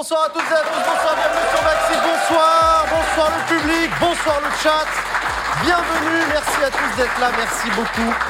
[0.00, 4.40] bonsoir à toutes et à tous, bonsoir, bienvenue sur Maxi, bonsoir, bonsoir le public, bonsoir
[4.40, 4.86] le chat,
[5.62, 8.29] bienvenue, merci à tous d'être là, merci beaucoup.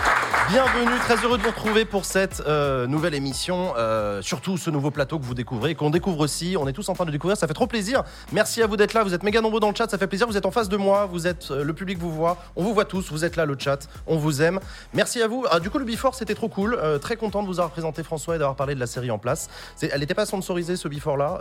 [0.51, 4.91] Bienvenue, très heureux de vous retrouver pour cette euh, nouvelle émission, euh, surtout ce nouveau
[4.91, 6.57] plateau que vous découvrez qu'on découvre aussi.
[6.59, 8.03] On est tous en train de découvrir, ça fait trop plaisir.
[8.33, 10.27] Merci à vous d'être là, vous êtes méga nombreux dans le chat, ça fait plaisir.
[10.27, 12.75] Vous êtes en face de moi, vous êtes euh, le public vous voit, on vous
[12.75, 14.59] voit tous, vous êtes là le chat, on vous aime.
[14.93, 15.47] Merci à vous.
[15.53, 18.35] Ah, du coup le Before c'était trop cool, très content de vous avoir présenté François
[18.35, 19.49] et d'avoir parlé de la série en place.
[19.81, 21.41] Elle n'était pas sponsorisée ce Before là,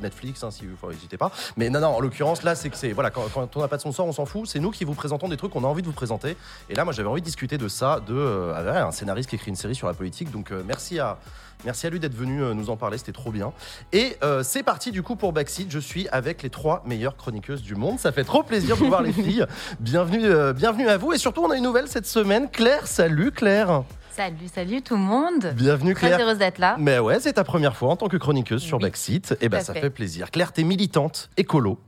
[0.00, 1.32] Netflix hein, si vous n'hésitez pas.
[1.58, 3.76] Mais non non, en l'occurrence là c'est que c'est voilà quand, quand on n'a pas
[3.76, 4.46] de sponsor on s'en fout.
[4.46, 6.34] C'est nous qui vous présentons des trucs qu'on a envie de vous présenter.
[6.70, 9.36] Et là moi j'avais envie de discuter de ça, de euh, ah un scénariste qui
[9.36, 10.30] écrit une série sur la politique.
[10.30, 11.18] Donc euh, merci à
[11.64, 13.52] Merci à lui d'être venu euh, nous en parler, c'était trop bien.
[13.92, 15.70] Et euh, c'est parti du coup pour Backseat.
[15.70, 17.98] Je suis avec les trois meilleures chroniqueuses du monde.
[17.98, 19.44] Ça fait trop plaisir de voir les filles.
[19.80, 21.12] Bienvenue, euh, bienvenue à vous.
[21.12, 22.48] Et surtout, on a une nouvelle cette semaine.
[22.48, 23.82] Claire, salut Claire.
[24.14, 25.52] Salut, salut tout le monde.
[25.54, 26.20] Bienvenue Très Claire.
[26.20, 26.76] heureuse d'être là.
[26.78, 29.36] Mais ouais, c'est ta première fois en tant que chroniqueuse sur Backseat.
[29.40, 29.80] Et ben à ça fait.
[29.80, 30.30] fait plaisir.
[30.30, 31.78] Claire, t'es militante écolo.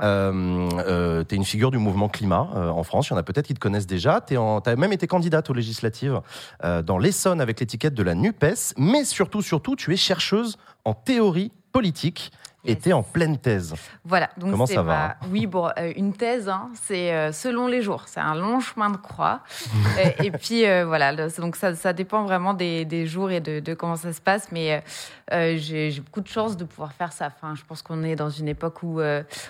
[0.00, 3.08] Euh, euh, t'es une figure du mouvement climat euh, en France.
[3.08, 4.24] Il y en a peut-être qui te connaissent déjà.
[4.36, 6.20] En- T'as même été candidate aux législatives
[6.62, 8.74] dans l'Essonne avec l'étiquette de la NUPES.
[8.78, 12.32] Mais surtout, surtout, tu es chercheuse en théorie politique
[12.70, 12.78] Yes.
[12.80, 13.74] t'es en pleine thèse.
[14.04, 14.30] Voilà.
[14.36, 17.82] Donc Comment ça va, hein Oui, bon, euh, une thèse, hein, c'est euh, selon les
[17.82, 18.04] jours.
[18.06, 19.40] C'est un long chemin de croix.
[19.98, 23.60] Euh, et puis voilà, le- donc ça, ça dépend vraiment des, des jours et de,
[23.60, 24.50] de comment ça se passe.
[24.52, 24.82] Mais
[25.30, 27.26] j'ai beaucoup de chance de pouvoir faire ça.
[27.26, 29.00] Enfin, je pense qu'on est dans une époque où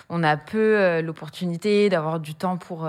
[0.09, 2.87] on a peu l'opportunité d'avoir du temps pour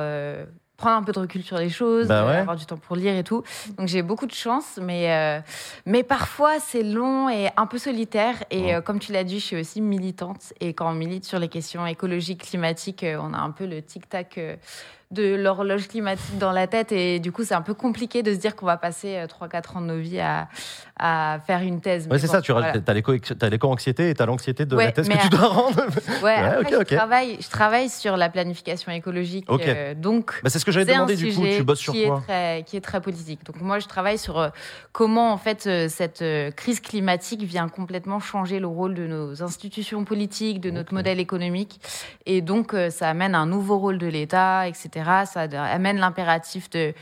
[0.77, 2.37] prendre un peu de recul sur les choses, Bah euh, ouais.
[2.39, 3.43] avoir du temps pour lire et tout.
[3.79, 5.41] Donc j'ai beaucoup de chance, mais euh,
[5.87, 8.43] mais parfois c'est long et un peu solitaire.
[8.51, 10.53] Et euh, comme tu l'as dit, je suis aussi militante.
[10.61, 13.83] Et quand on milite sur les questions écologiques, climatiques, euh, on a un peu le
[13.83, 14.39] tic-tac
[15.11, 16.91] de l'horloge climatique dans la tête.
[16.91, 19.77] Et du coup, c'est un peu compliqué de se dire qu'on va passer euh, 3-4
[19.77, 20.49] ans de nos vies à,
[20.99, 22.07] à faire une thèse.
[22.09, 22.73] Ouais, c'est ça, tu voilà.
[22.87, 25.85] as l'éco-anxiété et t'as l'anxiété de Ouais, la thèse que tu dois rendre.
[26.23, 26.97] Ouais, après, ok, je.
[26.97, 29.51] Travaille, je travaille sur la planification écologique.
[29.51, 29.63] Ok.
[29.67, 31.43] euh, donc, Bah, c'est ce que un demander du coup.
[31.45, 33.45] Tu bosses sur qui quoi est très, qui est très politique.
[33.45, 34.49] Donc moi, je travaille sur euh,
[34.93, 36.25] comment en fait euh, cette
[36.55, 41.81] crise climatique vient complètement changer le rôle de nos institutions politiques, de notre modèle économique,
[42.27, 44.91] et donc ça amène un nouveau rôle de l'État, etc.
[45.25, 46.95] Ça amène l'impératif de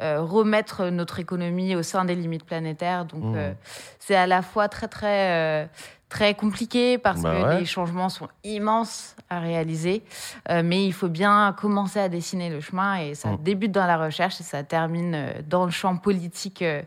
[0.00, 3.04] euh, remettre notre économie au sein des limites planétaires.
[3.04, 3.36] Donc Mmh.
[3.36, 3.52] euh,
[3.98, 5.66] c'est à la fois très très euh,
[6.10, 7.60] très compliqué parce Bah que ouais.
[7.60, 10.02] les changements sont immenses à réaliser,
[10.50, 13.38] Euh, mais il faut bien commencer à dessiner le chemin et ça Mm.
[13.42, 16.82] débute dans la recherche et ça termine euh, dans le champ politique euh,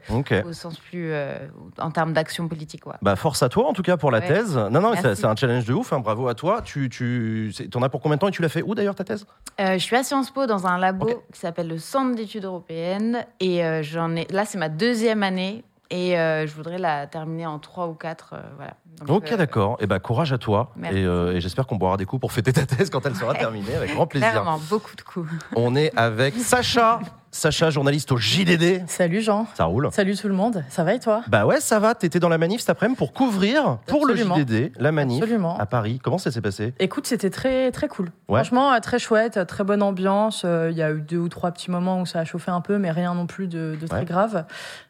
[0.45, 1.37] au sens plus euh,
[1.79, 2.85] en termes d'action politique.
[2.85, 2.95] ouais.
[3.01, 4.27] Bah force à toi en tout cas pour la Ouais.
[4.27, 4.57] thèse.
[4.57, 5.93] Non non, c'est un challenge de ouf.
[5.93, 6.61] hein, bravo à toi.
[6.61, 9.05] Tu tu t'en as pour combien de temps et tu l'as fait où d'ailleurs ta
[9.05, 9.25] thèse?
[9.57, 13.61] Je suis à Sciences Po dans un labo qui s'appelle le Centre d'études européennes et
[13.83, 17.93] j'en ai là c'est ma deuxième année et je voudrais la terminer en trois ou
[17.93, 18.35] quatre.
[18.57, 18.73] voilà.
[19.05, 19.77] Donc, Ok euh, d'accord.
[19.79, 20.71] Et bah courage à toi.
[20.75, 20.99] Merci.
[20.99, 23.33] Et, euh, et j'espère qu'on boira des coups pour fêter ta thèse quand elle sera
[23.35, 24.29] terminée avec grand plaisir.
[24.31, 25.29] Clairement, beaucoup de coups.
[25.55, 26.99] On est avec Sacha.
[27.35, 28.83] Sacha, journaliste au JDD.
[28.87, 29.47] Salut Jean.
[29.55, 29.89] Ça roule.
[29.91, 30.63] Salut tout le monde.
[30.69, 31.23] Ça va et toi?
[31.29, 31.95] Bah ouais, ça va.
[31.95, 34.35] T'étais dans la manif cet après-midi pour couvrir pour Absolument.
[34.35, 35.57] le JDD la manif Absolument.
[35.57, 35.99] à Paris.
[36.03, 36.75] Comment ça s'est passé?
[36.77, 38.09] Écoute, c'était très très cool.
[38.29, 38.35] Ouais.
[38.41, 40.43] Franchement, euh, très chouette, très bonne ambiance.
[40.45, 42.77] Il y a eu deux ou trois petits moments où ça a chauffé un peu,
[42.77, 44.05] mais rien non plus de, de très Ouais.
[44.05, 44.45] grave.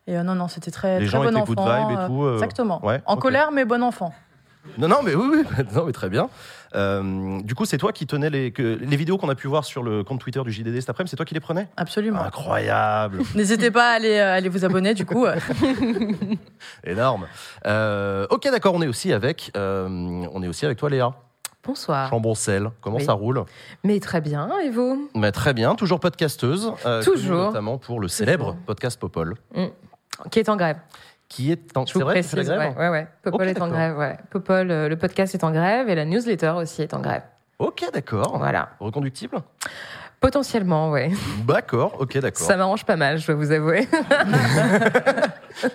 [0.08, 1.54] Et euh, non, non, c'était très, Les très gens bon étaient enfant.
[1.54, 2.24] good vibe et tout.
[2.26, 2.86] euh, Exactement.
[2.86, 3.93] ouais, En colère, mais bon enfant.
[4.78, 6.30] Non, non, mais oui, oui, non, mais très bien.
[6.76, 9.66] Euh, du coup, c'est toi qui tenais les, que, les vidéos qu'on a pu voir
[9.66, 11.68] sur le compte Twitter du JDD cet après-midi, c'est toi qui les prenais?
[11.78, 12.22] Absolument.
[12.22, 15.26] Incroyable, N'hésitez pas à aller, euh, aller vous abonner, du coup.
[16.84, 17.28] énorme.
[17.66, 21.14] Euh, ok, d'accord, on est aussi avec, on est aussi avec toi, Léa.
[21.66, 22.10] Bonsoir.
[22.10, 23.06] Chamboncel, comment Oui.
[23.06, 23.44] ça roule?
[23.86, 25.10] Mais très bien, et vous?
[25.16, 26.74] Mais Très bien, toujours podcasteuse.
[27.04, 27.46] Toujours.
[27.48, 29.36] Notamment pour le célèbre podcast Popol,
[30.32, 30.78] Qui est en grêve
[31.36, 31.86] qui est en.
[31.86, 32.48] Je C'est vous vrai, précise.
[32.50, 33.08] grève ouais, ouais, ouais.
[33.24, 34.18] Popol est en grève, ouais.
[34.30, 37.24] Popol, euh, le podcast est en grève et la newsletter aussi est en grève.
[37.60, 38.38] Ok, d'accord.
[38.38, 38.70] Voilà.
[38.80, 39.38] Reconductible?
[40.20, 41.12] Potentiellement, ouais.
[41.46, 42.46] D'accord, ok, d'accord.
[42.46, 43.88] Ça m'arrange pas mal, je dois vous avouer.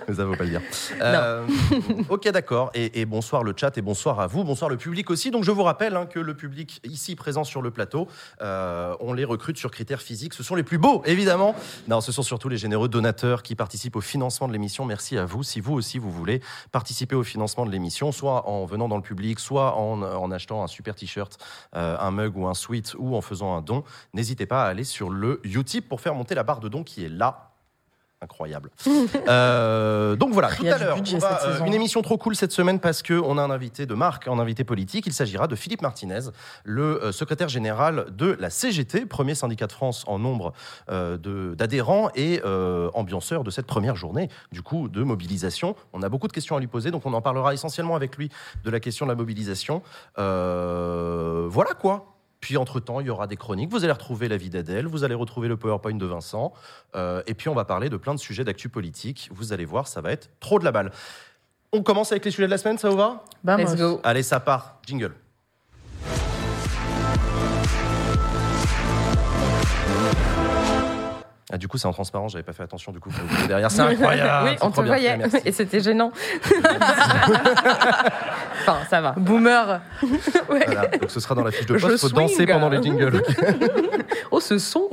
[0.08, 0.62] Mais ça vaut pas le dire.
[1.00, 1.46] Euh,
[2.08, 2.70] ok, d'accord.
[2.74, 4.44] Et, et bonsoir le chat et bonsoir à vous.
[4.44, 5.30] Bonsoir le public aussi.
[5.30, 8.08] Donc je vous rappelle hein, que le public ici présent sur le plateau,
[8.42, 10.34] euh, on les recrute sur critères physiques.
[10.34, 11.54] Ce sont les plus beaux, évidemment.
[11.88, 14.84] Non, ce sont surtout les généreux donateurs qui participent au financement de l'émission.
[14.84, 15.42] Merci à vous.
[15.42, 16.40] Si vous aussi vous voulez
[16.72, 20.62] participer au financement de l'émission, soit en venant dans le public, soit en, en achetant
[20.62, 21.38] un super t-shirt,
[21.76, 23.84] euh, un mug ou un sweat, ou en faisant un don,
[24.14, 27.04] n'hésitez pas à aller sur le Utip pour faire monter la barre de don qui
[27.04, 27.47] est là.
[28.20, 28.70] Incroyable.
[29.28, 33.36] Euh, donc voilà, tout à l'heure, euh, une émission trop cool cette semaine parce qu'on
[33.36, 35.06] a un invité de marque, un invité politique.
[35.06, 36.20] Il s'agira de Philippe Martinez,
[36.64, 40.52] le euh, secrétaire général de la CGT, premier syndicat de France en nombre
[40.88, 42.40] d'adhérents et
[42.94, 45.76] ambianceur de cette première journée, du coup, de mobilisation.
[45.92, 48.30] On a beaucoup de questions à lui poser, donc on en parlera essentiellement avec lui
[48.64, 49.82] de la question de la mobilisation.
[50.16, 52.17] Voilà quoi.
[52.40, 53.70] Puis entre-temps, il y aura des chroniques.
[53.70, 56.52] Vous allez retrouver la vie d'Adèle, vous allez retrouver le PowerPoint de Vincent.
[56.94, 59.28] Euh, et puis on va parler de plein de sujets d'actu politique.
[59.32, 60.92] Vous allez voir, ça va être trop de la balle.
[61.72, 63.24] On commence avec les sujets de la semaine, ça vous va?
[63.44, 64.00] Let's go.
[64.04, 64.80] Allez, ça part.
[64.86, 65.12] Jingle.
[71.50, 72.92] Ah, du coup, c'est en transparent, j'avais pas fait attention.
[72.92, 74.50] Du coup, vous voyez derrière, c'est incroyable.
[74.50, 75.18] oui, on te bien voyait.
[75.46, 76.12] Et c'était gênant.
[78.60, 79.12] enfin, ça va.
[79.16, 79.80] Boomer.
[80.48, 81.98] Voilà, donc ce sera dans la fiche de poste.
[81.98, 82.20] Faut swing.
[82.28, 83.22] danser pendant les jingles.
[84.30, 84.88] Oh, ce son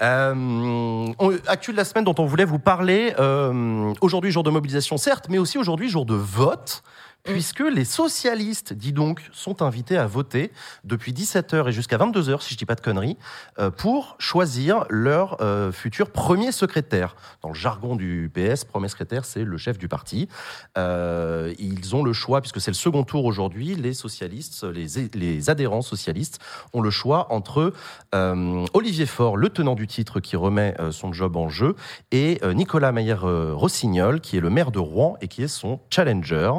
[0.00, 1.06] Euh,
[1.46, 3.14] actu de la semaine dont on voulait vous parler.
[3.18, 6.82] euh, aujourd'hui, jour de mobilisation, certes, mais aussi aujourd'hui, jour de vote.
[7.24, 10.50] Puisque les socialistes, dis donc, sont invités à voter
[10.82, 13.16] depuis 17h et jusqu'à 22h, si je dis pas de conneries,
[13.60, 17.14] euh, pour choisir leur euh, futur premier secrétaire.
[17.40, 20.28] Dans le jargon du PS, premier secrétaire, c'est le chef du parti.
[20.76, 25.82] Euh, ils ont le choix, puisque c'est le second tour aujourd'hui, les socialistes, les, adhérents
[25.82, 26.40] socialistes
[26.72, 27.72] ont le choix entre
[28.12, 31.76] Olivier Faure, le tenant du titre qui remet son job en jeu,
[32.10, 36.50] et Nicolas Maillère-Rossignol, qui est le maire de Rouen et qui est son challenger.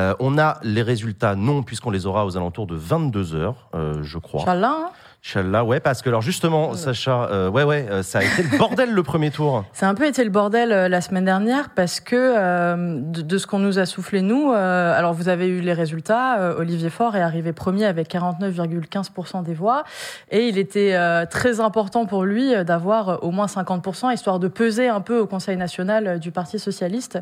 [0.00, 4.02] Euh, on a les résultats non, puisqu'on les aura aux alentours de 22 heures, euh,
[4.02, 4.42] je crois.
[4.42, 4.90] Inch'Allah, hein.
[5.22, 8.56] Inch'Allah, ouais, parce que alors justement, Sacha, euh, ouais, ouais, euh, ça a été le
[8.56, 9.64] bordel le premier tour.
[9.74, 13.20] Ça a un peu été le bordel euh, la semaine dernière parce que euh, de,
[13.20, 16.40] de ce qu'on nous a soufflé nous, euh, alors vous avez eu les résultats.
[16.40, 19.84] euh, Olivier Faure est arrivé premier avec 49,15% des voix
[20.30, 24.38] et il était euh, très important pour lui euh, d'avoir euh, au moins 50% histoire
[24.38, 27.18] de peser un peu au Conseil national euh, du Parti socialiste.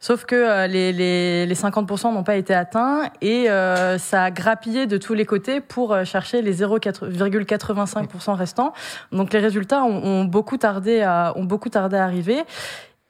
[0.00, 4.30] Sauf que euh, les, les, les 50% n'ont pas été atteints et euh, ça a
[4.30, 8.72] grappillé de tous les côtés pour euh, chercher les 0,85% restants.
[9.10, 12.44] Donc les résultats ont, ont beaucoup tardé à, ont beaucoup tardé à arriver.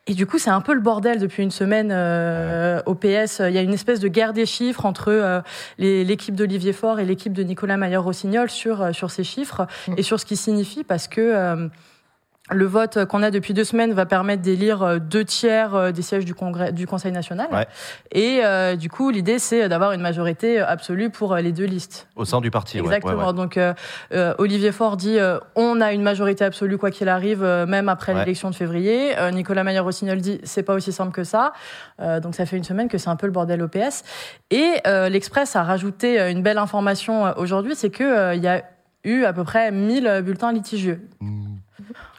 [0.09, 3.43] Et du coup, c'est un peu le bordel depuis une semaine euh, au PS.
[3.47, 5.43] Il y a une espèce de guerre des chiffres entre euh,
[5.77, 9.67] l'équipe d'Olivier Faure et l'équipe de Nicolas Maillard-Rossignol sur, euh, sur ces chiffres
[9.99, 11.69] et sur ce qui signifie parce que euh,
[12.51, 16.03] le vote qu'on a depuis deux semaines va permettre d'élire euh, deux tiers euh, des
[16.03, 17.49] sièges du, congrès, du Conseil national.
[17.53, 17.67] Ouais.
[18.13, 22.09] Et euh, du coup, l'idée, c'est d'avoir une majorité absolue pour euh, les deux listes.
[22.17, 23.15] Au sein du parti, Exactement.
[23.15, 23.33] ouais, ouais.
[23.33, 27.89] Donc, euh, Olivier Faure dit euh, on a une majorité absolue quoi qu'il arrive, même
[27.89, 29.15] après l'élection de février.
[29.33, 31.53] Nicolas Maillard-Rossignol dit c'est pas aussi simple que ça.
[32.01, 34.05] Euh, donc, ça fait une semaine que c'est un peu le bordel au PS.
[34.51, 38.63] Et euh, l'Express a rajouté une belle information aujourd'hui c'est qu'il il y a
[39.05, 41.01] eu à peu près 1000 bulletins litigieux.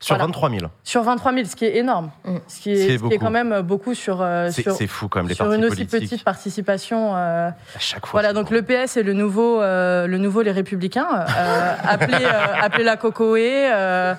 [0.01, 0.25] Sur Voilà.
[0.27, 0.61] 23 000.
[0.83, 2.11] Sur 23 000, ce qui est énorme.
[2.23, 2.37] Mm.
[2.47, 3.17] Ce qui est, C'est ce qui est beaucoup.
[3.17, 6.09] quand même beaucoup sur, euh, C'est sur, fou quand même, les sur une aussi politiques.
[6.11, 7.15] petite participation.
[7.17, 8.21] euh, À chaque fois.
[8.21, 8.55] voilà, donc bon.
[8.55, 11.07] le PS est le nouveau, euh, le nouveau les Républicains.
[11.27, 14.13] Euh, appelez, euh, appelez la Cocoé, euh,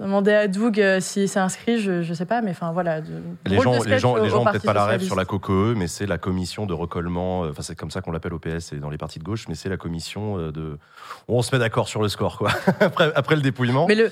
[0.00, 3.00] demandez à Doug s'il s'est inscrit, je, je sais pas, mais enfin voilà.
[3.02, 3.06] de-
[3.46, 6.06] Les gens, les gens, les gens peut-être pas la rêve sur la COCOE, mais c'est
[6.06, 7.40] la commission de recollement.
[7.42, 9.54] Enfin, c'est comme ça qu'on l'appelle au PS et dans les partis de gauche, mais
[9.54, 10.78] c'est la commission de.
[11.28, 12.50] On se met d'accord sur le score, quoi.
[12.80, 13.86] après, après le dépouillement.
[13.86, 14.10] Mais le,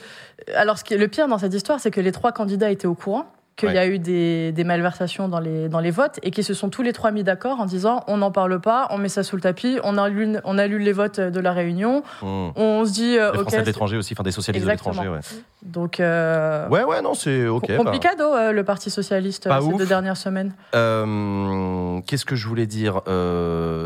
[0.55, 2.89] alors ce qui est le pire dans cette histoire, c'est que les trois candidats étaient
[2.89, 3.27] au courant
[3.57, 6.55] qu'il y a eu des, des malversations dans les, dans les votes et qu'ils se
[6.55, 9.23] sont tous les trois mis d'accord en disant on n'en parle pas, on met ça
[9.23, 12.27] sous le tapis, on annule, on annule les votes de la réunion, Mmh.
[12.57, 13.39] on se dit euh, Les.
[13.41, 15.03] Français de c'est- l'étranger aussi, enfin des socialistes de Exactement.
[15.03, 15.43] l'étranger, ouais.
[15.63, 17.69] Donc euh, Ouais, ouais, non, c'est ok.
[17.69, 17.77] bah.
[17.77, 19.77] complicado euh, le Parti socialiste Pas ces ouf.
[19.79, 20.53] deux dernières semaines.
[20.75, 23.01] Euh, Qu'est-ce que je voulais dire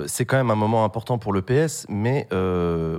[0.07, 2.27] C'est quand même un moment important pour le PS, mais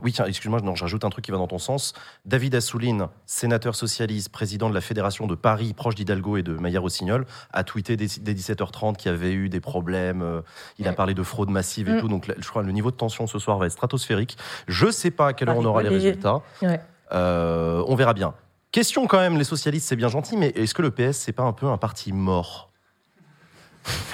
[0.04, 1.94] oui, tiens, excuse-moi, non, j'ajoute un truc qui va dans ton sens.
[2.26, 7.26] David Assouline, sénateur socialiste, président de la Fédération de Paris, proche d'Hidalgo et de Maillard-Rossignol,
[7.54, 10.22] a tweeté dès, dès 17h30 qu'il y avait eu des problèmes.
[10.22, 10.42] euh,
[10.78, 10.96] Il a Mm.
[10.96, 12.00] parlé de fraude massive et Mm.
[12.00, 14.38] tout, donc je crois que le niveau de tension ce soir va être stratosphérique.
[14.68, 16.42] Je sais pas à quelle heure on aura les résultats.
[16.62, 16.80] Ouais.
[17.14, 18.34] Euh, on verra bien.
[18.72, 21.44] Question quand même, les socialistes, c'est bien gentil, mais est-ce que le PS, c'est pas
[21.44, 22.70] un peu un parti mort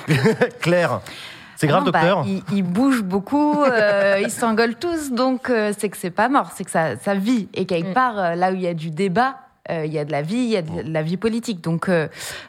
[0.62, 1.02] Claire,
[1.58, 5.74] c'est grave, Non, bah, docteur ils, ils bougent beaucoup, euh, ils s'engueulent tous, donc euh,
[5.78, 7.50] c'est que c'est pas mort, c'est que ça, ça vit.
[7.54, 7.94] Et quelque Mm.
[7.94, 9.36] part, euh, là où il y a du débat,
[9.70, 11.62] il y a de la vie, il y a de la vie politique.
[11.62, 12.08] Donc, euh,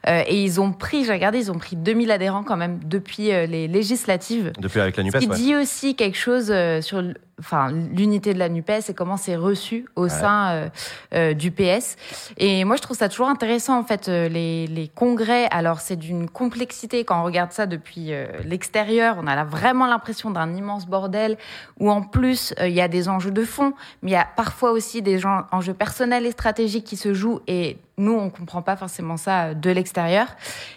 [0.08, 3.32] euh, et ils ont pris, j'ai regardé, ils ont pris 2000 adhérents quand même depuis
[3.32, 4.52] euh, les législatives.
[4.58, 5.36] Depuis avec la Ce NUPES, qui ouais.
[5.36, 7.02] dit aussi quelque chose euh, sur
[7.38, 10.68] enfin, l'unité de la NUPES et comment c'est reçu au sein euh,
[11.14, 11.96] euh, du PS.
[12.38, 15.46] Et moi, je trouve ça toujours intéressant, en fait, euh, les, les congrès.
[15.50, 19.16] Alors, c'est d'une complexité quand on regarde ça depuis euh, l'extérieur.
[19.20, 21.36] On a là vraiment l'impression d'un immense bordel
[21.78, 24.72] où, en plus, il y a des enjeux de fond, mais il y a parfois
[24.72, 27.40] aussi des gens- enjeux personnels et stratégiques qui se jouent.
[27.46, 30.26] Et nous, on comprend pas forcément ça de l'extérieur.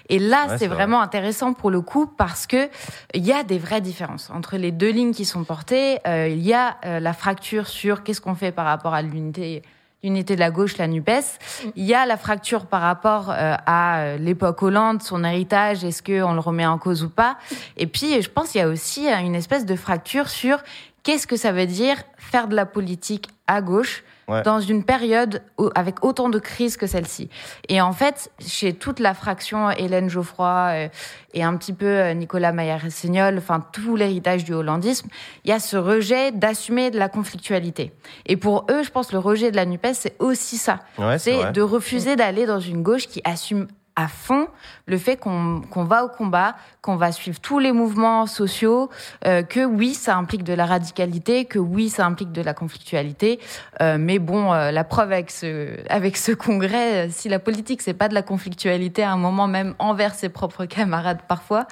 [0.08, 0.76] Et là, Ouais, c'est c'est vrai.
[0.78, 2.70] vraiment intéressant pour le coup parce que
[3.14, 6.00] il y a des vraies différences entre les deux lignes qui sont portées.
[6.08, 9.64] Euh, il y a euh, la fracture sur qu'est-ce qu'on fait par rapport à l'unité
[10.02, 11.40] l'unité de la gauche, la NUPES.
[11.76, 16.02] Il y a la fracture par rapport euh, à euh, l'époque Hollande, son héritage, est-ce
[16.02, 17.38] qu'on le remet en cause ou pas
[17.76, 20.60] Et puis, je pense qu'il y a aussi euh, une espèce de fracture sur
[21.04, 24.44] qu'est-ce que ça veut dire faire de la politique à gauche Ouais.
[24.44, 27.30] dans une période où- avec autant de crises que celle-ci.
[27.68, 30.88] Et en fait, chez toute la fraction Hélène Geoffroy euh,
[31.34, 35.10] et un petit peu euh, Nicolas Maillard-Rossignol, enfin tout l'héritage du hollandisme,
[35.44, 37.92] il y a ce rejet d'assumer de la conflictualité.
[38.28, 40.80] Et pour eux, je pense le rejet de la NUPES, c'est aussi ça.
[40.98, 43.68] Ouais, c'est de refuser d'aller dans une gauche qui assume
[44.00, 44.48] à fond
[44.86, 48.90] le fait qu'on va au combat, qu'on va suivre tous les mouvements sociaux,
[49.28, 53.40] euh, que oui, ça implique de la radicalité, que oui, ça implique de la conflictualité.
[53.82, 57.82] Euh, mais bon, euh, la preuve avec ce, avec ce congrès, euh, si la politique,
[57.82, 61.68] c'est pas de la conflictualité à un moment même envers ses propres camarades parfois,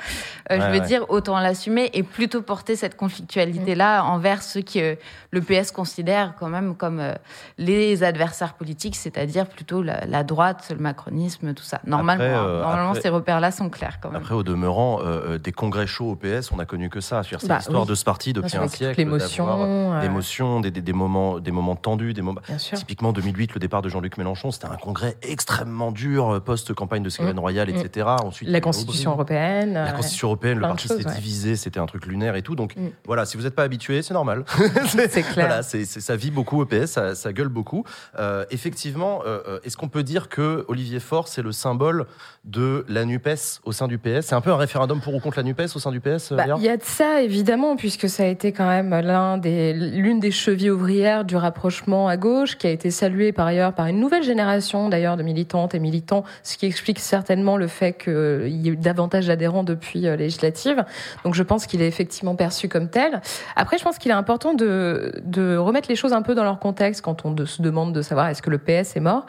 [0.52, 0.88] euh, Ouais, je veux ouais.
[0.88, 4.96] dire, autant l'assumer et plutôt porter cette conflictualité-là envers ceux que euh,
[5.32, 7.14] le PS considère quand même comme euh,
[7.58, 11.80] les adversaires politiques, c'est-à-dire plutôt la, la droite, le macronisme, tout ça.
[11.86, 14.22] Normalement, Après, euh, normalement après- ces repères-là sont clairs quand même.
[14.22, 15.04] Après, au demeurant, euh,
[15.36, 17.22] euh, des congrès chauds au PS, on a connu que ça.
[17.24, 17.88] C'est Bah, l'histoire oui.
[17.88, 18.98] de ce parti depuis sûr, un siècle.
[19.00, 22.42] l'émotion, euh, Des émotions, des, des- des moments, des moments tendus, des moments.
[22.74, 27.10] Typiquement 2008, le départ de Jean-Luc Mélenchon, c'était un congrès extrêmement dur, euh, post-campagne de
[27.10, 27.40] Ségolène Mm.
[27.40, 27.76] Royal, Mm.
[27.78, 28.08] etc.
[28.24, 29.74] Ensuite, La Constitution européenne.
[29.74, 31.04] La euh, Constitution européenne, le parti ouais.
[31.16, 32.56] divisé, c'était un truc lunaire et tout.
[32.56, 32.88] Donc Mm.
[33.06, 34.44] voilà, si vous n'êtes pas habitué, c'est normal.
[35.10, 35.48] C'est clair.
[35.48, 37.84] Voilà, ça vit beaucoup au PS, ça, ça gueule beaucoup.
[38.20, 42.07] Euh, effectivement, euh, euh, est-ce qu'on peut dire que Olivier Faure, c'est le symbole
[42.46, 45.38] de la NUPES au sein du PS C'est un peu un référendum pour ou contre
[45.38, 48.24] la NUPES au sein du PS Bah, Il y a de ça, évidemment, puisque ça
[48.24, 52.68] a été quand même l'un des, l'une des chevilles ouvrières du rapprochement à gauche, qui
[52.68, 56.58] a été saluée par ailleurs par une nouvelle génération, d'ailleurs, de militantes et militants, ce
[56.58, 60.86] qui explique certainement le fait qu'il y ait eu davantage d'adhérents depuis euh, législative.
[61.24, 63.22] Donc je pense qu'il est effectivement perçu comme tel.
[63.56, 66.60] Après, je pense qu'il est important de, de remettre les choses un peu dans leur
[66.60, 69.26] contexte quand on se demande de savoir est-ce que le PS est mort.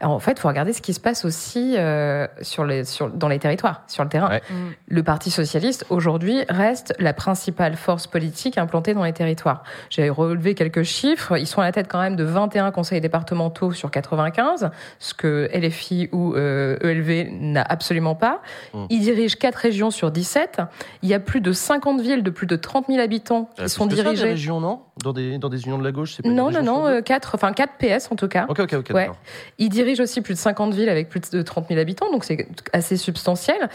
[0.00, 3.08] Alors, en fait, il faut regarder ce qui se passe aussi euh, sur les, sur,
[3.10, 4.28] dans les territoires, sur le terrain.
[4.28, 4.42] Ouais.
[4.50, 4.54] Mm.
[4.88, 9.62] Le Parti socialiste, aujourd'hui, reste la principale force politique implantée dans les territoires.
[9.90, 11.36] J'ai relevé quelques chiffres.
[11.38, 15.48] Ils sont à la tête quand même de 21 conseils départementaux sur 95, ce que
[15.54, 18.40] LFI ou euh, ELV n'a absolument pas.
[18.74, 18.84] Mm.
[18.90, 20.60] Ils dirigent 4 régions sur 17.
[21.02, 23.68] Il y a plus de 50 villes de plus de 30 000 habitants Euh, qui
[23.70, 24.24] sont que ça, des dirigées.
[24.24, 24.80] régions, non?
[25.02, 26.96] Dans des, dans des unions de la gauche c'est pas Non, non, non, sur deux?
[26.98, 28.46] euh, 4, enfin 4 PS en tout cas.
[28.48, 28.86] Ok, ok, ok.
[28.90, 28.94] Ouais.
[29.02, 29.16] d'accord.
[29.58, 32.48] Il dirige aussi plus de 50 villes avec plus de 30 000 habitants, donc c'est
[32.72, 33.68] assez substantiel.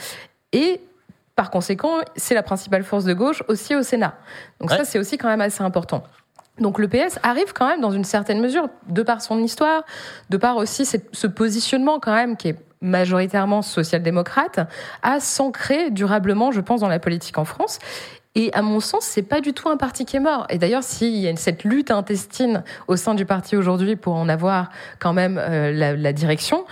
[0.54, 0.82] Et
[1.36, 4.16] par conséquent, c'est la principale force de gauche aussi au Sénat.
[4.60, 4.78] Donc Ouais.
[4.78, 6.04] ça, c'est aussi quand même assez important.
[6.60, 9.84] Donc le PS arrive quand même dans une certaine mesure, de par son histoire,
[10.32, 14.60] de par aussi ce positionnement quand même qui est majoritairement social-démocrate,
[15.04, 17.80] à s'ancrer durablement, je pense, dans la politique en France.
[18.36, 20.46] Et à mon sens, c'est pas du tout un parti qui est mort.
[20.50, 24.30] Et d'ailleurs, s'il y a cette lutte intestine au sein du parti aujourd'hui pour en
[24.30, 24.70] avoir
[25.00, 26.66] quand même euh, la, la direction,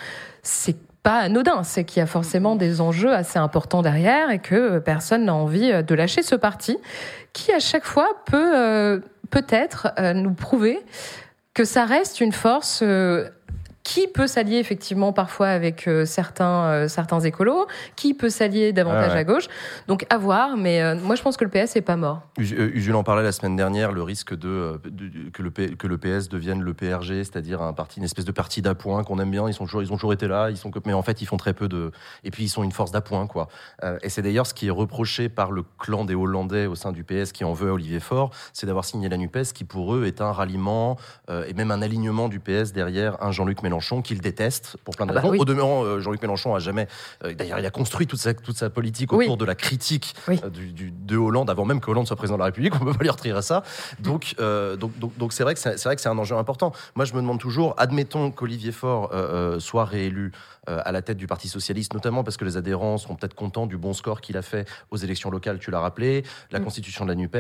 [0.43, 1.62] c'est pas anodin.
[1.63, 5.71] C'est qu'il y a forcément des enjeux assez importants derrière et que personne n'a envie
[5.71, 6.77] euh, de lâcher ce parti
[7.31, 10.79] qui, à chaque fois, peut euh, peut-être euh, nous prouver
[11.53, 12.83] que ça reste une force
[13.86, 19.13] qui peut s'allier effectivement parfois avec euh, certains, euh, certains écolos, qui peut s'allier davantage
[19.13, 19.20] ouais.
[19.20, 19.46] à gauche.
[19.88, 22.24] Donc à voir, mais euh, moi je pense que le PS est pas mort.
[22.39, 26.00] Usul en parlait la semaine dernière, le risque de, de- que, le P- que le
[26.00, 29.48] PS devienne le PRG, c'est-à-dire un parti, une espèce de parti d'appoint qu'on aime bien.
[29.48, 31.38] Ils sont toujours, ils ont toujours été là, ils sont, mais en fait ils font
[31.38, 31.92] très peu de,
[32.24, 33.50] et puis ils sont une force d'appoint quoi.
[34.01, 37.04] Et c'est d'ailleurs ce qui est reproché par le clan des Hollandais au sein du
[37.04, 40.06] PS qui en veut à Olivier Faure, c'est d'avoir signé la Nupes, qui pour eux
[40.06, 40.98] est un ralliement
[41.30, 45.12] et même un alignement du PS derrière un Jean-Luc Mélenchon qu'ils détestent pour plein de
[45.12, 45.32] Ah bah raisons.
[45.34, 45.39] oui.
[45.39, 46.88] Au demeurant, euh, Jean-Luc Mélenchon a jamais,
[47.24, 49.38] euh, d'ailleurs il a construit toute sa, toute sa politique autour Oui.
[49.38, 50.39] de la critique Oui.
[50.44, 52.74] euh, du, du- de Hollande avant même que Hollande soit président de la République.
[52.82, 53.63] On peut pas lui retirer ça.
[54.00, 56.72] Donc, euh, donc, donc, donc c'est vrai que c'est vrai que c'est un enjeu important.
[56.96, 60.32] Moi, je me demande toujours, admettons qu'Olivier Faure euh, soit réélu
[60.67, 63.77] à la tête du Parti socialiste, notamment parce que les adhérents seront peut-être contents du
[63.77, 65.60] bon score qu'il a fait aux élections locales.
[65.60, 66.63] Tu l'as rappelé, la Mm.
[66.63, 67.36] constitution de la Nupes.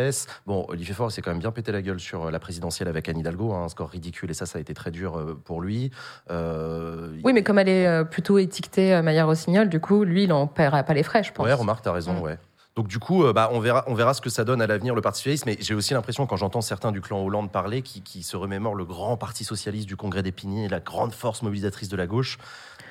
[0.45, 3.07] Bon, Olivier Faure s'est quand même bien pété la gueule sur euh, la présidentielle avec
[3.09, 5.61] Anne Hidalgo, hein, un score ridicule et ça, ça a été très dur euh, pour
[5.61, 5.91] lui.
[6.31, 10.23] Euh, Oui, mais comme elle est euh, plutôt étiquetée euh, Maillard Rossignol, du coup, lui,
[10.23, 11.45] il en paiera pas les frais, je pense.
[11.45, 12.21] Ouais, remarque, t'as raison, Mm.
[12.21, 12.37] ouais.
[12.75, 14.95] Donc du coup, euh, bah, on, verra, on verra ce que ça donne à l'avenir
[14.95, 15.45] le Parti socialiste.
[15.45, 18.75] Mais j'ai aussi l'impression, quand j'entends certains du clan Hollande parler, qui, qui se remémorent
[18.75, 22.37] le grand Parti socialiste du Congrès d'Épinay, la grande force mobilisatrice de la gauche,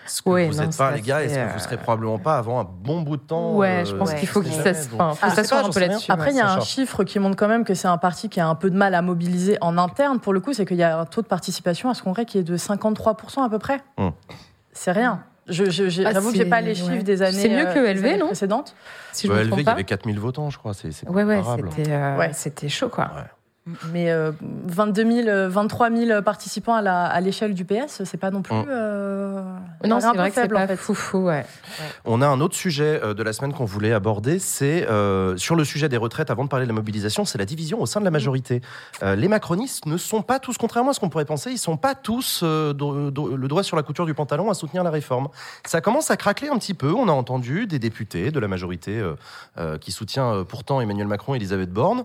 [0.06, 1.76] ce que Oui, vous non, n'êtes pas, les gars, est-ce que assez, vous euh, serez
[1.78, 4.42] probablement pas avant un bon bout de temps Ouais, euh, je pense ouais, qu'il faut
[4.42, 4.48] faut
[4.98, 6.10] Ah, je sais s'asseoir pas, un peu là-dessus.
[6.12, 8.28] Après, il y a ça un chiffre qui montre quand même que c'est un parti
[8.28, 10.20] qui a un peu de mal à mobiliser en interne.
[10.20, 12.38] Pour le coup, c'est qu'il y a un taux de participation à ce congrès qui
[12.38, 13.80] est de 53% à peu près.
[14.72, 15.22] c'est rien.
[15.46, 17.02] Je, je, j'ai- Ah, j'avoue que j'ai pas les chiffres ouais.
[17.02, 18.26] des années, C'est mieux euh, que des LV, non?
[18.28, 18.74] précédentes.
[19.12, 20.72] Si je me LV, il y avait 4000 votants, je crois.
[20.72, 22.30] C'est Ouais, ouais, c'était euh, Ouais.
[22.32, 23.10] c'était chaud, quoi.
[23.92, 28.42] Mais euh, 22 000, euh, 23 000 participants à, l'échelle du PS, c'est pas non
[28.42, 28.54] plus.
[28.54, 28.64] Mm.
[28.68, 29.42] euh,
[29.86, 30.76] Non, c'est vrai peu que c'est faible, en pas fait.
[30.76, 31.46] foufou, ouais.
[32.04, 35.56] On a un autre sujet euh, de la semaine qu'on voulait aborder, c'est euh, sur
[35.56, 38.00] le sujet des retraites, avant de parler de la mobilisation, c'est la division au sein
[38.00, 38.60] de la majorité.
[39.02, 41.78] Euh, les macronistes ne sont pas tous, contrairement à ce qu'on pourrait penser, ils sont
[41.78, 44.90] pas tous euh, do- do- le doigt sur la couture du pantalon à soutenir la
[44.90, 45.28] réforme.
[45.64, 46.92] Ça commence à craquer un petit peu.
[46.92, 49.14] On a entendu des députés de la majorité euh,
[49.56, 52.04] euh, qui soutient euh, pourtant Emmanuel Macron et Elisabeth Borne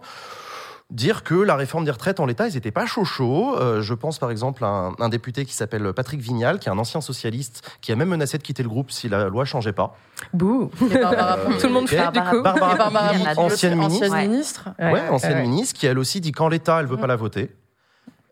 [0.90, 3.56] dire que la réforme des retraites en l'état, ils n'étaient pas chaud chaud.
[3.60, 6.72] Euh, je pense par exemple à un, un député qui s'appelle Patrick Vignal, qui est
[6.72, 9.74] un ancien socialiste, qui a même menacé de quitter le groupe si la loi changeait
[9.74, 9.96] pas.
[10.34, 10.72] Bouh.
[10.82, 11.58] Euh.
[11.60, 12.42] Tout le monde fait, du Barbara coup.
[12.42, 14.12] Barbara Barbara ancienne ancienne ministre.
[14.12, 14.28] Ouais.
[14.28, 14.70] ministre.
[14.80, 15.42] Ouais, ancienne ouais.
[15.44, 17.52] ministre, qui elle aussi dit qu'en l'état, elle veut pas la voter.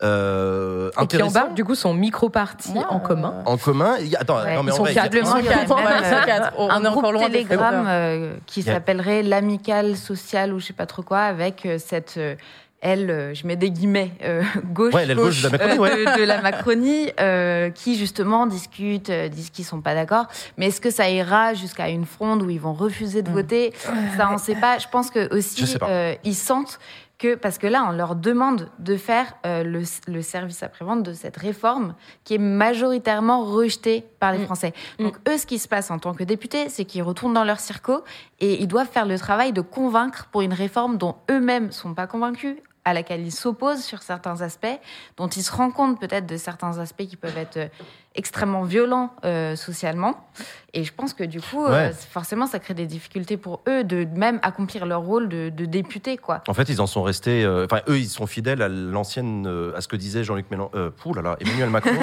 [0.02, 3.34] Euh, Et qui embarque, du coup, son micro-parti en euh, commun.
[3.46, 5.10] En commun, attends, Ouais, non, mais ils en sont vrai, quatre.
[5.12, 5.72] Quatre,
[6.12, 6.52] euh, quatre.
[6.56, 7.86] On un est encore loin favoris.
[7.88, 12.36] euh, qui s'appellerait l'amicale sociale ou je sais pas trop quoi, avec euh, cette euh,
[12.80, 16.04] elle, euh, je mets des guillemets, euh, gauche, Ouais, l'aile gauche de la Macronie, euh,
[16.04, 16.14] ouais.
[16.14, 20.26] de, de la Macronie, euh, qui justement discutent, euh, disent qu'ils sont pas d'accord.
[20.58, 23.34] Mais est-ce que ça ira jusqu'à une fronde où ils vont refuser de Mm.
[23.34, 23.72] voter?
[24.16, 24.78] Ça, on sait pas.
[24.78, 26.78] Je pense que aussi, euh, ils sentent
[27.18, 31.12] que parce que là, on leur demande de faire euh, le, le service après-vente de
[31.12, 31.94] cette réforme
[32.24, 34.44] qui est majoritairement rejetée par les Mm.
[34.44, 34.72] Français.
[34.98, 37.60] Donc eux, ce qui se passe en tant que députés, c'est qu'ils retournent dans leur
[37.60, 38.04] circo
[38.40, 42.06] et ils doivent faire le travail de convaincre pour une réforme dont eux-mêmes sont pas
[42.06, 44.78] convaincus à laquelle ils s'opposent sur certains aspects,
[45.18, 47.68] dont ils se rendent compte peut-être de certains aspects qui peuvent être euh,
[48.14, 50.26] extrêmement violents euh, socialement.
[50.74, 54.06] Et je pense que du coup, euh, forcément, ça crée des difficultés pour eux de
[54.14, 56.42] même accomplir leur rôle de, de député, quoi.
[56.46, 57.42] En fait, ils en sont restés.
[57.42, 60.70] euh, Enfin, eux, ils sont fidèles à l'ancienne, euh, à ce que disait Jean-Luc Mélenchon.
[60.74, 61.90] Euh, pouh là là, Emmanuel Macron.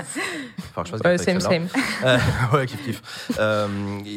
[0.78, 1.68] Enfin, je fasse Ouais, same, celle-là.
[1.70, 1.82] same.
[2.06, 2.18] Euh,
[2.58, 3.02] ouais, kiff, kiff.
[3.40, 3.68] Euh,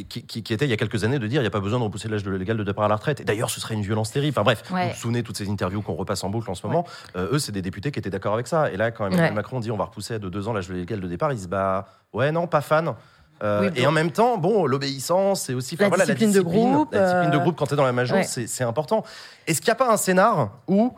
[0.09, 1.61] qui, qui- qui était il y a quelques années de dire il n'y a pas
[1.61, 3.21] besoin de repousser l'âge de- légal de départ à la retraite.
[3.21, 4.33] Et d'ailleurs, ce serait une violence terrible.
[4.37, 4.87] Enfin bref, Ouais.
[4.87, 6.85] vous vous souvenez toutes ces interviews qu'on repasse en boucle en ce moment.
[7.17, 8.73] Euh, eux, c'est des députés qui étaient d'accord avec ça.
[8.73, 9.35] Et là, quand Emmanuel Ouais.
[9.35, 11.87] Macron dit on va repousser de deux ans l'âge légal de départ, ils se bah
[12.13, 12.95] ouais, non, pas fan.
[13.43, 16.93] Euh, Oui, et en même temps, bon, l'obéissance, c'est aussi La voilà, discipline de groupe,
[16.93, 18.25] La discipline de euh, groupe quand tu es dans la major, Ouais.
[18.25, 19.05] c'est important.
[19.47, 20.93] Est-ce qu'il n'y a pas un scénar où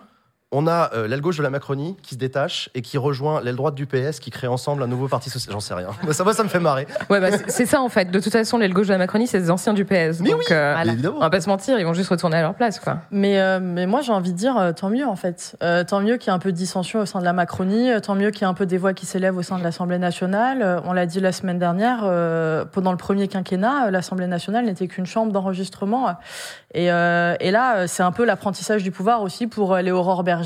[0.52, 3.54] on a euh, l'aile gauche de la Macronie qui se détache et qui rejoint l'aile
[3.56, 5.88] droite du PS qui crée ensemble un nouveau parti social J'en sais rien.
[6.10, 6.86] ça, moi, ça me fait marrer.
[7.08, 8.10] Ouais, bah, c'est- ça en fait.
[8.10, 10.20] De toute façon, l'aile gauche de la Macronie, c'est des anciens du PS.
[10.20, 11.10] Mais donc, oui, euh, Voilà.
[11.16, 12.98] on va pas se mentir, ils vont juste retourner à leur place, quoi.
[13.12, 15.56] Mais, euh, mais moi, j'ai envie de dire, euh, tant mieux, en fait.
[15.62, 17.92] Euh, tant mieux qu'il y ait un peu de dissension au sein de la Macronie,
[17.92, 19.62] euh, tant mieux qu'il y ait un peu des voix qui s'élèvent au sein de
[19.62, 20.62] l'Assemblée nationale.
[20.62, 24.64] Euh, on l'a dit la semaine dernière, euh, pendant le premier quinquennat, euh, l'Assemblée nationale
[24.64, 26.08] n'était qu'une chambre d'enregistrement.
[26.74, 29.90] Et, euh, et là, c'est un peu l'apprentissage du pouvoir aussi pour euh, les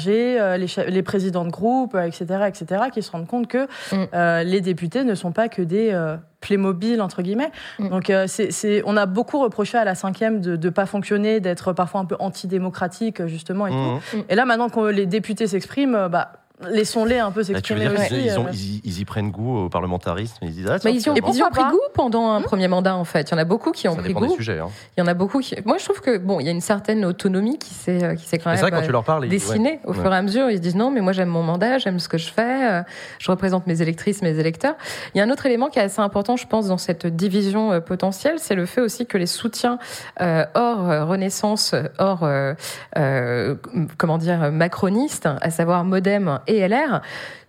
[0.07, 3.97] Euh, les, présidents de groupe, euh, etc., etc., qui se rendent compte que Mm.
[4.15, 7.51] euh, les députés ne sont pas que des euh, Playmobil, entre guillemets.
[7.79, 7.89] Mm.
[7.89, 11.73] Donc, euh, c'est, on a beaucoup reproché à la cinquième de ne pas fonctionner, d'être
[11.73, 14.19] parfois un peu antidémocratique, justement, et tout.
[14.29, 16.33] Et là, maintenant que les députés s'expriment, bah,
[16.71, 18.09] laissons-les un peu veux s'exprimer aussi.
[18.09, 18.51] qu'ils ils ont- euh.
[18.53, 21.09] ils y- ils y prennent goût au parlementarisme Ils disent ah, Mais tiens, ils y
[21.11, 23.29] ont, Et ils ont pris goût pendant un premier mandat, en fait.
[23.31, 24.27] Il y en a beaucoup qui ont ça pris goût.
[24.27, 24.61] des sujets.
[24.61, 24.69] hein.
[24.97, 25.57] Il y en a beaucoup qui.
[25.65, 28.27] Moi, je trouve que bon, il y a une certaine autonomie qui s'est euh, qui
[28.27, 29.35] s'est quand même c'est vrai, quand euh, tu leur parles, ils- ouais.
[29.37, 29.99] dessinée au Ouais.
[30.01, 30.49] fur et à mesure.
[30.51, 32.83] Ils se disent non, mais moi j'aime mon mandat, j'aime ce que je fais, euh,
[33.19, 34.77] je représente mes électrices, mes électeurs.
[35.15, 37.73] Il y a un autre élément qui est assez important, je pense, dans cette division
[37.73, 39.79] euh, potentielle, c'est le fait aussi que les soutiens
[40.21, 42.55] euh, hors euh, Renaissance, hors euh,
[42.97, 43.57] euh,
[43.99, 47.01] comment dire macronistes, à savoir MoDem et LR,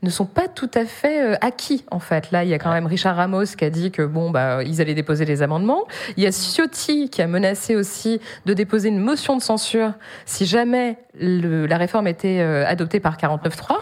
[0.06, 2.32] ne sont pas tout à fait euh, acquis en fait.
[2.32, 4.80] Là, il y a quand même Richard Ramos qui a dit que bon bah ils
[4.82, 5.84] allaient déposer les amendements.
[6.16, 9.92] Il y a Ciotti qui a menacé aussi de déposer une motion de censure
[10.26, 13.78] si jamais le- la réforme était euh, adoptée par 49.3.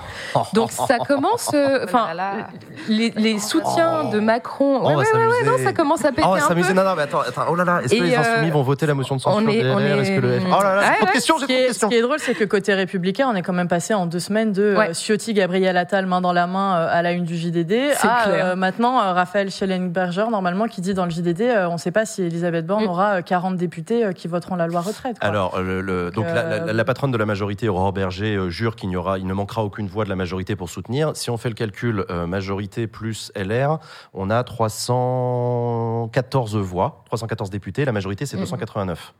[0.53, 2.47] Donc ça commence, euh, enfin Oh là.
[2.87, 5.49] les, les soutiens de Macron, Oh, ouais, va ouais, ouais, ouais, s'amuser.
[5.49, 6.73] non, ça commence à péter Oh, un peu.
[6.73, 7.45] Non, non, mais attends, attends.
[7.49, 9.49] Oh là là, est-ce que les euh, insoumis vont voter la motion de censure on
[9.49, 11.73] est- on est- Est-ce que le F- Oh là là, j'ai questions, Ce j'ai est,
[11.73, 14.19] ce qui est drôle, c'est que côté républicain, on est quand même passé en deux
[14.19, 14.89] semaines de Ouais.
[14.89, 17.67] euh, Ciotti, Gabriel Attal, main dans la main euh, à la une du JDD,
[17.99, 18.25] clair.
[18.27, 21.91] euh, maintenant euh, Raphaël Schellenberger, normalement, qui dit dans le JDD, euh, on ne sait
[21.91, 22.89] pas si Elisabeth Borne Mm.
[22.89, 25.19] aura euh, 40 députés qui voteront la loi retraite.
[25.19, 25.27] quoi.
[25.27, 28.75] Alors, le- le- donc la, euh, la- la patronne de la majorité, Aurore Berger, jure
[28.75, 31.11] qu'il n'y aura, il ne manquera aucune voix de la majorité pour soutenir.
[31.15, 33.79] Si on fait le calcul, euh, majorité plus LR,
[34.13, 37.85] on a 314 voix, 314 députés.
[37.85, 38.43] La majorité, c'est Mhm.
[38.43, 39.13] 289.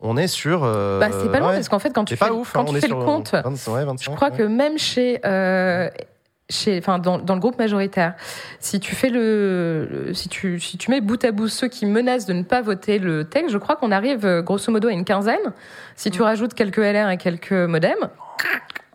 [0.00, 0.62] On est sur.
[0.64, 2.52] euh, Bah, c'est pas loin ouais, parce qu'en fait quand tu fais, ouf.
[2.52, 4.36] quand hein, tu fais le compte, 20, ouais, 25, Je crois ouais.
[4.36, 5.88] que même chez, euh,
[6.48, 8.14] chez, enfin, dans, dans le groupe majoritaire,
[8.60, 11.84] si tu fais le, le- si tu, si tu mets bout à bout ceux qui
[11.86, 14.92] menacent de ne pas voter le texte, je crois qu'on arrive euh, grosso modo à
[14.92, 15.52] une quinzaine.
[15.96, 16.12] Si Mm.
[16.12, 18.08] tu rajoutes quelques LR et quelques modems,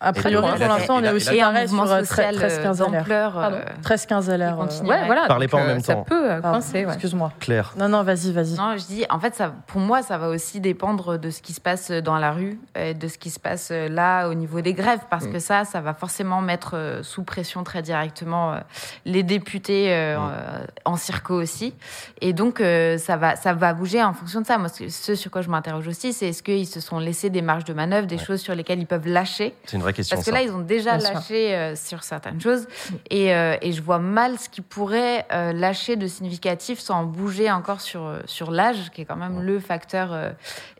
[0.05, 2.75] A priori, pour l'instant, on est aussi pareil sur mouvement euh, social 13-15 euh, LR.
[2.75, 3.31] d'ampleur.
[3.33, 3.57] Pardon.
[3.57, 4.53] euh, 13-15 LR.
[4.53, 4.89] euh, continue.
[4.89, 5.25] Ouais, voilà.
[5.27, 6.03] Parlez pas en euh, même ça temps.
[6.03, 6.79] peut euh, coincer.
[6.87, 7.31] Excuse-moi.
[7.39, 7.73] Claire.
[7.77, 8.53] Non, non, vas-y, vas-y.
[8.55, 11.53] Non, je dis, en fait, ça, pour moi, ça va aussi dépendre de ce qui
[11.53, 14.61] se passe dans la rue, et de ce qui se passe euh, là au niveau
[14.61, 18.57] des grèves, parce que ça, ça va forcément mettre euh, sous pression très directement euh,
[19.05, 21.73] les députés euh, euh, en circo aussi.
[22.21, 24.57] Et donc, euh, ça, va, ça va bouger en fonction de ça.
[24.57, 27.41] Moi, ce, ce sur quoi je m'interroge aussi, c'est est-ce qu'ils se sont laissés des
[27.41, 28.23] marges de manœuvre, des Ouais.
[28.23, 30.15] choses sur lesquelles ils peuvent lâcher C'est une vraie question.
[30.15, 30.37] parce que ça.
[30.37, 32.67] là, ils ont déjà Bien lâché euh, sur certaines choses.
[33.09, 37.49] Et, euh, et je vois mal ce qu'ils pourraient euh, lâcher de significatif sans bouger
[37.51, 40.29] encore sur, sur l'âge, qui est quand même le facteur euh,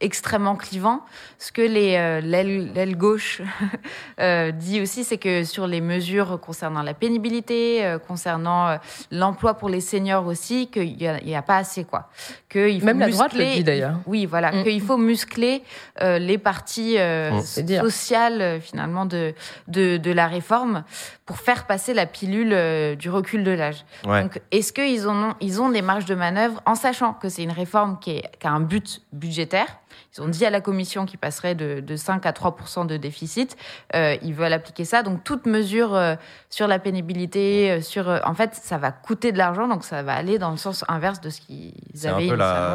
[0.02, 1.02] extrêmement clivant.
[1.40, 3.42] Ce que les, euh, l'aile, gauche
[4.20, 8.78] euh, dit aussi, c'est que sur les mesures concernant la pénibilité, euh, concernant euh,
[9.12, 11.84] l'emploi pour les seniors aussi, qu'il n'y a, il y a pas assez.
[11.84, 12.10] quoi.
[12.50, 13.96] Que il faut Même la droite le muscler- dit, d'ailleurs.
[14.06, 14.52] Oui, voilà.
[14.52, 14.64] Mm.
[14.64, 15.64] Qu'il faut muscler
[16.02, 17.42] euh, les parties euh, Mm.
[17.82, 18.60] Sociales, euh,
[18.96, 19.34] finalement, de,
[19.68, 20.84] de, de la réforme
[21.26, 23.86] pour faire passer la pilule euh, du recul de l'âge.
[24.06, 24.22] Ouais.
[24.22, 27.52] Donc, est-ce qu'ils ont, ils ont des marges de manœuvre en sachant que c'est une
[27.52, 29.68] réforme qui, est, qui a un but budgétaire
[30.18, 32.56] Ils ont dit à la Commission qu'ils passerait de, de 5 à 3
[32.88, 33.58] de déficit.
[33.96, 35.04] Euh, ils veulent appliquer ça.
[35.04, 36.16] Donc, toute mesure euh,
[36.50, 39.68] sur la pénibilité, euh, sur, en fait, ça va coûter de l'argent.
[39.68, 41.74] Donc, ça va aller dans le sens inverse de ce qu'ils
[42.08, 42.30] avaient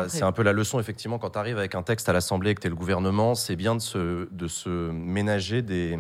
[0.08, 2.54] c'est un peu la leçon, effectivement, quand tu arrives avec un texte à l'Assemblée et
[2.54, 5.98] que tu es le gouvernement, c'est bien de se, de se ménager des.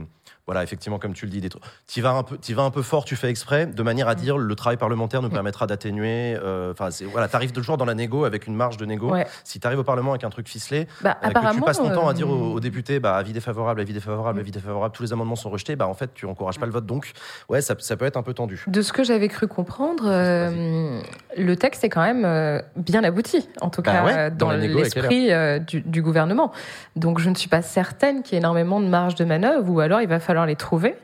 [0.50, 1.48] Voilà, effectivement, comme tu le dis.
[1.86, 4.10] Tu vas, un peu- t'y vas un peu fort, tu fais exprès, de manière Mm.
[4.10, 6.36] à dire le travail parlementaire nous permettra d'atténuer.
[6.42, 9.12] euh, Enfin, c'est voilà, tu arrives toujours dans la négo avec une marge de négo.
[9.12, 9.28] Ouais.
[9.44, 11.90] Si tu arrives au Parlement avec un truc ficelé, Bah, euh, que tu passes ton
[11.90, 15.04] temps à dire euh, aux, aux députés bah, avis défavorable, avis défavorable, avis défavorable, tous
[15.04, 16.84] les amendements sont rejetés, bah, en fait, tu encourages pas le vote.
[16.86, 17.12] Donc,
[17.48, 18.64] ouais, ça, ça peut être un peu tendu.
[18.66, 21.00] De ce que j'avais cru comprendre, euh,
[21.38, 24.50] le texte est quand même euh, bien abouti, en tout Bah cas ouais, euh, dans
[24.50, 26.50] l'esprit euh, du, du gouvernement.
[26.96, 29.78] Donc je ne suis pas certaine qu'il y ait énormément de marge de manœuvre, ou
[29.80, 30.96] alors il va falloir les trouver.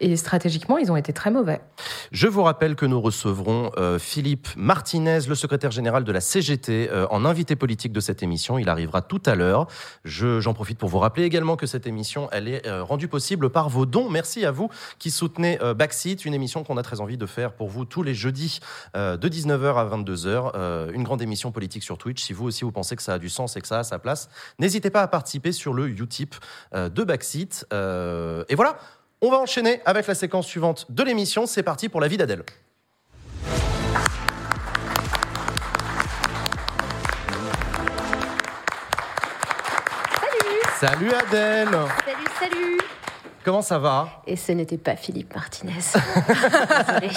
[0.00, 1.60] Et stratégiquement, ils ont été très mauvais.
[2.12, 6.88] Je vous rappelle que nous recevrons euh, Philippe Martinez, le secrétaire général de la CGT,
[6.90, 8.58] euh, en invité politique de cette émission.
[8.58, 9.66] Il arrivera tout à l'heure.
[10.04, 13.50] Je- J'en profite pour vous rappeler également que cette émission, elle est euh, rendue possible
[13.50, 14.08] par vos dons.
[14.10, 17.52] Merci à vous qui soutenez euh, Backseat, une émission qu'on a très envie de faire
[17.52, 18.60] pour vous tous les jeudis
[18.96, 20.52] euh, de 19h à 22h.
[20.54, 22.22] euh, une grande émission politique sur Twitch.
[22.22, 23.98] Si vous aussi vous pensez que ça a du sens et que ça a sa
[23.98, 26.34] place, n'hésitez pas à participer sur le Utip
[26.74, 27.66] de Backseat.
[27.72, 28.76] Et voilà.
[29.26, 31.46] On va enchaîner avec la séquence suivante de l'émission.
[31.46, 32.44] C'est parti pour la vie d'Adèle.
[40.78, 41.70] Salut Adèle
[42.04, 42.78] Salut, salut
[43.44, 44.22] Comment ça va?
[44.28, 45.72] Et ce n'était pas Philippe Martinez.
[47.00, 47.10] Désolée.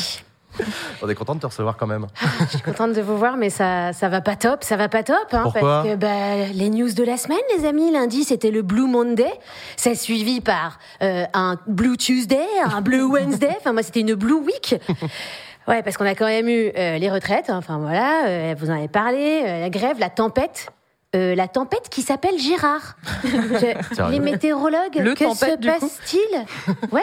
[1.02, 2.08] On est content de te recevoir quand même.
[2.41, 5.04] Je suis contente de vous voir, mais ça, ça va pas top, ça va pas
[5.04, 5.15] top.
[5.32, 8.62] Hein, Pourquoi parce que bah, les news de la semaine, les amis, lundi c'était le
[8.62, 9.32] Blue Monday,
[9.78, 14.34] c'est suivi par euh, un Blue Tuesday, un Blue Wednesday, enfin moi c'était une Blue
[14.39, 14.76] Week.
[15.67, 18.74] Ouais, parce qu'on a quand même eu euh, les retraites, enfin voilà, euh, vous en
[18.76, 20.67] avez parlé, euh, la grève, la tempête.
[21.15, 22.95] Euh, la tempête qui s'appelle Gérard.
[23.24, 26.45] Je- les météorologues, Le que tempête, se passe-t-il?
[26.91, 27.02] Ouais.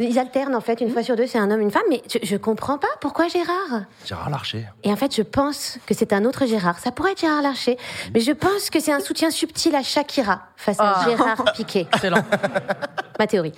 [0.00, 2.18] Ils alternent en fait, une fois sur deux, c'est un homme, une femme, mais je,
[2.22, 3.82] je comprends pas pourquoi Gérard.
[4.06, 4.66] Gérard Larcher.
[4.84, 6.78] Et en fait, je pense que c'est un autre Gérard.
[6.78, 7.76] Ça pourrait être Gérard Larcher,
[8.14, 11.04] mais je pense que c'est un soutien subtil à Shakira face à Ah.
[11.08, 11.86] Gérard Piquet.
[11.92, 12.22] Excellent.
[13.18, 13.52] Ma théorie.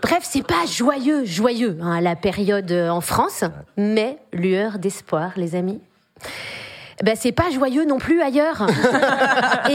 [0.00, 3.44] Bref, c'est pas joyeux, joyeux, hein, la période euh, en France,
[3.76, 5.82] mais lueur d'espoir, les amis.
[7.02, 8.66] Ben, c'est pas joyeux non plus ailleurs.
[9.68, 9.72] et,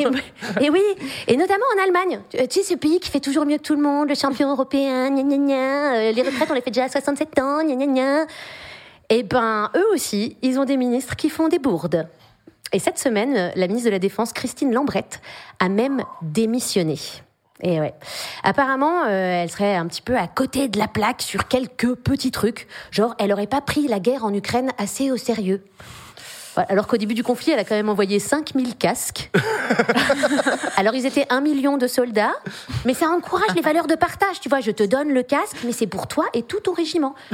[0.00, 0.80] et- et oui,
[1.28, 2.20] et notamment en Allemagne.
[2.30, 5.10] Tu sais, ce pays qui fait toujours mieux que tout le monde, le champion européen,
[5.10, 7.86] gna gna gna, euh, les retraites, on les fait déjà à 67 ans, gna gna
[7.86, 8.26] gna.
[9.10, 12.08] Eh ben, eux aussi, ils ont des ministres qui font des bourdes.
[12.72, 15.20] Et cette semaine, euh, la ministre de la Défense, Christine Lambrette,
[15.60, 16.96] a même démissionné.
[17.62, 17.94] Et ouais.
[18.42, 22.30] Apparemment, euh, elle serait un petit peu à côté de la plaque sur quelques petits
[22.32, 22.66] trucs.
[22.90, 25.62] Genre, elle aurait pas pris la guerre en Ukraine assez au sérieux.
[26.56, 29.30] Alors qu'au début du conflit, elle a quand même envoyé 5000 casques.
[30.76, 32.34] Alors ils étaient un million de soldats,
[32.84, 34.40] mais ça encourage les valeurs de partage.
[34.40, 37.14] Tu vois, je te donne le casque, mais c'est pour toi et tout ton régiment.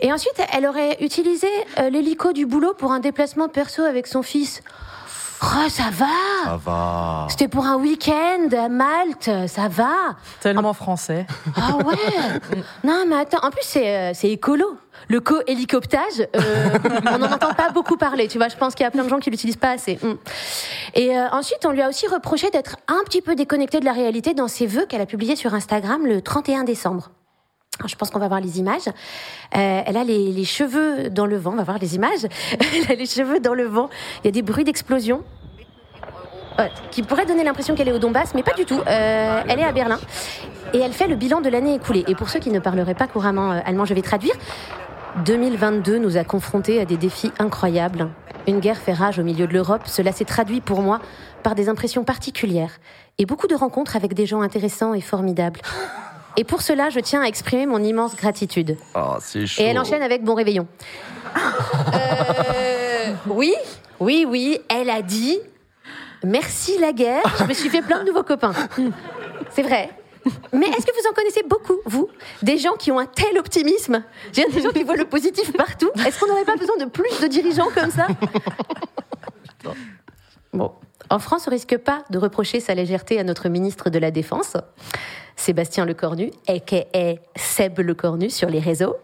[0.00, 1.46] Et ensuite, elle aurait utilisé
[1.78, 4.62] euh, l'hélico du boulot pour un déplacement perso avec son fils.
[5.42, 6.06] Oh, ça va
[6.44, 7.26] Ça va.
[7.30, 11.26] C'était pour un week-end à Malte, ça va Tellement français.
[11.56, 12.40] Ah ouais
[12.84, 14.76] Non, mais attends, en plus, c'est euh, c'est écolo.
[15.08, 16.78] Le co-hélicoptage, euh,
[17.12, 18.48] on n'en entend pas beaucoup parler, tu vois.
[18.48, 19.98] Je pense qu'il y a plein de gens qui l'utilisent pas assez.
[20.02, 20.14] Mm.
[20.94, 23.92] Et euh, ensuite, on lui a aussi reproché d'être un petit peu déconnecté de la
[23.92, 27.10] réalité dans ses vœux qu'elle a publiés sur Instagram le 31 décembre.
[27.86, 28.86] Je pense qu'on va voir les images.
[28.86, 31.52] Euh, elle a les, les cheveux dans le vent.
[31.52, 32.26] On va voir les images.
[32.60, 33.88] Elle a les cheveux dans le vent.
[34.22, 35.22] Il y a des bruits d'explosion.
[36.58, 38.78] Ouais, qui pourrait donner l'impression qu'elle est au Donbass, mais pas du tout.
[38.86, 39.98] Euh, elle est à Berlin.
[40.72, 42.04] Et elle fait le bilan de l'année écoulée.
[42.06, 44.34] Et pour ceux qui ne parleraient pas couramment euh, allemand, je vais traduire.
[45.24, 48.08] 2022 nous a confrontés à des défis incroyables.
[48.46, 49.82] Une guerre fait rage au milieu de l'Europe.
[49.86, 51.00] Cela s'est traduit pour moi
[51.42, 52.78] par des impressions particulières
[53.18, 55.60] et beaucoup de rencontres avec des gens intéressants et formidables.
[56.36, 58.76] Et pour cela, je tiens à exprimer mon immense gratitude.
[58.94, 59.62] Oh, c'est chaud.
[59.62, 60.66] Et elle enchaîne avec Bon réveillon.
[61.94, 63.54] Euh, oui,
[64.00, 65.38] oui, oui, elle a dit
[66.24, 68.54] Merci la guerre, je me suis fait plein de nouveaux copains.
[69.50, 69.90] C'est vrai.
[70.52, 72.08] Mais est-ce que vous en connaissez beaucoup, vous?
[72.42, 74.02] Des gens qui ont un tel optimisme?
[74.32, 75.90] J'ai des gens qui voient le positif partout.
[76.06, 78.06] Est-ce qu'on n'aurait pas besoin de plus de dirigeants comme ça?
[80.52, 80.72] Bon.
[81.14, 84.56] En France, on risque pas de reprocher sa légèreté à notre ministre de la Défense,
[85.36, 87.14] Sébastien Lecornu, a.k.a.
[87.36, 88.96] Seb Lecornu sur les réseaux.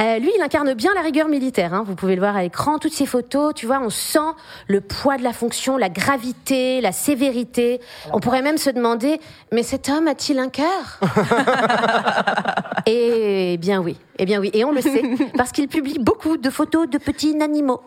[0.00, 1.74] Euh, lui, il incarne bien la rigueur militaire.
[1.74, 1.84] hein.
[1.86, 3.54] Vous pouvez le voir à l'écran, toutes ces photos.
[3.54, 4.18] Tu vois, on sent
[4.66, 7.80] le poids de la fonction, la gravité, la sévérité.
[8.12, 9.20] On pourrait même se demander,
[9.52, 10.98] mais cet homme a-t-il un cœur?
[12.88, 15.02] Eh bien oui, eh bien oui, et on le sait
[15.36, 17.80] parce qu'il publie beaucoup de photos de petits animaux.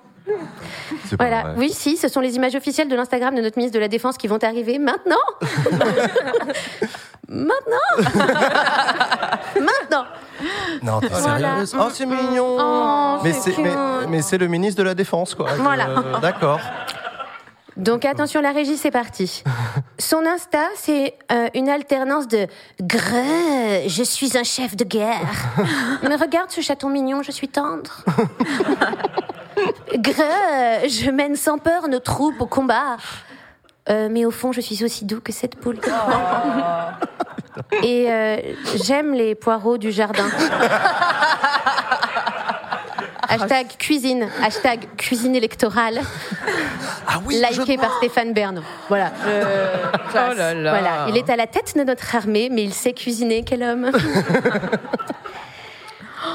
[1.17, 3.87] Voilà, oui, si, ce sont les images officielles de l'Instagram de notre ministre de la
[3.87, 5.15] Défense qui vont arriver maintenant.
[7.29, 7.95] maintenant.
[9.55, 10.05] maintenant.
[10.81, 11.49] Non, t'es Voilà.
[11.49, 13.75] sérieuse Oh, c'est mignon Oh, Mais c'est mais,
[14.07, 15.53] mais le ministre de la Défense, quoi.
[15.57, 15.89] Voilà.
[15.89, 16.59] Euh, D'accord.
[17.79, 19.41] Donc attention, la régie, c'est parti.
[19.99, 22.45] Son Insta, c'est euh, une alternance de
[22.81, 25.47] Grrr, je suis un chef de guerre.
[26.03, 28.03] Mais regarde ce chaton mignon, je suis tendre.
[29.95, 32.97] Grrr, je mène sans peur nos troupes au combat.
[33.89, 35.79] Euh, mais au fond, je suis aussi doux que cette poule.
[37.81, 38.37] Et euh,
[38.83, 40.27] j'aime les poireaux du jardin.
[43.29, 46.01] Hashtag cuisine, hashtag cuisine électorale,
[47.07, 48.63] Ah oui, liké par Stéphane Bern.
[48.87, 49.11] Voilà.
[49.25, 50.69] Oh là là.
[50.71, 53.43] Voilà, il est à la tête de notre armée, mais il sait cuisiner.
[53.45, 53.91] Quel homme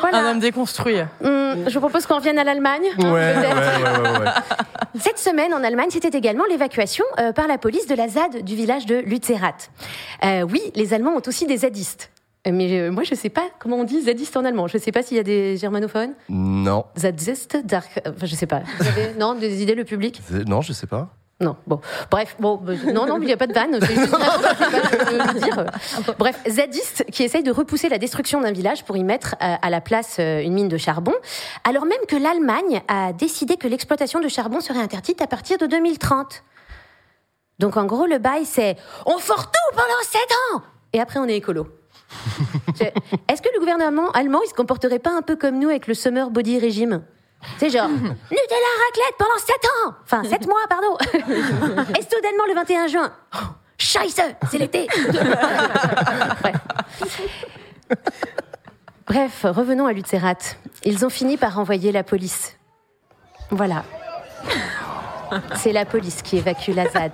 [0.00, 0.18] Voilà.
[0.18, 0.98] Un homme déconstruit.
[1.22, 2.82] Hum, je vous propose qu'on revienne à l'Allemagne.
[2.98, 3.56] Ouais, ouais, peut-être.
[3.56, 4.30] ouais, ouais, ouais.
[5.00, 8.54] Cette semaine, en Allemagne, c'était également l'évacuation euh, par la police de la ZAD du
[8.54, 9.70] village de Lützerath.
[10.24, 12.10] Euh, oui, les Allemands ont aussi des zadistes.
[12.46, 14.66] Mais euh, moi, je sais pas comment on dit zadiste en allemand.
[14.66, 16.12] Je sais pas s'il y a des germanophones.
[16.28, 16.84] Non.
[16.98, 18.00] Zadiste, dark...
[18.06, 18.62] euh, Enfin, je sais pas.
[18.78, 20.20] Vous avez, non, des idées, le public?
[20.46, 21.08] Non, je sais pas.
[21.40, 21.80] Non, bon.
[22.10, 23.78] Bref, bon, bah, non, non, il n'y a pas de vanne.
[23.80, 25.64] C'est juste pas dire.
[26.18, 29.70] Bref, zadistes qui essayent de repousser la destruction d'un village pour y mettre euh, à
[29.70, 31.14] la place une mine de charbon,
[31.64, 35.66] alors même que l'Allemagne a décidé que l'exploitation de charbon serait interdite à partir de
[35.66, 36.44] 2030.
[37.58, 38.76] Donc en gros, le bail, c'est
[39.06, 40.20] on fort tout pendant 7
[40.54, 41.66] ans Et après, on est écolo.
[43.28, 45.94] Est-ce que le gouvernement allemand, il se comporterait pas un peu comme nous avec le
[45.94, 47.02] Summer Body Régime
[47.58, 49.48] c'est genre, Nutella raclette pendant 7
[49.86, 50.96] ans Enfin, 7 mois, pardon
[51.98, 53.38] Et soudainement, le 21 juin, oh,
[53.76, 54.86] Scheisse, c'est l'été
[56.40, 56.56] Bref.
[59.06, 60.56] Bref, revenons à Lutzerat.
[60.84, 62.56] Ils ont fini par envoyer la police.
[63.50, 63.84] Voilà.
[65.56, 67.12] C'est la police qui évacue la ZAD.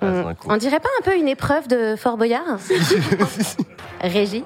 [0.00, 0.48] Coup.
[0.48, 2.58] On dirait pas un peu une épreuve de Fort Boyard
[4.00, 4.44] Régie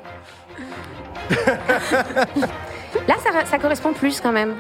[3.08, 4.54] Là, ça, ça correspond plus quand même.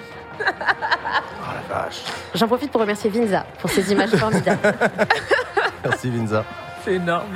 [2.34, 4.60] J'en profite pour remercier Vinza pour ces images formidables.
[5.84, 6.44] Merci, Vinza.
[6.84, 7.26] C'est énorme.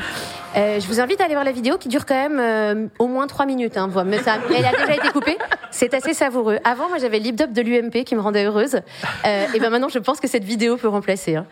[0.56, 3.06] Euh, je vous invite à aller voir la vidéo qui dure quand même euh, au
[3.06, 3.76] moins 3 minutes.
[3.76, 5.38] Hein, voire- mais ça, elle a déjà été coupée.
[5.70, 6.58] C'est assez savoureux.
[6.64, 8.80] Avant, moi, j'avais l'hip-hop de l'UMP qui me rendait heureuse.
[9.26, 11.36] Euh, et ben maintenant, je pense que cette vidéo peut remplacer.
[11.36, 11.46] hein.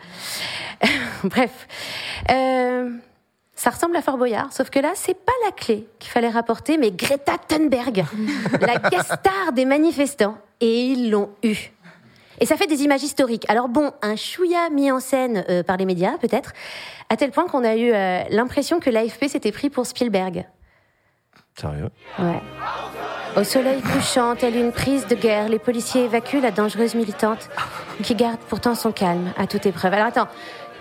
[1.23, 1.67] Bref.
[2.31, 2.89] Euh,
[3.55, 6.77] ça ressemble à Fort Boyard, sauf que là, c'est pas la clé qu'il fallait rapporter,
[6.77, 8.05] mais Greta Thunberg,
[8.61, 10.37] la guest star des manifestants.
[10.59, 11.55] Et ils l'ont eu.
[12.39, 13.45] Et ça fait des images historiques.
[13.49, 16.53] Alors bon, un chouïa mis en scène euh, par les médias, peut-être,
[17.09, 20.45] à tel point qu'on a eu euh, l'impression que l'AFP s'était pris pour Spielberg.
[21.59, 21.89] Sérieux?
[22.19, 22.41] Ouais.
[23.35, 27.49] Au soleil couchant, telle une prise de guerre, les policiers évacuent la dangereuse militante
[28.03, 29.93] qui garde pourtant son calme à toute épreuve.
[29.93, 30.27] Alors attends,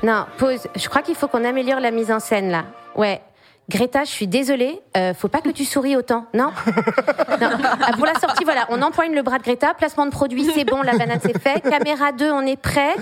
[0.02, 0.66] non, pause.
[0.74, 2.64] Je crois qu'il faut qu'on améliore la mise en scène là.
[2.94, 3.20] Ouais.
[3.68, 6.52] Greta, je suis désolée, euh, faut pas que tu souris autant, non,
[7.40, 7.50] Non.
[7.82, 10.64] Ah, Pour la sortie, voilà, on empoigne le bras de Greta, placement de produit, c'est
[10.64, 12.94] bon, la banane c'est fait, caméra 2, on est prêt.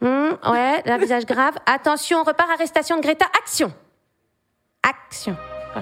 [0.00, 1.54] Hum, ouais, un visage grave.
[1.66, 3.72] Attention, on repart, arrestation de Greta, action
[4.88, 5.36] Action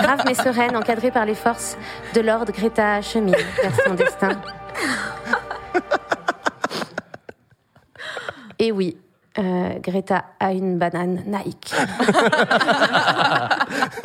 [0.00, 1.76] Grave mais sereine, encadrée par les forces
[2.14, 4.30] de l'ordre, Greta chemine vers son destin.
[8.62, 8.96] Et oui,
[9.40, 11.74] euh, Greta a une banane Nike.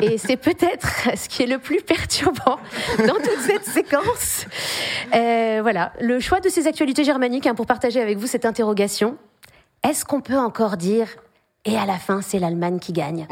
[0.00, 2.58] Et c'est peut-être ce qui est le plus perturbant
[2.98, 4.46] dans toute cette séquence.
[5.14, 9.16] Euh, voilà, le choix de ces actualités germaniques hein, pour partager avec vous cette interrogation.
[9.88, 11.06] Est-ce qu'on peut encore dire
[11.64, 13.28] et à la fin, c'est l'Allemagne qui gagne?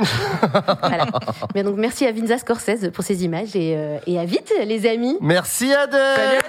[0.83, 1.07] voilà.
[1.55, 4.89] Bien, donc, merci à Vinza Scorsese pour ces images et, euh, et à vite, les
[4.89, 5.19] amis.
[5.21, 6.41] Merci Adèle.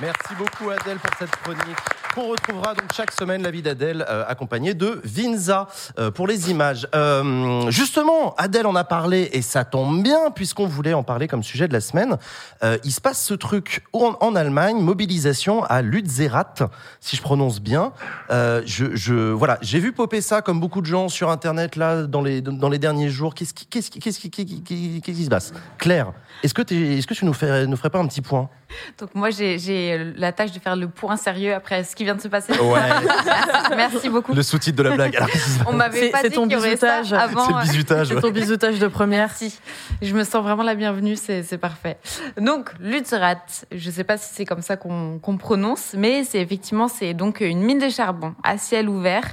[0.00, 1.78] Merci beaucoup Adèle pour cette chronique.
[2.18, 6.50] On retrouvera donc chaque semaine la vie d'Adèle euh, accompagnée de Vinza euh, pour les
[6.50, 6.88] images.
[6.94, 11.42] Euh, justement, Adèle en a parlé et ça tombe bien puisqu'on voulait en parler comme
[11.42, 12.16] sujet de la semaine.
[12.84, 16.62] Il se passe ce truc en, Allemagne, mobilisation à Lützerath,
[17.00, 17.92] si je prononce bien.
[18.30, 22.78] Je, voilà, j'ai vu popper ça comme beaucoup de gens sur Internet là dans les
[22.78, 23.34] derniers jours.
[23.34, 25.52] Qu'est-ce qui se passe?
[25.78, 28.48] Claire, est-ce que tu nous fais nous ferais pas un petit point?
[28.98, 32.20] Donc moi, j'ai la tâche de faire le point sérieux après ce qui vient de
[32.20, 32.52] se passer.
[32.58, 32.80] Ouais.
[33.76, 34.32] Merci beaucoup.
[34.32, 35.16] Le sous-titre de la blague.
[35.16, 35.28] Alors,
[35.66, 37.12] On m'avait C'est- pas dit ton qu'il y aurait ça bisutage.
[37.12, 37.46] avant.
[37.46, 38.08] C'est le bisutage.
[38.08, 39.16] C'est ton bisutage de première.
[39.26, 39.58] Merci.
[40.02, 41.98] Je me sens vraiment la bienvenue, c'est c'est parfait.
[42.40, 46.40] Donc, Lützerath, je ne sais pas si c'est comme ça qu'on qu'on prononce, mais c'est
[46.40, 49.24] effectivement c'est donc une mine de charbon à ciel ouvert,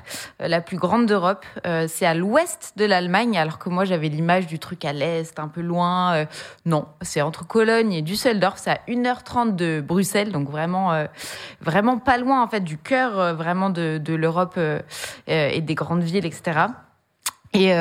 [0.42, 1.46] euh, la plus grande d'Europe.
[1.68, 5.38] Euh, c'est à l'ouest de l'Allemagne, alors que moi j'avais l'image du truc à l'est,
[5.40, 6.14] un peu loin.
[6.16, 6.26] Euh,
[6.66, 11.06] non, c'est entre Cologne et Düsseldorf, c'est à 1h30 de Bruxelles, donc vraiment,
[11.62, 14.80] vraiment pas loin en fait du cœur euh, vraiment de, l'Europe euh,
[15.30, 16.68] euh, et des grandes villes, etc.
[17.56, 17.72] Et,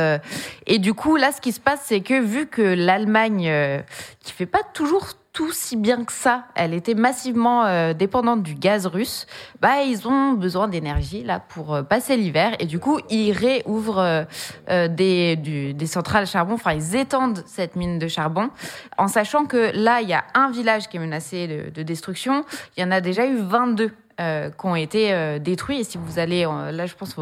[0.66, 3.80] et du coup, là, ce qui se passe, c'est que vu que l'Allemagne, euh,
[4.20, 8.84] qui fait pas toujours tout si bien que ça, elle était massivement dépendante du gaz
[8.84, 9.26] russe,
[9.62, 12.54] bah ils ont besoin d'énergie là pour passer l'hiver.
[12.58, 14.26] Et du coup ils réouvrent
[14.68, 18.50] des, du- des centrales charbon, enfin ils étendent cette mine de charbon,
[18.98, 22.44] en sachant que là il y a un village qui est menacé de destruction,
[22.76, 23.90] il y en a déjà eu 22
[24.22, 25.80] euh, qui ont été euh, détruits.
[25.80, 27.16] Et si vous allez, euh, là, je pense,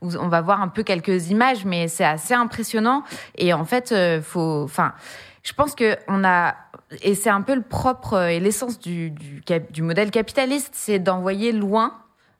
[0.00, 3.04] on va voir un peu quelques images, mais c'est assez impressionnant.
[3.36, 4.94] Et en fait, euh, faut, enfin,
[5.42, 6.54] je pense que on a,
[7.02, 11.94] et c'est un peu le propre et l'essence du, du, modèle capitaliste, c'est d'envoyer loin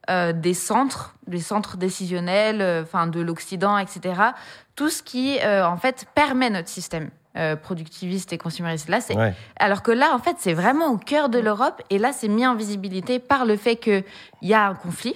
[0.08, 4.22] des centres, des centres décisionnels, enfin de l'Occident, etc.
[4.76, 8.88] Tout ce qui, en fait, permet notre système euh, productiviste et consumériste.
[8.88, 9.34] Là, c'est Ouais.
[9.58, 11.82] alors que là, en fait, c'est vraiment au cœur de l'Europe.
[11.90, 14.04] Et là, c'est mis en visibilité par le fait qu'il
[14.42, 15.14] y a un conflit.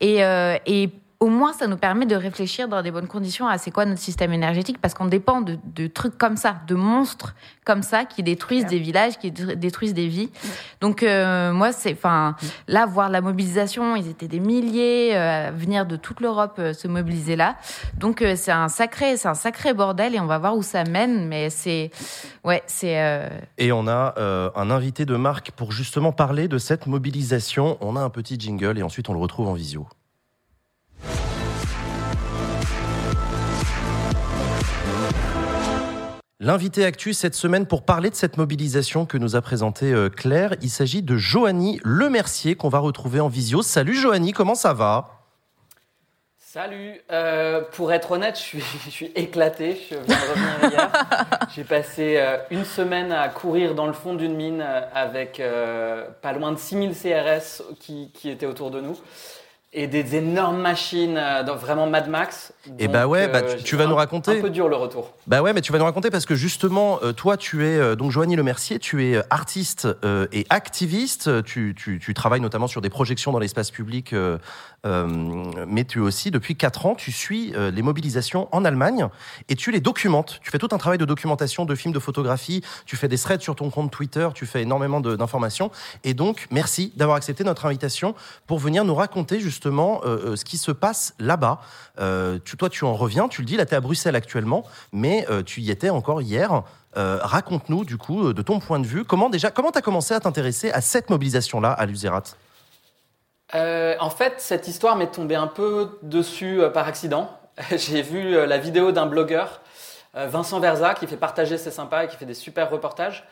[0.00, 3.56] Et, euh, et au moins, ça nous permet de réfléchir dans des bonnes conditions à
[3.58, 7.34] c'est quoi notre système énergétique, parce qu'on dépend de, de trucs comme ça, de monstres
[7.64, 10.30] comme ça, qui détruisent des villages, qui dé- détruisent des vies.
[10.80, 12.36] Donc, euh, moi, c'est, enfin,
[12.68, 16.72] là, voir la mobilisation, ils étaient des milliers euh, à venir de toute l'Europe euh,
[16.72, 17.56] se mobiliser là.
[17.98, 20.84] Donc, euh, c'est un sacré, c'est un sacré bordel, et on va voir où ça
[20.84, 21.26] mène.
[21.28, 21.90] Mais c'est,
[22.44, 23.00] ouais, c'est.
[23.00, 27.78] euh, Et on a euh, un invité de marque pour justement parler de cette mobilisation.
[27.80, 29.88] On a un petit jingle et ensuite on le retrouve en visio.
[36.38, 40.54] L'invité actu cette semaine pour parler de cette mobilisation que nous a présentée euh, Claire,
[40.62, 43.62] il s'agit de Joanie Lemercier qu'on va retrouver en visio.
[43.62, 45.16] Salut Joanie, comment ça va?
[46.56, 50.90] Salut, Euh, pour être honnête, je suis, je suis éclaté, je viens de revenir hier.
[51.54, 56.32] J'ai passé euh, une semaine à courir dans le fond d'une mine avec euh, pas
[56.32, 58.96] loin de 6000 CRS qui, qui étaient autour de nous
[59.72, 62.52] et des énormes machines, euh, vraiment Mad Max.
[62.66, 64.38] Donc, bah ouais, bah, euh, tu- tu vas un- nous raconter.
[64.38, 65.12] Un peu dur le retour.
[65.26, 67.94] Bah ouais, mais tu vas nous raconter parce que justement, euh, toi, tu es euh,
[67.96, 69.86] donc Joanie Lemercier, tu es artiste
[70.32, 71.42] et activiste.
[71.44, 74.14] Tu, tu, tu travailles notamment sur des projections dans l'espace public,
[75.66, 79.08] mais tu aussi, depuis 4 ans, tu suis les mobilisations en Allemagne
[79.48, 80.38] et tu les documentes.
[80.42, 82.62] Tu fais tout un travail de documentation, de films, de photographie.
[82.86, 84.28] Tu fais des threads sur ton compte Twitter.
[84.34, 85.70] Tu fais énormément d'informations.
[86.04, 88.14] Et donc, merci d'avoir accepté notre invitation
[88.46, 91.60] pour venir nous raconter justement euh, euh, ce qui se passe là-bas.
[91.98, 95.26] Euh, toi, tu en reviens, tu le dis, là, tu es à Bruxelles actuellement, mais
[95.44, 96.62] tu y étais encore hier.
[96.94, 100.20] Raconte-nous, du coup, de ton point de vue, comment déjà, comment tu as commencé à
[100.20, 101.86] t'intéresser à cette mobilisation-là à
[103.54, 107.30] Euh, en fait, cette histoire m'est tombée un peu dessus par accident.
[107.76, 109.60] J'ai vu la vidéo d'un blogueur,
[110.14, 113.24] Vincent Verza, qui fait partager, c'est sympa, et qui fait des super reportages.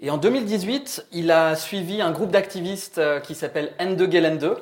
[0.00, 4.56] Et en 2018, il a suivi un groupe d'activistes qui s'appelle Ende Gelände,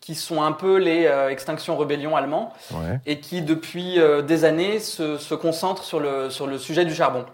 [0.00, 3.00] qui sont un peu les euh, Extinction Rebellion allemands, Ouais.
[3.06, 6.94] et qui depuis euh, des années se, se concentrent sur le, sur le sujet du
[6.94, 7.26] charbon.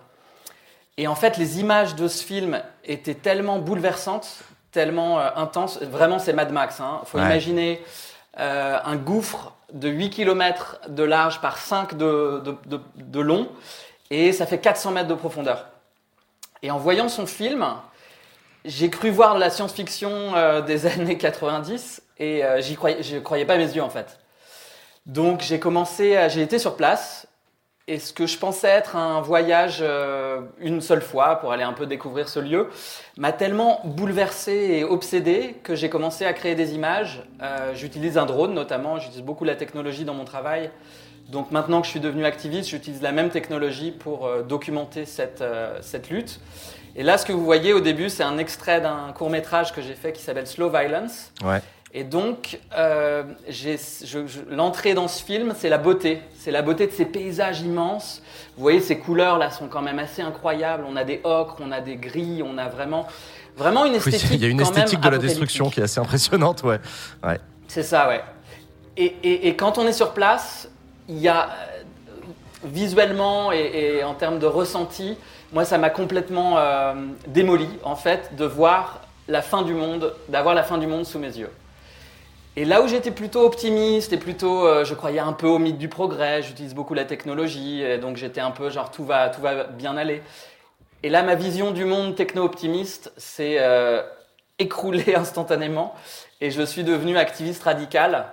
[0.96, 4.38] Et en fait, les images de ce film étaient tellement bouleversantes,
[4.72, 5.80] tellement euh, intenses.
[5.82, 6.80] Vraiment, c'est Mad Max.
[6.80, 7.24] Il faut Ouais.
[7.24, 7.82] imaginer
[8.40, 13.48] euh, un gouffre de 8 km de large par 5 de, de, de- de long,
[14.10, 15.66] et ça fait 400 mètres de profondeur.
[16.62, 17.64] Et en voyant son film,
[18.64, 23.44] j'ai cru voir la science-fiction euh, des années 90 et euh, j'y croyais, je croyais
[23.44, 24.18] pas mes yeux en fait.
[25.06, 27.26] Donc j'ai commencé, j'ai été sur place
[27.86, 31.74] et ce que je pensais être un voyage euh, une seule fois pour aller un
[31.74, 32.70] peu découvrir ce lieu
[33.18, 37.22] m'a tellement bouleversé et obsédé que j'ai commencé à créer des images.
[37.42, 40.70] Euh, j'utilise un drone notamment, j'utilise beaucoup la technologie dans mon travail.
[41.28, 45.44] Donc maintenant que je suis devenu activiste, j'utilise la même technologie pour euh, documenter cette,
[45.82, 46.40] cette lutte.
[46.96, 49.82] Et là, ce que vous voyez au début, c'est un extrait d'un court métrage que
[49.82, 51.32] j'ai fait qui s'appelle Slow Violence.
[51.44, 51.60] Ouais.
[51.96, 53.22] Et donc, euh,
[54.50, 56.20] l'entrée dans ce film, c'est la beauté.
[56.36, 58.20] C'est la beauté de ces paysages immenses.
[58.56, 60.84] Vous voyez, ces couleurs là sont quand même assez incroyables.
[60.88, 63.06] On a des ocres, on a des gris, on a vraiment,
[63.56, 64.28] vraiment une Oui, esthétique.
[64.32, 66.80] il y a une esthétique de la destruction qui est assez impressionnante, ouais.
[67.68, 68.22] C'est ça, ouais.
[68.96, 70.68] Et, et- et quand on est sur place,
[71.08, 71.82] il y a euh,
[72.64, 75.16] visuellement et, et en termes de ressenti,
[75.52, 76.94] moi ça m'a complètement euh,
[77.28, 81.18] démoli en fait de voir la fin du monde, d'avoir la fin du monde sous
[81.18, 81.50] mes yeux.
[82.56, 85.78] Et là où j'étais plutôt optimiste et plutôt, euh, je croyais un peu au mythe
[85.78, 89.40] du progrès, j'utilise beaucoup la technologie, et donc j'étais un peu genre tout va, tout
[89.40, 90.22] va bien aller.
[91.02, 94.02] Et là, ma vision du monde techno-optimiste s'est euh,
[94.58, 95.94] écroulée instantanément
[96.40, 98.26] et je suis devenu activiste radical.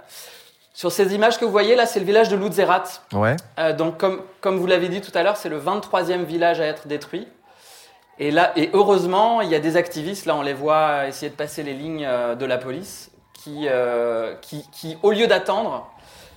[0.73, 2.83] Sur ces images que vous voyez là, c'est le village de Lutzerat.
[3.11, 3.35] Ouais.
[3.59, 6.65] Euh, donc, comme, comme vous l'avez dit tout à l'heure, c'est le 23e village à
[6.65, 7.27] être détruit.
[8.19, 11.35] Et là, et heureusement, il y a des activistes, là on les voit essayer de
[11.35, 13.10] passer les lignes euh, de la police,
[13.43, 15.87] qui, euh, qui, qui, au lieu d'attendre,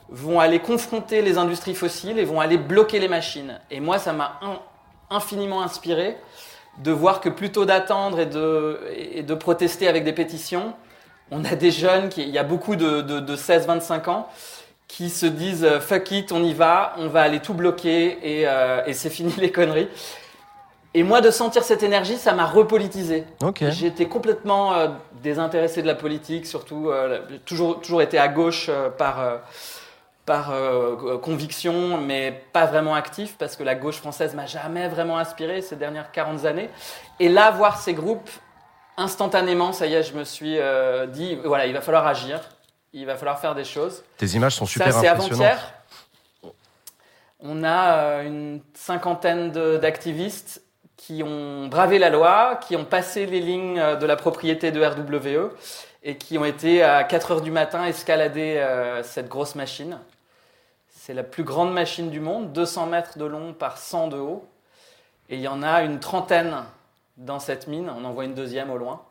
[0.08, 3.60] vont aller confronter les industries fossiles et vont aller bloquer les machines.
[3.70, 4.60] Et moi, ça m'a in-
[5.10, 6.16] infiniment inspiré
[6.78, 10.74] de voir que plutôt d'attendre et de, et de protester avec des pétitions,
[11.30, 14.28] on a des jeunes, qui, il y a beaucoup de, de, de 16-25 ans,
[14.88, 18.48] qui se disent euh, fuck it, on y va, on va aller tout bloquer et,
[18.48, 19.88] euh, et c'est fini les conneries.
[20.96, 23.24] Et moi, de sentir cette énergie, ça m'a repolitisé.
[23.70, 24.88] J'étais complètement euh,
[25.24, 29.38] désintéressé de la politique, surtout euh, j'ai toujours, toujours été à gauche euh, par, euh,
[30.24, 30.52] par
[31.20, 35.76] conviction, mais pas vraiment actif parce que la gauche française m'a jamais vraiment inspiré ces
[35.76, 36.70] dernières 40 années.
[37.20, 38.30] Et là, voir ces groupes,
[38.96, 40.56] instantanément, ça y est, je me suis
[41.08, 42.40] dit, voilà, il va falloir agir,
[42.94, 44.02] il va falloir faire des choses.
[44.16, 45.42] Tes images sont super Ça, c'est impressionnantes.
[45.42, 45.74] avant-hier.
[47.40, 50.63] On a une cinquantaine d'activistes
[51.06, 54.82] qui ont bravé la loi, qui ont passé les lignes euh, de la propriété de
[54.82, 55.50] RWE
[56.02, 59.98] et qui ont été à 4 heures du matin escalader euh, cette grosse machine.
[60.88, 64.46] C'est la plus grande machine du monde, 200 mètres de long par 100 de haut.
[65.28, 66.64] Et il y en a une trentaine
[67.18, 67.92] dans cette mine.
[67.94, 69.02] On en voit une deuxième au loin.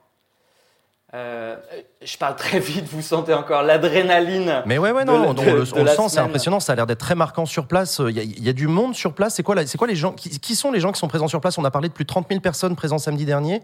[1.14, 1.56] Euh,
[2.02, 4.64] je parle très vite, vous sentez encore l'adrénaline.
[4.66, 6.74] Mais ouais, ouais, non, on, de- on le, de on le sent, c'est impressionnant, ça
[6.74, 8.02] a l'air d'être très marquant sur place.
[8.10, 9.36] Il y, a, il y a du monde sur place.
[9.36, 11.40] C'est quoi, la- quoi les gens qui, qui sont les gens qui sont présents sur
[11.40, 11.58] place?
[11.60, 13.62] On a parlé de plus de 30 000 personnes présentes samedi dernier.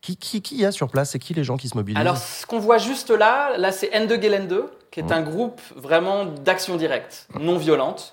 [0.00, 1.10] Qui, qui, qui y a sur place?
[1.10, 2.00] C'est qui les gens qui se mobilisent?
[2.00, 6.24] Alors, ce qu'on voit juste là, là, c'est Ende Gelände, qui est un groupe vraiment
[6.24, 8.12] d'action directe, non violente.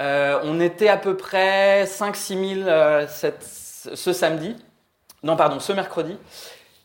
[0.00, 3.44] Euh, on était à peu près 5-6 000 euh, cette-
[3.94, 4.56] ce samedi.
[5.22, 6.16] Non, pardon, ce mercredi.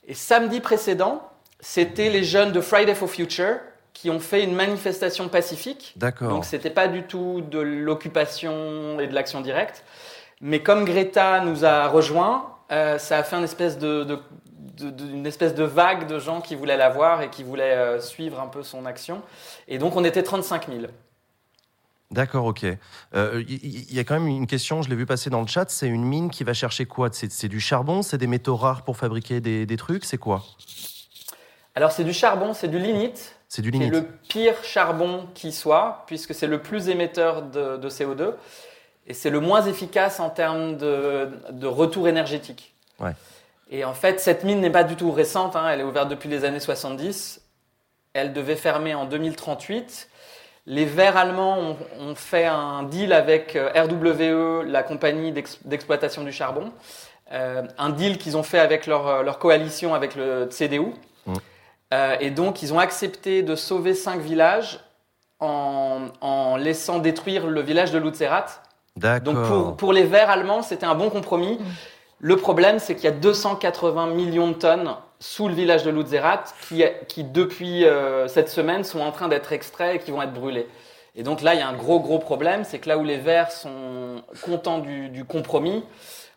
[0.07, 1.21] Et samedi précédent,
[1.59, 3.57] c'était les jeunes de Friday for Future
[3.93, 5.93] qui ont fait une manifestation pacifique.
[5.95, 6.29] D'accord.
[6.29, 9.83] Donc c'était pas du tout de l'occupation et de l'action directe.
[10.41, 14.19] Mais comme Greta nous a rejoints, euh, ça a fait une espèce de, de-
[14.77, 17.75] de- de- une espèce de vague de gens qui voulaient la voir et qui voulaient
[17.75, 19.21] euh, suivre un peu son action.
[19.69, 20.79] Et donc on était 35 000.
[22.11, 22.65] D'accord, ok.
[23.15, 25.41] Euh, Il y, il y a quand même une question, je l'ai vu passer dans
[25.41, 25.69] le chat.
[25.69, 27.09] C'est une mine qui va chercher quoi?
[27.11, 30.43] C'est c'est du charbon C'est des métaux rares pour fabriquer des, des trucs C'est quoi?
[31.73, 33.91] Alors c'est du charbon, c'est du lignite, C'est du lignite.
[33.91, 38.33] le pire charbon qui soit, puisque c'est le plus émetteur de, de CO2
[39.07, 42.73] et c'est le moins efficace en termes de, de retour énergétique.
[42.99, 43.11] Ouais.
[43.69, 46.29] Et en fait, cette mine n'est pas du tout récente, hein, elle est ouverte depuis
[46.29, 47.41] les années 70.
[48.13, 50.07] Elle devait fermer en 2038.
[50.67, 56.23] Les Verts allemands ont, ont fait un deal avec euh, RWE, la compagnie d'ex- d'exploitation
[56.23, 56.71] du charbon,
[57.31, 60.93] Euh, un deal qu'ils ont fait avec leur, euh, leur coalition avec le CDU.
[61.93, 64.79] Euh, et donc, ils ont accepté de sauver cinq villages
[65.39, 68.45] en, en laissant détruire le village de Lutzerat.
[68.95, 69.33] D'accord.
[69.33, 71.59] Donc, pour, pour les Verts allemands, c'était un bon compromis.
[72.19, 74.95] Le problème, c'est qu'il y a 280 millions de tonnes
[75.25, 79.53] sous le village de Lutzerat qui, qui depuis euh, cette semaine, sont en train d'être
[79.53, 80.67] extraits et qui vont être brûlés.
[81.15, 83.17] Et donc là, il y a un gros, gros problème, c'est que là où les
[83.17, 85.83] Verts sont contents du, du compromis,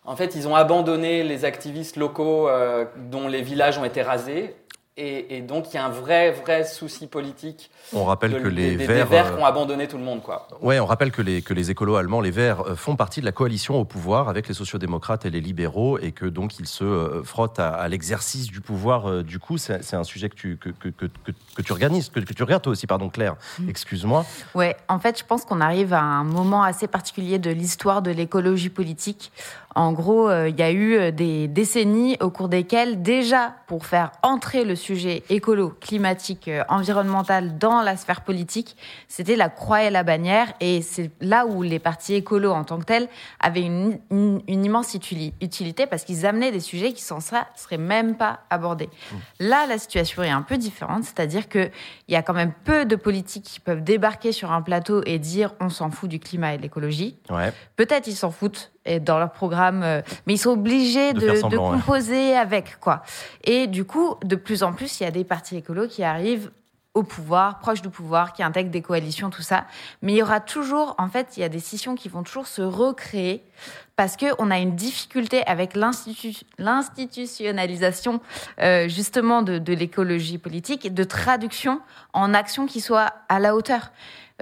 [0.05, 4.55] en fait, ils ont abandonné les activistes locaux euh, dont les villages ont été rasés
[5.01, 7.71] Et, et donc, il y a un vrai, vrai souci politique.
[7.93, 9.05] On rappelle de- que les des, Verts.
[9.05, 10.45] des Verts euh, qui ont abandonné tout le monde, quoi.
[10.61, 13.25] Ouais, on rappelle que les, que les écolos allemands, les Verts, euh, font partie de
[13.25, 16.83] la coalition au pouvoir avec les sociodémocrates et les libéraux et que donc ils se
[16.83, 19.23] euh, frottent à, à l'exercice du pouvoir.
[19.23, 22.19] du coup, c'est un sujet que tu, que, que, que, que- que tu organises, que,
[22.19, 23.35] que tu regardes toi aussi, pardon Claire,
[23.69, 24.25] excuse-moi.
[24.53, 28.11] Ouais, en fait, je pense qu'on arrive à un moment assez particulier de l'histoire de
[28.11, 29.31] l'écologie politique.
[29.75, 33.85] En gros, euh, il y a eu euh, des décennies au cours desquelles, déjà, pour
[33.85, 38.75] faire entrer le sujet écolo, climatique, euh, environnemental dans la sphère politique,
[39.07, 40.51] c'était la croix et la bannière.
[40.59, 43.07] Et c'est là où les partis écolos, en tant que tels,
[43.39, 47.47] avaient une, une- une immense utili- utilité parce qu'ils amenaient des sujets qui sans ça
[47.55, 48.89] seraient même pas abordés.
[49.39, 51.69] Là, la situation est un peu différente, c'est-à-dire que
[52.07, 55.19] il y a quand même peu de politiques qui peuvent débarquer sur un plateau et
[55.19, 57.17] dire on s'en fout du climat et de l'écologie.
[57.29, 57.53] Ouais.
[57.75, 61.25] Peut-être ils s'en foutent et dans leur programme, euh, mais ils sont obligés De de,
[61.25, 61.77] faire de semblant, ouais.
[61.77, 63.03] composer avec quoi.
[63.43, 66.51] Et du coup, de plus en plus, il y a des partis écolos qui arrivent
[66.95, 69.65] au pouvoir, proches du pouvoir, qui intègrent des coalitions, tout ça.
[70.01, 72.47] Mais il y aura toujours, en fait, il y a des scissions qui vont toujours
[72.47, 73.43] se recréer
[73.95, 78.21] parce que on a une difficulté avec l'institu- l'institutionnalisation
[78.61, 81.79] euh, justement de, de l'écologie politique et de traduction
[82.13, 83.91] en action qui soit à la hauteur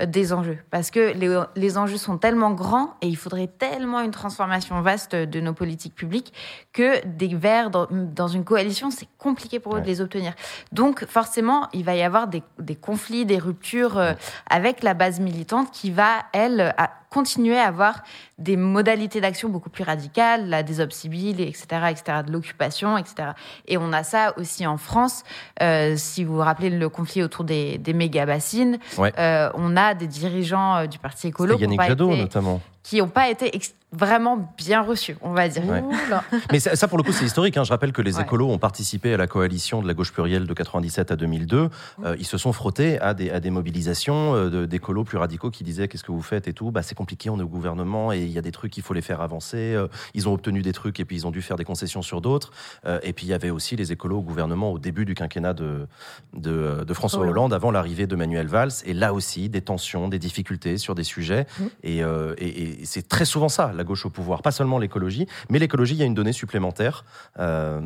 [0.06, 0.60] des enjeux.
[0.70, 5.16] Parce que les, les enjeux sont tellement grands et il faudrait tellement une transformation vaste
[5.16, 6.34] de nos politiques publiques
[6.74, 9.82] que des verts dans, dans une coalition, c'est compliqué pour eux Ouais.
[9.82, 10.34] de les obtenir.
[10.72, 14.14] Donc forcément, il va y avoir des, des conflits, des ruptures euh,
[14.50, 18.04] avec la base militante qui va, elle, à continuer à avoir
[18.38, 23.30] des modalités d'action beaucoup plus radicales, la désob civile, etc., etc., de l'occupation, etc.
[23.68, 25.24] Et on a ça aussi en France.
[25.64, 29.12] Euh, si vous vous rappelez le conflit autour des, des méga-bassines, Ouais.
[29.18, 32.62] euh, on a des dirigeants euh, du Parti écolo qui n'ont pas, été- notamment.
[32.84, 33.56] qui ont pas été
[33.94, 35.64] vraiment bien reçus, on va dire.
[35.66, 35.82] Ouais.
[36.52, 37.56] Mais ça, ça, pour le coup, c'est historique.
[37.58, 37.64] hein.
[37.64, 38.24] Je rappelle que les Ouais.
[38.24, 41.70] écolos ont participé à la coalition de la gauche plurielle de 97 à 2002.
[42.04, 45.52] Euh, ils se sont frottés à des, à des mobilisations euh, de- d'écolos plus radicaux
[45.52, 46.72] qui disaient qu'est-ce que vous faites et tout?
[46.72, 48.94] Bah, c'est compliqué, on est au gouvernement et il y a des trucs, il faut
[48.94, 49.74] les faire avancer.
[49.76, 52.20] Euh, ils ont obtenu des trucs et puis ils ont dû faire des concessions sur
[52.20, 52.52] d'autres.
[52.86, 55.54] Euh, et puis il y avait aussi les écolos au gouvernement au début du quinquennat
[55.54, 55.88] de,
[56.34, 57.32] de, de François Hollande.
[57.38, 58.72] Hollande, avant l'arrivée de Manuel Valls.
[58.86, 61.46] Et là aussi, des tensions, des difficultés sur des sujets.
[61.84, 64.42] Et, euh, et- et c'est très souvent ça, la gauche au pouvoir.
[64.42, 67.06] Pas seulement l'écologie, mais l'écologie, il y a une donnée supplémentaire
[67.40, 67.80] euh,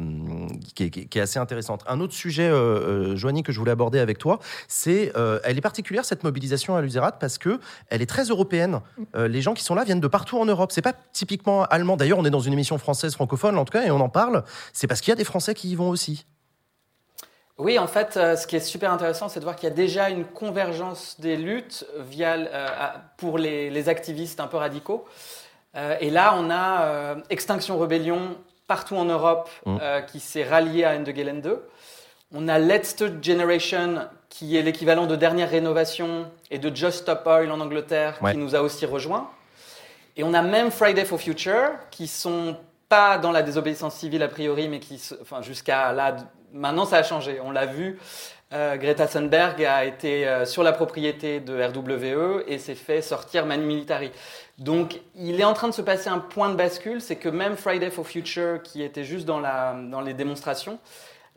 [0.76, 1.84] qui, est, assez intéressante.
[1.88, 5.58] Un autre sujet, euh, euh, Joanie, que je voulais aborder avec toi, c'est, euh, elle
[5.58, 8.80] est particulière cette mobilisation à l'Usérat parce que elle est très européenne.
[9.16, 10.72] Euh, les gens qui sont là viennent de partout en Europe.
[10.72, 11.98] C'est pas typiquement allemand.
[11.98, 14.44] D'ailleurs, on est dans une émission française francophone, en tout cas, et on en parle.
[14.74, 16.26] C'est parce qu'il y a des Français qui y vont aussi.
[17.58, 20.10] Oui, en fait, ce qui est super intéressant, c'est de voir qu'il y a déjà
[20.10, 25.06] une convergence des luttes via, pour les activistes un peu radicaux.
[25.76, 28.36] Euh, et là, on a euh, Extinction Rebellion
[28.67, 29.78] partout en Europe Mm.
[29.82, 31.67] euh, qui s'est rallié à Ende Gelände 2.
[32.34, 37.24] On a Let's Third Generation qui est l'équivalent de Dernière Rénovation et de Just Stop
[37.26, 38.32] Oil en Angleterre Ouais.
[38.32, 39.30] qui nous a aussi rejoints.
[40.17, 42.55] Et on a même Friday for Future qui sont
[42.89, 46.15] pas dans la désobéissance civile a priori, mais qui, enfin jusqu'à là,
[46.53, 47.39] maintenant ça a changé.
[47.43, 47.97] On l'a vu.
[48.53, 53.45] euh, Greta Thunberg a été euh, sur la propriété de RWE et s'est fait sortir
[53.45, 54.11] Manu Militari.
[54.62, 57.57] Donc, il est en train de se passer un point de bascule, c'est que même
[57.57, 60.78] Friday for Future, qui était juste dans, la, dans les démonstrations,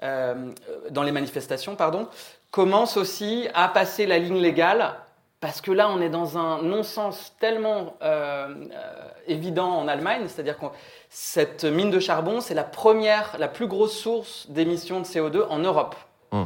[0.02, 0.52] euh,
[0.90, 2.06] dans les manifestations, pardon,
[2.50, 4.92] commence aussi à passer la ligne légale,
[5.40, 10.58] parce que là, on est dans un non-sens tellement euh, euh, évident en Allemagne, c'est-à-dire
[10.58, 10.66] que
[11.08, 15.60] cette mine de charbon, c'est la première, la plus grosse source d'émissions de CO2 en
[15.60, 15.96] Europe.
[16.30, 16.44] Hum.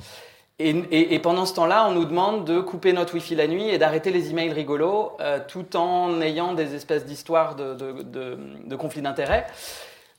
[0.60, 3.68] Et, et- et pendant ce temps-là, on nous demande de couper notre Wi-Fi la nuit
[3.68, 8.38] et d'arrêter les emails rigolos, euh, tout en ayant des espèces d'histoires de, de, de-
[8.64, 9.46] de conflits d'intérêts.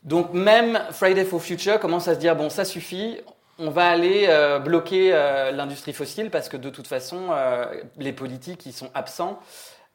[0.02, 3.18] Donc même Friday for Future commence à se dire bon, ça suffit.
[3.58, 7.66] On va aller euh, bloquer euh, l'industrie fossile parce que de toute façon, euh,
[7.98, 9.38] les politiques ils sont absents.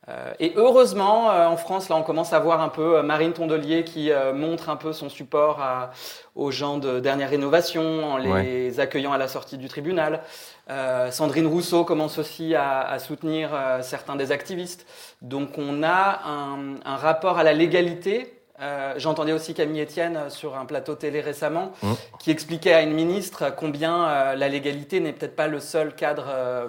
[0.07, 3.33] Euh, et heureusement, euh, en France, là, on commence à voir un peu euh, Marine
[3.33, 5.89] Tondelier qui euh, montre un peu son support à-
[6.35, 10.21] aux gens de dernière rénovation en les accueillant à la sortie du tribunal.
[10.69, 14.85] Euh, Sandrine Rousseau commence aussi à, à soutenir euh, certains des activistes.
[15.21, 18.34] Donc on a un, un rapport à la légalité.
[18.61, 21.93] Euh, J'entendais aussi Camille Etienne sur un plateau télé récemment Mmh.
[22.19, 26.25] qui expliquait à une ministre combien euh, la légalité n'est peut-être pas le seul cadre
[26.29, 26.67] euh,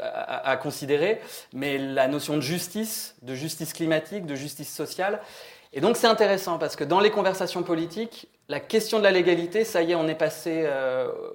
[0.00, 1.20] à, à considérer,
[1.52, 5.20] mais la notion de justice, de justice climatique, de justice sociale.
[5.74, 9.64] Et donc c'est intéressant parce que dans les conversations politiques, la question de la légalité,
[9.64, 10.66] ça y est, on est passé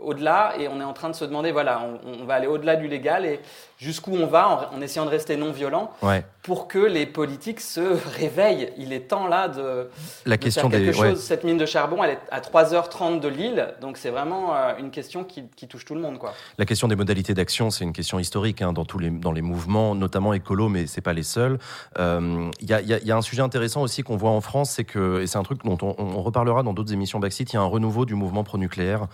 [0.01, 2.75] au-delà et on est en train de se demander, voilà, on, on va aller au-delà
[2.75, 3.39] du légal et,
[3.77, 6.25] jusqu'où on va en, en essayant de rester non violent Ouais.
[6.43, 7.81] pour que les politiques se
[8.19, 8.71] réveillent.
[8.77, 9.89] Il est temps là de,
[10.25, 10.85] La de question faire des.
[10.85, 11.09] quelque ouais.
[11.11, 11.21] chose.
[11.21, 14.89] Cette mine de charbon, elle est à 3h30 de Lille, donc c'est vraiment euh, une
[14.91, 16.17] question qui, qui touche tout le monde.
[16.17, 16.33] Quoi.
[16.57, 19.41] La question des modalités d'action, c'est une question historique hein, dans tous les dans les
[19.41, 21.59] mouvements, notamment écolo, mais c'est pas les seuls.
[21.99, 24.83] Euh, Il y, a, y y un sujet intéressant aussi qu'on voit en France, c'est
[24.83, 27.53] que et c'est un truc dont on, on reparlera dans d'autres émissions Backseat.
[27.53, 29.07] Il y a un renouveau du mouvement pro-nucléaire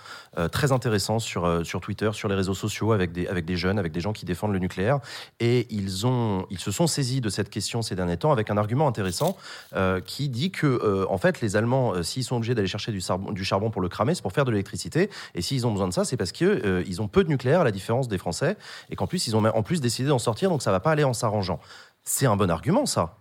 [0.52, 3.80] très intéressant sur euh, sur Twitter, sur les réseaux sociaux, avec des avec des jeunes,
[3.80, 5.00] avec des gens qui défendent le nucléaire,
[5.40, 8.58] et ils ont ils se sont saisis de cette question ces derniers temps avec un
[8.58, 9.38] argument intéressant
[9.76, 12.92] euh, qui dit que euh, en fait les Allemands, euh, s'ils sont obligés d'aller chercher
[12.92, 15.72] du charbon, du charbon pour le cramer, c'est pour faire de l'électricité, et s'ils ont
[15.72, 18.18] besoin de ça, c'est parce qu'ils ils ont peu de nucléaire à la différence des
[18.18, 18.58] Français,
[18.90, 21.04] et qu'en plus ils ont en plus décidé d'en sortir, donc ça va pas aller
[21.04, 21.60] en s'arrangeant.
[22.04, 23.16] C'est un bon argument, ça.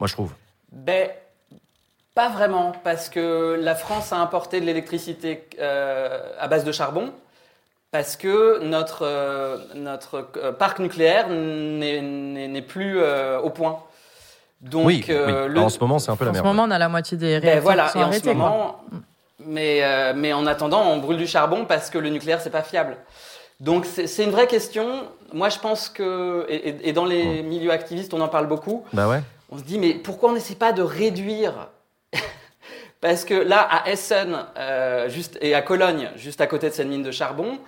[0.00, 0.32] Moi, je trouve.
[0.72, 1.10] Ben,
[2.16, 7.12] pas vraiment, parce que la France a importé de l'électricité euh, à base de charbon,
[7.90, 13.80] parce que notre, euh, notre euh, parc nucléaire n'est- plus euh, au point.
[14.62, 15.54] Donc, oui, euh, oui.
[15.54, 16.46] le- en ce moment, c'est un peu la En ce merde.
[16.56, 18.80] moment, on a la moitié des Ben réacteurs voilà, qui sont et en ce moment,
[19.44, 22.62] mais, euh, mais en attendant, on brûle du charbon parce que le nucléaire, c'est pas
[22.62, 22.96] fiable.
[23.60, 25.04] Donc c'est une vraie question.
[25.34, 28.84] Moi, je pense que, et, et- et dans les milieux activistes, on en parle beaucoup,
[28.94, 29.20] Bah ouais.
[29.50, 31.68] on se dit, mais pourquoi on n'essaie pas de réduire
[33.06, 35.08] Parce que là, à Essen euh,
[35.40, 37.60] et à Cologne, juste à côté de cette mine de charbon,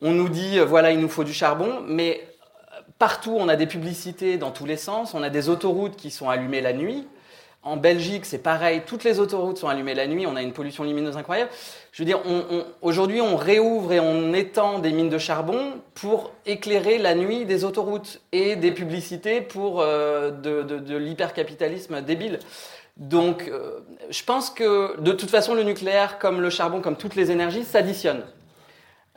[0.00, 3.56] on nous dit, euh, voilà, il nous faut du charbon, mais euh, partout, on a
[3.56, 7.08] des publicités dans tous les sens, on a des autoroutes qui sont allumées la nuit.
[7.64, 10.84] En Belgique, c'est pareil, toutes les autoroutes sont allumées la nuit, on a une pollution
[10.84, 11.50] lumineuse incroyable.
[11.90, 12.20] Je veux dire,
[12.80, 17.64] aujourd'hui, on réouvre et on étend des mines de charbon pour éclairer la nuit des
[17.64, 22.38] autoroutes et des publicités pour de l'hypercapitalisme débile.
[22.98, 23.78] Donc, euh,
[24.10, 27.64] je pense que de toute façon, le nucléaire, comme le charbon, comme toutes les énergies,
[27.64, 28.24] s'additionnent.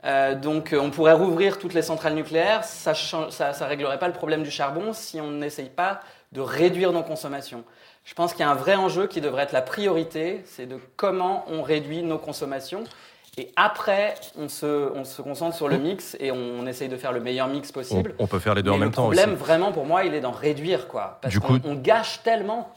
[0.04, 4.14] Euh, donc, euh, on pourrait rouvrir toutes les centrales nucléaires, ça ne réglerait pas le
[4.14, 6.00] problème du charbon si on n'essaye pas
[6.32, 7.64] de réduire nos consommations.
[8.04, 10.78] Je pense qu'il y a un vrai enjeu qui devrait être la priorité, c'est de
[10.96, 12.82] comment on réduit nos consommations.
[13.38, 17.12] Et après, on se, on se concentre sur le mix et on, essaye de faire
[17.12, 18.14] le meilleur mix possible.
[18.18, 19.16] on peut faire les deux Mais en même le temps aussi.
[19.18, 21.18] problème, vraiment, pour moi, il est d'en réduire, quoi.
[21.22, 22.70] Parce Du qu'on coup- on gâche tellement.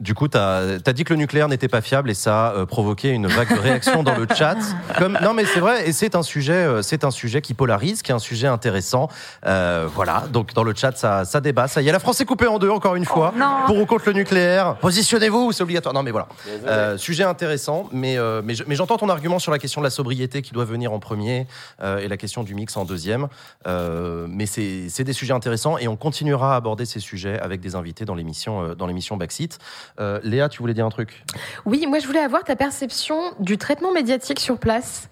[0.00, 2.66] Du coup, tu as, dit que le nucléaire n'était pas fiable et ça a euh,
[2.66, 4.56] provoqué une vague de réactions dans le chat.
[4.98, 8.02] Comme, non, mais c'est vrai, et c'est un sujet, euh, c'est un sujet qui polarise,
[8.02, 9.08] qui est un sujet intéressant.
[9.44, 11.66] Euh, voilà, donc dans le chat, ça, ça débat.
[11.66, 13.32] Ça y est, la France est coupée en deux encore une fois.
[13.36, 13.66] non.
[13.66, 14.76] Pour ou contre le nucléaire.
[14.76, 15.92] Positionnez-vous, c'est obligatoire.
[15.94, 16.28] Non, mais voilà.
[16.66, 19.84] Euh, sujet intéressant, mais, euh, mais, je- mais j'entends ton argument sur la question de
[19.86, 21.48] la sobriété qui doit venir en premier
[21.82, 23.26] euh, et la question du mix en deuxième.
[23.66, 27.60] Euh, mais c'est c'est des sujets intéressants et on continuera à aborder ces sujets avec
[27.60, 29.58] des invités dans l'émission euh, dans l'émission Backseat.
[30.00, 31.24] Euh, Léa, tu voulais dire un truc
[31.64, 35.08] Oui, moi je voulais avoir ta perception du traitement médiatique sur place.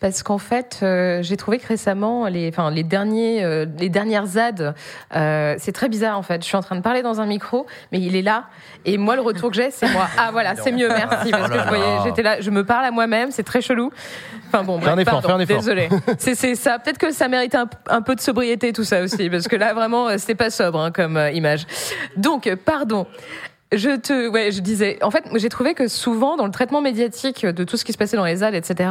[0.00, 4.24] Parce qu'en fait, euh, j'ai trouvé que récemment, les, enfin, les, derniers, euh, les dernières
[4.24, 4.74] ZAD,
[5.12, 6.42] c'est très bizarre en fait.
[6.42, 8.44] Je suis en train de parler dans un micro, mais il est là.
[8.86, 10.08] Et moi, le retour que j'ai, c'est moi.
[10.16, 11.30] Ah voilà, c'est mieux, merci.
[11.30, 12.02] Parce Oh que vous voyez, là.
[12.04, 13.90] j'étais là, je me parle à moi-même, c'est très chelou.
[14.48, 15.88] Enfin bon, bref, effort, pardon, désolé.
[16.18, 16.78] C'est c'est ça.
[16.78, 19.74] Peut-être que ça mérite un, un peu de sobriété tout ça aussi, parce que là
[19.74, 21.66] vraiment, c'était pas sobre hein, comme image.
[22.16, 23.06] Donc, pardon.
[23.72, 24.98] Je te, ouais, je disais.
[25.00, 27.98] En fait, j'ai trouvé que souvent dans le traitement médiatique de tout ce qui se
[27.98, 28.90] passait dans les ZAD, etc.,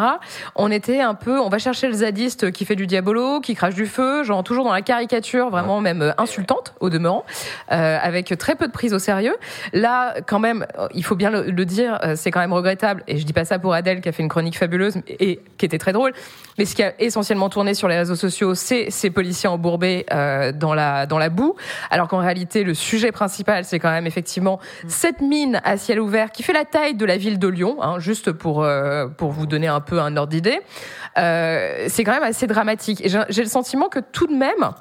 [0.56, 3.76] on était un peu, on va chercher le zadiste qui fait du diabolo, qui crache
[3.76, 7.26] du feu, genre toujours dans la caricature, vraiment même insultante au demeurant,
[7.74, 9.36] euh, avec très peu de prise au sérieux.
[9.74, 13.04] Là, quand même, il faut bien le, le dire, euh, c'est quand même regrettable.
[13.08, 15.66] Et je dis pas ça pour Adèle qui a fait une chronique fabuleuse et qui
[15.66, 16.14] était très drôle.
[16.58, 20.52] Mais ce qui a essentiellement tourné sur les réseaux sociaux, c'est ces policiers embourbés euh,
[20.52, 21.56] dans la dans la boue,
[21.92, 26.32] alors qu'en réalité, le sujet principal, c'est quand même effectivement cette mine à ciel ouvert
[26.32, 29.46] qui fait la taille de la ville de Lyon, hein, juste pour euh, pour vous
[29.46, 30.60] donner un peu un ordre d'idée.
[31.18, 33.02] Euh, c'est quand même assez dramatique.
[33.06, 34.74] Et j'ai j'ai le sentiment que tout de même.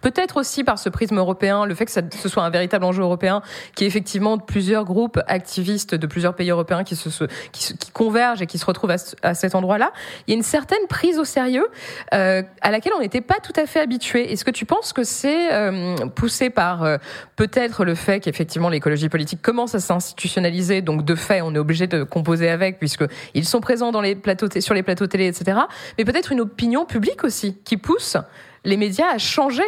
[0.00, 3.42] Peut-être aussi par ce prisme européen, le fait que ce soit un véritable enjeu européen,
[3.74, 7.08] qui est effectivement de plusieurs groupes activistes de plusieurs pays européens qui se,
[7.52, 9.92] qui, qui convergent et qui se retrouvent à, à cet endroit-là,
[10.26, 11.68] il y a une certaine prise au sérieux
[12.14, 14.32] euh, à laquelle on n'était pas tout à fait habitué.
[14.32, 16.96] Est-ce que tu penses que c'est euh, poussé par euh,
[17.36, 21.86] peut-être le fait qu'effectivement l'écologie politique commence à s'institutionnaliser, donc de fait on est obligé
[21.86, 25.58] de composer avec puisque ils sont présents dans les plateaux, sur les plateaux télé, etc.
[25.98, 28.16] Mais peut-être une opinion publique aussi qui pousse
[28.64, 29.64] les médias à changer,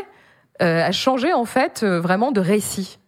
[0.62, 2.98] euh, à changer en fait euh, vraiment de récit.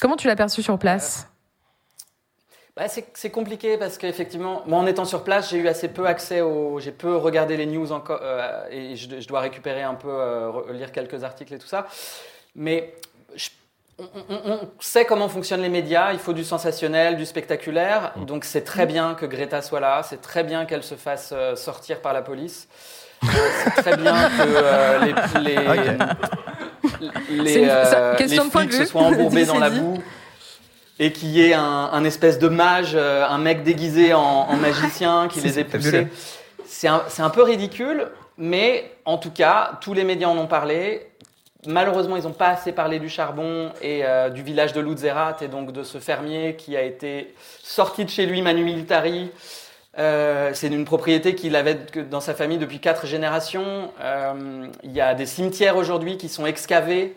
[0.00, 1.28] Comment tu l'as perçu sur place?
[2.76, 6.40] Bah, c'est compliqué parce qu'effectivement, moi en étant sur place, j'ai eu assez peu accès
[6.40, 6.78] au.
[6.80, 10.48] J'ai peu regardé les news encore euh, et je, je dois récupérer un peu, euh,
[10.50, 11.86] re- lire quelques articles et tout ça.
[12.54, 12.94] Mais
[13.34, 13.50] je-
[13.98, 18.24] on, on- on sait comment fonctionnent les médias, il faut du sensationnel, du spectaculaire, Mm.
[18.24, 21.56] donc c'est très bien que Greta soit là, c'est très bien qu'elle se fasse euh,
[21.56, 22.76] sortir par la police, Euh,
[23.22, 25.56] c'est très bien que euh, les, les,
[27.44, 29.80] les, C'est une- euh, ça- les flics se soient embourbés dans la dit.
[29.80, 30.02] boue
[30.98, 31.62] et qu'il y ait un,
[31.92, 36.08] un espèce de mage, euh, un mec déguisé en, en magicien qui les ait poussés.
[36.66, 40.46] C'est un, c'est un peu ridicule, mais en tout cas, tous les médias en ont
[40.46, 41.06] parlé.
[41.66, 45.48] Malheureusement, ils n'ont pas assez parlé du charbon et euh, du village de Lutzerat et
[45.48, 49.30] donc de ce fermier qui a été sorti de chez lui manu militari.
[49.98, 51.78] Euh, c'est une propriété qu'il avait
[52.10, 53.92] dans sa famille depuis quatre générations.
[54.00, 57.16] Euh, il y a des cimetières aujourd'hui qui sont excavés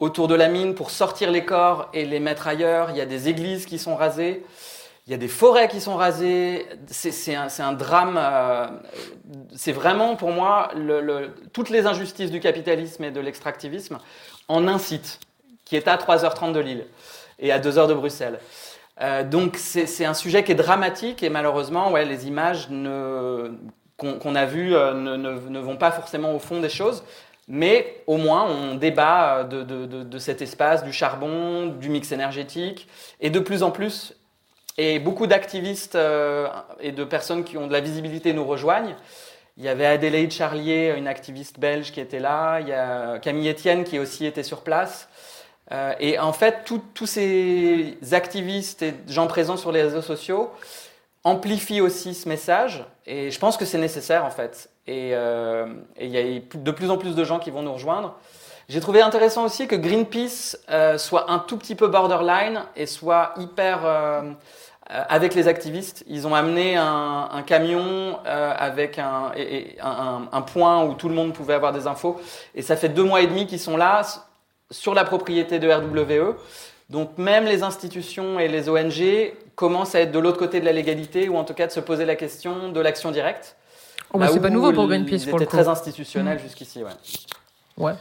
[0.00, 2.90] autour de la mine pour sortir les corps et les mettre ailleurs.
[2.90, 4.44] Il y a des églises qui sont rasées.
[5.06, 6.66] Il y a des forêts qui sont rasées.
[6.86, 8.18] C'est un, drame.
[8.18, 8.66] euh,
[9.54, 10.70] c'est vraiment pour moi
[11.52, 13.98] toutes les injustices du capitalisme et de l'extractivisme
[14.48, 15.20] en un site
[15.66, 16.86] qui est à 3h30 de Lille
[17.38, 18.38] et à 2h de Bruxelles.
[19.00, 24.46] Euh, donc c'est un sujet qui est dramatique et malheureusement, ouais, les images qu'on a
[24.46, 27.04] vues euh, ne, vont pas forcément au fond des choses.
[27.46, 32.88] Mais au moins, on débat euh, de, cet espace, du charbon, du mix énergétique,
[33.20, 34.14] et de plus en plus,
[34.78, 35.96] et beaucoup d'activistes
[36.80, 38.96] et de personnes qui ont de la visibilité nous rejoignent.
[39.56, 42.58] Il y avait Adélaïde Charlier, une activiste belge qui était là.
[42.60, 45.08] Il y a Camille Etienne qui aussi était sur place.
[45.72, 50.50] Euh, et en fait, tous ces activistes et gens présents sur les réseaux sociaux
[51.24, 52.84] amplifient aussi ce message.
[53.06, 54.70] Et je pense que c'est nécessaire en fait.
[54.86, 55.66] Et, euh,
[55.98, 58.14] il y a de plus en plus de gens qui vont nous rejoindre.
[58.68, 63.34] J'ai trouvé intéressant aussi que Greenpeace euh, soit un tout petit peu borderline et soit
[63.38, 63.80] hyper
[64.86, 66.04] avec les activistes.
[66.06, 71.86] Ils ont amené un, camion avec un, point où tout le monde pouvait avoir des
[71.86, 72.20] infos.
[72.54, 74.02] Et ça fait deux mois et demi qu'ils sont là
[74.74, 76.36] sur la propriété de RWE.
[76.90, 80.72] Donc même les institutions et les ONG commencent à être de l'autre côté de la
[80.72, 83.56] légalité ou en tout cas de se poser la question de l'action directe.
[84.12, 85.56] Oh, bah, c'est pas nouveau pour Greenpeace pour le coup.
[85.56, 86.82] très institutionnels jusqu'ici.
[86.82, 86.90] Ouais.
[87.76, 87.94] Ouais.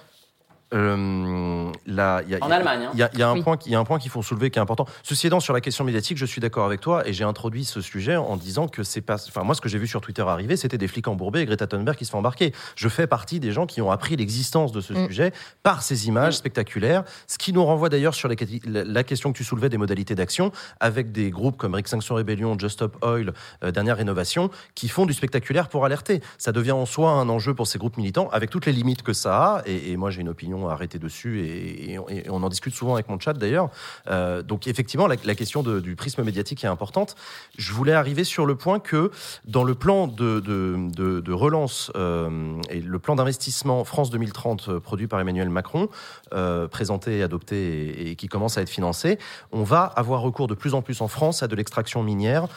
[0.74, 2.92] Euh, là, il y a- En il y a- Allemagne, hein.
[2.94, 3.44] Il y a, il y a un Oui.
[3.44, 4.86] point, qui- il y a un point qu'il faut soulever qui est important.
[5.04, 7.82] Ceci étant, sur la question médiatique, je suis d'accord avec toi et j'ai introduit ce
[7.82, 9.16] sujet en disant que c'est pas.
[9.28, 11.68] Enfin, moi, ce que j'ai vu sur Twitter arriver, c'était des flics embourbés et Greta
[11.68, 12.54] Thunberg qui se fait embarquer.
[12.76, 15.08] Je fais partie des gens qui ont appris l'existence de ce Mm.
[15.08, 16.38] sujet par ces images Mm.
[16.38, 19.78] spectaculaires, ce qui nous renvoie d'ailleurs sur les la, la question que tu soulevais des
[19.78, 20.52] modalités d'action
[20.82, 25.14] avec des groupes comme Extinction Rebellion, Just Stop Oil, euh, Dernière Rénovation, qui font du
[25.14, 26.22] spectaculaire pour alerter.
[26.38, 29.14] Ça devient en soi un enjeu pour ces groupes militants, avec toutes les limites que
[29.14, 29.62] ça a.
[29.66, 31.98] Et, et moi, j'ai une opinion arrêtée dessus, et,
[32.30, 33.70] on- en discute souvent avec mon chat d'ailleurs.
[34.08, 37.16] Euh, donc, effectivement, la, question du prisme médiatique est importante.
[37.58, 39.12] Je voulais arriver sur le point que
[39.46, 45.20] dans le plan de, relance euh, et le plan d'investissement France 2030 euh, produit par
[45.20, 45.90] Emmanuel Macron,
[46.34, 49.18] euh, présenté, adopté et, et qui commence à être financé,
[49.52, 52.48] on va avoir recours de plus en plus en France à de l'extraction minière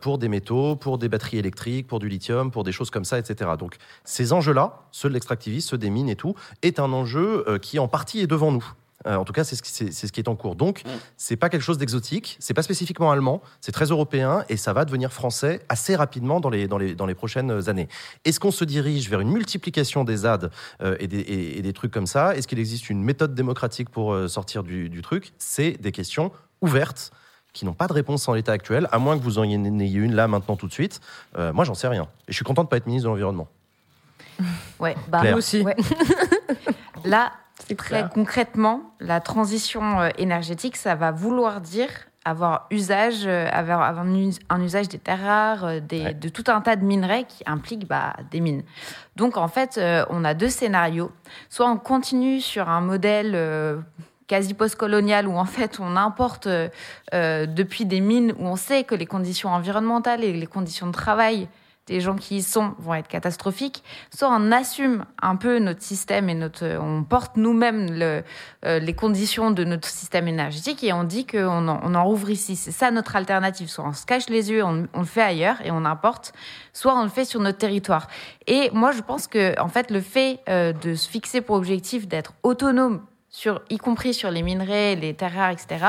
[0.00, 3.18] pour des métaux, pour des batteries électriques, pour du lithium, pour des choses comme ça,
[3.18, 3.50] etc.
[3.58, 7.78] Donc ces enjeux-là, ceux de l'extractivisme, ceux des mines et tout, est un enjeu qui
[7.78, 8.64] en partie est devant nous.
[9.06, 10.56] Euh, en tout cas, c'est ce, qui- ce est en cours.
[10.56, 10.88] Donc, Mm.
[11.18, 14.86] c'est pas quelque chose d'exotique, c'est pas spécifiquement allemand, c'est très européen et ça va
[14.86, 17.88] devenir français assez rapidement dans les, dans les, dans les prochaines années.
[18.24, 20.50] Est-ce qu'on se dirige vers une multiplication des ZAD
[20.80, 22.34] euh, et, des, et- et des trucs comme ça?
[22.34, 25.34] Est-ce qu'il existe une méthode démocratique pour euh, sortir du, du truc?
[25.36, 26.32] C'est des questions
[26.62, 27.10] ouvertes
[27.52, 30.14] qui n'ont pas de réponse en l'état actuel, à moins que vous en ayez une
[30.14, 31.00] là, maintenant, tout de suite.
[31.36, 32.04] Euh, moi, j'en sais rien.
[32.26, 33.48] Et je suis content de pas être ministre de l'Environnement.
[34.80, 35.32] Ouais, bah, Claire.
[35.32, 35.60] Nous aussi.
[35.60, 35.76] Ouais.
[37.04, 37.32] Là,
[37.66, 38.10] C'est très clair.
[38.10, 41.88] concrètement, la transition euh, énergétique, ça va vouloir dire
[42.26, 46.14] avoir usage, euh, avoir, avoir un, us- un usage des terres rares, euh, des- Ouais.
[46.14, 48.62] de tout un tas de minerais qui impliquent bah, des mines.
[49.16, 49.78] Donc en fait,
[50.10, 51.12] on a deux scénarios.
[51.50, 53.78] Soit on continue sur un modèle euh,
[54.26, 58.94] quasi post-colonial où en fait on importe euh, depuis des mines où on sait que
[58.94, 61.46] les conditions environnementales et les conditions de travail
[61.86, 66.28] des gens qui y sont vont être catastrophiques, soit on assume un peu notre système
[66.28, 68.22] et notre, on porte nous-mêmes le,
[68.64, 72.30] euh, les conditions de notre système énergétique et on dit qu'on en, on en rouvre
[72.30, 72.56] ici.
[72.56, 73.68] C'est ça notre alternative.
[73.68, 76.32] Soit on se cache les yeux, on, on le fait ailleurs et on importe,
[76.72, 78.08] soit on le fait sur notre territoire.
[78.46, 82.08] Et moi, je pense que en fait, le fait euh, de se fixer pour objectif
[82.08, 83.02] d'être autonome
[83.34, 85.84] sur, y compris sur les minerais, les terres rares, etc.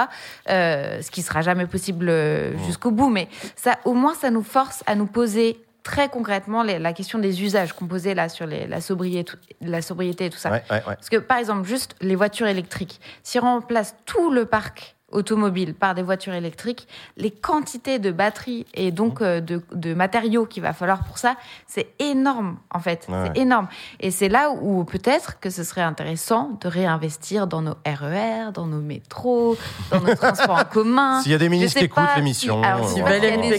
[0.49, 4.41] euh, ce qui sera jamais possible euh, jusqu'au bout, mais ça, au moins, ça nous
[4.41, 8.47] force à nous poser très concrètement les- la question des usages qu'on posait là sur
[8.47, 9.31] les- la, sobriété,
[9.61, 10.49] la sobriété et tout ça.
[10.51, 10.95] Ouais, ouais, ouais.
[10.95, 15.73] Parce que, par exemple, juste les voitures électriques, si on remplace tout le parc automobile
[15.73, 16.87] par des voitures électriques,
[17.17, 21.35] les quantités de batteries et donc euh, de, de matériaux qu'il va falloir pour ça,
[21.67, 23.31] c'est énorme en fait, Ouais.
[23.33, 23.67] c'est énorme.
[23.99, 28.65] Et c'est là où peut-être que ce serait intéressant de réinvestir dans nos RER, dans
[28.67, 29.57] nos métros,
[29.91, 31.21] dans nos transports en commun.
[31.21, 33.57] S'il y a des ministres qui écoutent l'émission, si- alors, euh, y a des,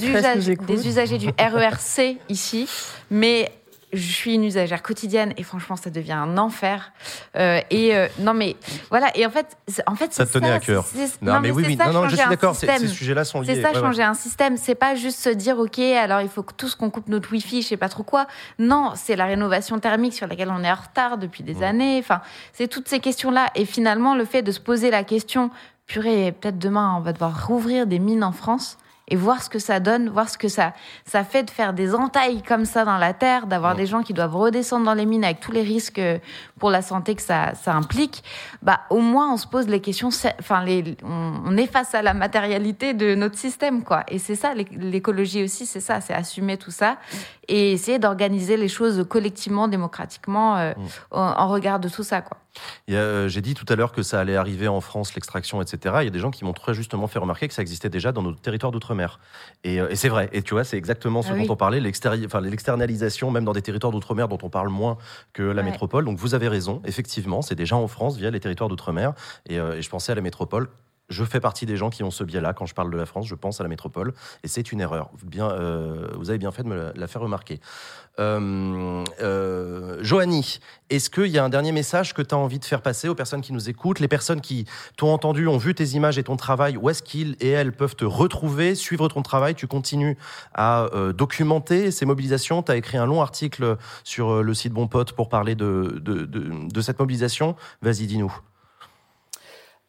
[0.66, 2.68] des usagers du RERC ici,
[3.10, 3.50] mais
[3.96, 6.92] je suis une usagère quotidienne et franchement, ça devient un enfer.
[7.36, 8.56] Euh, et euh, non, mais
[8.90, 9.16] voilà.
[9.16, 10.84] Et en fait, en fait, Ça te tenait à cœur.
[11.22, 13.54] Non, mais oui, oui, ça, non, non, je suis d'accord, ces sujets-là sont liés.
[13.56, 13.80] C'est ça, Ouais, ouais.
[13.80, 14.56] changer un système.
[14.56, 17.62] C'est pas juste se dire, OK, alors il faut que tous qu'on coupe notre Wi-Fi,
[17.62, 18.26] je sais pas trop quoi.
[18.58, 21.98] Non, c'est la rénovation thermique sur laquelle on est en retard depuis des années.
[21.98, 22.20] Enfin,
[22.52, 23.48] c'est toutes ces questions-là.
[23.54, 25.50] Et finalement, le fait de se poser la question,
[25.86, 28.78] purée, peut-être demain, on va devoir rouvrir des mines en France
[29.08, 30.72] et voir ce que ça donne, voir ce que ça,
[31.04, 34.12] ça fait de faire des entailles comme ça dans la terre, d'avoir des gens qui
[34.12, 36.18] doivent redescendre dans les mines avec tous les risques euh,
[36.58, 38.24] pour la santé que ça, ça implique.
[38.62, 40.08] Bah, au moins, on se pose les questions,
[40.40, 44.02] enfin, les, on, on est face à la matérialité de notre système, quoi.
[44.08, 46.96] Et c'est ça, l'éc- l'écologie aussi, c'est ça, c'est assumer tout ça
[47.48, 50.72] et essayer d'organiser les choses collectivement, démocratiquement, euh,
[51.10, 52.38] en, en regard de tout ça, quoi.
[52.90, 55.96] Euh, J'ai dit tout à l'heure que ça allait arriver en France, l'extraction, etc.
[56.00, 58.12] Il y a des gens qui m'ont très justement fait remarquer que ça existait déjà
[58.12, 59.20] dans nos territoires d'outre-mer.
[59.62, 60.30] Et, euh, et c'est vrai.
[60.32, 61.46] Et tu vois, c'est exactement ce Ah dont oui.
[61.50, 64.96] on parlait, l'externalisation, même dans des territoires d'outre-mer dont on parle moins
[65.34, 65.70] que la Ouais.
[65.70, 66.04] métropole.
[66.06, 69.12] Donc vous avez raison, effectivement, c'est déjà en France via les territoires d'outre-mer.
[69.48, 70.68] Et, et je pensais à la métropole.
[71.08, 72.52] Je fais partie des gens qui ont ce biais-là.
[72.52, 74.12] Quand je parle de la France, je pense à la métropole.
[74.42, 75.10] Et c'est une erreur.
[75.22, 77.60] Bien, euh, vous avez bien fait de me la, faire remarquer.
[78.18, 80.02] Euh, euh,
[80.90, 83.14] est-ce qu'il y a un dernier message que tu as envie de faire passer aux
[83.14, 86.36] personnes qui nous écoutent, les personnes qui t'ont entendu, ont vu tes images et ton
[86.36, 89.54] travail Où est-ce qu'ils et elles peuvent te retrouver, suivre ton travail?
[89.54, 90.16] Tu continues
[90.54, 92.62] à euh, documenter ces mobilisations?
[92.62, 96.80] Tu as écrit un long article sur le site Bon Pote pour parler de, de
[96.80, 97.54] cette mobilisation?
[97.82, 98.32] Vas-y, dis-nous.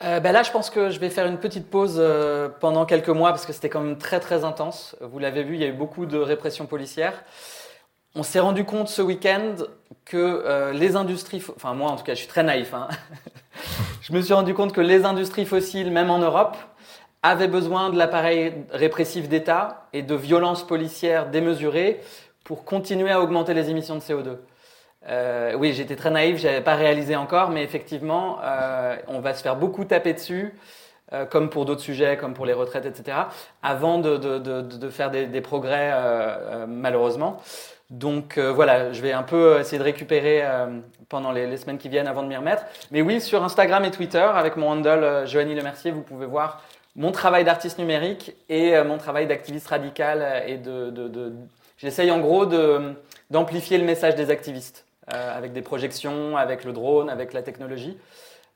[0.04, 3.10] Euh, ben là, je pense que je vais faire une petite pause euh, pendant quelques
[3.10, 4.96] mois parce que c'était quand même très très intense.
[5.02, 7.24] Vous l'avez vu, il y a eu beaucoup de répression policière.
[8.14, 9.56] On s'est rendu compte ce week-end
[10.06, 12.74] que euh, les industries, enfin moi en tout cas, je suis très naïf.
[12.76, 12.88] hein.
[14.02, 16.58] je me suis rendu compte que les industries fossiles, même en Europe,
[17.24, 22.02] avaient besoin de l'appareil répressif d'État et de violences policières démesurées
[22.44, 24.38] pour continuer à augmenter les émissions de CO2.
[25.10, 29.42] Euh, oui, j'étais très naïf, j'avais pas réalisé encore, mais effectivement, euh, on va se
[29.42, 30.54] faire beaucoup taper dessus,
[31.14, 33.18] euh, comme pour d'autres sujets, comme pour les retraites, etc.,
[33.64, 37.42] avant de, de, de, de faire des, des progrès, euh, euh, malheureusement.
[37.90, 40.44] Donc euh, voilà, je vais un peu essayer de récupérer
[41.08, 42.64] pendant les, les semaines qui viennent avant de m'y remettre.
[42.92, 46.62] Mais oui, sur Instagram et Twitter, avec mon handle Joanie Lemercier, vous pouvez voir
[46.98, 51.32] mon travail d'artiste numérique et mon travail d'activiste radical et de,
[51.78, 52.46] j'essaye en gros
[53.30, 57.98] d'amplifier le message des activistes avec des projections, avec le drone, avec la technologie.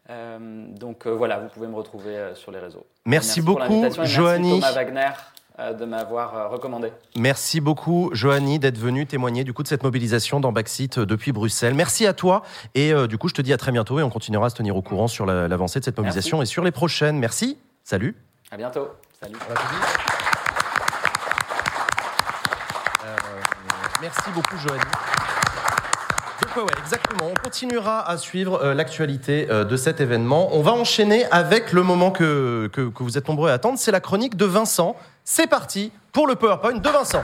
[0.10, 0.38] Euh,
[0.70, 2.86] donc euh, voilà, vous pouvez me retrouver euh, sur les réseaux.
[3.06, 4.60] Merci, beaucoup, Joanie.
[4.60, 5.10] Merci Thomas Wagner
[5.60, 6.91] euh, de m'avoir euh, recommandé.
[7.16, 11.32] Merci beaucoup, Joanie, d'être venue témoigner du coup de cette mobilisation dans Backseat euh, depuis
[11.32, 11.76] Bruxelles.
[11.76, 12.41] Merci à toi.
[12.74, 14.56] Et euh, du coup, je te dis à très bientôt et on continuera à se
[14.56, 17.18] tenir au courant sur la- l'avancée de cette mobilisation et sur les prochaines.
[17.20, 17.58] Merci.
[17.84, 18.16] Salut.
[18.52, 18.89] À bientôt.
[19.22, 19.36] Salut.
[23.06, 23.16] Euh,
[24.02, 24.82] merci beaucoup, Joanie.
[26.84, 27.32] Exactement.
[27.32, 30.49] On continuera à suivre euh, l'actualité euh, de cet événement.
[30.52, 33.78] On va enchaîner avec le moment que, que, que vous êtes nombreux à attendre.
[33.80, 34.95] C'est la chronique de Vincent.
[35.24, 37.22] C'est parti pour le PowerPoint de Vincent.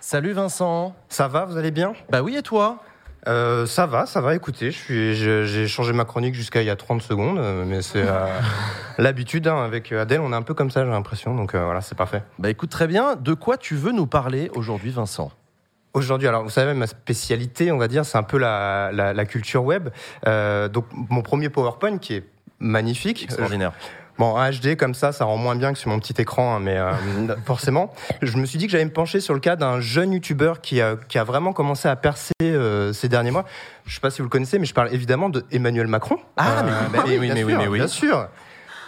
[0.00, 0.96] Salut Vincent.
[1.08, 1.92] Ça va, vous allez bien?
[2.08, 2.78] Bah oui, et toi?
[3.28, 7.02] Euh, Ça va, ça va, écoutez, j'ai changé ma chronique jusqu'à il y a 30
[7.02, 8.26] secondes, euh, mais c'est euh,
[8.98, 11.80] l'habitude, hein, avec Adèle, on est un peu comme ça, j'ai l'impression, donc euh, voilà,
[11.82, 12.22] c'est parfait.
[12.38, 13.16] Bah écoute, très bien.
[13.16, 15.30] De quoi tu veux nous parler aujourd'hui, Vincent?
[15.92, 19.24] Aujourd'hui, alors vous savez, ma spécialité, on va dire, c'est un peu la, la- la
[19.24, 19.88] culture web.
[20.24, 22.24] Donc mon premier PowerPoint qui est
[22.60, 23.24] magnifique.
[23.24, 23.72] Extraordinaire.
[24.20, 26.60] Bon, en HD comme ça, ça rend moins bien que sur mon petit écran, hein,
[26.60, 26.92] mais euh,
[27.46, 27.94] forcément.
[28.20, 30.82] Je me suis dit que j'allais me pencher sur le cas d'un jeune YouTuber qui
[30.82, 33.46] a, qui a vraiment commencé à percer euh, ces derniers mois.
[33.86, 36.18] Je sais pas si vous le connaissez, mais je parle évidemment de Emmanuel Macron.
[36.36, 37.78] Ah, mais oui, bah oui, oui, bien mais oui, mais oui.
[37.78, 38.28] Bien sûr.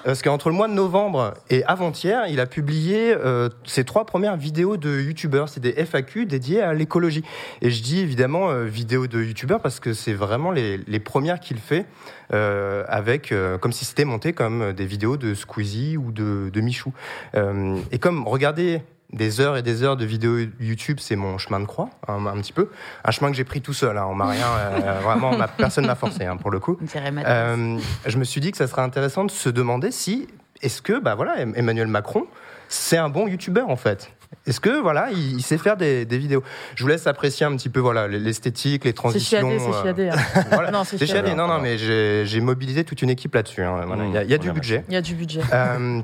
[0.05, 4.37] Parce qu'entre le mois de novembre et avant-hier, il a publié euh, ses trois premières
[4.37, 5.49] vidéos de youtubeurs.
[5.49, 7.23] C'est des FAQ dédiées à l'écologie.
[7.61, 11.41] Et je dis évidemment euh, vidéos de youtubeurs parce que c'est vraiment les, les premières
[11.41, 11.87] qu'il fait
[12.33, 16.61] euh, avec, euh, comme si c'était monté comme des vidéos de Squeezie ou de, de
[16.61, 16.93] Michou.
[17.35, 18.83] Euh, et comme regarder
[19.13, 22.37] des heures et des heures de vidéos YouTube, c'est mon chemin de croix, un, un
[22.41, 22.71] petit peu.
[23.05, 23.97] Un chemin que j'ai pris tout seul.
[23.99, 26.79] Hein, on m'a rien, euh, vraiment, ma, personne m'a forcé hein, pour le coup.
[27.27, 30.29] Euh, je me suis dit que ça serait intéressant de se demander si
[30.63, 32.25] est-ce que bah voilà, Em- Emmanuel Macron,
[32.69, 34.11] c'est un bon youtubeur en fait
[34.47, 36.43] est-ce que voilà, il, il sait faire des, des vidéos?
[36.75, 39.39] Je vous laisse apprécier un petit peu voilà l'esthétique, les C'est transitions.
[39.41, 40.09] chiadé, c'est euh, chiadé.
[40.09, 40.17] hein.
[40.53, 40.71] voilà.
[40.71, 41.29] Non, c'est C'est chiadé.
[41.29, 41.35] chiadé.
[41.39, 43.63] Non, non, mais j'ai mobilisé toute une équipe là-dessus.
[43.63, 43.83] hein.
[43.87, 44.85] Voilà, Il y a, il y a du Mmh, budget.
[44.89, 45.43] Il y a du budget.
[45.53, 46.01] Euh,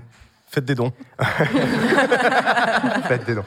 [0.48, 0.92] Faites des dons.
[3.06, 3.44] Faites des dons.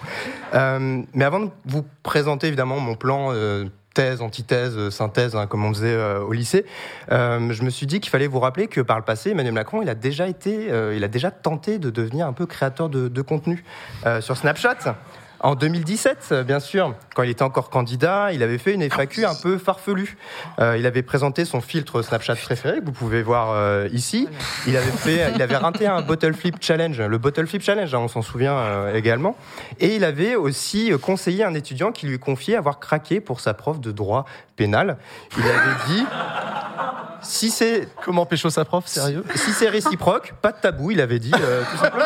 [0.54, 5.48] Euh, mais avant de vous présenter évidemment mon plan euh, thèse, antithèse, euh, synthèse, hein,
[5.48, 6.66] comme on faisait au lycée,
[7.10, 9.90] je me suis dit qu'il fallait vous rappeler que par le passé, Emmanuel Macron, il
[9.90, 13.64] a déjà été, il a déjà tenté de devenir un peu créateur de, de contenu
[14.20, 14.96] sur Snapchat.
[15.44, 19.26] En 2017, euh, bien sûr, quand il était encore candidat, il avait fait une FAQ
[19.26, 20.18] un peu farfelue.
[20.60, 24.28] Euh, il avait présenté son filtre Snapchat préféré, que vous pouvez voir euh, ici.
[24.68, 28.00] Il avait fait, il avait raté un bottle flip challenge, le bottle flip challenge, hein,
[28.00, 29.36] on s'en souvient euh, également.
[29.80, 33.80] Et il avait aussi conseillé un étudiant qui lui confiait avoir craqué pour sa prof
[33.80, 34.26] de droit
[34.56, 34.98] pénal.
[35.38, 36.06] Il avait dit,
[37.22, 39.24] si c'est Comment pécho sa prof, sérieux?
[39.36, 42.06] Si c'est réciproque, pas de tabou, il avait dit, euh, tout simplement.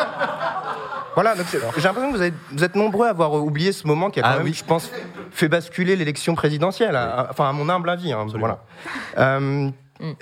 [1.16, 4.20] Voilà, j'ai l'impression que vous, avez- vous êtes nombreux à avoir oublié ce moment qui
[4.20, 4.52] a quand Ah même, oui.
[4.54, 4.90] je pense,
[5.32, 6.94] fait basculer l'élection présidentielle.
[6.94, 8.12] à- enfin, à mon humble avis.
[8.12, 8.58] hein, voilà.
[9.18, 9.68] Euh,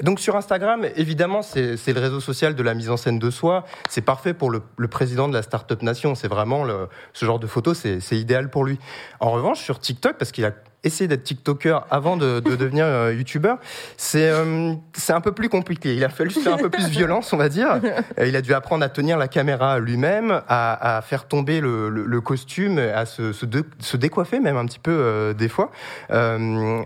[0.04, 3.64] donc sur Instagram, évidemment, c'est le réseau social de la mise en scène de soi.
[3.90, 6.14] C'est parfait pour le, le président de la Startup Nation.
[6.14, 8.78] C'est vraiment le, ce genre de photo, c'est idéal pour lui.
[9.18, 10.52] En revanche, sur TikTok, parce qu'il a
[10.84, 13.54] essayé d'être TikToker avant de, de devenir euh, YouTuber,
[13.96, 15.94] c'est euh, c'est un peu plus compliqué.
[15.94, 17.80] Il a fallu faire un peu plus violence, on va dire.
[18.18, 21.88] Euh, Il a dû apprendre à tenir la caméra lui-même, à, à faire tomber le,
[21.88, 25.48] le- le costume, à se, se, dé- se décoiffer même un petit peu euh, des
[25.48, 25.70] fois.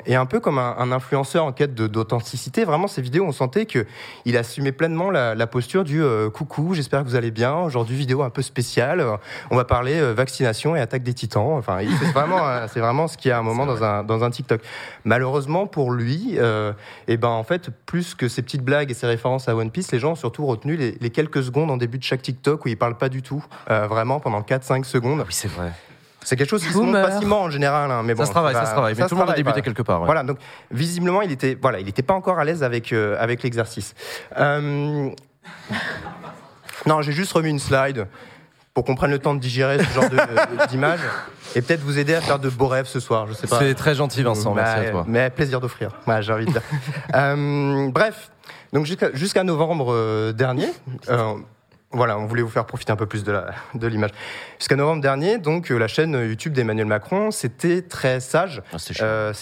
[0.06, 2.64] Et un peu comme un, un influenceur en quête d'authenticité.
[2.64, 3.84] Vraiment, ces vidéos, on sentait que
[4.24, 7.54] il assumait pleinement la, la posture du coucou, j'espère que vous allez bien.
[7.56, 9.04] Aujourd'hui, vidéo un peu spéciale.
[9.50, 11.52] On va parler vaccination et attaque des titans.
[11.52, 14.30] Enfin, c'est vraiment, c'est vraiment ce qu'il y a un moment dans un, dans un
[14.30, 14.60] TikTok.
[15.04, 16.72] Malheureusement pour lui, euh,
[17.06, 19.92] et ben en fait, plus que ces petites blagues et ces références à One Piece,
[19.92, 22.68] les gens ont surtout retenu les, les quelques secondes en début de chaque TikTok où
[22.68, 25.20] il parle pas du tout, euh, vraiment pendant 4-5 secondes.
[25.20, 25.72] Oui, c'est vrai.
[26.24, 27.06] C'est quelque chose qui se montre Boomer.
[27.10, 28.94] facilement en général, hein, mais bon, ça se travaille, va- ça se travaille.
[28.98, 29.62] Mais tout le monde a débuté voilà.
[29.62, 30.00] quelque part.
[30.00, 30.06] ouais.
[30.06, 30.38] Voilà, donc
[30.70, 33.94] visiblement, il était, voilà, il était pas encore à l'aise avec, euh, avec l'exercice.
[34.38, 35.08] Euh,
[36.86, 38.06] Non, j'ai juste remis une slide
[38.78, 40.04] pour qu'on prenne le temps de digérer ce genre
[40.70, 41.00] d'images
[41.56, 43.26] et peut-être vous aider à faire de beaux rêves ce soir.
[43.26, 43.58] Je sais pas.
[43.58, 44.54] C'est très gentil, Vincent.
[44.54, 45.04] Bah, Merci à toi.
[45.08, 45.90] Mais plaisir d'offrir.
[46.06, 46.62] Ouais, j'ai envie de dire.
[47.16, 48.30] Euh, bref,
[48.72, 50.68] donc jusqu'à novembre euh, dernier.
[51.08, 51.34] euh,
[51.90, 54.10] voilà, on voulait vous faire profiter un peu plus de la- de l'image.
[54.60, 58.62] Jusqu'à novembre dernier, donc la chaîne YouTube d'Emmanuel Macron, c'était très sage.
[59.02, 59.32] Euh,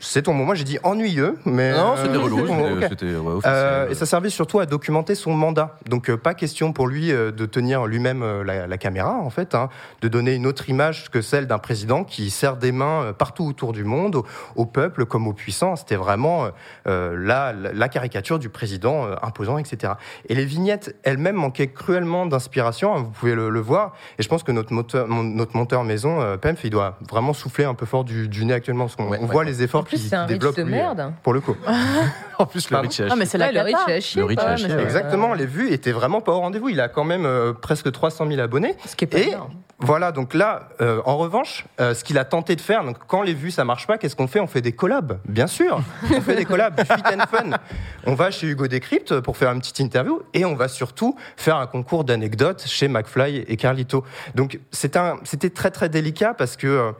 [0.00, 0.34] c'est ton.
[0.34, 2.36] Moi, j'ai dit ennuyeux, mais Non, euh, c'était relou.
[2.38, 2.86] bon, c'était- ok.
[2.90, 3.54] C'était ouais, officiel.
[3.54, 5.76] Euh, et ça servait surtout à documenter son mandat.
[5.88, 9.30] Donc euh, pas question pour lui euh, de tenir lui-même euh, la, la caméra, en
[9.30, 9.68] fait, hein,
[10.00, 13.44] de donner une autre image que celle d'un président qui serre des mains euh, partout
[13.46, 14.26] autour du monde, au,
[14.56, 15.76] au peuple comme aux puissants.
[15.76, 16.48] C'était vraiment
[16.86, 19.92] la, la- caricature du président euh, imposant, etc.
[20.28, 23.92] Et les vignettes elles-mêmes manquaient cruellement d'inspiration, hein, vous pouvez le, le voir.
[24.18, 27.32] Et je pense que notre, moteur, mon- notre monteur maison, euh, Pemf, il doit vraiment
[27.32, 29.44] souffler un peu fort du, du nez actuellement, parce qu'on Ouais, on ouais, voit ouais.
[29.44, 31.12] les efforts plus, qu'il c'est un riche développe de lui, euh, merde.
[31.22, 31.56] pour le coup.
[32.38, 32.78] en plus, le.
[32.78, 34.20] Rich Non, mais c'est la le chier.
[34.20, 34.82] Le ouais.
[34.82, 36.68] Exactement, les vues étaient vraiment pas au rendez-vous.
[36.68, 38.74] Il a quand même euh, presque 300 000 abonnés.
[38.86, 39.34] Ce qui est pas Et
[39.80, 43.22] voilà, donc là, euh, en revanche, euh, ce qu'il a tenté de faire, donc quand
[43.22, 44.38] les vues ça marche pas, qu'est-ce qu'on fait?
[44.40, 45.80] On fait des collabs, bien sûr.
[46.16, 47.50] On fait des collabs, du fit and fun.
[48.06, 51.56] On va chez Hugo Décrypte pour faire une petite interview et on va surtout faire
[51.56, 54.04] un concours d'anecdotes chez McFly et Carlito.
[54.34, 56.92] Donc c'est un- c'était très très délicat parce que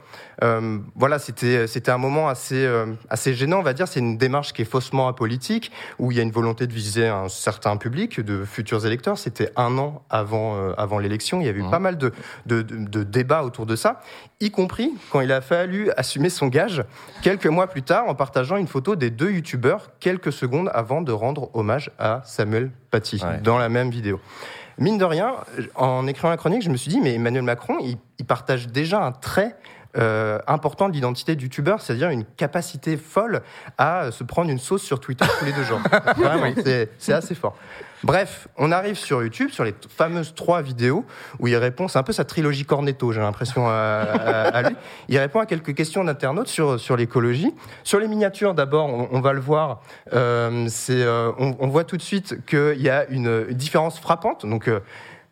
[0.95, 2.74] voilà, c'était c'était un moment assez euh,
[3.09, 3.87] assez gênant, on va dire.
[3.87, 7.07] C'est une démarche qui est faussement apolitique où il y a une volonté de viser
[7.07, 9.17] un certain public, de futurs électeurs.
[9.17, 11.39] C'était un an avant euh, avant l'élection.
[11.41, 11.71] Il y avait eu Mhm.
[11.71, 12.11] pas mal de,
[12.45, 14.01] de, de- de débats autour de ça,
[14.41, 16.83] y compris quand il a fallu assumer son gage
[17.21, 21.11] quelques mois plus tard en partageant une photo des deux youtubeurs quelques secondes avant de
[21.11, 23.39] rendre hommage à Samuel Paty Ouais.
[23.41, 24.19] dans la même vidéo.
[24.77, 25.35] Mine de rien,
[25.75, 29.01] en écrivant la chronique, je me suis dit, mais Emmanuel Macron, il, il partage déjà
[29.05, 29.55] un trait
[29.97, 33.41] euh, important de l'identité du youtubeur, c'est-à-dire une capacité folle
[33.77, 35.79] à se prendre une sauce sur Twitter tous les deux jours.
[36.99, 37.55] C'est- assez fort.
[38.03, 41.05] Bref, on arrive sur YouTube, sur les fameuses trois vidéos
[41.39, 44.75] où il répond, c'est un peu sa trilogie Cornetto, j'ai l'impression, à, à- à lui.
[45.07, 47.51] Il répond à quelques questions d'internautes sur, sur l'écologie.
[47.83, 49.81] Sur les miniatures, d'abord, on, on va le voir,
[50.13, 54.45] euh, euh, on, on voit tout de suite qu'il y a une différence frappante.
[54.45, 54.81] Donc, euh,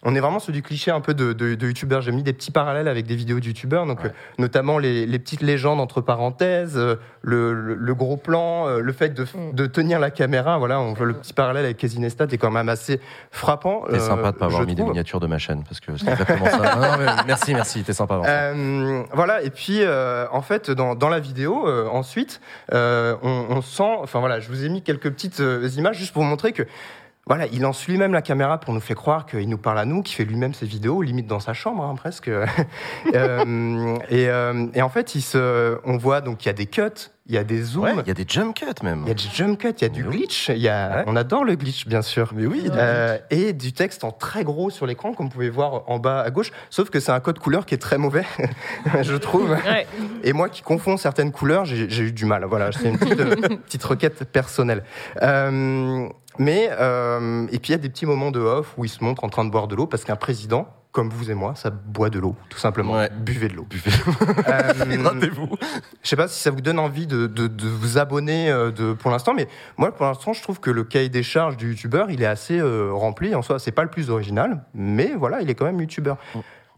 [0.04, 2.02] on est vraiment sur du cliché un peu de, de, de youtubeurs.
[2.02, 4.08] J'ai mis des petits parallèles avec des vidéos de youtubeurs, donc Ouais.
[4.10, 8.80] euh, notamment les, les petites légendes entre parenthèses, euh, le, le- le gros plan, euh,
[8.80, 9.54] le fait de, Mm.
[9.54, 10.58] de tenir la caméra.
[10.58, 13.00] Voilà, on voit le petit parallèle avec Casey Neistat est quand même assez
[13.32, 13.84] frappant.
[13.90, 16.10] T'es euh, sympa de pas avoir mis des miniatures de ma chaîne parce que c'est
[16.12, 16.76] exactement ça.
[16.76, 17.84] Non, non, mais merci, merci.
[17.84, 18.22] T'es sympa.
[18.26, 22.42] Euh, voilà, et puis euh, en fait, dans, dans la vidéo, euh, ensuite,
[22.74, 26.14] euh, on, on sent, enfin voilà, je vous ai mis quelques petites euh, images juste
[26.14, 26.64] pour vous montrer que
[27.26, 30.02] voilà, il lance lui-même la caméra pour nous faire croire qu'il nous parle à nous,
[30.02, 32.30] qu'il fait lui-même ses vidéos, limite dans sa chambre hein, presque.
[33.16, 36.66] Euh, et, euh, et en fait, il se, on voit donc qu'il y a des
[36.66, 36.82] cuts,
[37.28, 39.02] il y a des zooms, Ouais, il y a des jump cuts même.
[39.04, 40.18] il y a du jump cut, il y a du oui.
[40.18, 40.50] glitch.
[40.50, 41.04] Il y a, Ouais.
[41.08, 42.32] On adore le glitch, bien sûr.
[42.36, 45.84] Mais oui, Euh, et du texte en très gros sur l'écran, comme vous pouvez voir
[45.90, 46.52] en bas à gauche.
[46.70, 48.26] Sauf que c'est un code couleur qui est très mauvais,
[49.02, 49.52] je trouve.
[49.52, 49.86] Ouais.
[50.24, 52.46] Et moi qui confonds certaines couleurs, j'ai eu du mal.
[52.46, 53.18] Voilà, c'est une petite,
[53.66, 54.84] petite requête personnelle.
[55.22, 56.08] Euh,
[56.40, 59.04] mais euh, et puis il y a des petits moments de off où il se
[59.04, 61.70] montre en train de boire de l'eau parce qu'un président, comme vous et moi, ça
[61.72, 62.94] boit de l'eau, tout simplement.
[62.94, 63.10] Ouais.
[63.10, 63.66] Buvez de l'eau.
[63.70, 63.92] Buvez.
[64.48, 65.50] Euh, Hydratez-vous.
[66.04, 68.94] je sais pas si ça vous donne envie de, de- de vous abonner euh, de,
[68.94, 72.12] pour l'instant, mais moi, pour l'instant, je trouve que le cahier des charges du youtubeur,
[72.12, 73.34] il est assez euh, rempli.
[73.36, 76.18] En soi, c'est pas le plus original, mais voilà, il est quand même youtubeur.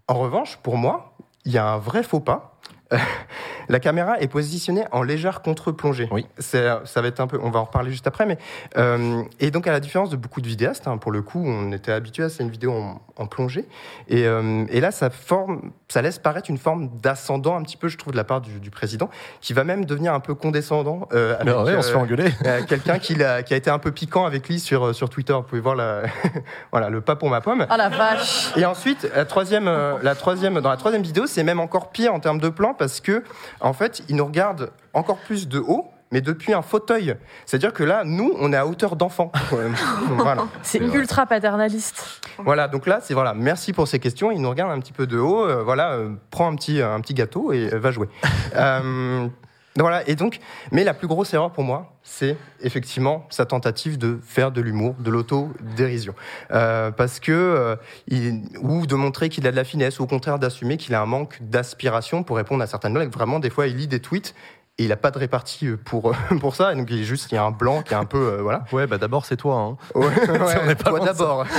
[0.08, 1.14] En revanche, pour moi,
[1.46, 2.55] il y a un vrai faux pas.
[3.68, 6.08] La caméra est positionnée en légère contre-plongée.
[6.12, 6.26] Oui.
[6.38, 8.38] Ça va être un peu, on va en reparler juste après, mais
[8.78, 11.72] euh, et donc à la différence de beaucoup de vidéastes, hein, pour le coup, on
[11.72, 13.66] était habitué à c'est une vidéo en, en plongée,
[14.08, 17.88] et, euh, et là, ça forme, ça laisse paraître une forme d'ascendant un petit peu,
[17.88, 19.10] je trouve, de la part du, du président,
[19.42, 21.08] qui va même devenir un peu condescendant.
[21.14, 22.30] euh, avec, Mais ouais, on se fait euh, engueuler.
[22.46, 25.34] euh, quelqu'un qui, a été un peu piquant avec lui sur, sur Twitter.
[25.34, 26.04] Vous pouvez voir la,
[26.72, 27.66] voilà, le pas pour ma pomme.
[27.70, 29.66] Ah la vache Et ensuite, la troisième,
[30.02, 32.85] la troisième, dans la troisième vidéo, c'est même encore pire en termes de plan parce
[33.02, 33.24] que,
[33.60, 37.16] en fait, il nous regarde encore plus de haut, mais depuis un fauteuil.
[37.46, 39.32] C'est-à-dire que là, nous, on est à hauteur d'enfant.
[39.54, 39.70] Euh,
[40.18, 40.46] voilà.
[40.62, 42.22] C'est ultra paternaliste.
[42.38, 44.32] Voilà, donc là, c'est voilà, merci pour ces questions.
[44.32, 45.46] Il nous regarde un petit peu de haut.
[45.46, 48.08] euh, voilà, euh, prends un petit, un petit gâteau et euh, va jouer.
[49.78, 50.40] Voilà, et donc,
[50.72, 54.96] mais la plus grosse erreur pour moi, c'est effectivement sa tentative de faire de l'humour,
[55.00, 56.16] de l'auto-dérision.
[56.52, 57.76] Euh, parce que, euh,
[58.08, 61.02] il, ou de montrer qu'il a de la finesse, ou au contraire d'assumer qu'il a
[61.02, 63.12] un manque d'aspiration pour répondre à certaines blagues.
[63.12, 64.34] Vraiment, des fois, il lit des tweets
[64.78, 66.74] et il n'a pas de répartie euh, pour, pour ça.
[66.74, 68.42] Et donc, il est juste, il y a un blanc qui est un peu, euh,
[68.42, 68.66] voilà.
[68.74, 69.56] Ouais, bah d'abord c'est toi.
[69.58, 69.78] Hein.
[69.96, 71.46] Ouais, pas toi d'abord.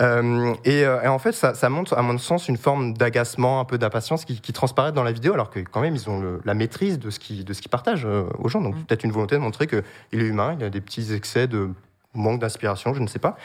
[0.00, 3.60] Euh, et, euh, et en fait, ça, ça montre, à mon sens, une forme d'agacement,
[3.60, 6.18] un peu d'impatience qui, qui transparaît dans la vidéo, alors que quand même, ils ont
[6.20, 8.62] le- la maîtrise de ce qu'ils de ce qu'ils partagent euh, aux gens.
[8.62, 9.82] Donc, peut-être une volonté de montrer qu'il
[10.12, 11.68] est humain, il a des petits excès de
[12.14, 13.36] manque d'inspiration, je ne sais pas.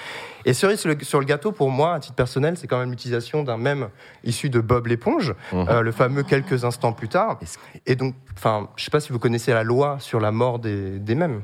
[0.46, 2.90] Et cerise sur le, sur le gâteau, pour moi, à titre personnel, c'est quand même
[2.90, 3.90] l'utilisation d'un mème
[4.24, 5.66] issu de Bob l'éponge, Mhm.
[5.70, 7.40] euh, le fameux quelques instants plus tard.
[7.86, 10.98] Et donc, enfin, je sais pas si vous connaissez la loi sur la mort des,
[11.00, 11.42] des mèmes.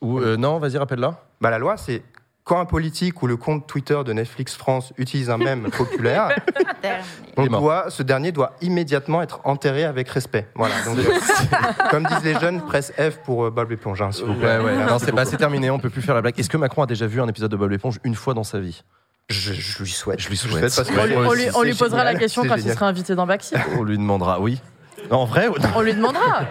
[0.00, 1.20] Ou euh, non, vas-y, rappelle-la.
[1.40, 2.02] Bah, la loi, c'est
[2.44, 6.28] quand un politique ou le compte Twitter de Netflix France utilise un mème populaire,
[7.38, 10.46] on doit, ce dernier doit immédiatement être enterré avec respect.
[10.54, 10.74] Voilà.
[10.84, 11.12] Donc, euh,
[11.90, 14.58] comme disent les jeunes, presse F pour euh, Bob l'éponge, hein, s'il vous plaît.
[14.58, 14.86] Ouais, ouais.
[14.86, 15.70] Non, c'est bah, c'est terminé.
[15.70, 16.38] On peut plus faire la blague.
[16.38, 18.60] Est-ce que Macron a déjà vu un épisode de Bob l'éponge une fois dans sa
[18.60, 18.84] vie?
[19.30, 20.20] Je, je lui souhaite.
[20.20, 20.60] Je lui souhaite.
[20.60, 22.42] parce que Ouais, On lui, moi on aussi, lui- on lui c'est posera la question
[22.46, 23.54] quand il sera invité dans Baxi.
[23.78, 24.38] On lui demandera.
[24.38, 24.60] Oui.
[25.10, 26.42] Non, en vrai, On lui demandera.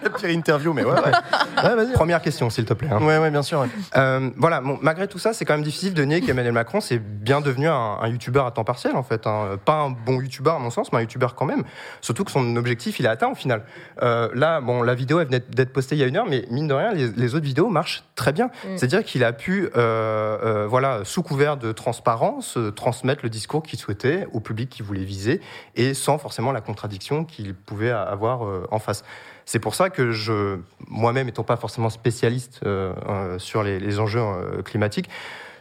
[0.02, 1.00] la pire interview, mais ouais, ouais.
[1.64, 1.92] Ouais, vas-y.
[1.92, 2.88] Première question, s'il te plaît.
[2.90, 3.02] hein.
[3.02, 3.60] Ouais, ouais, bien sûr.
[3.60, 3.68] ouais.
[3.96, 6.98] Euh, voilà, bon, malgré tout ça, c'est quand même difficile de nier qu'Emmanuel Macron, c'est
[6.98, 9.26] bien devenu un, un youtubeur à temps partiel, en fait.
[9.26, 9.58] hein.
[9.64, 11.64] Pas un bon youtubeur, à mon sens, mais un youtubeur quand même.
[12.00, 13.62] Surtout que son objectif, il est atteint au final.
[14.02, 16.46] Euh, là, bon, la vidéo, elle venait d'être postée il y a une heure, mais
[16.50, 18.50] mine de rien, les, les autres vidéos marchent très bien.
[18.76, 23.62] C'est-à-dire qu'il a pu, euh, euh, voilà, sous couvert de transparence, euh, transmettre le discours
[23.62, 25.40] qu'il souhaitait au public qu'il voulait viser,
[25.76, 29.04] et sans forcément la contradiction qu'il pouvait avoir euh, en face.
[29.50, 34.20] C'est pour ça que je, moi-même étant pas forcément spécialiste euh, euh, sur les, enjeux
[34.20, 35.10] euh, climatiques,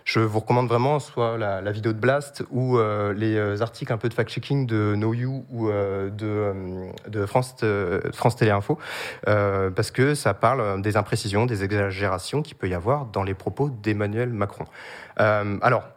[0.05, 2.77] je vous recommande vraiment soit la, vidéo de Blast ou
[3.15, 7.55] les articles un peu de fact-checking de No You ou de, France,
[8.13, 8.77] France Télé Info,
[9.27, 13.33] euh, parce que ça parle des imprécisions, des exagérations qu'il peut y avoir dans les
[13.33, 14.65] propos d'Emmanuel Macron.
[15.17, 15.89] Alors,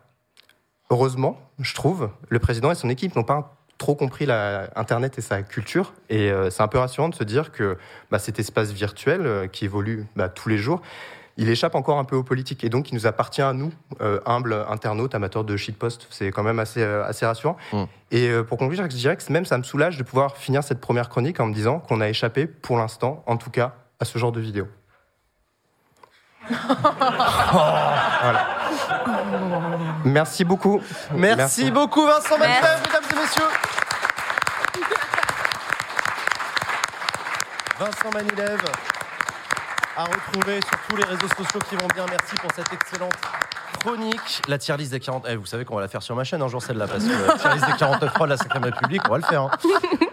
[0.89, 5.21] heureusement, je trouve, le président et son équipe n'ont pas trop compris la, Internet et
[5.21, 5.93] sa culture.
[6.09, 7.77] Et euh, c'est un peu rassurant de se dire que
[8.13, 10.83] bah, cet espace virtuel euh, qui évolue bah, tous les jours,
[11.37, 12.63] il échappe encore un peu aux politiques.
[12.63, 16.07] Et donc, il nous appartient à nous, euh, humbles internautes, amateurs de shitpost.
[16.11, 17.57] C'est quand même assez, assez rassurant.
[17.73, 17.83] Mm.
[18.13, 21.09] Et pour conclure, je dirais que même ça me soulage de pouvoir finir cette première
[21.09, 24.31] chronique en me disant qu'on a échappé, pour l'instant, en tout cas, à ce genre
[24.31, 24.69] de vidéo.
[26.49, 28.47] Voilà.
[30.05, 30.81] Merci beaucoup.
[31.15, 32.39] Merci, beaucoup, Vincent.
[32.39, 33.49] Manilève, mesdames et messieurs.
[37.79, 38.65] Vincent Manilève
[39.97, 42.07] à retrouver sur tous les réseaux sociaux qui vont bien.
[42.09, 43.13] Merci pour cette excellente
[43.83, 44.43] chronique.
[44.49, 45.25] La tier list des 40.
[45.29, 47.11] Eh, vous savez qu'on va la faire sur ma chaîne un jour celle-là parce que
[47.27, 49.43] la tier list des 49 3 de la 5 République, on va le faire.
[49.43, 49.51] hein.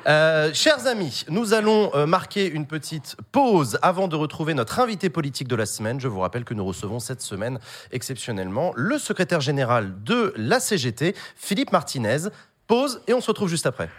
[0.08, 5.10] Euh, chers amis, nous allons euh, marquer une petite pause avant de retrouver notre invité
[5.12, 6.00] politique de la semaine.
[6.00, 7.60] Je vous rappelle que nous recevons cette semaine
[7.92, 12.30] exceptionnellement le secrétaire général de la CGT, Philippe Martinez.
[12.66, 13.90] Pause et on se retrouve juste après.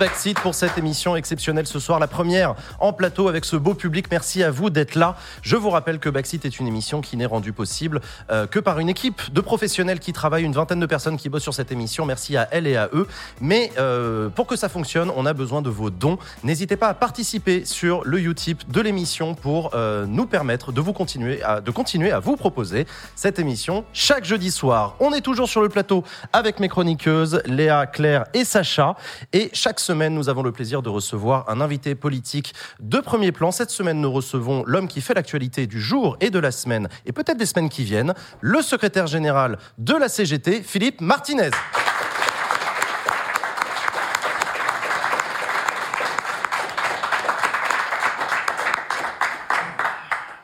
[0.00, 4.06] Sur pour cette émission exceptionnelle ce soir, la première en plateau avec ce beau public.
[4.10, 5.16] Merci à vous d'être là.
[5.40, 8.80] Je vous rappelle que Backseat est une émission qui n'est rendue possible euh, que par
[8.80, 12.04] une équipe de professionnels qui travaillent, une vingtaine de personnes qui bossent sur cette émission.
[12.04, 13.08] Merci à elles et à eux.
[13.40, 16.18] Mais euh, pour que ça fonctionne, on a besoin de vos dons.
[16.44, 20.92] N'hésitez pas à participer sur le Utip de l'émission pour euh, nous permettre de vous
[20.92, 22.86] continuer à, de continuer à vous proposer
[23.16, 24.96] cette émission chaque jeudi soir.
[25.00, 28.96] On est toujours sur le plateau avec mes chroniqueuses Léa, Claire et Sacha.
[29.32, 33.50] Et chaque semaine, nous avons le plaisir de recevoir un invité politique de premier plan.
[33.50, 37.12] Cette semaine, nous recevons l'homme qui fait l'actualité du jour et de la semaine, et
[37.12, 41.50] peut-être des semaines qui viennent, le secrétaire général de la CGT, Philippe Martinez.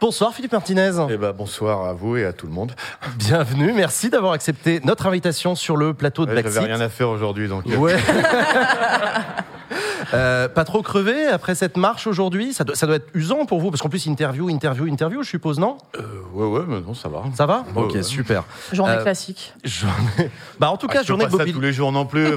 [0.00, 0.90] Bonsoir Philippe Martinez.
[1.10, 2.72] Eh ben, bonsoir à vous et à tout le monde.
[3.16, 6.42] Bienvenue, merci d'avoir accepté notre invitation sur le plateau de Ouais.
[6.42, 7.64] J'avais rien à faire aujourd'hui, donc.
[7.66, 7.96] euh, Ouais.
[10.14, 12.52] Euh, pas trop crevé après cette marche aujourd'hui?
[12.52, 15.28] Ça doit, ça doit être usant pour vous, parce qu'en plus, interview, interview, interview, je
[15.30, 15.78] suppose, non?
[15.98, 16.02] Euh,
[16.32, 17.24] ouais, ouais, mais non, ça va.
[17.34, 17.64] Ça va?
[17.74, 18.02] Ouais, Ok, ouais.
[18.02, 18.44] super.
[18.72, 19.52] Journée Euh, classique.
[19.64, 20.30] Journée...
[20.60, 22.06] Bah, en tout Ah, cas, je peux journée pas ça mobili- tous les jours non
[22.06, 22.26] plus.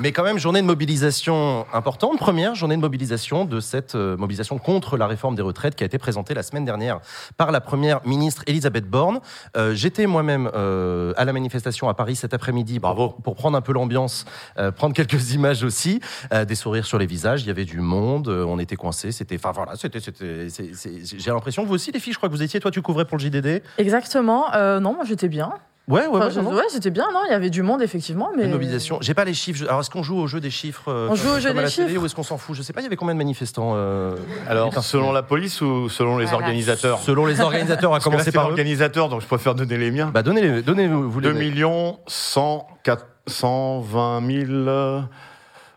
[0.00, 2.18] mais quand même, journée de mobilisation importante.
[2.18, 5.86] Première journée de mobilisation de cette euh, mobilisation contre la réforme des retraites qui a
[5.86, 7.00] été présentée la semaine dernière
[7.36, 9.20] par la première ministre Elisabeth Borne.
[9.56, 13.08] Euh, J'étais moi-même euh, à la manifestation à Paris cet après-midi pour, Bravo.
[13.22, 14.24] pour prendre un peu l'ambiance,
[14.58, 16.00] euh, prendre quelques images aussi,
[16.32, 17.42] euh, des sourires sur les visages.
[17.42, 19.12] Il y avait du monde, euh, on était coincés.
[19.12, 22.18] C'était, enfin voilà, c'était, c'était, c'est- c'est- j'ai l'impression que vous aussi, les filles, je
[22.18, 23.62] crois que vous étiez, toi, tu couvrais pour le JDD.
[23.78, 24.52] Exactement.
[24.54, 25.52] Euh, non, moi j'étais bien.
[25.88, 27.08] Ouais, ouais, Enfin, ouais, ouais, c'était bien.
[27.12, 28.98] Non, il y avait du monde effectivement, mais Une mobilisation.
[29.00, 29.64] J'ai pas les chiffres.
[29.66, 31.68] Alors, est-ce qu'on joue au jeu des chiffres euh, On joue au jeu des la
[31.68, 32.54] télé, chiffres ou est-ce qu'on s'en fout?
[32.54, 32.80] Je sais pas.
[32.80, 34.14] Il y avait combien de manifestants euh,
[34.48, 36.38] Alors, selon la police ou selon les Voilà.
[36.38, 37.00] organisateurs?
[37.00, 38.48] Selon les organisateurs, à commencer par eux.
[38.50, 40.10] l'organisateur, donc je préfère donner les miens.
[40.14, 45.00] Bah, donnez, donnez vous 2 les- millions 104 120 000 euh,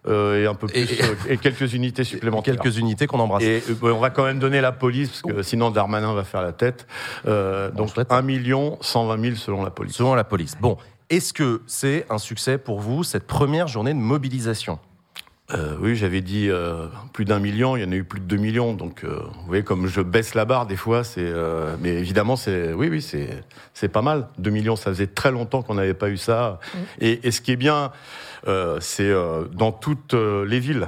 [0.08, 2.56] et un peu plus, Et- euh, et, quelques unités supplémentaires.
[2.60, 3.44] quelques unités qu'on embrasse.
[3.44, 6.42] Et euh, on va quand même donner la police, parce que sinon Darmanin va faire
[6.42, 6.88] la tête.
[7.28, 8.12] Euh, Bon, donc chouette.
[8.12, 9.96] 1 million 120 000 selon la police.
[9.96, 10.56] Selon la police.
[10.60, 10.78] Bon,
[11.10, 14.80] est-ce que c'est un succès pour vous cette première journée de mobilisation?
[15.54, 18.26] Euh, oui, j'avais dit euh, plus d'un million, il y en a eu plus de
[18.26, 18.74] 2 millions.
[18.74, 21.20] Donc, euh, vous voyez, comme je baisse la barre des fois, c'est.
[21.22, 22.74] euh, mais évidemment, c'est.
[22.74, 23.30] Oui, oui, c'est
[23.76, 24.28] c'est pas mal.
[24.40, 26.60] 2 millions, ça faisait très longtemps qu'on n'avait pas eu ça.
[27.00, 27.90] Et, et ce qui est bien, euh,
[28.80, 30.88] c'est euh, dans toutes euh, les villes,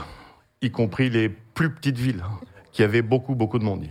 [0.61, 2.23] y compris les plus petites villes,
[2.71, 3.85] qu'il y avait beaucoup, beaucoup de monde.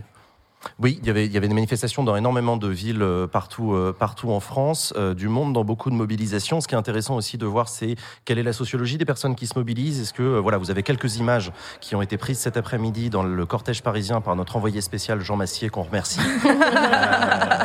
[0.79, 3.73] Oui, il y, avait, il y avait des manifestations dans énormément de villes euh, partout,
[3.73, 6.61] euh, partout en France, euh, du monde dans beaucoup de mobilisations.
[6.61, 7.95] Ce qui est intéressant aussi de voir, c'est
[8.25, 10.01] quelle est la sociologie des personnes qui se mobilisent.
[10.01, 13.23] Est-ce que, euh, voilà, vous avez quelques images qui ont été prises cet après-midi dans
[13.23, 16.19] le cortège parisien par notre envoyé spécial Jean Massier, qu'on remercie.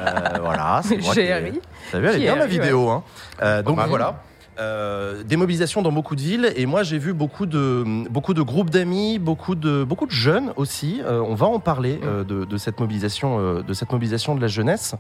[0.03, 2.47] Euh, voilà, c'est moi qui vu, elle est bien ouais.
[2.47, 2.89] vidéo.
[2.91, 3.03] Hein.
[3.43, 3.89] Euh, donc mal.
[3.89, 4.23] voilà.
[4.59, 8.43] Euh, des mobilisations dans beaucoup de villes et moi j'ai vu beaucoup de beaucoup de
[8.43, 11.01] groupes d'amis, beaucoup de beaucoup de jeunes aussi.
[11.03, 14.49] Euh, on va en parler euh, de, de cette mobilisation de cette mobilisation de la
[14.49, 14.95] jeunesse.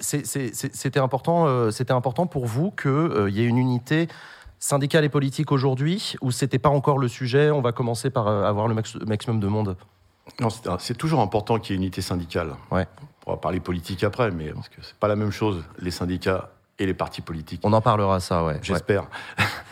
[0.00, 4.08] C'était important c'était important pour vous que euh, il y ait une unité
[4.58, 7.50] syndicale et politique aujourd'hui ou c'était pas encore le sujet?
[7.50, 9.76] On va commencer par avoir le max- maximum de monde.
[10.40, 12.54] Non, c'est c'est toujours important qu'il y ait unité syndicale.
[12.70, 12.86] Ouais.
[13.02, 16.48] On pourra parler politique après, mais parce que c'est pas la même chose, les syndicats
[16.78, 17.60] et les partis politiques.
[17.64, 18.58] On en parlera ça ouais.
[18.62, 19.04] J'espère.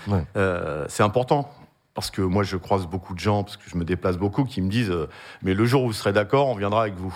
[0.09, 0.24] Ouais.
[0.36, 1.52] Euh, c'est important.
[1.93, 4.62] Parce que moi, je croise beaucoup de gens, parce que je me déplace beaucoup, qui
[4.62, 5.09] me disent euh,
[5.43, 7.14] Mais le jour où vous serez d'accord, on viendra avec vous.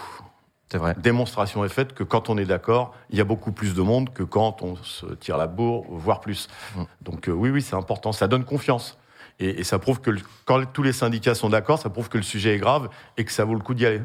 [0.70, 0.94] C'est vrai.
[0.98, 4.12] Démonstration est faite que quand on est d'accord, il y a beaucoup plus de monde
[4.12, 6.48] que quand on se tire la bourre, voire plus.
[6.77, 6.82] Mm.
[7.02, 8.12] Donc, euh, oui, oui, c'est important.
[8.12, 8.98] Ça donne confiance.
[9.40, 12.19] Et, et ça prouve que le- quand tous les syndicats sont d'accord, ça prouve que
[12.19, 14.02] le sujet est grave et que ça vaut le coup d'y aller.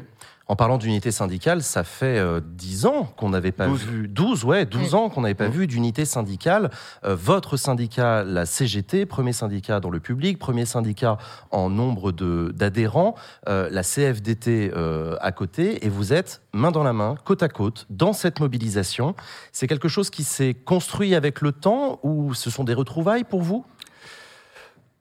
[0.50, 3.84] En parlant d'unité syndicale, ça fait euh, 10 ans qu'on n'avait pas 12.
[3.84, 4.08] vu.
[4.08, 5.52] 12, ouais, 12 ans qu'on n'avait pas Mmh.
[5.52, 6.70] vu d'unité syndicale.
[7.04, 11.18] Euh, votre syndicat, la CGT, premier syndicat dans le public, premier syndicat
[11.52, 13.14] en nombre de- d'adhérents,
[13.48, 17.48] euh, la CFDT euh, à côté, et vous êtes main dans la main, côte à
[17.48, 19.14] côte, dans cette mobilisation.
[19.52, 23.42] C'est quelque chose qui s'est construit avec le temps ou ce sont des retrouvailles pour
[23.42, 23.64] vous?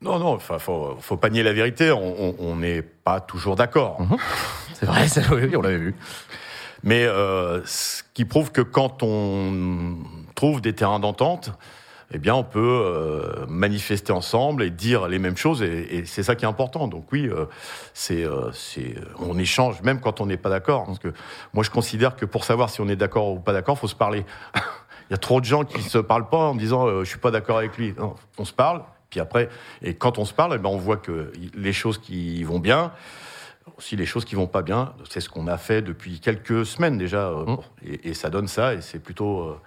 [0.02, 1.92] Non, non, enfin, faut, faut pas nier la vérité.
[1.92, 4.00] On n'est pas toujours d'accord.
[4.00, 4.16] Mmh.
[4.80, 5.96] C'est vrai, ça, oui, on l'avait vu.
[6.84, 9.98] Mais euh, ce qui prouve que quand on
[10.36, 11.52] trouve des terrains d'entente,
[12.12, 16.24] eh bien, on peut euh, manifester ensemble et dire les mêmes choses, et, et c'est
[16.24, 16.88] ça qui est important.
[16.88, 17.46] Donc oui, euh,
[17.94, 18.52] c'est, euh,
[19.20, 20.86] on échange même quand on n'est pas d'accord.
[20.86, 21.14] Parce que
[21.54, 23.96] moi, je considère que pour savoir si on est d'accord ou pas d'accord, faut se
[23.96, 24.26] parler.
[24.56, 27.20] Il y a trop de gens qui se parlent pas en disant euh, je suis
[27.20, 27.94] pas d'accord avec lui.
[27.98, 29.50] Non, on se parle, puis après,
[29.82, 32.94] et quand on se parle, eh ben, on voit que les choses qui vont bien,
[33.78, 34.94] aussi les choses qui vont pas bien.
[35.10, 37.58] C'est ce qu'on a fait depuis quelques semaines déjà, euh, Mm.
[37.86, 39.60] et, et ça donne ça, et c'est plutôt, euh,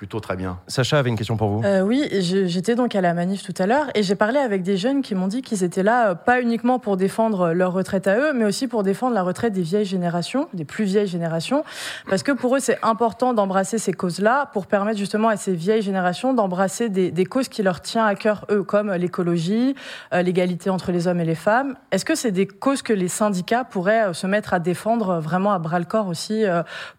[0.00, 0.58] plutôt très bien.
[0.66, 1.62] Sacha avait une question pour vous.
[1.62, 4.78] Euh, oui, j'étais donc à la manif tout à l'heure et j'ai parlé avec des
[4.78, 8.16] jeunes qui m'ont dit qu'ils étaient là euh, pas uniquement pour défendre leur retraite à
[8.16, 11.64] eux, mais aussi pour défendre la retraite des vieilles générations, des plus vieilles générations,
[12.08, 15.82] parce que pour eux c'est important d'embrasser ces causes-là pour permettre justement à ces vieilles
[15.82, 19.74] générations d'embrasser des, des causes qui leur tiennent à cœur eux, comme l'écologie,
[20.14, 21.76] euh, l'égalité entre les hommes et les femmes.
[21.92, 25.58] Est-ce que c'est des causes que les syndicats pourraient se mettre à défendre vraiment à
[25.58, 26.44] bras le corps aussi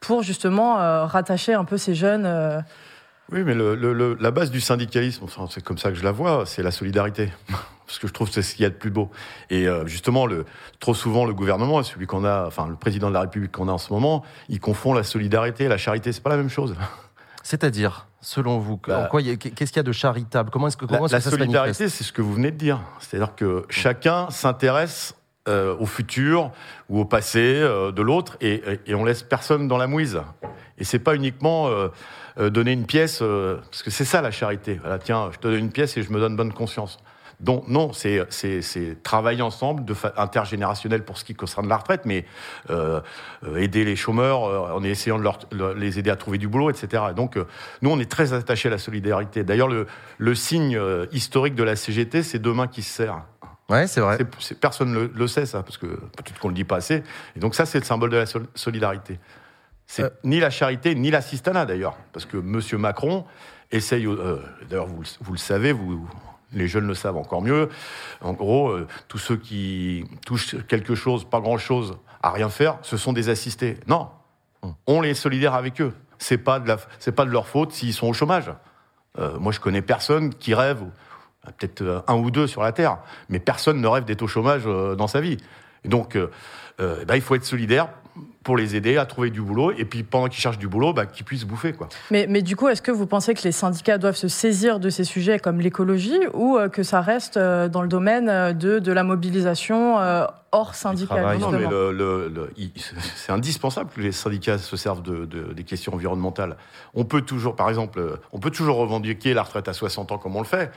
[0.02, 0.76] pour justement
[1.08, 2.28] rattacher un peu ces jeunes
[3.32, 6.04] Oui, mais le- le- le- la base du syndicalisme, enfin, c'est comme ça que je
[6.04, 7.32] la vois, c'est la solidarité.
[7.88, 9.10] Parce que je trouve que c'est ce qu'il y a de plus beau.
[9.50, 10.46] Et euh, justement, le,
[10.80, 13.72] trop souvent, le gouvernement, celui qu'on a, enfin, le président de la République qu'on a
[13.74, 16.12] en ce moment, il confond la solidarité et la charité.
[16.14, 16.76] C'est pas la même chose.
[17.44, 20.52] C'est-à-dire, selon vous, Bah, qu'est-ce qu'il y a de charitable?
[20.52, 21.40] Comment est-ce que, La, comment la que ça se manifeste?
[21.40, 22.80] solidarité, c'est ce que vous venez de dire.
[23.00, 25.16] C'est-à-dire que chacun s'intéresse
[25.50, 26.52] euh, au futur
[26.88, 30.22] ou au passé euh, de l'autre et, et- on laisse personne dans la mouise.
[30.78, 31.88] Et c'est pas uniquement euh,
[32.50, 34.80] donner une pièce, euh, parce que c'est ça la charité.
[34.82, 36.98] Voilà, tiens, je te donne une pièce et je me donne bonne conscience.
[37.40, 41.78] Donc non, c'est c'est c'est travailler ensemble, de fa- intergénérationnel pour ce qui concerne la
[41.78, 42.24] retraite, mais
[42.70, 43.02] euh,
[43.48, 45.40] euh, aider les chômeurs euh, en essayant de leur,
[45.76, 47.04] les aider à trouver du boulot, etc.
[47.10, 47.46] Et donc euh,
[47.82, 49.44] nous, on est très attachés à la solidarité.
[49.44, 49.88] D'ailleurs, le,
[50.20, 53.26] le signe euh, historique de la CGT, c'est deux mains qui se serrent.
[53.70, 54.18] Ouais, c'est vrai.
[54.20, 56.76] C'est- c'est- personne ne le, le sait, ça, parce que peut-être qu'on le dit pas
[56.76, 57.02] assez.
[57.36, 59.18] Et donc ça, c'est le symbole de la sol- solidarité.
[59.92, 60.10] C'est Euh.
[60.24, 61.98] ni la charité, ni l'assistanat, d'ailleurs.
[62.14, 63.26] Parce que Monsieur Macron
[63.72, 64.38] essaye, euh,
[64.70, 66.08] d'ailleurs, vous, le- vous le savez, vous,
[66.54, 67.68] les jeunes le savent encore mieux.
[68.22, 72.96] En gros, euh, tous ceux qui touchent quelque chose, pas grand-chose, à rien faire, ce
[72.96, 73.78] sont des assistés.
[73.88, 74.08] Non,
[74.88, 75.94] on les est solidaire avec eux.
[76.20, 78.50] C'est pas de la, c'est pas de leur faute s'ils sont au chômage.
[79.40, 80.84] Moi, je connais personne qui rêve,
[81.58, 85.08] peut-être un ou deux sur la terre, mais personne ne rêve d'être au chômage dans
[85.08, 85.36] sa vie.
[85.84, 87.90] Et donc, eh ben, il faut être solidaire
[88.44, 91.06] pour les aider à trouver du boulot, et puis pendant qu'ils cherchent du boulot, bah,
[91.06, 91.90] qu'ils puissent bouffer, quoi.
[92.10, 94.90] Mais, mais du coup, est-ce que vous pensez que les syndicats doivent se saisir de
[94.90, 98.80] ces sujets comme l'écologie ou euh, que ça reste euh, dans le domaine euh, de,
[98.80, 101.20] de la mobilisation euh, hors syndical
[103.16, 106.58] c'est indispensable que les syndicats se servent de, de- des questions environnementales.
[106.96, 110.36] On peut toujours, par exemple, on peut toujours revendiquer la retraite à 60 ans comme
[110.36, 110.72] on le fait.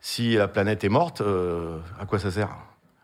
[0.00, 2.48] Si la planète est morte, euh, à quoi ça sert?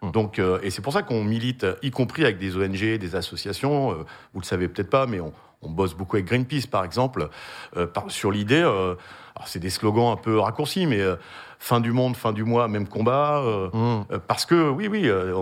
[0.03, 3.93] Donc, euh, et c'est pour ça qu'on milite, y compris avec des ONG, des associations.
[3.93, 4.05] euh,
[4.35, 7.29] vous le savez peut-être pas, mais on, on bosse beaucoup avec Greenpeace, par exemple,
[7.77, 8.63] euh, par- sur l'idée.
[8.63, 8.95] euh,
[9.35, 11.17] alors c'est des slogans un peu raccourcis, mais euh,
[11.59, 13.39] fin du monde, fin du mois, même combat.
[13.39, 13.69] euh,
[14.13, 15.35] euh, parce que oui, oui, euh,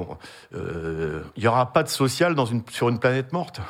[0.54, 3.60] euh, il n'y aura pas de social dans une, sur une planète morte.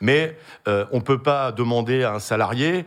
[0.00, 0.36] Mais
[0.68, 2.84] euh, on ne peut pas demander à un salarié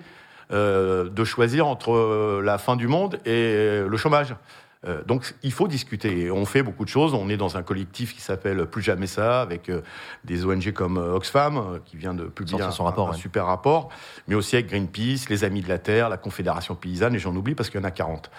[0.51, 4.35] euh, de choisir entre euh, la fin du monde et le chômage.
[4.85, 6.21] Euh, donc il faut discuter.
[6.21, 7.13] Et on fait beaucoup de choses.
[7.13, 9.81] On est dans un collectif qui s'appelle Plus jamais ça, avec euh,
[10.23, 13.17] des ONG comme euh, Oxfam, euh, qui vient de publier un, son rapport, un ouais.
[13.17, 13.89] super rapport,
[14.27, 17.55] mais aussi avec Greenpeace, les Amis de la Terre, la Confédération paysanne, et j'en oublie
[17.55, 18.31] parce qu'il y en a 40.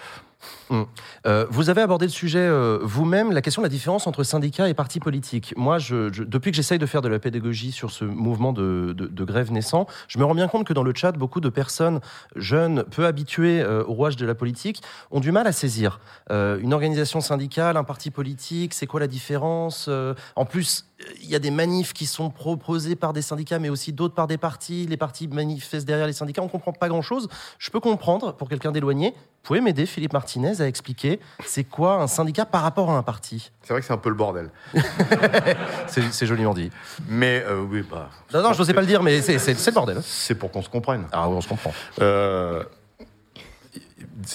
[1.26, 4.68] Euh, vous avez abordé le sujet euh, vous-même, la question de la différence entre syndicats
[4.68, 5.54] et partis politiques.
[5.56, 8.94] Moi, depuis que j'essaye de faire de la pédagogie sur ce mouvement de,
[9.24, 12.00] grève naissant, je me rends bien compte que dans le chat, beaucoup de personnes
[12.36, 16.00] jeunes, peu habituées euh, au rouage de la politique, ont du mal à saisir.
[16.30, 19.88] Une organisation syndicale, un parti politique, c'est quoi la différence
[20.36, 20.86] En plus,
[21.22, 24.26] il y a des manifs qui sont proposés par des syndicats, mais aussi d'autres par
[24.26, 24.86] des partis.
[24.86, 26.42] Les partis manifestent derrière les syndicats.
[26.42, 27.28] On comprend pas grand-chose.
[27.58, 29.10] Je peux comprendre pour quelqu'un d'éloigné.
[29.10, 33.02] Vous pouvez m'aider, Philippe Martinez, à expliquer c'est quoi un syndicat par rapport à un
[33.02, 33.50] parti?
[33.62, 34.50] C'est vrai que c'est un peu le bordel.
[35.86, 36.70] C'est joliment dit.
[37.08, 39.98] Mais euh, oui, bah, Non, non, je n'osais pas le dire, mais c'est le bordel.
[40.02, 41.06] c'est pour qu'on se comprenne.
[41.12, 41.72] Ah oui, on se comprend.
[42.00, 42.64] Euh,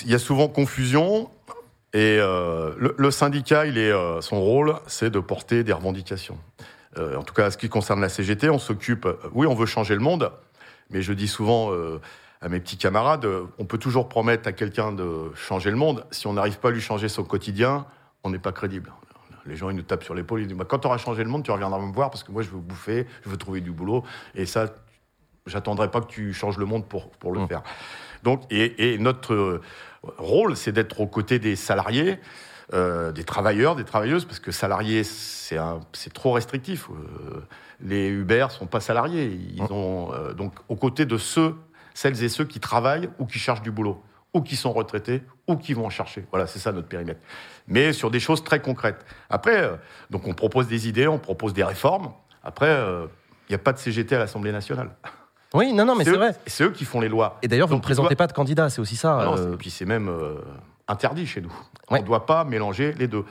[0.05, 1.29] Il y a souvent confusion.
[1.93, 3.91] Et euh, le, le syndicat, il est,
[4.21, 6.37] son rôle, c'est de porter des revendications.
[6.99, 9.07] En tout cas, ce qui concerne la CGT, on s'occupe.
[9.33, 10.31] oui, on veut changer le monde,
[10.89, 12.01] mais je dis souvent euh,
[12.41, 13.27] à mes petits camarades,
[13.57, 16.05] on peut toujours promettre à quelqu'un de changer le monde.
[16.11, 17.85] Si on n'arrive pas à lui changer son quotidien,
[18.23, 18.91] on n'est pas crédible.
[19.45, 21.29] Les gens, ils nous tapent sur l'épaule, ils disent bah, quand tu auras changé le
[21.29, 23.71] monde, tu reviendras me voir parce que moi, je veux bouffer, je veux trouver du
[23.71, 24.03] boulot.
[24.35, 24.65] Et ça,
[25.45, 27.47] j'attendrai pas que tu changes le monde pour, pour le Mmh.
[27.47, 27.61] faire.
[28.23, 29.61] Donc, et, et notre
[30.17, 32.19] rôle, c'est d'être aux côtés des salariés,
[32.73, 36.89] euh, des travailleurs, des travailleuses, parce que salariés, c'est trop restrictif.
[36.89, 37.39] Euh,
[37.79, 39.25] les Uber sont pas salariés.
[39.55, 39.71] Ils Mmh.
[39.71, 41.55] ont euh, donc aux côtés de ceux,
[41.97, 43.99] celles et ceux qui travaillent ou qui cherchent du boulot,
[44.35, 46.27] ou qui sont retraités, ou qui vont en chercher.
[46.29, 47.19] Voilà, c'est ça notre périmètre.
[47.67, 49.03] Mais sur des choses très concrètes.
[49.31, 49.77] Après, euh,
[50.11, 52.11] donc on propose des idées, on propose des réformes.
[52.43, 53.07] Après, euh,
[53.49, 54.91] il n'y a pas de CGT à l'Assemblée nationale.
[55.55, 56.35] Oui, non, non, mais c'est vrai.
[56.45, 57.39] C'est eux qui font les lois.
[57.41, 59.17] Et d'ailleurs, vous ne présentez dois- pas de candidat, c'est aussi ça.
[59.21, 60.35] Ah non, euh, et puis c'est même euh,
[60.87, 61.53] interdit chez nous.
[61.89, 61.97] Ouais.
[61.97, 63.25] On ne doit pas mélanger les deux.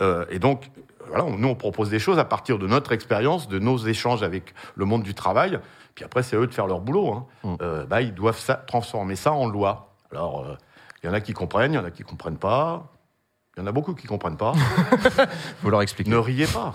[0.00, 0.70] Euh, et donc,
[1.06, 4.24] voilà, on- nous, on propose des choses à partir de notre expérience, de nos échanges
[4.24, 5.60] avec le monde du travail.
[5.98, 7.12] Puis après, c'est eux de faire leur boulot.
[7.12, 7.26] hein.
[7.42, 7.54] Mm.
[7.60, 9.88] Euh, bah, ils doivent ça- transformer ça en loi.
[10.12, 10.54] Alors, euh,
[11.02, 12.84] il y en a qui comprennent, il y en a qui comprennent pas.
[13.56, 14.52] Il y en a beaucoup qui comprennent pas.
[15.60, 16.08] Faut leur expliquer.
[16.08, 16.74] ne riez pas.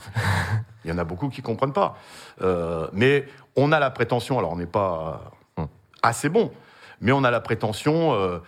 [0.83, 1.95] Il y en a beaucoup qui comprennent pas.
[2.41, 3.25] Euh, mais
[3.55, 5.67] on a la prétention, alors on n'est pas Hum.
[6.01, 6.51] assez bon,
[6.99, 8.39] mais on a la prétention euh,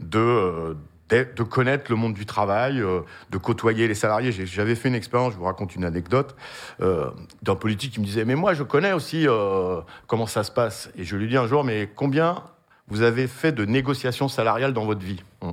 [0.00, 0.74] de, euh,
[1.12, 4.32] de connaître le monde du travail, euh, de côtoyer les salariés.
[4.32, 6.34] J'avais fait une expérience, je vous raconte une anecdote,
[6.80, 7.10] euh,
[7.42, 10.90] d'un politique qui me disait, mais moi je connais aussi euh, comment ça se passe.
[10.96, 12.42] Et je lui dis un jour, mais combien
[12.88, 15.22] vous avez fait de négociations salariales dans votre vie?
[15.40, 15.52] Hum.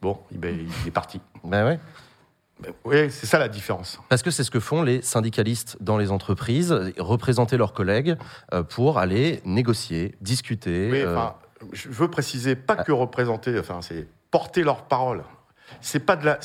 [0.00, 1.20] Bon, ben, il est parti.
[1.44, 1.80] Ben ouais.
[2.60, 4.00] Ben, Oui, c'est ça la différence.
[4.08, 8.16] Parce que c'est ce que font les syndicalistes dans les entreprises, représenter leurs collègues
[8.70, 10.88] pour aller négocier, discuter.
[10.90, 11.34] Oui, euh, enfin,
[11.72, 15.22] je veux préciser, pas que représenter, enfin, c'est porter leur parole.
[15.80, 16.38] C'est pas de la.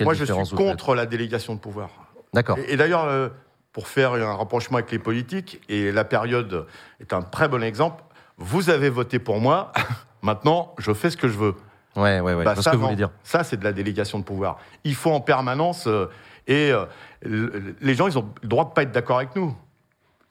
[0.00, 1.90] Moi, je suis contre la délégation de pouvoir.
[2.34, 2.58] D'accord.
[2.58, 3.28] Et, et d'ailleurs, euh,
[3.72, 6.66] pour faire un rapprochement avec les politiques, et la période
[7.00, 8.02] est un très bon exemple,
[8.36, 9.72] vous avez voté pour moi,
[10.22, 11.54] maintenant, je fais ce que je veux.
[11.94, 12.44] Ouais, ouais, ouais.
[12.44, 12.88] Bah, ça, que vous non.
[12.88, 13.10] voulez dire.
[13.24, 14.58] Ça, c'est de la délégation de pouvoir.
[14.84, 15.86] Il faut en permanence.
[15.86, 16.10] euh,
[16.46, 16.84] et euh,
[17.22, 19.56] le- les gens, ils ont le droit de pas être d'accord avec nous.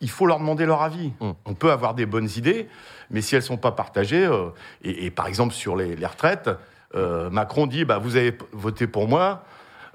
[0.02, 1.12] Il faut leur demander leur avis.
[1.20, 1.32] Mm.
[1.46, 2.70] On peut avoir des bonnes idées,
[3.10, 4.50] mais si elles sont pas partagées, euh,
[4.84, 6.50] et, et par exemple sur les, les retraites,
[6.96, 9.44] euh, Macron dit bah, Vous avez voté pour moi.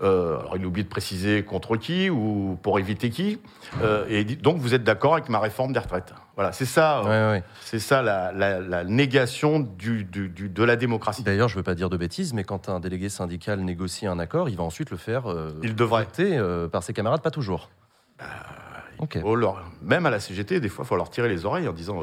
[0.03, 3.39] Euh, alors, il oublie de préciser contre qui ou pour éviter qui.
[3.83, 6.15] Euh, et dit, donc, vous êtes d'accord avec ma réforme des retraites.
[6.37, 7.45] Voilà, c'est ça, Ouais, ouais.
[7.61, 11.23] c'est ça la, la- la négation du, du- du- de la démocratie.
[11.23, 14.19] D'ailleurs, je ne veux pas dire de bêtises, mais quand un délégué syndical négocie un
[14.19, 15.25] accord, il va ensuite le faire
[15.63, 16.05] Il devrait.
[16.05, 16.41] voter,
[16.73, 17.69] par ses camarades, pas toujours.
[19.01, 21.69] ok, faut leur- même à la CGT, des fois, il faut leur tirer les oreilles
[21.69, 22.01] en disant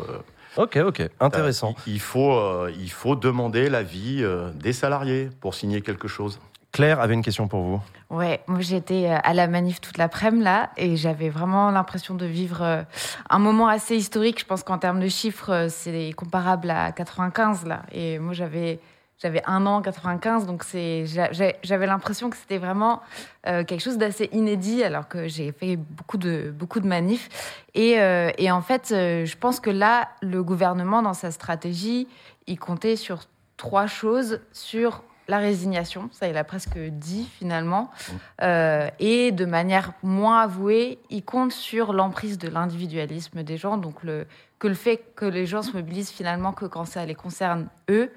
[0.57, 1.75] ok, ok, intéressant.
[1.85, 6.39] il, il faut, euh, il faut demander l'avis euh, des salariés pour signer quelque chose.
[6.71, 7.81] Claire avait une question pour vous.
[8.09, 12.25] Ouais, moi j'étais euh, à la manif toute l'après-midi là et j'avais vraiment l'impression de
[12.25, 12.83] vivre euh,
[13.29, 14.39] un moment assez historique.
[14.39, 17.81] Je pense qu'en termes de chiffres, euh, c'est comparable à 95 là.
[17.91, 18.79] Et moi j'avais
[19.19, 23.01] j'avais un an en 95, donc j'avais l'impression que c'était vraiment
[23.47, 27.29] euh, quelque chose d'assez inédit alors que j'ai fait beaucoup de beaucoup de manifs.
[27.73, 32.07] Et, euh, en fait, euh, je pense que là, le gouvernement dans sa stratégie,
[32.45, 33.23] il comptait sur
[33.57, 37.91] trois choses sur la résignation, ça il a presque dit finalement,
[38.39, 44.25] et de manière moins avouée, il compte sur l'emprise de l'individualisme des gens, donc le,
[44.59, 48.11] que le fait que les gens se mobilisent finalement que quand ça les concerne eux,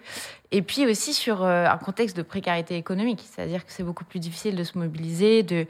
[0.51, 4.21] et puis aussi sur euh, un contexte de précarité économique, c'est-à-dire que c'est beaucoup plus
[4.21, 5.67] difficile de se mobiliser, de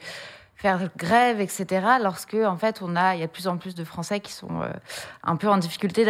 [0.54, 1.66] faire grève, etc.
[2.02, 4.32] Lorsque en fait on a, il y a de plus en plus de Français qui
[4.32, 4.68] sont euh,
[5.24, 6.04] un peu en difficulté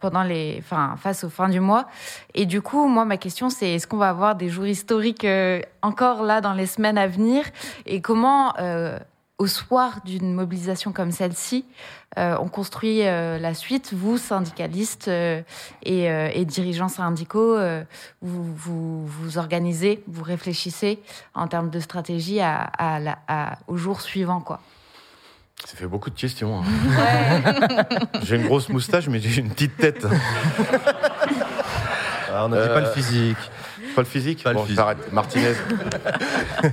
[0.00, 1.86] pendant les, enfin face aux fins du mois.
[2.34, 5.62] Et du coup, moi ma question c'est est-ce qu'on va avoir des jours historiques euh,
[5.82, 7.44] encore là dans les semaines à venir?
[7.86, 8.54] Et comment
[9.42, 11.64] au soir d'une mobilisation comme celle-ci,
[12.16, 13.92] euh, on construit euh, la suite.
[13.92, 15.42] Vous, syndicalistes euh,
[15.82, 17.82] et, euh, et dirigeants syndicaux, euh,
[18.20, 21.00] vous, vous vous organisez, vous réfléchissez
[21.34, 24.60] en termes de stratégie à, à la- à- au jour suivant, quoi.
[25.64, 26.62] Ça fait beaucoup de questions.
[26.62, 27.42] hein.
[28.22, 30.06] j'ai une grosse moustache, mais j'ai une petite tête.
[32.32, 33.36] Ah, on n'a dit Euh, pas le physique.
[33.96, 34.76] Pas le physique Pas le Bon, physique.
[34.78, 35.12] j'arrête.
[35.12, 35.54] Martinez.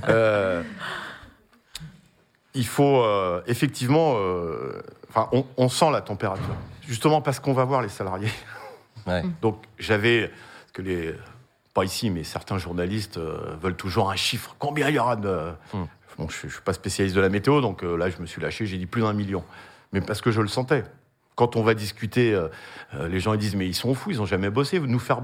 [2.54, 4.14] Il faut euh, effectivement.
[4.16, 6.54] euh, Enfin, on, on sent la température.
[6.86, 8.30] Justement parce qu'on va voir les salariés.
[9.06, 9.22] Ouais.
[9.40, 10.30] Donc, j'avais.
[10.74, 11.14] que les.
[11.72, 14.54] Pas ici, mais certains journalistes euh, veulent toujours un chiffre.
[14.58, 15.52] Combien il y aura de.
[15.72, 15.84] Hmm.
[16.18, 18.42] Bon, je ne suis pas spécialiste de la météo, donc euh, là, je me suis
[18.42, 19.42] lâché, j'ai dit plus d'un million.
[19.92, 20.84] Mais parce que je le sentais.
[21.34, 22.48] Quand on va discuter, euh,
[22.94, 25.22] euh, les gens ils disent Mais ils sont fous, ils n'ont jamais bossé, nous faire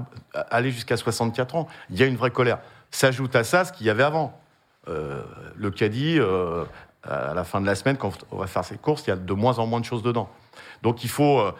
[0.49, 1.67] aller jusqu'à 64 ans.
[1.91, 2.57] Il y a une vraie colère.
[2.89, 4.41] S'ajoute à ça ce qu'il y avait avant.
[4.87, 5.21] Euh,
[5.55, 6.63] le caddie, euh,
[7.03, 9.15] à la fin de la semaine, quand on va faire ses courses, il y a
[9.15, 10.29] de moins en moins de choses dedans.
[10.83, 11.51] Donc il faut euh,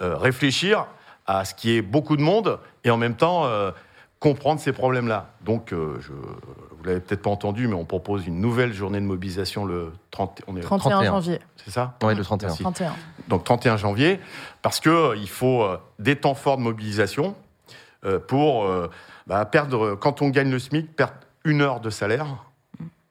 [0.00, 0.86] euh, réfléchir
[1.26, 3.70] à ce qui est beaucoup de monde et en même temps euh,
[4.24, 5.26] comprendre ces problèmes-là.
[5.42, 9.04] Donc, euh, je, vous l'avez peut-être pas entendu, mais on propose une nouvelle journée de
[9.04, 11.10] mobilisation le 30, on est, 31 31.
[11.12, 11.40] janvier.
[11.56, 11.98] c'est ça?
[12.02, 12.48] Oui, le 31.
[12.48, 12.62] Merci.
[12.62, 12.92] 31.
[13.28, 14.20] donc 31 janvier,
[14.62, 17.36] parce que euh, il faut euh, des temps forts de mobilisation
[18.06, 18.88] euh, pour euh,
[19.26, 21.12] bah, perdre, quand on gagne le SMIC, perdre
[21.44, 22.26] une heure de salaire.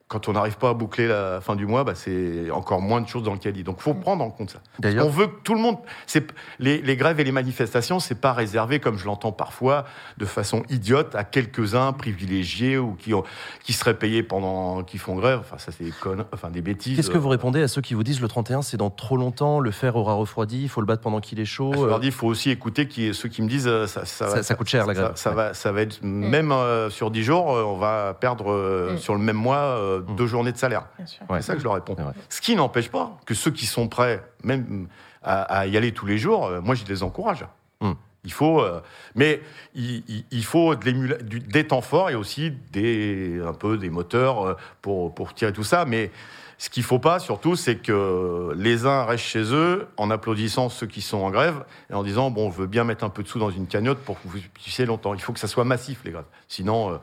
[0.06, 3.08] Quand on n'arrive pas à boucler la fin du mois, bah, c'est encore moins de
[3.08, 3.64] choses dans le caddie.
[3.64, 4.58] Donc, il faut prendre en compte ça.
[4.78, 5.78] D'ailleurs, On veut que tout le monde.
[6.06, 6.26] C'est
[6.58, 9.86] les, les grèves et les manifestations, c'est pas réservé, comme je l'entends parfois,
[10.18, 13.24] de façon idiote, à quelques-uns privilégiés ou qui, ont,
[13.62, 15.38] qui seraient payés pendant, qui font grève.
[15.40, 16.96] Enfin, ça, c'est des connes, enfin des bêtises.
[16.96, 19.58] qu'est-ce que vous répondez à ceux qui vous disent le 31, c'est dans trop longtemps,
[19.58, 21.98] le fer aura refroidi, il faut le battre pendant qu'il est chaud Je leur euh,
[22.00, 24.42] dis, il faut aussi écouter qui, ceux qui me disent euh, ça, ça, Ça- va-
[24.42, 25.12] ça coûte cher, la grève.
[25.14, 25.36] Ça, Ouais.
[25.36, 28.98] va, ça va être même euh, sur 10 jours, on va perdre euh, Mm.
[28.98, 30.86] sur le même mois euh, deux journées de salaire.
[30.98, 31.04] Ouais.
[31.40, 31.96] C'est ça que je leur réponds.
[32.28, 34.88] Ce qui n'empêche pas que ceux qui sont prêts, même
[35.22, 37.44] à, à y aller tous les jours, euh, moi, je les encourage.
[37.80, 37.92] Hmm.
[38.26, 38.80] Il faut, euh,
[39.14, 39.42] mais
[39.74, 40.90] il, il- il faut de
[41.22, 45.52] du- des temps forts et aussi des, un peu des moteurs euh, pour, pour tirer
[45.52, 45.84] tout ça.
[45.84, 46.10] Mais
[46.56, 50.86] ce qu'il faut pas, surtout, c'est que les uns restent chez eux en applaudissant ceux
[50.86, 53.28] qui sont en grève et en disant bon, on veut bien mettre un peu de
[53.28, 55.12] sous dans une cagnotte pour que vous puissiez longtemps.
[55.12, 56.24] Il faut que ça soit massif les grèves.
[56.48, 56.96] Sinon, euh,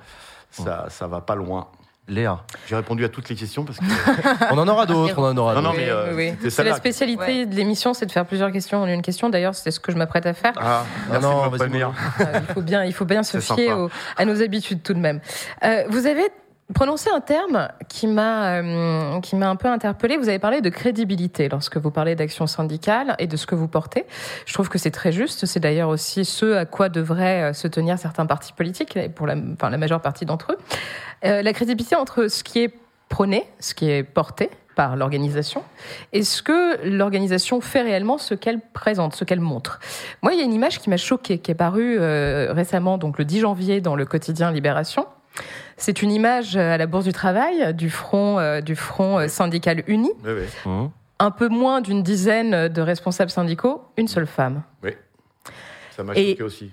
[0.50, 1.68] ça, ça va pas loin.
[2.12, 2.40] Léa.
[2.68, 3.86] J'ai répondu à toutes les questions parce que
[4.54, 5.82] On en aura d'autres, on en aura Non, non, d'autres.
[5.82, 7.46] mais, euh, Oui, C'est la spécialité Ouais.
[7.46, 9.30] de l'émission, c'est de faire plusieurs questions en une question.
[9.30, 10.54] D'ailleurs, c'est ce que je m'apprête à faire.
[10.58, 11.84] Ah, Non, merci non, de me.
[11.84, 11.90] Euh,
[12.48, 15.22] il faut bien, il faut bien se fier aux- à nos habitudes tout de même.
[15.64, 16.28] Euh, vous avez
[16.74, 20.18] prononcé un terme qui m'a euh, qui m'a un peu interpellé.
[20.18, 23.68] Vous avez parlé de crédibilité lorsque vous parlez d'action syndicale et de ce que vous
[23.68, 24.06] portez.
[24.46, 25.46] Je trouve que c'est très juste.
[25.46, 29.70] C'est d'ailleurs aussi ce à quoi devraient euh, se tenir certains partis politiques, la, enfin,
[29.70, 30.58] la majeure partie d'entre eux.
[31.26, 32.74] Euh, la crédibilité entre ce qui est
[33.10, 35.64] prôné, ce qui est porté par l'organisation,
[36.14, 39.80] et ce que l'organisation fait réellement, ce qu'elle présente, ce qu'elle montre.
[40.22, 43.26] Moi, il y a une image qui m'a choquée, qui est parue récemment, donc le
[43.26, 45.06] 10 janvier, dans le quotidien Libération.
[45.82, 49.28] C'est une image euh, à la Bourse du Travail du front, euh, du front euh,
[49.28, 50.12] syndical uni.
[50.24, 50.46] Oui, oui.
[50.66, 50.92] Hum.
[51.18, 54.62] Un peu moins d'une dizaine de responsables syndicaux, une seule femme.
[55.96, 56.72] Ça m'a choqué aussi.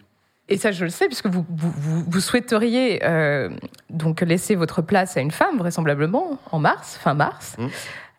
[0.51, 3.51] Et ça, je le sais, puisque vous, vous, souhaiteriez euh,
[3.91, 7.57] donc laisser votre place à une femme, vraisemblablement, en mars, fin mars.
[7.59, 7.67] Mm.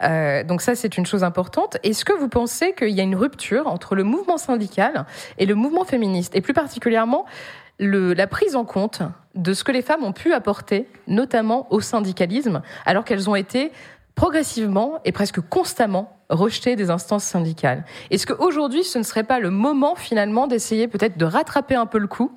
[0.03, 1.77] Euh, donc ça, c'est une chose importante.
[1.83, 5.05] Est-ce que vous pensez qu'il y a une rupture entre le mouvement syndical
[5.39, 7.25] et le mouvement féministe, et plus particulièrement
[7.79, 9.01] la prise en compte
[9.35, 13.71] de ce que les femmes ont pu apporter, notamment au syndicalisme, alors qu'elles ont été
[14.15, 17.85] progressivement et presque constamment rejetées des instances syndicales.
[18.11, 21.99] Est-ce qu'aujourd'hui, ce ne serait pas le moment finalement d'essayer peut-être de rattraper un peu
[21.99, 22.31] le coup,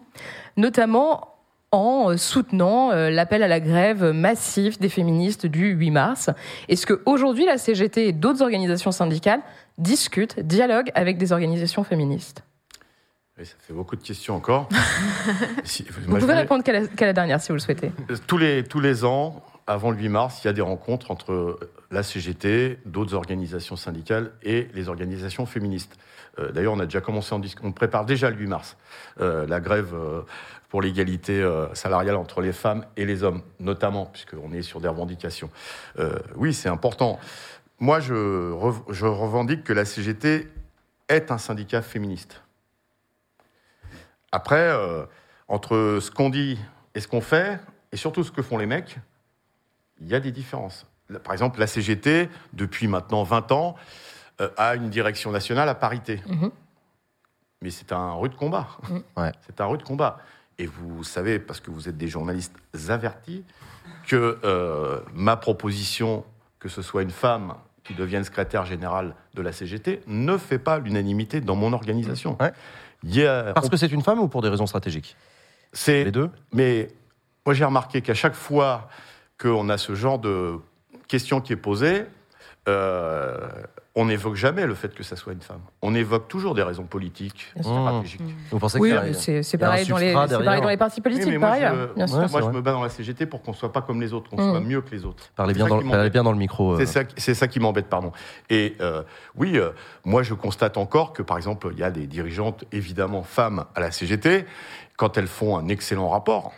[0.57, 1.33] notamment
[1.73, 6.31] en euh, soutenant euh, l'appel à la grève massif des féministes du 8 mars?
[6.69, 9.41] Est-ce qu'aujourd'hui, la CGT et d'autres organisations syndicales
[9.79, 12.45] discutent, dialoguent avec des organisations féministes?
[13.39, 14.69] Ça fait beaucoup de questions encore.
[15.65, 17.91] Si- Vous pouvez répondre qu'à la, la dernière si vous le souhaitez.
[18.27, 21.59] tous, les, tous les ans, avant le 8 mars, il y a des rencontres entre
[21.91, 25.97] la CGT, d'autres organisations syndicales et les organisations féministes.
[26.39, 28.77] Euh, D'ailleurs, on a déjà commencé en on prépare déjà le 8 mars
[29.21, 30.23] euh, la grève euh,
[30.69, 34.89] pour l'égalité euh, salariale entre les femmes et les hommes, notamment puisqu'on est sur des
[34.89, 35.51] revendications.
[35.99, 37.19] Euh, oui, c'est important.
[37.81, 38.15] Moi, je,
[38.53, 40.49] rev- je revendique que la CGT
[41.09, 42.43] est un syndicat féministe.
[44.33, 45.05] Après, euh,
[45.49, 46.59] entre ce qu'on dit
[46.95, 47.61] et ce qu'on fait,
[47.93, 48.99] et surtout ce que font les mecs,
[50.01, 50.87] il y a des différences.
[51.23, 53.77] Par exemple, la CGT, depuis maintenant 20 ans,
[54.41, 56.21] euh, a une direction nationale à parité.
[56.27, 56.51] Mhm.
[57.61, 58.69] Mais c'est un rude combat.
[58.89, 59.03] Mhm.
[59.17, 59.33] Ouais.
[59.47, 60.19] C'est un rude combat.
[60.59, 62.55] Et vous savez, parce que vous êtes des journalistes
[62.89, 63.45] avertis,
[64.07, 66.25] que euh, ma proposition,
[66.59, 67.55] que ce soit une femme
[67.85, 72.37] qui devienne secrétaire générale de la CGT, ne fait pas l'unanimité dans mon organisation.
[72.41, 72.53] Ouais.
[73.55, 75.17] Parce que c'est une femme ou pour des raisons stratégiques
[75.73, 76.91] c'est Les deux mais
[77.45, 78.89] moi, j'ai remarqué qu'à chaque fois
[79.39, 80.59] qu'on a ce genre de
[81.09, 82.07] question qui est posée,
[82.69, 83.37] euh,
[83.95, 85.61] on n'évoque jamais le fait que ça soit une femme.
[85.83, 87.73] On évoque toujours des raisons politiques, Bien sûr.
[87.73, 88.23] stratégiques.
[88.51, 88.91] Vous pensez Oui,
[89.43, 90.15] c'est pareil, pareil
[90.63, 92.17] dans les partis Oui, politiques, mais par moi, ailleurs, je, bien sûr.
[92.19, 92.55] Ouais, moi, je vrai.
[92.55, 94.51] me bats dans la CGT pour qu'on soit pas comme les autres, qu'on Mm.
[94.51, 95.25] soit mieux que les autres.
[95.37, 96.73] Parlez bien, dans, parlez bien dans le micro.
[96.81, 96.87] euh.
[97.19, 98.13] C'est ça, qui m'embête, pardon.
[98.49, 99.03] Et euh,
[99.37, 99.73] oui, euh,
[100.07, 103.81] moi je constate encore que, par exemple, il y a des dirigeantes, évidemment femmes, à
[103.81, 104.47] la CGT,
[104.97, 106.53] quand elles font un excellent rapport,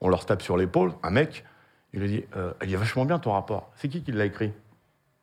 [0.00, 1.44] on leur tape sur l'épaule, un mec,
[1.92, 3.70] il lui dit euh, Il est vachement bien ton rapport.
[3.76, 4.52] C'est qui qui l'a écrit?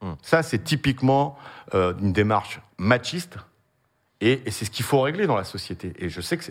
[0.02, 0.14] Hmm.
[0.22, 1.38] Ça, c'est typiquement
[1.74, 3.38] euh, une démarche machiste.
[4.22, 5.94] Et, et c'est ce qu'il faut régler dans la société.
[6.00, 6.44] Et je sais, que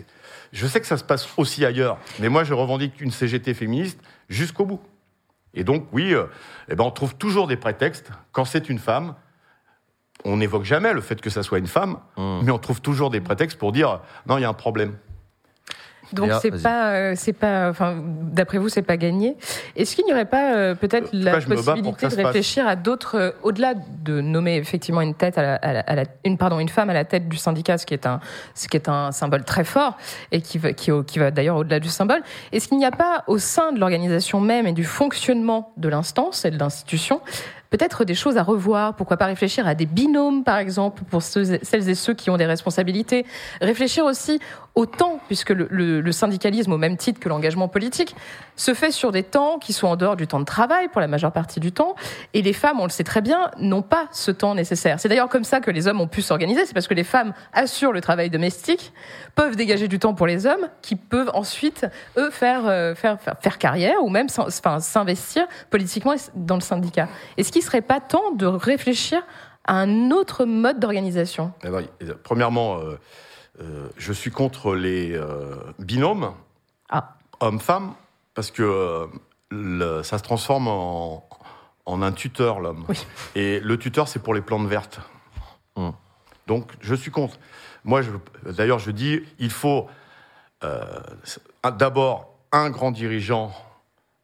[0.53, 1.97] je sais que ça se passe aussi ailleurs.
[2.19, 3.99] Mais moi, je revendique une CGT féministe
[4.29, 4.81] jusqu'au bout.
[5.53, 6.25] Et donc, oui, euh,
[6.69, 8.11] eh ben, on trouve toujours des prétextes.
[8.31, 9.15] Quand c'est une femme,
[10.25, 12.41] on n'évoque jamais le fait que ça soit une femme, Hum.
[12.43, 14.97] mais on trouve toujours des prétextes pour dire non, il y a un problème.
[16.13, 17.95] Donc c'est pas, euh, c'est pas, enfin,
[18.31, 19.35] d'après vous, c'est pas gagné.
[19.75, 23.31] Est-ce qu'il n'y aurait pas euh, peut-être Euh, la possibilité de réfléchir à d'autres, euh,
[23.43, 23.73] au-delà
[24.03, 26.89] de nommer effectivement une tête à la, à la- à la- une pardon une femme
[26.89, 28.19] à la tête du syndicat, ce qui est un,
[28.53, 29.97] ce qui est un symbole très fort
[30.31, 32.21] et qui va, qui, qui va d'ailleurs au-delà du symbole.
[32.51, 36.45] Est-ce qu'il n'y a pas au sein de l'organisation même et du fonctionnement de l'instance
[36.45, 37.21] et de l'institution
[37.75, 38.95] peut-être des choses à revoir.
[38.95, 42.45] Pourquoi pas réfléchir à des binômes, par exemple, pour celles et ceux qui ont des
[42.45, 43.25] responsabilités.
[43.59, 44.39] Réfléchir aussi
[44.75, 48.15] au temps, puisque le, syndicalisme, au même titre que l'engagement politique,
[48.57, 51.07] se fait sur des temps qui sont en dehors du temps de travail pour la
[51.07, 51.95] majeure partie du temps.
[52.33, 54.99] Et les femmes, on le sait très bien, n'ont pas ce temps nécessaire.
[54.99, 56.65] C'est d'ailleurs comme ça que les hommes ont pu s'organiser.
[56.65, 58.93] C'est parce que les femmes assurent le travail domestique,
[59.35, 61.87] peuvent dégager du temps pour les hommes, qui peuvent ensuite,
[62.17, 67.07] eux, faire, euh, faire, faire, faire carrière ou même s'investir politiquement dans le syndicat.
[67.37, 69.21] Est-ce qu'il ne serait pas temps de réfléchir
[69.65, 71.51] à un autre mode d'organisation?
[71.63, 71.85] Eh ben,
[72.23, 72.97] Premièrement, euh,
[73.61, 76.33] euh, je suis contre les euh, binômes
[76.89, 77.15] Ah.
[77.39, 77.93] hommes-femmes
[78.33, 79.05] parce que euh,
[79.49, 81.27] le- ça se transforme en,
[81.85, 82.85] en un tuteur, l'homme.
[82.89, 83.05] Oui.
[83.35, 84.99] Et le tuteur, c'est pour les plantes vertes.
[85.75, 85.93] Hum.
[86.47, 87.37] Donc, je suis contre.
[87.83, 88.01] Moi,
[88.45, 89.87] d'ailleurs, je dis, il faut
[90.63, 90.83] euh,
[91.77, 93.51] d'abord un grand dirigeant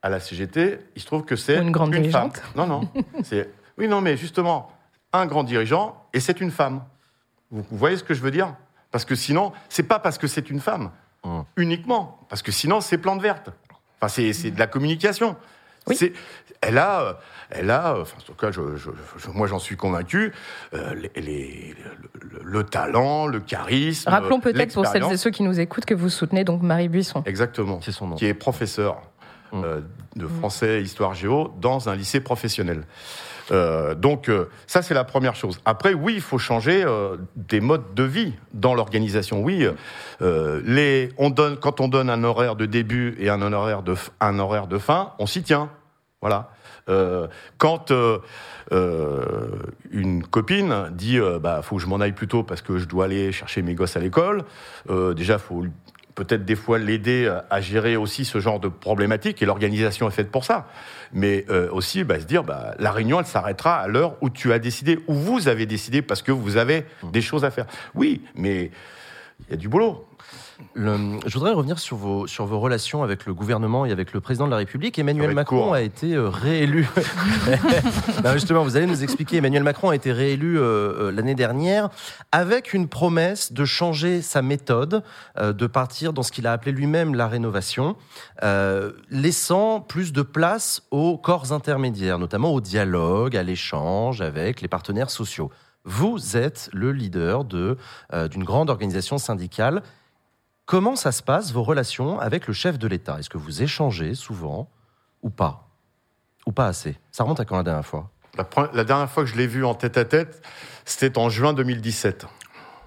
[0.02, 0.80] à la CGT.
[0.96, 2.02] Il se trouve que c'est une grande femme.
[2.02, 2.42] dirigeante.
[2.56, 2.90] Non, non.
[3.24, 4.72] c'est oui, non, mais justement,
[5.14, 6.84] un grand dirigeant et c'est une femme.
[7.50, 8.54] Vous, vous voyez ce que je veux dire?
[8.92, 10.92] Parce que sinon, c'est pas parce que c'est une femme
[11.24, 11.46] Hum.
[11.56, 13.52] uniquement, parce que sinon c'est plante verte.
[14.00, 15.36] Enfin, c'est c'est de la communication.
[15.88, 15.96] Oui.
[15.96, 16.14] C'est-
[16.64, 17.14] Elle a, euh,
[17.52, 20.32] elle a, euh, enfin, en tout cas, je, je- je- moi j'en suis convaincu,
[20.74, 24.10] euh, les- les- le, le- le talent, le charisme.
[24.10, 27.22] Rappelons peut-être pour celles et ceux qui nous écoutent que vous soutenez donc Marie Buisson.
[27.26, 27.80] Exactement.
[27.84, 28.16] C'est son nom.
[28.16, 29.02] Qui est professeur.
[29.54, 29.82] Euh,
[30.16, 32.84] de français et histoire géo dans un lycée professionnel.
[33.52, 35.60] Euh, donc euh, ça c'est la première chose.
[35.66, 39.42] Après oui il faut changer euh, des modes de vie dans l'organisation.
[39.42, 39.68] Oui,
[40.22, 43.96] euh, les on donne quand on donne un horaire de début et un horaire de
[44.20, 45.70] un horaire de fin, on s'y tient.
[46.22, 46.52] Voilà.
[46.90, 48.20] Euh, quand euh,
[48.72, 49.50] euh,
[49.92, 52.86] une copine dit euh, bah faut que je m'en aille plus tôt parce que je
[52.86, 54.44] dois aller chercher mes gosses à l'école,
[54.90, 55.66] euh, déjà faut
[56.16, 60.32] peut-être des fois l'aider à gérer aussi ce genre de problématiques et l'organisation est faite
[60.32, 60.68] pour ça.
[61.14, 64.54] Mais euh, aussi bah, se dire bah, la réunion elle s'arrêtera à l'heure où tu
[64.54, 67.66] as décidé, où vous avez décidé parce que vous avez des choses à faire.
[67.96, 68.72] Oui, mais
[69.48, 70.08] il y a du boulot.
[70.74, 74.22] Le- je voudrais revenir sur vos, sur vos relations avec le gouvernement et avec le
[74.22, 74.98] président de la République.
[75.00, 75.74] Emmanuel Macron court.
[75.74, 76.88] a été euh, réélu.
[78.24, 79.38] Non, justement, vous allez nous expliquer.
[79.38, 80.62] Emmanuel Macron a été réélu euh,
[81.08, 81.90] euh, l'année dernière
[82.32, 85.04] avec une promesse de changer sa méthode,
[85.38, 87.96] euh, de partir dans ce qu'il a appelé lui-même la rénovation,
[88.44, 94.68] euh, laissant plus de place aux corps intermédiaires, notamment au dialogue, à l'échange avec les
[94.68, 95.50] partenaires sociaux.
[95.84, 97.76] Vous êtes le leader de,
[98.30, 99.82] d'une grande organisation syndicale.
[100.72, 103.20] Comment ça se passe, vos relations avec le chef de l'État?
[103.20, 104.70] Est-ce que vous échangez souvent
[105.22, 105.68] ou pas?
[106.46, 106.98] Ou pas assez?
[107.12, 108.10] Ça remonte à quand la dernière fois?
[108.74, 110.42] La, dernière fois que je l'ai vu en tête à tête,
[110.86, 112.26] c'était en juin 2017.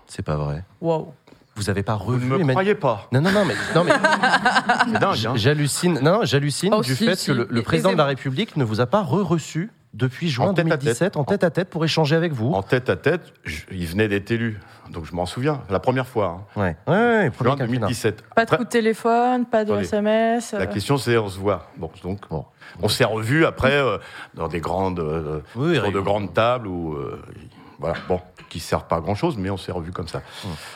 [0.07, 0.65] C'est pas vrai.
[0.81, 1.13] Waouh.
[1.57, 3.85] Vous avez pas Vous revu ne me Emmanuel- croyez pas Non, non, non, mais, non,
[3.85, 3.93] mais
[4.87, 5.27] C'est dingue.
[5.27, 5.33] hein.
[5.37, 7.27] j'hallucine, non, j'hallucine Oh, du si, fait si.
[7.27, 8.07] que le, le président de la.
[8.07, 10.81] République ne vous a pas re-reçu depuis juin En tête à tête.
[10.81, 12.53] 2017 en tête à tête pour échanger avec vous.
[12.53, 14.61] En tête à tête, je- il venait d'être élu.
[14.91, 16.61] Donc je m'en souviens, la première fois, hein.
[16.61, 17.67] Ouais, ouais, juin quinquennat.
[17.87, 18.23] 2017.
[18.35, 19.75] Pas de coup de téléphone, pas de.
[19.81, 20.53] SMS.
[20.53, 21.71] La euh, question c'est on se voit.
[21.79, 22.45] Bon, donc Bon.
[22.83, 23.97] on s'est revus après euh,
[24.35, 27.23] dans des grandes, euh, Oui, sur de grandes tables où, euh,
[27.79, 30.21] voilà, bon, qui servent pas à grand chose, mais on s'est revus comme ça.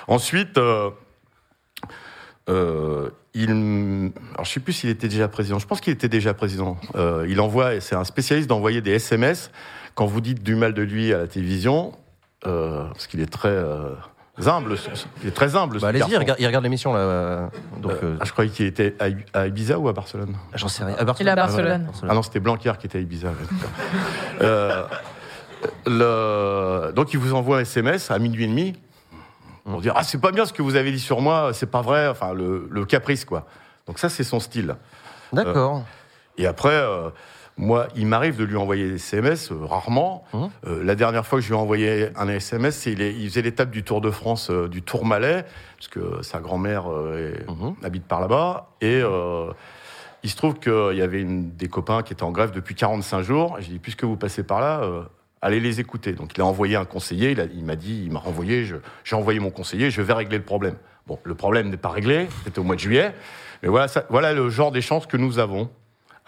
[0.07, 0.90] Ensuite, euh,
[2.49, 3.11] euh,
[3.43, 3.51] il,
[4.35, 5.59] alors je sais plus s'il était déjà président.
[5.59, 6.77] Je pense qu'il était déjà président.
[6.97, 9.51] Euh, il envoie, c'est un spécialiste d'envoyer des SMS
[9.94, 11.93] quand vous dites du mal de lui à la télévision,
[12.47, 13.94] euh, parce qu'il est très euh,
[14.47, 14.77] humble.
[15.23, 15.81] Il est très humble.
[15.81, 17.01] Bah, allez-y, il regarde, l'émission là.
[17.01, 17.47] euh,
[17.82, 20.36] Donc, Euh, euh, ah, je croyais qu'il était à, Ib- à Ibiza ou à Barcelone?
[20.55, 20.94] j'en sais rien.
[20.94, 21.85] À Il est à Barcelone.
[21.86, 22.10] Barcelone.
[22.10, 23.28] Ah non, c'était Blanquer qui était à Ibiza.
[24.40, 24.85] Euh,
[25.86, 26.93] le...
[26.93, 28.74] Donc il vous envoie un SMS à minuit et demi
[29.70, 31.82] pour dire ah c'est pas bien ce que vous avez dit sur moi, c'est pas
[31.82, 33.47] vrai, enfin le, le caprice quoi.
[33.86, 34.77] Donc ça c'est son style.
[35.32, 35.85] D'accord.
[36.36, 37.11] Et après euh,
[37.57, 40.24] moi il m'arrive de lui envoyer des SMS euh, rarement.
[40.35, 43.43] Euh, la dernière fois que je lui ai envoyé un SMS, il, est- il faisait
[43.43, 45.45] l'étape du Tour de France euh, du Tourmalet
[45.77, 47.74] parce que sa grand-mère euh, Mhm.
[47.82, 49.51] habite par là-bas et euh,
[50.24, 53.23] il se trouve qu'il y avait une, des copains qui étaient en grève depuis 45
[53.23, 53.57] jours.
[53.61, 55.03] J'ai dit, puisque vous passez par là, euh,
[55.43, 56.12] allez les écouter.
[56.12, 58.65] Donc il a envoyé un conseiller, il m'a dit, il m'a renvoyé,
[59.05, 60.77] j'ai envoyé mon conseiller, je vais régler le problème.
[61.06, 63.15] Bon, le problème n'est pas réglé, c'était au mois de juillet,
[63.62, 65.70] mais voilà, voilà le genre d'échange que nous avons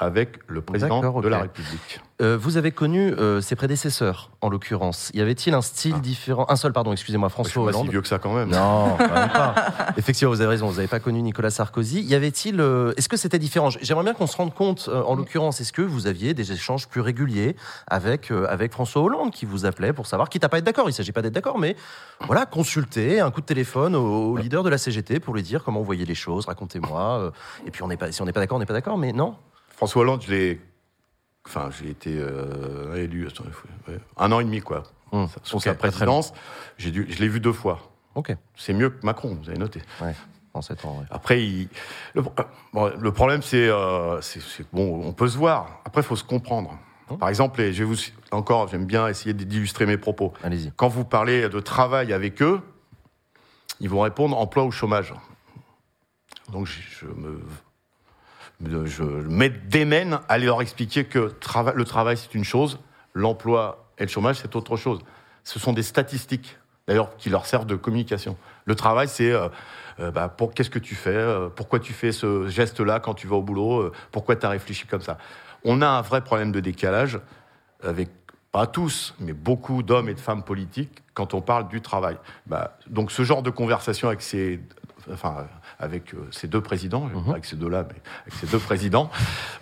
[0.00, 2.00] avec le président de la République.
[2.22, 5.10] Euh, vous avez connu euh, ses prédécesseurs, en l'occurrence.
[5.14, 6.46] Y avait-il un style différent?
[6.48, 7.90] Un seul, pardon, excusez-moi, François pas si Hollande.
[7.90, 8.50] vieux que ça quand même.
[8.50, 9.54] Non, quand même pas.
[9.98, 12.00] Effectivement, vous avez raison, vous n'avez pas connu Nicolas Sarkozy.
[12.02, 12.60] Y avait-il.
[12.60, 13.68] euh, est-ce que c'était différent?
[13.70, 17.02] J'aimerais bien qu'on se rende compte, en l'occurrence, est-ce que vous aviez des échanges plus
[17.02, 17.54] réguliers
[17.86, 20.92] avec, avec François Hollande qui vous appelait pour savoir, quitte à pas être d'accord, il
[20.92, 21.76] ne s'agit pas d'être d'accord, mais
[22.26, 25.62] voilà, consulter, un coup de téléphone au, au leader de la CGT pour lui dire
[25.62, 27.32] comment vous voyez les choses, racontez-moi.
[27.66, 29.12] et puis, on n'est pas, si on n'est pas d'accord, on n'est pas d'accord, mais
[29.12, 29.36] non?
[29.80, 30.60] François Hollande, je l'ai
[31.46, 33.44] enfin, j'ai été euh, élu attends,
[33.88, 34.82] ouais, un an et demi, quoi.
[35.10, 36.34] Hum, Sous ok, sa présidence,
[36.76, 37.90] j'ai dû, je l'ai vu deux fois.
[38.14, 39.80] Ok, C'est mieux que Macron, vous avez noté.
[40.52, 41.06] en 7 ans, ouais.
[41.10, 41.70] Après, il-
[42.12, 42.20] le,
[42.74, 44.20] bon, le problème, c'est, euh,
[44.74, 45.80] bon, on peut se voir.
[45.86, 46.78] Après, il faut se comprendre.
[47.18, 47.96] Par exemple, et je vous
[48.32, 50.34] encore, j'aime bien essayer d'illustrer mes propos.
[50.44, 50.72] Allez-y.
[50.76, 52.60] Quand vous parlez de travail avec eux,
[53.80, 55.14] ils vont répondre emploi ou chômage.
[56.52, 57.40] Donc je, me-
[58.64, 61.32] je me démène à leur expliquer que
[61.74, 62.78] le travail c'est une chose,
[63.14, 65.00] l'emploi et le chômage c'est autre chose.
[65.44, 68.36] Ce sont des statistiques, d'ailleurs, qui leur servent de communication.
[68.66, 69.48] Le travail c'est euh,
[70.00, 73.36] euh, bah, qu'est-ce que tu fais, euh, pourquoi tu fais ce geste-là quand tu vas
[73.36, 75.18] au boulot, pourquoi tu as réfléchi comme ça?
[75.64, 77.18] On a un vrai problème de décalage
[77.82, 78.10] avec
[78.52, 82.16] pas tous, mais beaucoup d'hommes et de femmes politiques quand on parle du travail.
[82.46, 84.60] Bah, donc ce genre de conversation avec ces,
[85.12, 85.46] enfin,
[85.80, 87.24] avec euh, ces deux présidents, Mhm.
[87.24, 89.10] pas avec ces deux-là, mais avec ces deux présidents,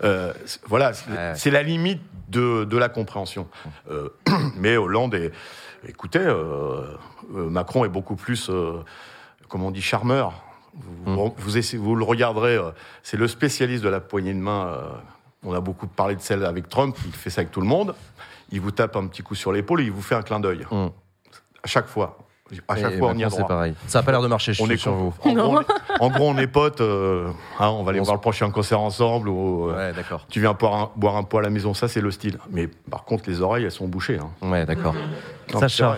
[0.03, 0.33] euh,
[0.67, 1.33] voilà, c'est Ouais.
[1.35, 3.47] c'est la limite de, de la compréhension.
[3.89, 4.09] Euh,
[4.57, 5.31] mais Hollande est,
[5.87, 6.83] écoutez, euh,
[7.33, 8.83] Macron est beaucoup plus, euh,
[9.47, 10.33] comment on dit, charmeur.
[10.75, 11.31] Vous, Mhm.
[11.37, 12.71] vous, essayez- vous le regarderez, euh,
[13.01, 14.67] c'est le spécialiste de la poignée de main.
[14.67, 14.81] euh,
[15.43, 17.95] on a beaucoup parlé de celle avec Trump, il fait ça avec tout le monde.
[18.51, 20.65] Il vous tape un petit coup sur l'épaule et il vous fait un clin d'œil.
[20.71, 20.91] Hum.
[21.63, 22.17] À chaque fois.
[22.67, 23.47] À chaque Et fois, on y a droit.
[23.47, 23.73] pareil.
[23.87, 25.13] Ça a pas l'air de marcher On je est suis sur vous.
[25.23, 25.65] En gros, on est,
[25.99, 26.81] en gros, on est potes.
[26.81, 27.27] euh,
[27.59, 29.29] hein, on va aller On voir le prochain concert ensemble.
[29.29, 30.25] Ou, euh, Ouais, d'accord.
[30.29, 32.37] Tu viens boire un, boire un pot à la maison, ça c'est le style.
[32.51, 34.17] Mais par contre, les oreilles, elles sont bouchées.
[34.19, 34.29] hein.
[34.47, 34.95] Ouais, d'accord.
[35.59, 35.97] Sacha.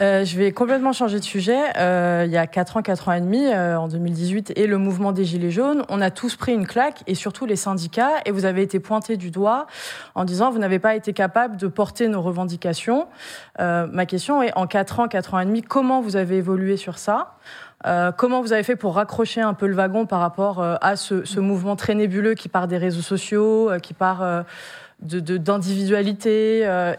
[0.00, 1.58] Euh, je vais complètement changer de sujet.
[1.76, 4.78] Euh, il y a 4 ans, 4 ans et demi, euh, en 2018, et le
[4.78, 8.30] mouvement des Gilets jaunes, on a tous pris une claque, et surtout les syndicats, et
[8.30, 9.66] vous avez été pointés du doigt
[10.14, 13.06] en disant vous n'avez pas été capable de porter nos revendications.
[13.58, 16.98] Ma question est, en 4 ans, 4 ans et demi, comment vous avez évolué sur
[16.98, 17.34] ça?
[18.16, 21.76] Comment vous avez fait pour raccrocher un peu le wagon par rapport à ce, mouvement
[21.76, 24.44] très nébuleux qui part des réseaux sociaux, qui part
[25.02, 26.94] de de- d'individualité euh,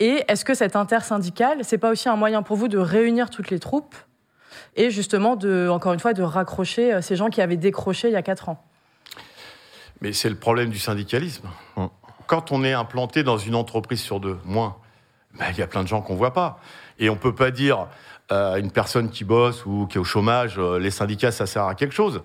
[0.00, 3.50] Et est-ce que cette intersyndicale, c'est pas aussi un moyen pour vous de réunir toutes
[3.50, 3.94] les troupes
[4.74, 8.12] et justement de, encore une fois, de raccrocher euh, ces gens qui avaient décroché il
[8.12, 8.62] y a 4 ans?
[10.00, 11.48] Mais c'est le problème du syndicalisme.
[11.76, 11.88] Hum.
[12.26, 14.76] Quand on est implanté dans une entreprise sur deux, moins,
[15.38, 16.58] ben, il y a plein de gens qu'on voit pas.
[16.98, 17.86] Et on peut pas dire
[18.32, 21.46] euh, à une personne qui bosse ou qui est au chômage, euh, les syndicats, ça
[21.46, 22.22] sert à quelque chose.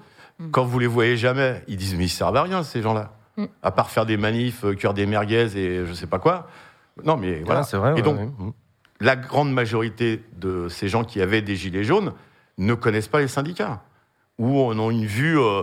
[0.49, 3.11] Quand vous les voyez jamais, ils disent mais ils servent à rien ces gens-là.
[3.37, 3.45] Mm.
[3.61, 6.47] À part faire des manifs, euh, cuire des merguez et je sais pas quoi.
[7.03, 7.61] Non mais voilà.
[7.61, 7.91] Ouais, c'est vrai.
[7.91, 8.51] Et ouais, donc, ouais.
[8.99, 12.13] La grande majorité de ces gens qui avaient des gilets jaunes
[12.57, 13.81] ne connaissent pas les syndicats
[14.37, 15.61] ou on a une vue euh,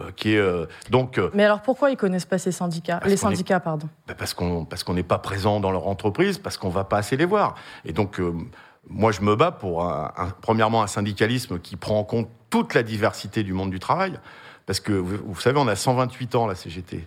[0.00, 3.06] euh, qui est euh, donc euh, Mais alors pourquoi ils connaissent pas ces syndicats Parce
[3.08, 3.88] Les est- syndicats, pardon.
[4.06, 6.98] bah, parce qu'on parce qu'on n'est pas présent dans leur entreprise, parce qu'on va pas
[6.98, 7.54] assez les voir.
[7.84, 8.32] Et donc euh,
[8.88, 12.74] moi je me bats pour un, un- premièrement un syndicalisme qui prend en compte toute
[12.74, 14.18] la diversité du monde du travail,
[14.66, 17.06] parce que vous, vous savez on a 128 ans la CGT.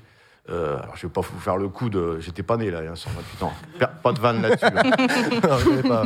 [0.49, 2.85] Euh, alors je vais pas vous faire le coup de j'étais pas né là, il
[2.85, 3.53] y a 128 ans.
[4.01, 5.41] Pas de vanne là-dessus.
[5.88, 6.03] Pas.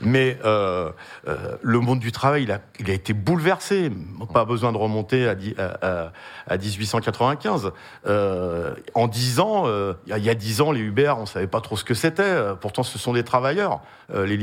[0.00, 0.90] Mais euh,
[1.28, 3.92] euh, le monde du travail, il a, il a été bouleversé.
[4.34, 6.12] Pas besoin de remonter à, dix- à, à-
[6.48, 7.70] à 1895.
[8.06, 11.24] Euh, en 10 ans, il y a- il y a 10 ans, les Uber, on
[11.26, 12.36] savait pas trop ce que c'était.
[12.60, 13.80] Pourtant, ce sont des travailleurs.
[14.12, 14.36] Les,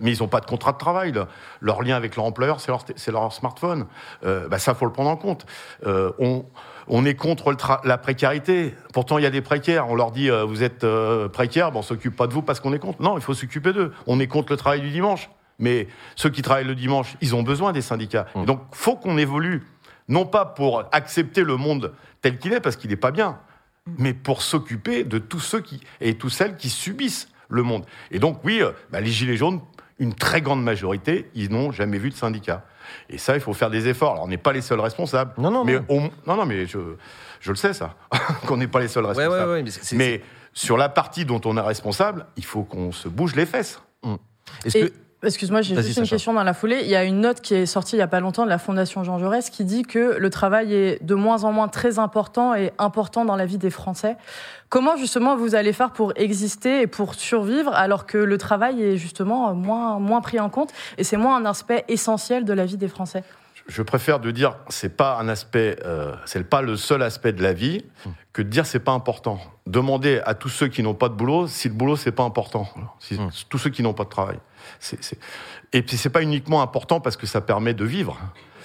[0.00, 1.10] mais ils n'ont pas de contrat de travail.
[1.12, 1.26] là.
[1.60, 3.86] Leur lien avec leur employeur, c'est leur, smartphone.
[4.22, 5.46] Bah, ça, faut le prendre en compte.
[5.84, 6.44] On,
[6.88, 8.74] on est contre le la précarité.
[8.92, 9.88] Pourtant, il y a des précaires.
[9.88, 12.60] On leur dit, euh, vous êtes euh, précaire, bon, on s'occupe pas de vous parce
[12.60, 13.02] qu'on est contre.
[13.02, 13.92] Non, il faut s'occuper d'eux.
[14.06, 15.30] On est contre le travail du dimanche.
[15.58, 15.86] Mais
[16.16, 18.26] ceux qui travaillent le dimanche, ils ont besoin des syndicats.
[18.34, 19.62] Et donc, faut qu'on évolue.
[20.08, 23.38] Non pas pour accepter le monde tel qu'il est, parce qu'il n'est pas bien,
[23.98, 27.84] mais pour s'occuper de tous ceux qui, et tous celles qui subissent le monde.
[28.10, 29.60] Et donc, oui, euh, bah, les Gilets jaunes,
[29.98, 32.64] une très grande majorité, ils n'ont jamais vu de syndicat.
[33.10, 34.12] Et ça, il faut faire des efforts.
[34.12, 35.32] Alors, on n'est pas les seuls responsables.
[35.38, 35.84] Non, non, mais non.
[35.88, 36.78] au- non, non, mais je,
[37.40, 37.94] je le sais, ça,
[38.46, 39.34] qu'on n'est pas les seuls responsables.
[39.34, 39.62] ouais, ouais.
[39.62, 40.22] Mais, c'est- c'est- Mais
[40.52, 43.80] sur la partie dont on est responsable, il faut qu'on se bouge les fesses.
[44.64, 44.92] Est-ce Et- que
[45.24, 46.10] Excuse-moi, j'ai juste une Sacha.
[46.16, 46.80] question dans la foulée.
[46.82, 48.58] Il y a une note qui est sortie il y a pas longtemps de la
[48.58, 52.54] Fondation Jean Jaurès qui dit que le travail est de moins en moins très important
[52.54, 54.16] et important dans la vie des Français.
[54.68, 58.96] Comment justement vous allez faire pour exister et pour survivre alors que le travail est
[58.96, 62.76] justement moins, moins pris en compte et c'est moins un aspect essentiel de la vie
[62.76, 63.24] des Français?
[63.66, 67.42] Je préfère de dire c'est pas un aspect, euh, c'est pas le seul aspect de
[67.42, 67.82] la vie
[68.34, 69.38] que de dire c'est pas important.
[69.66, 72.68] Demander à tous ceux qui n'ont pas de boulot si le boulot c'est pas important.
[72.76, 73.30] Alors, si- Mm.
[73.48, 74.36] Tous ceux qui n'ont pas de travail.
[75.72, 78.18] Et puis c'est pas uniquement important parce que ça permet de vivre.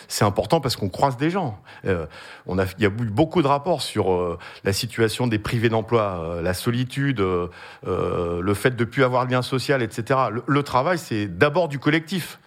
[0.09, 1.61] C'est important parce qu'on croise des gens.
[1.85, 2.07] Euh,
[2.47, 5.69] on a, il y a eu beaucoup de rapports sur euh, la situation des privés
[5.69, 10.19] d'emploi, euh, la solitude, le fait de plus avoir de lien social, etc.
[10.45, 12.39] Le travail, c'est d'abord du collectif.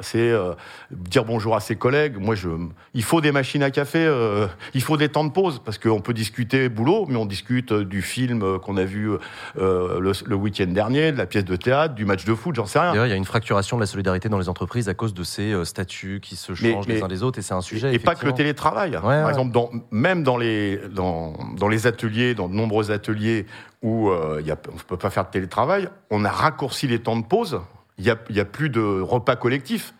[0.00, 0.52] C'est euh,
[0.90, 2.16] dire bonjour à ses collègues.
[2.18, 2.48] Moi, je,
[2.94, 6.00] il faut des machines à café, euh, il faut des temps de pause parce qu'on
[6.00, 9.10] peut discuter boulot, mais on discute euh, du film qu'on a vu
[9.58, 12.66] euh, le, le week-end dernier, de la pièce de théâtre, du match de foot, j'en
[12.66, 12.90] sais rien.
[12.90, 15.22] D'ailleurs, il y a une fracturation de la solidarité dans les entreprises à cause de
[15.24, 17.94] ces statuts qui se Mais- changent les mais- uns des autres, et c'est un sujet.
[17.94, 18.90] Et pas que le télétravail.
[18.92, 19.00] ouais.
[19.00, 23.46] Par exemple, dans, même dans les, dans, dans les ateliers, dans de nombreux ateliers
[23.82, 26.98] où il y a, on ne peut pas faire de télétravail, on a raccourci les
[27.00, 27.60] temps de pause.
[28.00, 29.92] Il n'y a, y a plus de repas collectifs.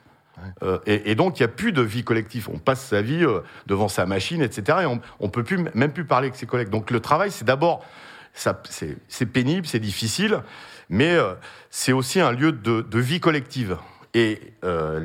[0.63, 2.49] Euh, et, et donc, il n'y a plus de vie collective.
[2.51, 4.79] On passe sa vie euh, devant sa machine, etc.
[4.83, 6.71] Et on ne peut plus, même plus parler avec ses collègues.
[6.71, 7.85] Donc, le travail, c'est d'abord,
[8.33, 10.41] c'est pénible, c'est difficile,
[10.89, 11.35] mais euh,
[11.69, 13.77] c'est aussi un lieu de, de vie collective.
[14.15, 14.41] Et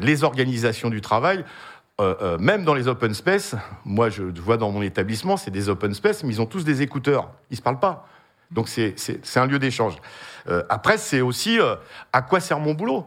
[0.01, 1.45] les organisations du travail,
[2.39, 3.53] même dans les open space,
[3.85, 6.81] moi je vois dans mon établissement, c'est des open space, mais ils ont tous des
[6.81, 7.29] écouteurs.
[7.51, 8.07] Ils se parlent pas.
[8.49, 8.95] Donc c'est
[9.35, 9.93] un lieu d'échange.
[10.47, 11.75] Euh, après, c'est aussi euh,
[12.13, 13.05] à quoi sert mon boulot?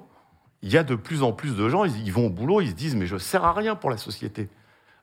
[0.62, 2.74] Il y a de plus en plus de gens, ils, vont au boulot, ils se
[2.74, 4.48] disent mais je sers à rien pour la société.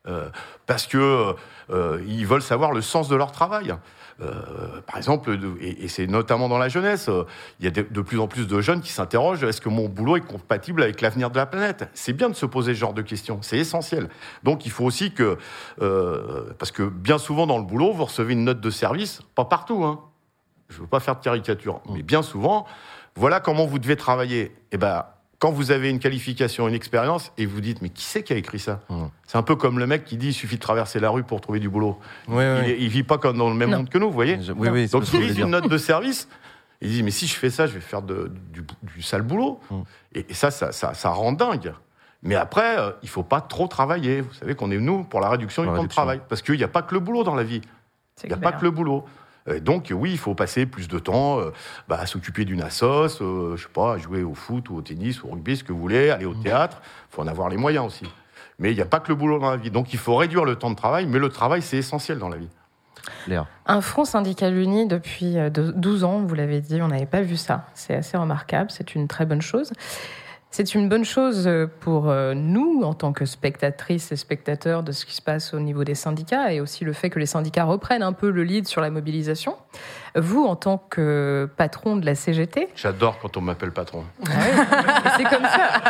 [0.07, 0.29] Euh,
[0.67, 1.33] parce que
[2.05, 3.73] ils veulent savoir le sens de leur travail.
[4.19, 7.09] Par exemple, et, c'est notamment dans la jeunesse,
[7.59, 9.89] il y a de, de plus en plus de jeunes qui s'interrogent est-ce que mon
[9.89, 11.89] boulot est compatible avec l'avenir de la planète?
[11.93, 14.09] C'est bien de se poser ce genre de questions, c'est essentiel.
[14.43, 15.37] Donc il faut aussi que,
[16.59, 19.85] parce que bien souvent dans le boulot, vous recevez une note de service, pas partout,
[19.85, 20.01] hein.
[20.69, 22.65] Je ne veux pas faire de caricature, mais bien souvent,
[23.15, 24.55] voilà comment vous devez travailler.
[24.71, 25.05] Et ben,
[25.39, 28.35] quand vous avez une qualification, une expérience, et vous dites mais qui c'est qui a
[28.37, 28.79] écrit ça?
[28.89, 29.03] Mmh.
[29.27, 31.41] C'est un peu comme le mec qui dit il suffit de traverser la rue pour
[31.41, 31.99] trouver du boulot.
[32.29, 33.77] Il, il vit pas comme dans le même Non.
[33.77, 34.39] monde que nous, vous voyez?
[34.55, 36.27] Oui, oui, donc il lit une note de service,
[36.81, 39.59] il dit mais si je fais ça, je vais faire de- du, du sale boulot.
[39.69, 39.81] Mm.
[40.15, 41.73] Et, et ça, ça, ça, ça rend dingue.
[42.23, 44.21] Mais après, euh, il faut pas trop travailler.
[44.21, 46.55] Vous savez qu'on est nous pour la réduction La du temps de travail, parce qu'il
[46.57, 47.61] n'y a pas que le boulot dans la vie.
[48.23, 49.05] Il n'y a pas que le boulot.
[49.47, 51.51] Euh, Donc oui, il faut passer plus de temps euh,
[51.87, 54.81] bah, à s'occuper d'une assos, euh, je sais pas, à jouer au foot ou au
[54.81, 56.43] tennis ou au rugby, ce que vous voulez, aller au Mm.
[56.43, 56.81] théâtre.
[57.11, 58.05] Il faut en avoir les moyens aussi.
[58.57, 59.69] Mais il n'y a pas que le boulot dans la vie.
[59.71, 62.37] Donc il faut réduire le temps de travail, mais le travail c'est essentiel dans la
[62.37, 62.49] vie.
[63.27, 63.45] Léa.
[63.67, 67.21] Un front syndical uni depuis euh, de- 12 ans, vous l'avez dit, on n'avait pas
[67.21, 67.65] vu ça.
[67.75, 69.73] C'est assez remarquable, c'est une très bonne chose.
[70.57, 74.93] C'est une bonne chose euh, pour euh, nous, en tant que spectatrices et spectateurs de
[74.93, 77.65] ce qui se passe au niveau des syndicats, et aussi le fait que les syndicats
[77.65, 79.57] reprennent un peu le lead sur la mobilisation.
[80.15, 84.05] Vous, en tant que patron de la CGT, J'adore quand on m'appelle patron.
[85.17, 85.81] c'est comme ça.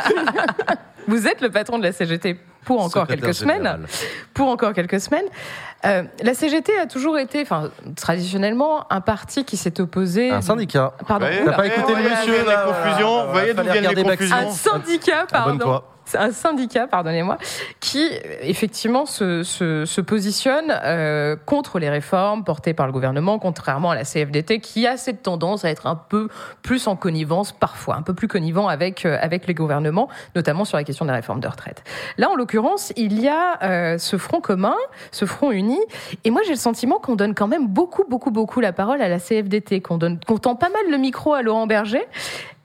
[1.07, 3.85] Vous êtes le patron de la CGT pour encore Secrétaire quelques semaines général.
[4.33, 5.25] pour encore quelques semaines.
[5.85, 10.31] Euh, la CGT a toujours été, enfin, traditionnellement, un parti qui s'est opposé.
[10.31, 10.93] Un syndicat.
[11.07, 11.27] Pardon.
[11.45, 14.35] T'as pas écouté le monsieur, là, la confusion, voilà, vous voyez d'où viennent les confusions.
[14.35, 15.81] Un syndicat, pardon.
[16.05, 17.37] C'est un syndicat, pardonnez-moi,
[17.79, 18.09] qui
[18.41, 23.95] effectivement se, se, se positionne euh, contre les réformes portées par le gouvernement, contrairement à
[23.95, 26.29] la CFDT, qui a cette tendance à être un peu
[26.61, 30.77] plus en connivence, parfois un peu plus connivent avec euh, avec les gouvernements, notamment sur
[30.77, 31.83] la question des réformes de retraite.
[32.17, 34.75] Là, en l'occurrence, il y a euh, ce front commun,
[35.11, 35.79] ce front uni,
[36.23, 39.09] et moi j'ai le sentiment qu'on donne quand même beaucoup, beaucoup, beaucoup la parole à
[39.09, 42.05] la CFDT, qu'on donne, qu'on tend pas mal le micro à Laurent Berger.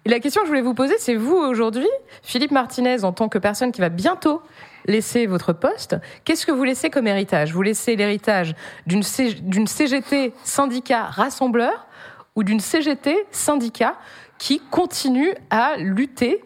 [0.05, 1.89] Et la question que je voulais vous poser, c'est vous aujourd'hui,
[2.23, 4.41] Philippe Martinez, en tant que personne qui va bientôt
[4.87, 7.53] laisser votre poste, qu'est-ce que vous laissez comme héritage?
[7.53, 8.55] Vous laissez l'héritage
[8.87, 11.87] d'une CGT syndicat rassembleur
[12.35, 13.97] ou d'une CGT syndicat
[14.39, 16.43] qui continue à lutter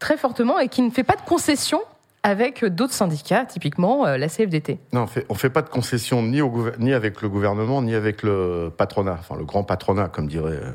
[0.00, 1.82] très fortement et qui ne fait pas de concessions
[2.24, 4.80] avec d'autres syndicats, typiquement euh, la CFDT.
[4.92, 9.16] Non, on on fait pas de concession ni, avec le gouvernement, ni avec le patronat,
[9.20, 10.72] enfin le grand patronat, comme diraient euh,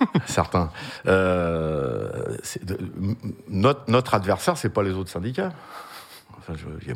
[0.26, 0.70] certains.
[1.06, 2.36] Euh,
[3.48, 5.52] notre, adversaire, c'est pas les autres syndicats.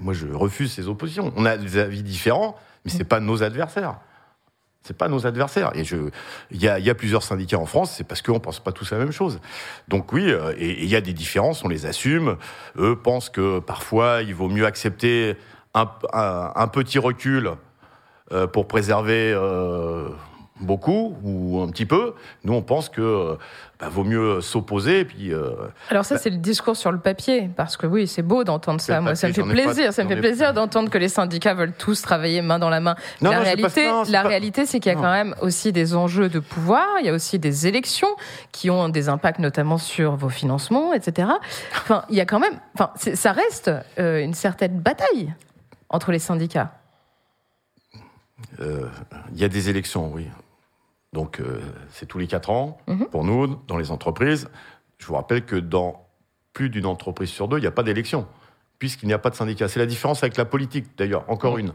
[0.00, 1.32] Moi, je refuse ces oppositions.
[1.36, 4.00] On a des avis différents, mais c'est pas nos adversaires.
[4.82, 5.72] C'est pas nos adversaires.
[5.74, 9.12] Il y a, plusieurs syndicats en France, c'est parce qu'on pense pas tous la même
[9.12, 9.40] chose.
[9.88, 12.36] Donc oui, euh, il y a des différences, on les assume.
[12.76, 15.36] Eux pensent que parfois il vaut mieux accepter
[15.72, 17.52] un petit recul
[18.32, 20.08] euh, pour préserver euh,
[20.60, 22.14] beaucoup ou un petit peu.
[22.44, 23.36] Nous, on pense que
[23.80, 25.04] bah, vaut mieux s'opposer.
[25.04, 25.50] Puis euh,
[25.90, 29.00] Alors ça, c'est le discours sur le papier, parce que oui, c'est beau d'entendre ça.
[29.00, 29.92] Moi, ça me fait pas- plaisir.
[29.92, 32.78] Ça me fait ai- plaisir d'entendre que les syndicats veulent tous travailler main dans la
[32.80, 32.94] main.
[33.20, 35.72] Non, la non, réalité, non, la pas- réalité, c'est qu'il y a quand même aussi
[35.72, 36.86] des enjeux de pouvoir.
[37.00, 38.08] Il y a aussi des élections
[38.52, 41.28] qui ont des impacts, notamment sur vos financements, etc.
[41.72, 42.60] Enfin, il y a quand même.
[42.74, 45.34] Enfin, ça reste euh, une certaine bataille
[45.90, 46.72] entre les syndicats.
[48.60, 48.86] euh,
[49.32, 50.28] il y a des élections, oui.
[51.14, 51.60] Donc euh,
[51.90, 53.06] c'est tous les quatre ans Mhm.
[53.06, 54.48] pour nous dans les entreprises.
[54.98, 56.06] Je vous rappelle que dans
[56.52, 58.26] plus d'une entreprise sur deux, il n'y a pas d'élection.
[58.80, 59.66] puisqu'il n'y a pas de syndicat.
[59.68, 61.72] C'est la différence avec la politique, d'ailleurs, encore une.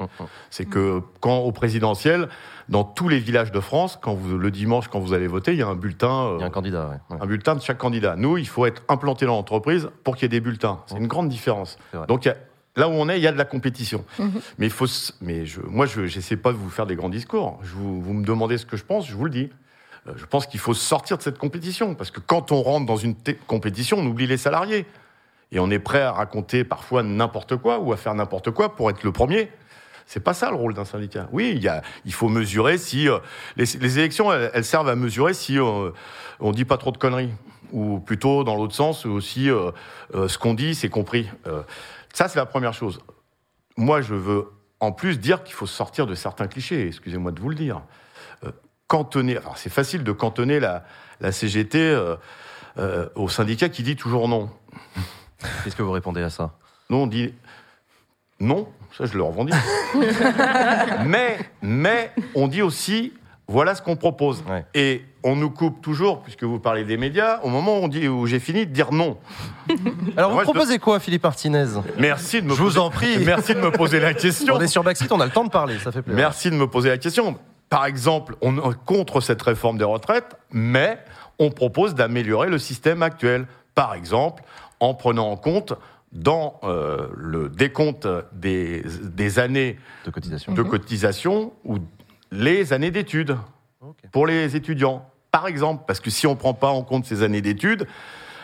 [0.51, 2.27] C'est que quand au présidentiel,
[2.67, 5.57] dans tous les villages de France, quand vous, le dimanche, quand vous allez voter, il
[5.57, 7.15] y a un bulletin, euh, Il y a un candidat, ouais.
[7.15, 7.21] Ouais.
[7.21, 8.15] un bulletin de chaque candidat.
[8.15, 10.81] Nous, il faut être implanté dans l'entreprise pour qu'il y ait des bulletins.
[10.87, 11.79] C'est une grande différence.
[11.89, 12.05] C'est vrai.
[12.05, 12.37] Donc il y a-
[12.79, 14.03] là où on est, il y a de la compétition.
[14.57, 14.87] Mais il faut,
[15.21, 17.59] mais je, moi, je n'essaie pas de vous faire des grands discours.
[17.63, 19.49] Je vous, vous me demandez ce que je pense, je vous le dis.
[20.07, 22.97] Euh, Je pense qu'il faut sortir de cette compétition parce que quand on rentre dans
[22.97, 23.15] une
[23.47, 24.85] compétition, on oublie les salariés
[25.51, 28.89] et on est prêt à raconter parfois n'importe quoi ou à faire n'importe quoi pour
[28.89, 29.49] être le premier.
[30.05, 31.27] C'est pas ça le rôle d'un syndicat.
[31.31, 33.19] Oui, il, y a, il faut mesurer si euh,
[33.57, 35.91] les, les élections, elles, elles servent à mesurer si euh,
[36.39, 37.29] on dit pas trop de conneries,
[37.71, 39.71] ou plutôt dans l'autre sens aussi euh,
[40.27, 41.29] ce qu'on dit, c'est compris.
[42.13, 42.99] Ça, c'est la première chose.
[43.77, 46.87] Moi, je veux en plus dire qu'il faut sortir de certains clichés.
[46.87, 47.81] Excusez-moi de vous le dire.
[48.43, 48.51] Euh,
[48.87, 50.83] cantonner, alors c'est facile de cantonner la,
[51.19, 52.15] la CGT euh,
[52.77, 54.49] euh, au syndicat qui dit toujours non.
[55.63, 56.53] Qu'est-ce que vous répondez à ça?
[56.89, 57.33] Nous, on dit
[58.39, 59.55] non, ça je le revendique.
[61.05, 63.13] mais, mais on dit aussi
[63.47, 64.43] voilà ce qu'on propose.
[64.47, 64.65] Ouais.
[64.73, 68.07] Et on nous coupe toujours, puisque vous parlez des médias, au moment où, on dit,
[68.07, 69.17] où j'ai fini de dire non.
[70.17, 71.65] Alors, Moi, vous proposez quoi, Philippe Martinez?
[71.97, 73.17] Merci de me Je vous poser- en prie.
[73.25, 74.55] Merci de me poser la question.
[74.55, 76.17] On est sur Backseat, on a le temps de parler, ça fait plaisir.
[76.17, 77.37] Merci de me poser la question.
[77.69, 80.97] Par exemple, on est contre cette réforme des retraites, mais
[81.37, 83.45] on propose d'améliorer le système actuel.
[83.75, 84.43] Par exemple,
[84.79, 85.73] en prenant en compte
[86.11, 90.53] dans euh, le décompte des, des années De cotisation.
[90.53, 91.77] de cotisation ou
[92.31, 93.37] les années d'études
[94.11, 95.09] Pour les étudiants.
[95.31, 97.87] Par exemple, parce que si on ne prend pas en compte ces années d'études,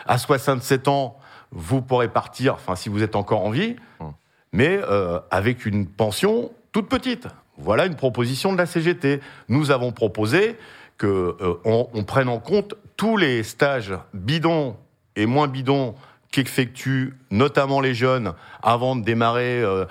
[0.06, 1.18] à 67 ans,
[1.50, 4.12] vous pourrez partir, enfin si vous êtes encore en vie, Hum.
[4.52, 7.26] mais euh, avec une pension toute petite.
[7.58, 9.20] Voilà une proposition de la CGT.
[9.48, 10.56] Nous avons proposé
[10.98, 14.76] que euh, on, prenne en compte tous les stages bidons
[15.16, 15.94] et moins bidons
[16.30, 18.32] qu'effectuent notamment les jeunes
[18.62, 19.86] avant de démarrer, euh,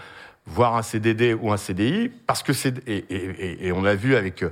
[0.45, 3.95] voir un CDD ou un CDI, parce que c'est et, et- et- et on l'a
[3.95, 4.49] vu avec euh,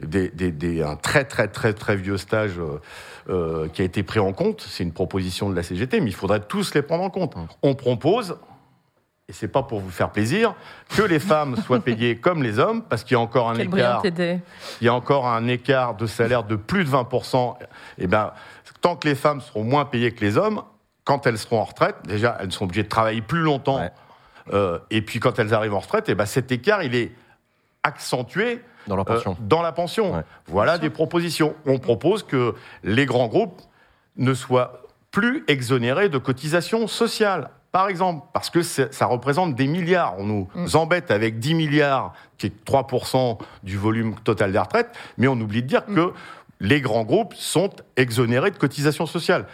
[0.00, 2.80] des, des- des- un très très très très vieux stage euh,
[3.28, 4.60] euh, qui a été pris en compte.
[4.68, 7.34] C'est une proposition de la CGT, mais il faudrait tous les prendre en compte.
[7.62, 8.36] On propose
[9.28, 10.54] et c'est pas pour vous faire plaisir,
[10.94, 13.66] que les femmes soient payées comme les hommes, parce qu'il y a encore un Quelle
[13.66, 14.00] écart
[14.80, 17.56] il y a encore un écart de salaire de plus de 20%,
[17.98, 18.32] eh ben,
[18.82, 20.62] tant que les femmes seront moins payées que les hommes,
[21.02, 23.80] quand elles seront en retraite, déjà, elles seront obligées de travailler plus longtemps.
[23.80, 23.90] Ouais.
[24.52, 27.10] Euh, et puis, quand elles arrivent en retraite, eh ben, cet écart, il est
[27.82, 29.36] accentué Dans leur euh, pension.
[29.40, 30.14] dans la pension.
[30.14, 30.22] Ouais.
[30.46, 31.54] Voilà des propositions.
[31.66, 32.54] On propose que
[32.84, 33.60] les grands groupes
[34.16, 37.50] ne soient plus exonérés de cotisations sociales.
[37.72, 40.14] Par exemple, parce que ça représente des milliards.
[40.18, 40.66] On nous Mm.
[40.74, 45.62] embête avec 10 milliards, qui est 3% du volume total des retraites, mais on oublie
[45.62, 45.94] de dire Mm.
[45.94, 46.12] que
[46.60, 49.46] les grands groupes sont exonérés de cotisations sociales.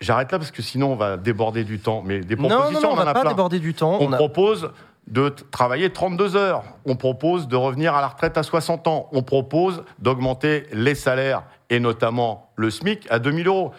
[0.00, 2.02] J'arrête là parce que sinon on va déborder du temps.
[2.04, 3.30] Mais des Non, propositions, non, non, on on en va a pas plein.
[3.30, 3.98] déborder du temps.
[4.00, 4.70] On On a- propose
[5.06, 6.62] de travailler 32 heures.
[6.84, 9.08] On propose de revenir à la retraite à 60 ans.
[9.12, 13.72] On propose d'augmenter les salaires et notamment le SMIC à 2000 euros.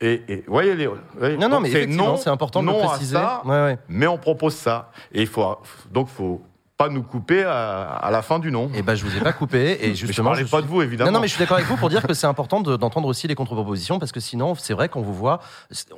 [0.00, 0.88] Et, et voyez les.
[1.16, 3.14] voyez, Non, non, mais c'est important de le non à préciser.
[3.14, 3.78] ça, Ouais, ouais.
[3.88, 4.90] mais on propose ça.
[5.12, 5.56] Et il faut
[5.92, 6.42] donc faut
[6.82, 8.70] pas nous couper à, à la fin du nom.
[8.74, 9.78] Et ben, je vous ai pas coupé.
[9.84, 11.10] Et Mais justement, je je pas suis- de vous évidemment.
[11.10, 13.06] Non, non, mais je suis d'accord avec vous pour dire que c'est important de- d'entendre
[13.08, 15.40] aussi les contre-propositions parce que sinon, c'est vrai qu'on vous voit,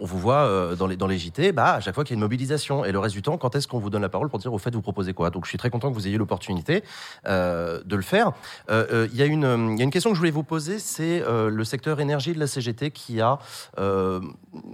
[0.00, 2.16] on vous voit euh, dans les dans les JT, bah à chaque fois qu'il y
[2.16, 4.28] a une mobilisation et le reste du temps, quand est-ce qu'on vous donne la parole
[4.28, 5.30] pour dire au fait vous proposez quoi?
[5.30, 6.84] Donc je suis très content que vous ayez l'opportunité
[7.26, 8.32] euh, de le faire.
[8.70, 10.30] Euh, euh, Il y a une euh, il y a une question que je voulais
[10.30, 13.38] vous poser, c'est euh, le secteur énergie de la CGT qui a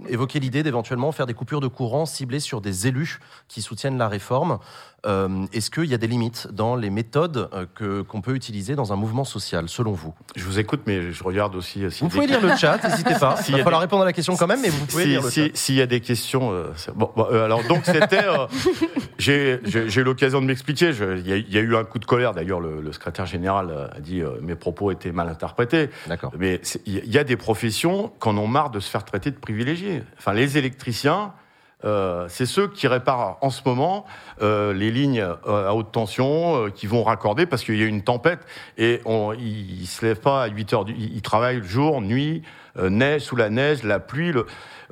[0.09, 4.07] évoqué l'idée d'éventuellement faire des coupures de courant ciblées sur des élus qui soutiennent la
[4.07, 4.59] réforme.
[5.07, 8.75] Euh, Est-ce qu'il y a des limites dans les méthodes euh, que qu'on peut utiliser
[8.75, 10.13] dans un mouvement social, selon vous?
[10.35, 11.83] Je vous écoute, mais je regarde aussi.
[11.83, 13.35] euh, a Vous des pouvez lire le chat, n'hésitez pas.
[13.49, 15.21] Il va falloir des- répondre à la question quand même, mais vous pouvez Si- lire
[15.23, 15.55] le si- chat.
[15.55, 18.45] S'il y a des questions, euh, bon, bon, euh, alors donc c'était, euh,
[19.17, 20.91] j'ai eu l'occasion de m'expliquer.
[20.91, 22.33] Il y, a- il y a eu un coup de colère.
[22.33, 25.89] D'ailleurs, le, le secrétaire général a dit euh, mes propos étaient mal interprétés.
[26.07, 26.31] D'accord.
[26.37, 30.03] Mais il y a des professions qui en marre de se faire traiter de privilégiés.
[30.19, 31.33] Enfin, les électriciens.
[31.83, 34.05] Euh, c'est ceux qui réparent en ce moment
[34.41, 38.03] euh, les lignes euh, à haute tension qui vont raccorder parce qu'il y a une
[38.03, 38.39] tempête
[38.77, 40.85] et on, ils, ils se lèvent pas à 8 heures.
[40.89, 42.43] Ils, travaillent jour, nuit,
[42.81, 44.33] neige, sous la neige, la pluie.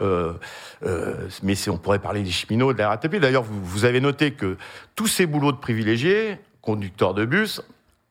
[0.02, 3.18] Mais on pourrait parler des cheminots, de la RATP.
[3.18, 4.58] D'ailleurs, vous, avez noté que
[4.96, 7.62] tous ces boulots de privilégiés, conducteurs de bus,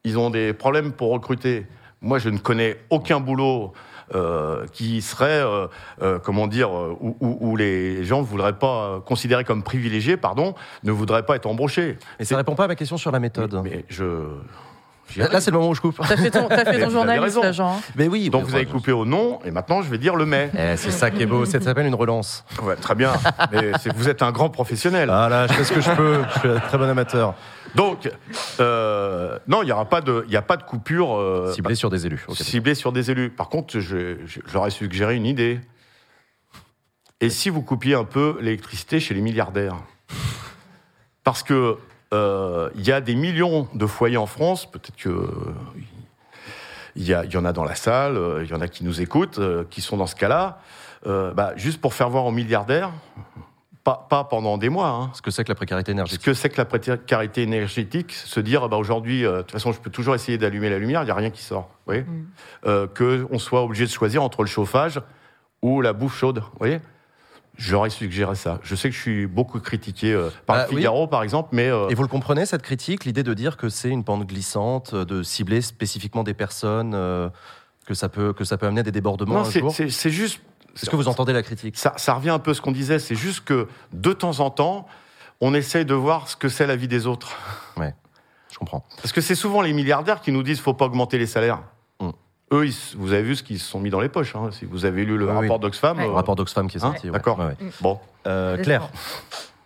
[0.04, 1.66] ils ont des problèmes pour recruter.
[2.00, 3.72] Moi, je ne connais aucun boulot
[4.72, 5.66] qui serait, euh,
[6.02, 8.66] euh, comment dire, euh, où, où- où les gens ne voudraient pas
[8.96, 10.54] euh, considérer comme privilégiés, pardon,
[10.84, 11.98] ne voudraient pas être embauchés.
[12.18, 13.60] Mais ça répond pas à ma question sur la méthode.
[13.64, 14.04] Mais je,
[15.16, 15.96] Là, c'est le moment où je coupe.
[16.06, 17.80] T'as fait ton, t'as fait Mais ton journaliste, Jean.
[17.96, 18.28] Mais oui.
[18.28, 20.50] Donc mais vous avez coupé au non, et maintenant je vais dire le mais.
[20.52, 21.46] Eh, c'est ça qui est beau.
[21.46, 22.44] Ça s'appelle une relance.
[22.62, 23.12] Ouais, très bien.
[23.50, 25.08] Mais c'est- vous êtes un grand professionnel.
[25.10, 26.18] Ah là, je fais ce que je peux.
[26.34, 27.34] Je suis un très bon amateur.
[27.74, 28.10] Donc,
[28.60, 31.90] euh, non, il n'y aura pas de, il a pas de coupure euh, Ciblé sur
[31.90, 32.24] des élus.
[32.34, 33.30] Ciblée sur des élus.
[33.30, 34.16] Par contre, je,
[34.70, 35.60] suggéré une idée.
[37.20, 39.76] Et si vous coupiez un peu l'électricité chez les milliardaires?
[41.24, 41.76] Parce que
[42.14, 44.70] euh, il y a des millions de foyers en France.
[44.70, 45.28] Peut-être que
[46.96, 49.38] il y, en a dans la salle, il y en a qui nous écoutent,
[49.70, 50.60] qui sont dans ce cas-là.
[51.06, 52.90] Euh, bah, juste pour faire voir aux milliardaires,
[53.84, 54.88] pas, pas pendant des mois.
[54.88, 56.24] hein, Ce que c'est que la précarité ce énergétique.
[56.24, 59.80] que c'est que la précarité énergétique, se dire bah, aujourd'hui, euh, de toute façon, je
[59.80, 61.68] peux toujours essayer d'allumer la lumière, il n'y a rien qui sort.
[61.86, 62.04] Vous voyez
[62.66, 65.00] Euh, Qu'on soit obligé de choisir entre le chauffage
[65.62, 66.38] ou la bouffe chaude.
[66.40, 66.80] Vous voyez
[67.56, 68.60] J'aurais suggéré ça.
[68.62, 71.68] Je sais que je suis beaucoup critiqué euh, par Bah, le Figaro, par exemple, mais
[71.68, 74.94] euh, Et vous le comprenez, cette critique, l'idée de dire que c'est une pente glissante,
[74.94, 77.28] de cibler spécifiquement des personnes, euh,
[77.84, 80.40] que, ça peut, que ça peut amener à des débordements non, c'est juste.
[80.82, 81.76] Est-ce que vous entendez la critique?
[81.76, 82.98] Ça, ça revient un peu à ce qu'on disait.
[82.98, 84.86] C'est juste que de temps en temps,
[85.40, 87.36] on essaye de voir ce que c'est la vie des autres.
[88.50, 88.84] Je comprends.
[88.96, 91.60] Parce que c'est souvent les milliardaires qui nous disent faut pas augmenter les salaires.
[92.00, 92.08] Mm.
[92.52, 94.34] Eux, ils vous avez vu ce qu'ils se sont mis dans les poches.
[94.34, 94.48] hein.
[94.52, 96.04] Si vous avez lu le Oui, rapport d'Oxfam, Ouais.
[96.04, 97.06] Le euh, rapport d'Oxfam qui est Hein sorti.
[97.06, 97.12] ouais.
[97.12, 97.38] D'accord.
[97.38, 97.56] Ouais, ouais.
[97.80, 98.88] bon, Euh, Claire,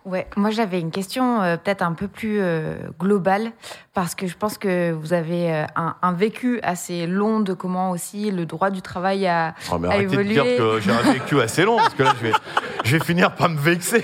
[0.05, 3.53] Ouais, moi j'avais une question euh, peut-être un peu plus euh, globale
[3.95, 7.91] parce que je pense que vous avez euh, un, un vécu assez long de comment
[7.93, 9.55] aussi le droit du travail a.
[9.71, 10.57] Oh, mais a arrêtez de dire évolué.
[10.57, 12.33] que j'ai un vécu assez long parce que là, je vais,
[12.85, 14.03] je vais finir par me vexer.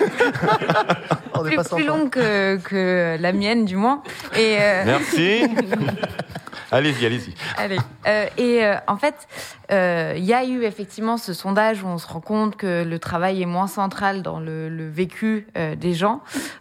[1.34, 4.02] on est plus, pas plus long que, que la mienne du moins.
[4.36, 5.42] Et, euh, Merci.
[6.70, 7.34] allez-y, allez-y.
[7.56, 7.78] Allez.
[8.06, 9.26] Euh, et euh, en fait,
[9.70, 12.98] euh, il y a eu effectivement ce sondage où on se rend compte que le
[12.98, 16.20] travail est moins central dans le, le vécu euh, des gens.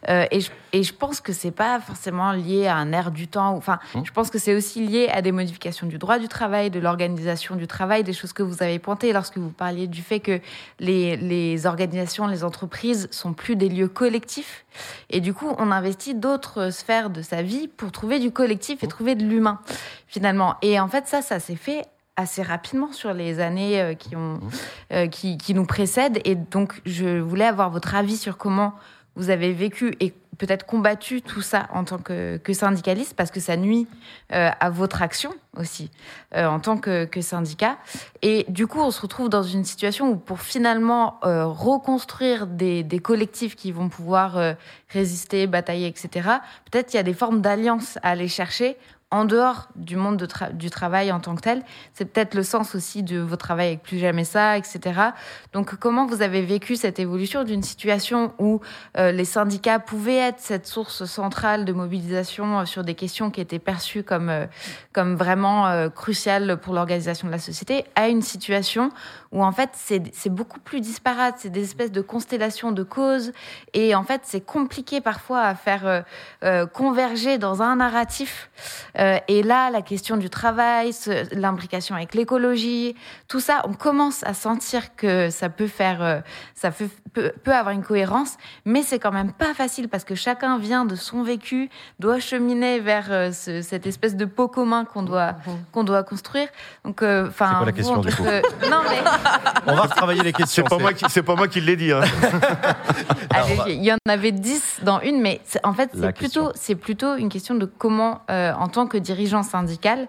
[0.10, 3.28] Euh, et, je, et je pense que c'est pas forcément lié à un air du
[3.28, 3.56] temps.
[3.56, 4.02] Enfin, Mmh.
[4.06, 7.56] je pense que c'est aussi lié à des modifications du droit du travail, de l'organisation
[7.56, 10.40] du travail, des choses que vous avez pointées lorsque vous parliez du fait que
[10.80, 14.66] les, les organisations, les entreprises sont plus des lieux collectifs.
[15.10, 18.88] Et du coup, on investit d'autres sphères de sa vie pour trouver du collectif et
[18.88, 19.60] trouver de l'humain,
[20.08, 20.56] finalement.
[20.62, 21.84] Et en fait, ça, ça s'est fait
[22.16, 24.40] assez rapidement sur les années euh, qui, ont,
[24.92, 26.20] euh, qui, qui nous précèdent.
[26.26, 28.74] Et donc, je voulais avoir votre avis sur comment
[29.18, 33.58] vous avez vécu et peut-être combattu tout ça en tant que, syndicaliste, parce que ça
[33.58, 33.88] nuit
[34.32, 35.90] euh, à votre action aussi,
[36.36, 37.78] euh, en tant que, syndicat.
[38.22, 42.84] Et du coup, on se retrouve dans une situation où pour finalement euh, reconstruire des,
[42.84, 44.56] des collectifs qui vont pouvoir
[44.90, 46.30] résister, batailler, etc.,
[46.72, 48.78] peut-être il y a des formes d'alliance à aller chercher
[49.10, 51.64] en dehors du monde du travail en tant que tel.
[51.94, 55.00] C'est peut-être le sens aussi de votre travail avec Plus Jamais Ça, etc.
[55.54, 58.60] Donc, comment vous avez vécu cette évolution d'une situation où
[58.98, 63.40] euh, les syndicats pouvaient être cette source centrale de mobilisation euh, sur des questions qui
[63.40, 64.46] étaient perçues comme, euh,
[64.92, 68.92] comme vraiment cruciales pour l'organisation de la société, à une situation
[69.32, 73.32] où en fait c'est c'est beaucoup plus disparate, c'est des espèces de constellations de causes,
[73.74, 76.02] et en fait c'est compliqué parfois à faire euh,
[76.44, 78.50] euh, converger dans un narratif.
[78.98, 80.92] Euh, et là, la question du travail,
[81.32, 82.96] l'imbrication avec l'écologie,
[83.28, 86.20] tout ça, on commence à sentir que ça peut faire, euh,
[86.56, 90.16] ça peut, peut, peut avoir une cohérence, mais c'est quand même pas facile parce que
[90.16, 94.86] chacun vient de son vécu, doit cheminer vers euh, ce- cette espèce de pot commun
[94.86, 95.36] qu'on doit
[95.72, 96.48] qu'on doit construire.
[96.84, 98.24] Donc, euh, enfin, C'est quoi la vous, question, en du coup
[98.70, 99.00] Non mais
[99.68, 100.64] on va retravailler les C'est questions.
[100.66, 101.92] pas moi qui, c'est pas moi qui l'ai dit.
[101.92, 102.02] hein.
[103.30, 106.76] Allez, il y en avait 10 dans une, mais c'est- en fait, c'est plutôt, c'est
[106.76, 110.08] plutôt une question de comment, euh, en tant que dirigeant syndical,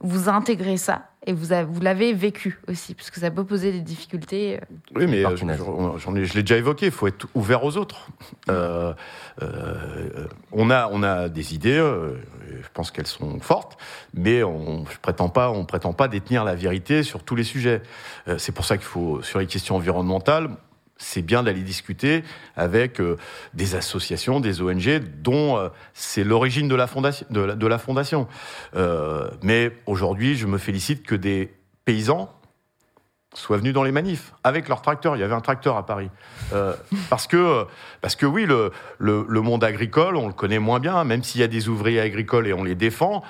[0.00, 3.72] vous intégrez ça et vous, avez- vous l'avez vécu aussi, parce que ça peut poser
[3.72, 4.56] des difficultés.
[4.56, 4.60] euh.
[4.96, 5.60] Oui, mais euh, punaise.
[5.98, 6.86] j'en ai, je l'ai déjà évoqué.
[6.86, 8.08] Il faut être ouvert aux autres.
[8.48, 8.94] Euh,
[9.42, 11.76] euh, on a, on a des idées.
[11.78, 12.14] euh,
[12.62, 13.78] je pense qu'elles sont fortes,
[14.14, 17.82] mais on je prétend pas, on prétend pas détenir la vérité sur tous les sujets.
[18.28, 20.50] Euh, c'est pour ça qu'il faut, sur les questions environnementales,
[21.00, 22.22] c'est bien d'aller discuter
[22.56, 23.16] avec euh,
[23.54, 27.26] des associations, des ONG, dont euh, c'est l'origine de la fondation.
[27.30, 28.28] De la, fondation.
[28.76, 31.52] Euh, mais aujourd'hui, je me félicite que des
[31.86, 32.30] paysans
[33.34, 35.16] soient venus dans les manifs avec leur tracteur.
[35.16, 36.10] Il y avait un tracteur à Paris.
[37.08, 37.64] Parce, que,
[38.00, 41.44] parce que oui, le, le, monde agricole, on le connaît moins bien, même s'il y
[41.44, 43.22] a des ouvriers agricoles et on les défend.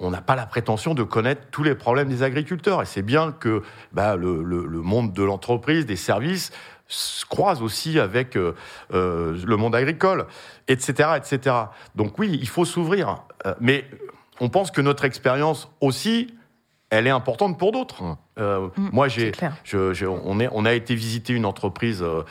[0.00, 2.80] On n'a pas la prétention de connaître tous les problèmes des agriculteurs.
[2.80, 3.62] Et c'est bien que
[3.92, 6.50] bah, le, le monde de l'entreprise, des services,
[6.86, 8.54] se croise aussi avec euh,
[8.92, 10.26] euh, le monde agricole,
[10.68, 11.56] etc., etc.
[11.94, 13.22] Donc oui, il faut s'ouvrir.
[13.46, 13.84] Euh, mais
[14.40, 16.34] on pense que notre expérience aussi,
[16.90, 18.02] elle est importante pour d'autres.
[18.38, 19.56] Euh, Mm, moi, c'est j'ai, clair.
[19.64, 22.02] je- je- on, est, on a été visiter une entreprise.
[22.02, 22.22] euh,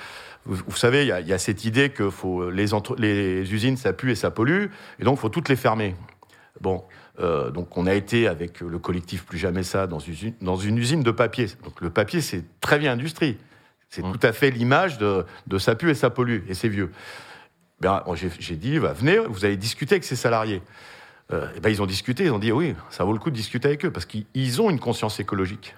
[0.46, 2.96] vous, vous savez, il y a, il y a cette idée que faut, les, entre-
[2.98, 4.66] les usines, ça pue et ça pollue,
[5.00, 5.96] et donc il faut toutes les fermer.
[6.62, 6.84] Bon,
[7.20, 10.80] Euh, donc on a été avec le collectif Plus Jamais Ça dans une, dans une
[10.80, 11.46] usine de papier.
[11.64, 13.38] Donc le papier, c'est très bien industrie.
[13.94, 14.12] C'est Mmh.
[14.18, 16.92] tout à fait l'image de, de ça pue et ça pollue, et c'est vieux.
[17.80, 18.04] Ben,
[18.40, 20.64] j'ai dit, bah, venez, vous allez discuter avec ces salariés.
[21.32, 23.36] Euh, et ben, ils ont discuté, ils ont dit, oui, ça vaut le coup de
[23.36, 25.76] discuter avec eux, parce qu'ils ils ont une conscience écologique.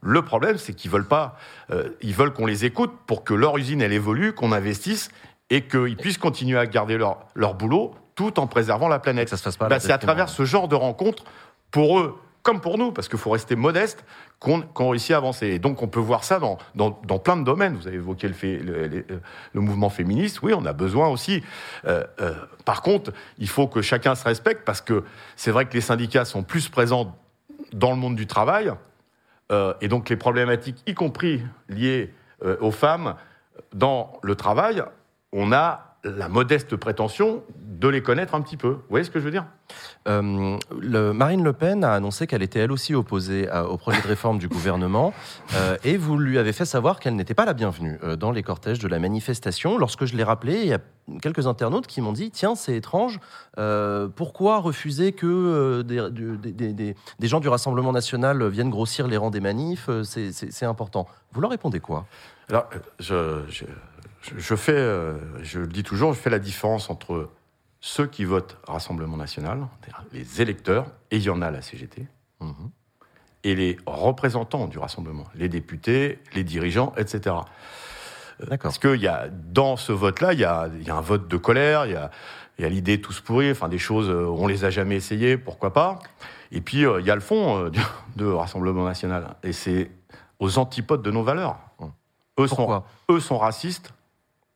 [0.00, 1.36] Le problème, c'est qu'ils veulent pas,
[1.70, 5.10] euh, ils veulent qu'on les écoute pour que leur usine, elle évolue, qu'on investisse,
[5.50, 9.28] et qu'ils puissent continuer à garder leur, leur boulot, tout en préservant la planète.
[9.28, 11.24] Ça se fasse pas Bah, leur c'est à travers ce genre de rencontres,
[11.70, 14.04] pour eux, comme pour nous, parce qu'il faut rester modeste,
[14.38, 15.48] qu'on qu'on réussit à avancer.
[15.48, 17.74] Et donc, on peut voir ça dans, dans, plein de domaines.
[17.76, 19.04] Vous avez évoqué le, fait, le,
[19.52, 20.42] le mouvement féministe.
[20.42, 21.42] Oui, on a besoin aussi.
[21.86, 22.34] Euh, euh,
[22.64, 25.04] par contre, il faut que chacun se respecte, parce que
[25.36, 27.16] c'est vrai que les syndicats sont plus présents
[27.72, 28.72] dans le monde du travail.
[29.52, 32.12] Euh, et donc, les problématiques, y compris liées
[32.44, 33.14] euh, aux femmes,
[33.74, 34.82] dans le travail,
[35.32, 38.68] on a la modeste prétention de les connaître un petit peu.
[38.70, 39.46] Vous voyez ce que je veux dire?
[40.08, 44.00] Euh, le- Marine Le Pen a annoncé qu'elle était elle aussi opposée à- au projet
[44.02, 45.12] de réforme du gouvernement
[45.56, 48.42] euh, et vous lui avez fait savoir qu'elle n'était pas la bienvenue euh, dans les
[48.42, 49.78] cortèges de la manifestation.
[49.78, 50.78] Lorsque je l'ai rappelé, il y a
[51.22, 53.18] quelques internautes qui m'ont dit Tiens, c'est étrange,
[53.58, 58.46] euh, pourquoi refuser que euh, des, du- des- des- des- des gens du Rassemblement national
[58.48, 61.06] viennent grossir les rangs des manifs C'est- important.
[61.32, 62.04] Vous leur répondez quoi?
[62.50, 62.68] Alors,
[62.98, 63.64] je, je,
[64.22, 67.30] je- fais, euh, je le dis toujours, je fais la différence entre
[67.80, 69.66] ceux qui votent Rassemblement national,
[70.12, 72.06] les électeurs, et il y en a à la CGT,
[72.40, 72.70] Mhm.
[73.44, 77.36] et les représentants du Rassemblement, les députés, les dirigeants, etc.
[78.40, 78.70] Euh, D'accord.
[78.70, 81.28] Parce qu'il y a, dans ce vote-là, il y a, il y a un vote
[81.28, 82.10] de colère, il y a,
[82.58, 85.72] y a l'idée tous pourris, enfin des choses, euh, on les a jamais essayées, pourquoi
[85.72, 85.98] pas.
[86.52, 87.80] Et puis, euh, il y a le fond euh, du-
[88.16, 89.34] de Rassemblement national.
[89.42, 89.90] Et c'est
[90.38, 91.58] aux antipodes de nos valeurs.
[92.38, 92.86] Eux sont, Pourquoi?
[93.10, 93.92] eux sont racistes,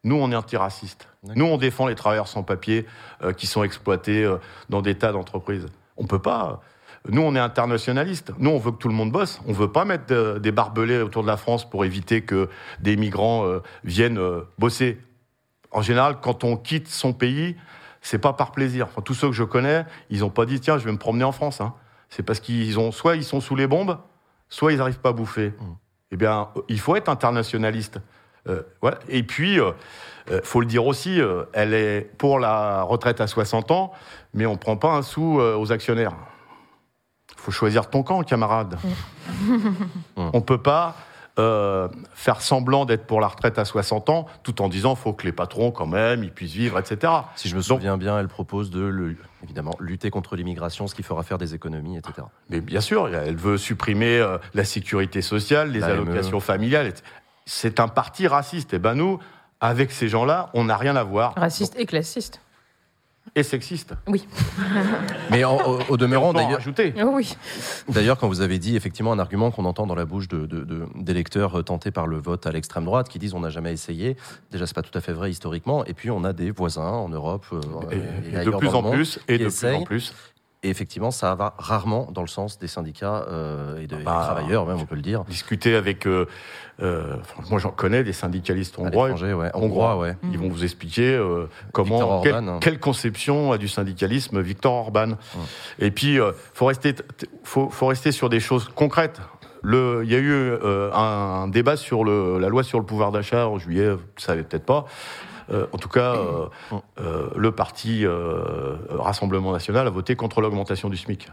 [0.05, 1.09] nous, on est antiracistes.
[1.23, 2.87] Nous, on défend les travailleurs sans papier
[3.23, 4.37] euh, qui sont exploités euh,
[4.69, 5.67] dans des tas d'entreprises.
[5.97, 6.61] On peut pas.
[7.09, 8.33] Nous, on est internationalistes.
[8.39, 9.41] Nous, on veut que tout le monde bosse.
[9.47, 12.51] On veut pas mettre euh, des barbelés autour de la France pour éviter que
[12.81, 14.21] des migrants euh, viennent
[14.59, 15.01] bosser.
[15.71, 17.57] En général, quand on quitte son pays,
[18.03, 18.87] c'est pas par plaisir.
[18.91, 21.25] Enfin, tous ceux que je connais, ils n'ont pas dit tiens, je vais me promener
[21.25, 21.61] en France.
[21.63, 21.75] hein.
[22.11, 23.99] C'est parce qu'ils ont soit ils sont sous les bombes,
[24.51, 25.55] soit ils n'arrivent pas à bouffer.
[26.13, 27.99] Eh bien, il faut être internationaliste.
[28.49, 28.99] Euh, voilà.
[29.09, 29.73] Et puis, euh,
[30.31, 31.21] euh, faut le dire aussi,
[31.53, 33.93] elle est pour la retraite à 60 ans,
[34.33, 36.13] mais on prend pas un sou aux actionnaires.
[37.37, 38.79] faut choisir ton camp, camarade.
[40.17, 40.97] on peut pas
[41.39, 45.25] euh, faire semblant d'être pour la retraite à 60 ans, tout en disant faut que
[45.27, 47.13] les patrons, quand même, ils puissent vivre, etc.
[47.35, 51.03] Si je me souviens bien, elle propose de, le- évidemment, lutter contre l'immigration, ce qui
[51.03, 52.15] fera faire des économies, etc.
[52.51, 56.87] Mais bien sûr, elle veut supprimer euh, la sécurité sociale, les allocations familiales.
[56.87, 57.03] etc.
[57.47, 58.75] C'est un parti raciste.
[58.75, 59.19] Et ben nous,
[59.61, 61.35] avec ces gens-là, on n'a rien à voir.
[61.37, 62.41] Raciste et classiste.
[63.37, 63.95] Et sexiste.
[64.07, 64.29] Oui.
[65.31, 66.61] Mais en- au, au demeurant, d'ailleurs.
[67.03, 67.35] Oh oui.
[67.89, 70.63] D'ailleurs, quand vous avez dit effectivement un argument qu'on entend dans la bouche de, de-
[70.63, 73.73] de- d'électeurs euh, tentés par le vote à l'extrême droite, qui disent on n'a jamais
[73.73, 74.17] essayé.
[74.53, 75.85] Déjà, c'est pas tout à fait vrai historiquement.
[75.87, 77.61] Et puis, on a des voisins en Europe euh,
[77.91, 77.97] Et,
[78.37, 80.15] et et de plus dans le en plus, et de plus en plus.
[80.65, 84.05] Et effectivement, ça va rarement dans le sens des syndicats euh, et, de, et des
[84.05, 85.23] Bah, travailleurs, même, on peut le dire.
[85.25, 86.07] Discuter avec.
[86.07, 86.27] euh,
[86.83, 87.17] euh,
[87.51, 89.11] moi, j'en connais des syndicalistes hongrois.
[89.11, 89.13] ouais.
[89.13, 90.17] hongrois, Hongrois, ouais.
[90.33, 92.59] Ils vont vous expliquer euh, comment, Viktor quelle, Orban, hein.
[92.63, 95.13] quelle conception a du syndicalisme Victor Orban.
[95.79, 96.95] Et puis, euh, faut rester,
[97.45, 99.21] faut, faut rester sur des choses concrètes.
[99.67, 103.49] Il y a eu euh, un, débat sur le, la loi sur le pouvoir d'achat
[103.49, 103.91] en juillet.
[103.91, 104.87] Vous ne savez peut-être pas.
[105.51, 106.47] Euh, en tout cas, euh,
[107.01, 111.29] euh, le parti euh, Rassemblement National a voté contre l'augmentation du SMIC.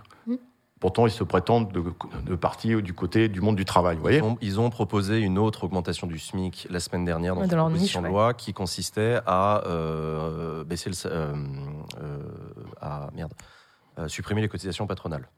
[0.80, 1.84] Pourtant, ils se prétendent de,
[2.26, 3.98] de parti du côté du monde du travail.
[3.98, 7.36] Vous voyez Ils ont, ils ont proposé une autre augmentation du SMIC la semaine dernière
[7.36, 8.20] dans Ouais, une proposition niche, de ouais.
[8.20, 11.34] loi qui consistait à euh, baisser le, euh,
[12.02, 12.18] euh,
[12.82, 13.32] à merde,
[14.00, 15.30] euh, supprimer les cotisations patronales.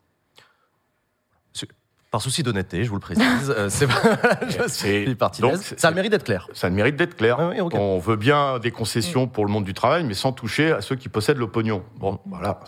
[2.13, 3.87] Par souci d'honnêteté, je vous le précise, euh, c'est
[4.47, 6.47] je suis parti donc, Ça a le mérite d'être clair.
[6.53, 7.39] Ça a le mérite d'être clair.
[7.39, 7.73] Ouais, ouais, ok.
[7.73, 10.95] On veut bien des concessions pour le monde du travail, mais sans toucher à ceux
[10.95, 11.81] qui possèdent le pognon.
[11.97, 12.59] Bon, voilà.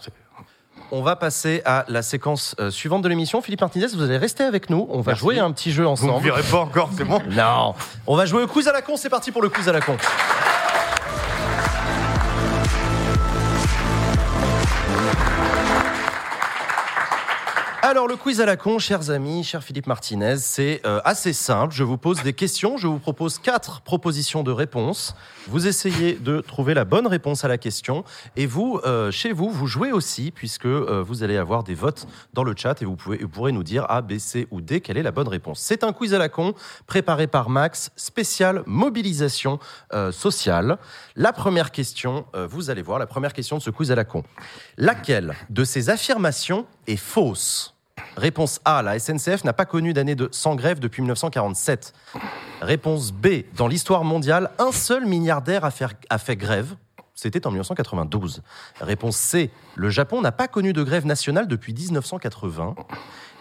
[0.92, 3.40] On va passer à la séquence euh, suivante de l'émission.
[3.44, 4.88] Philippe Martinez, vous allez rester avec nous.
[4.90, 5.20] On va Merci.
[5.22, 6.24] jouer à un petit jeu Vous ne ensemble.
[6.24, 7.76] virez pas encore, c'est bon Non,
[8.08, 8.98] on va jouer au quiz à la con.
[8.98, 9.96] C'est parti pour le quiz à la con.
[17.88, 21.72] Alors, le quiz à la con, chers amis, cher Philippe Martinez, c'est euh, assez simple.
[21.72, 22.78] Je vous pose des questions.
[22.78, 25.14] Je vous propose quatre propositions de réponses.
[25.50, 28.04] Vous essayez de trouver la bonne réponse à la question.
[28.38, 32.08] Et vous, euh, chez vous, vous jouez aussi, puisque euh, vous allez avoir des votes
[32.34, 34.82] dans le chat et vous, pouvez, vous pourrez nous dire A, B, C ou D
[34.82, 35.60] quelle est la bonne réponse.
[35.60, 36.56] C'est un quiz à la con
[36.88, 39.60] préparé par Max, spécial mobilisation
[39.94, 40.80] euh, sociale.
[41.16, 44.06] La première question, euh, vous allez voir, la première question de ce quiz à la
[44.06, 44.24] con.
[44.76, 47.76] Laquelle de ces affirmations est fausse
[48.18, 51.94] Réponse A, la SNCF n'a pas connu d'année de sans grève depuis 1947.
[52.62, 56.76] Réponse B, dans l'histoire mondiale, un seul milliardaire a fait, a fait grève.
[57.14, 58.42] C'était en 1992.
[58.80, 62.76] Réponse C, le Japon n'a pas connu de grève nationale depuis 1980.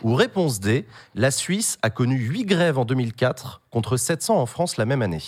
[0.03, 4.77] Ou réponse D, la Suisse a connu 8 grèves en 2004 contre 700 en France
[4.77, 5.23] la même année.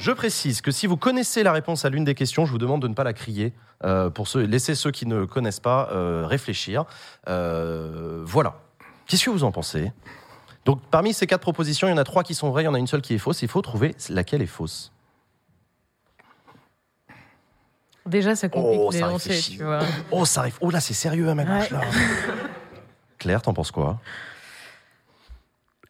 [0.00, 2.80] Je précise que si vous connaissez la réponse à l'une des questions, je vous demande
[2.80, 3.52] de ne pas la crier.
[3.84, 6.84] euh, pour ceux, laisser ceux qui ne connaissent pas euh, réfléchir.
[7.28, 8.60] Euh, voilà.
[9.06, 9.92] Qu'est-ce que vous en pensez?
[10.66, 12.68] Donc, parmi ces quatre propositions, il y en a trois qui sont vraies, il y
[12.68, 13.40] en a une seule qui est fausse.
[13.42, 14.92] Il faut trouver laquelle est fausse.
[18.06, 19.56] Déjà, ça complique Oh, les ça lancers, réfléchit.
[19.58, 19.80] tu vois.
[20.10, 20.58] Oh, ça arrive.
[20.60, 21.80] Oh là, c'est sérieux à ma gauche, là.
[23.18, 24.00] Claire, t'en penses quoi?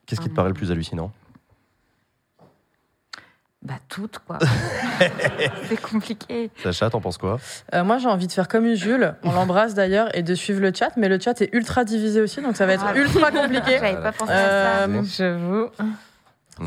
[0.06, 1.12] Qu'est-ce qui te paraît le plus hallucinant?
[3.62, 4.38] Bah, toutes, quoi.
[5.68, 6.50] c'est compliqué.
[6.62, 7.38] Sacha, t'en penses quoi?
[7.74, 10.72] Euh, moi, j'ai envie de faire comme Jules, on l'embrasse d'ailleurs, et de suivre le
[10.74, 12.96] chat, mais le chat est ultra divisé aussi, donc ça va être Ah.
[12.96, 13.72] ultra compliqué.
[13.80, 14.88] J'avais pas pensé à ça.
[14.88, 15.68] Euh, J'avoue.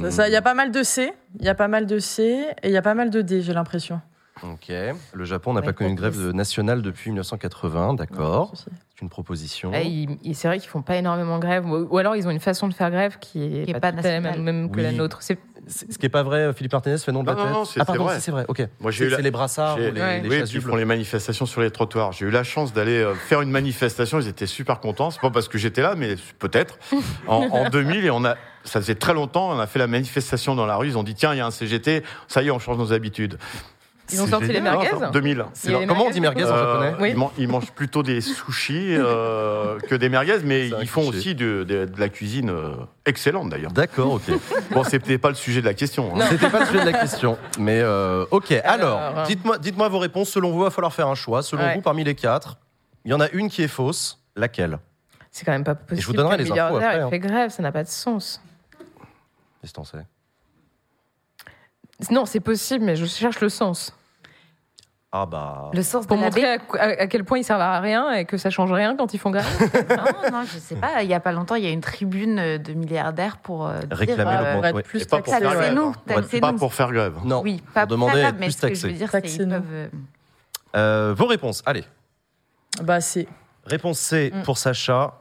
[0.03, 1.98] ça- ça- Il y a pas mal de C, il y a pas mal de
[1.98, 3.99] C, et il y a pas mal de D, j'ai l'impression.
[4.44, 4.72] Ok.
[5.14, 8.52] Le Japon n'a pas connu une grève nationale depuis 1980, d'accord.
[8.52, 8.57] De.
[8.57, 9.72] C'est une proposition.
[9.74, 12.40] Ah, ils- ils- c'est vrai qu'ils font pas énormément grève, ou, alors ils ont une
[12.40, 14.40] façon de faire grève qui est, Qui est pas, pas nationale.
[14.41, 15.22] même, que la nôtre.
[15.22, 17.53] C'est- Ce qui est pas vrai, Philippe Martinez fait non de la Non, non, tête.
[17.53, 18.19] non, c'est- ah, pardon, c'est vrai.
[18.19, 18.68] c'est vrai, ok.
[18.81, 20.19] Moi, j'ai C'est eu la- c'est les brassards ou les, Ouais.
[20.22, 22.11] les oui, pour les manifestations sur les trottoirs.
[22.11, 24.19] J'ai eu la chance d'aller euh, faire une manifestation.
[24.19, 25.11] Ils étaient super contents.
[25.11, 26.77] C'est pas parce que j'étais là, mais peut-être.
[27.27, 28.35] En, en 2000, et on a,
[28.65, 30.88] ça faisait très longtemps, on a fait la manifestation dans la rue.
[30.88, 32.03] Ils ont dit tiens, il y a un CGT.
[32.27, 33.38] Ça y est, on change nos habitudes.
[34.11, 35.45] Ils ont sorti les merguez Non, 2000.
[35.53, 37.09] C'est Il y a leur- les Comment on dit merguez, en Euh, japonais Oui.
[37.11, 41.17] ils, man- ils mangent plutôt des sushis euh, que des merguez, mais ils font cliché.
[41.17, 42.73] aussi de, de- de la cuisine euh,
[43.05, 43.71] excellente d'ailleurs.
[43.71, 44.23] D'accord, ok.
[44.71, 46.13] Bon, c'était pas le sujet de la question.
[46.15, 46.25] hein.
[46.30, 48.51] C'était pas le sujet de la question, mais euh, ok.
[48.65, 49.27] Alors, Alors.
[49.59, 50.30] dites-moi, vos réponses.
[50.30, 51.41] Selon vous, il va falloir faire un choix.
[51.41, 51.75] Selon Ouais.
[51.75, 52.57] vous, parmi les quatre,
[53.05, 54.19] il y en a une qui est fausse.
[54.35, 54.80] Laquelle?
[55.31, 56.01] C'est quand même pas possible.
[56.01, 57.09] je vous donnerai les infos après, hein.
[57.09, 58.41] fait grève, ça n'a pas de sens.
[59.61, 59.97] Qu'est-ce que t'en sais?
[62.11, 63.95] Non, c'est possible, mais je cherche le sens.
[65.15, 65.70] Ah bah.
[65.74, 66.45] Le sens Pour de la montrer
[66.80, 69.20] à, à- quel point ils servent à rien et que ça change rien quand ils
[69.20, 69.45] font grève.
[69.90, 71.03] Non, non, je sais pas.
[71.03, 73.95] Il y a pas longtemps, il y a une tribune de milliardaires pour euh, dire,
[73.95, 74.76] Réclamer euh, l'augmentation.
[74.76, 74.82] ouais.
[74.84, 75.74] plus Et pas pour faire grève.
[75.76, 75.94] nous, hein.
[76.41, 76.57] Pas nous.
[76.57, 77.14] pour faire grève.
[77.26, 77.41] Non.
[77.44, 78.88] Oui, pas pour demander grève, mais plus ce que je taxé.
[78.88, 79.64] veux dire, c'est peuvent.
[79.72, 79.88] euh,
[80.76, 81.61] Euh, vos réponses.
[81.68, 81.84] Allez.
[82.82, 83.28] Bah, c'est.
[83.68, 84.41] Réponse C Mm.
[84.41, 85.14] pour Sacha.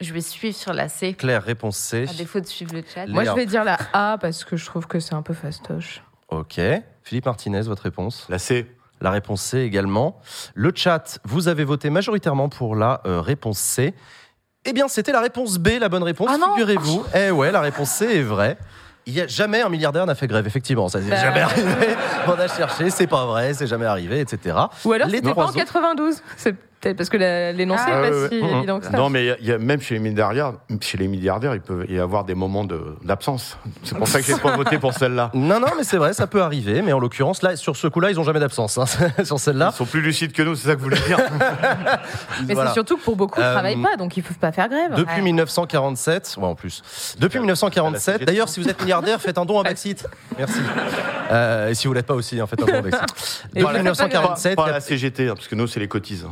[0.00, 2.06] Je vais suivre sur la C, Claire, réponse C.
[2.08, 3.04] à défaut de suivre le chat.
[3.04, 3.12] Léa.
[3.14, 6.02] Moi, je vais dire la A parce que je trouve que c'est un peu fastoche.
[6.40, 6.60] Ok.
[7.02, 8.66] Philippe Martinez, votre réponse La C.
[9.00, 10.18] La réponse C également.
[10.54, 13.94] Le chat, vous avez voté majoritairement pour la euh, réponse C.
[14.64, 17.04] Eh bien, c'était la réponse B, la bonne réponse, Ah figurez-vous.
[17.14, 18.56] Eh ouais, la réponse C est vraie.
[19.06, 20.88] Il y a jamais un milliardaire n'a fait grève, effectivement.
[20.88, 21.88] Ça n'est Bah, jamais arrivé.
[22.26, 24.56] On a cherché, c'est pas vrai, c'est jamais arrivé, etc.
[24.86, 26.22] Ou alors, Les c'était pas en autres- 92.
[26.38, 27.16] C'est peut-être parce que
[27.52, 28.52] l'énoncé Ah, n'est ouais, pas si ouais.
[28.58, 28.90] Évident que ça.
[28.92, 30.52] Non, mais il y a- il y a, même chez les milliardaires,
[30.82, 33.56] chez les milliardaires, il peut y avoir des moments de- d'absence.
[33.84, 35.30] C'est pour ça que j'ai pas voté pour celle-là.
[35.34, 36.82] Non, non, mais c'est vrai, ça peut arriver.
[36.82, 38.76] Mais en l'occurrence, là, sur ce coup-là, ils ont jamais d'absence.
[38.76, 38.84] hein,
[39.24, 39.70] sur Ils celle-là.
[39.72, 41.18] sont plus lucides que nous, c'est ça que vous voulez dire
[42.46, 42.70] Mais Voilà.
[42.70, 44.92] c'est surtout que pour beaucoup, ils Euh, travaillent pas, donc ils peuvent pas faire grève.
[44.96, 45.22] Depuis Ouais.
[45.22, 46.82] 1947, ouais, en plus.
[47.18, 48.14] Depuis À la 1947.
[48.14, 48.24] CGT.
[48.26, 50.06] D'ailleurs, si vous êtes milliardaire, faites un don à Baxit.
[50.38, 50.58] Merci.
[51.30, 53.00] Euh, et si vous l'êtes pas aussi, hein, faites un don à Baxit.
[53.54, 56.26] Et Depuis pas- 1947, Pas a- la CGT, hein, parce que nous, c'est les cotises.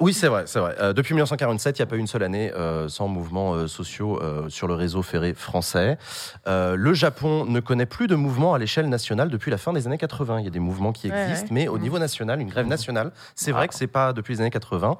[0.00, 0.76] Oui, c'est vrai, c'est vrai.
[0.80, 4.20] Euh, depuis 1947, il n'y a pas une seule année euh, sans mouvements euh, sociaux
[4.22, 5.98] euh, sur le réseau ferré français.
[6.46, 9.86] Euh, le Japon ne connaît plus de mouvements à l'échelle nationale depuis la fin des
[9.86, 10.38] années 80.
[10.40, 11.62] Il y a des mouvements qui Ouais, existent, ouais.
[11.62, 14.50] mais au niveau national, une grève nationale, c'est vrai que c'est pas depuis les années
[14.50, 14.98] 80.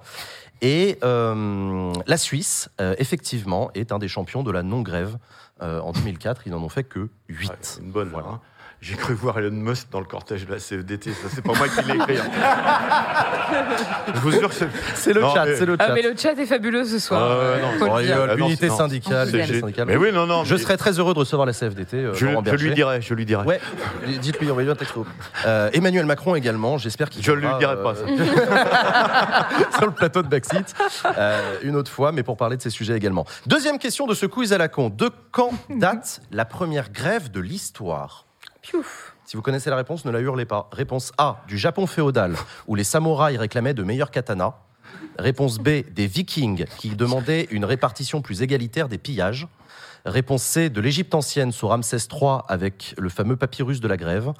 [0.60, 5.16] Et euh, la Suisse, euh, effectivement, est un des champions de la non-grève.
[5.62, 7.48] Euh, en 2004, ils n'en ont fait que 8.
[7.50, 8.08] Ouais, c'est une bonne.
[8.08, 8.28] Voilà.
[8.28, 8.40] hein.
[8.80, 11.10] J'ai cru voir Elon Musk dans le cortège de la CFDT.
[11.12, 12.16] Ça, c'est pas moi qui l'ai écrit.
[12.18, 12.30] hein.
[14.14, 14.68] Je vous jure que c'est.
[14.94, 15.86] C'est le Non, chat, mais- c'est le chat.
[15.88, 17.20] Ah, mais le chat est fabuleux ce soir.
[17.24, 18.14] Euh, non, Faut le Oh, dire.
[18.14, 18.76] rigole, Ah non, Unité non.
[18.76, 19.86] syndicale, syndicale.
[19.88, 20.44] Mais oui, non, non.
[20.44, 21.96] Je mais- serais très heureux de recevoir la CFDT.
[21.96, 23.44] euh, Je, lui dirai, je lui dirai.
[23.46, 23.60] Ouais,
[24.20, 25.04] dites-lui, envoyez-lui un texto.
[25.44, 28.16] Euh, Emmanuel Macron également, j'espère qu'il Je ne lui dirai pas, euh,
[29.76, 30.72] sur le plateau de Backseat
[31.16, 33.24] euh, une autre fois, mais pour parler de ces sujets également.
[33.46, 34.88] Deuxième question de ce quiz à la con.
[34.88, 38.26] De quand date la première grève de l'histoire?
[39.24, 40.70] Si vous connaissez la réponse, ne la hurlez pas.
[40.72, 42.34] Réponse A, du Japon féodal,
[42.66, 44.54] où les samouraïs réclamaient de meilleurs katanas.
[45.18, 49.46] Réponse B, des Vikings qui demandaient une répartition plus égalitaire des pillages.
[50.06, 54.32] Réponse C, de l'Égypte ancienne sous Ramsès III avec le fameux papyrus de la grève.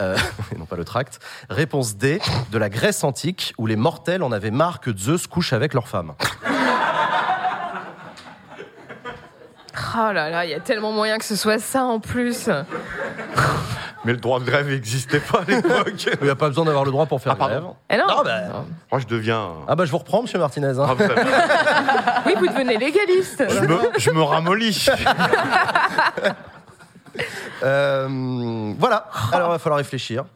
[0.00, 0.16] Euh,
[0.52, 1.20] et non pas le tract.
[1.48, 2.20] Réponse D,
[2.50, 5.88] de la Grèce antique où les mortels en avaient marre que Zeus couche avec leurs
[5.88, 6.14] femmes.
[9.94, 12.48] Oh là là, il y a tellement moyen que ce soit ça en plus.
[14.04, 16.06] Mais le droit de grève n'existait pas à l'époque.
[16.20, 17.64] Il n'y a pas besoin d'avoir le droit pour faire Ah, grève.
[17.90, 18.04] Eh non.
[18.06, 19.50] Non, bah- Moi, je deviens.
[19.66, 20.78] Ah bah je vous reprends, monsieur Martinez.
[20.78, 20.86] hein.
[20.88, 21.04] Ah, vous
[22.26, 23.44] Oui, vous devenez légaliste.
[23.48, 24.86] je, me, je me ramollis.
[27.62, 30.26] Euh, voilà, alors il va falloir réfléchir.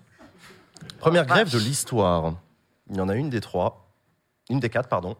[0.99, 2.33] Première grève de l'histoire.
[2.89, 3.87] Il y en a une des trois.
[4.49, 5.15] Une des quatre, pardon.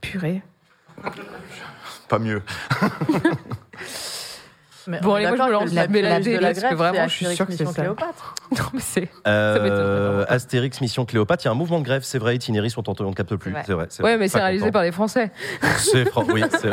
[0.00, 0.42] Purée.
[2.08, 2.42] Pas mieux.
[4.86, 7.14] Mais Bon, allez, moi, je me lance la BLAD, de la parce que vraiment, je
[7.14, 7.72] suis sûre que c'est ça.
[7.82, 8.34] Cléopâtre.
[8.58, 9.08] Non, mais c'est.
[9.26, 10.26] Euh.
[10.28, 12.94] Astérix, Mission Cléopâtre, il y a un mouvement de grève, c'est vrai, Itinéris sont en
[13.00, 13.54] on ne capte plus.
[13.64, 13.88] C'est vrai.
[14.00, 14.72] Ouais, mais c'est réalisé content.
[14.72, 15.32] par des Français.
[15.78, 16.68] C'est fran- oui, c'est.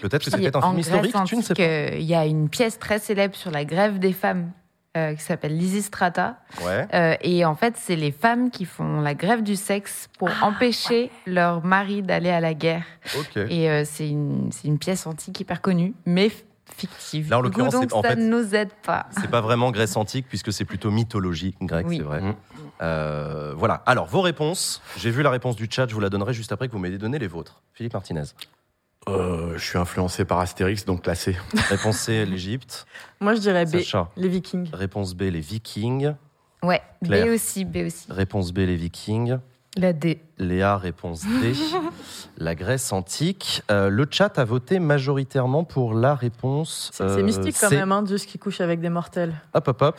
[0.00, 1.62] Peut-être que c'était un film historique, tu ne sais pas.
[1.96, 4.50] Il y a une pièce très célèbre sur la grève des femmes
[4.96, 6.36] euh, qui s'appelle Lysistrata.
[6.64, 6.86] Ouais.
[6.94, 10.46] Euh, et en fait, c'est les femmes qui font la grève du sexe pour Ah,
[10.46, 12.84] empêcher leur mari d'aller à la guerre.
[13.48, 16.30] Et euh, c'est une, c'est une pièce antique hyper connue, mais
[16.76, 17.28] fictive.
[17.30, 19.06] Là, en l'occurrence, ça fait- ne nous aide pas.
[19.20, 21.98] C'est pas vraiment Grèce antique puisque c'est plutôt mythologie grecque, Oui.
[21.98, 22.20] c'est vrai.
[22.20, 22.34] Mm.
[22.82, 23.82] Euh, voilà.
[23.86, 24.82] Alors, vos réponses.
[24.96, 26.98] J'ai vu la réponse du chat, je vous la donnerai juste après que vous m'ayez
[26.98, 27.62] donné les vôtres.
[27.74, 28.22] Philippe Martinez.
[29.08, 31.36] Euh, je suis influencé par Astérix, donc classé.
[31.68, 32.86] Réponse C, l'Égypte.
[33.20, 34.10] Moi, je dirais B, Sacha.
[34.16, 34.70] les Vikings.
[34.72, 36.14] Réponse B, les Vikings.
[36.62, 37.26] Ouais, Claire.
[37.26, 38.06] B aussi, B aussi.
[38.10, 39.36] Réponse B, les Vikings.
[39.76, 40.20] La D.
[40.38, 41.52] Léa, réponse D.
[42.38, 43.62] la Grèce antique.
[43.70, 46.90] Euh, le chat a voté majoritairement pour la réponse.
[46.92, 49.32] C'est euh, c'est mystique quand même, hein, Zeus qui couche avec des mortels.
[49.54, 49.98] Hop, hop, hop.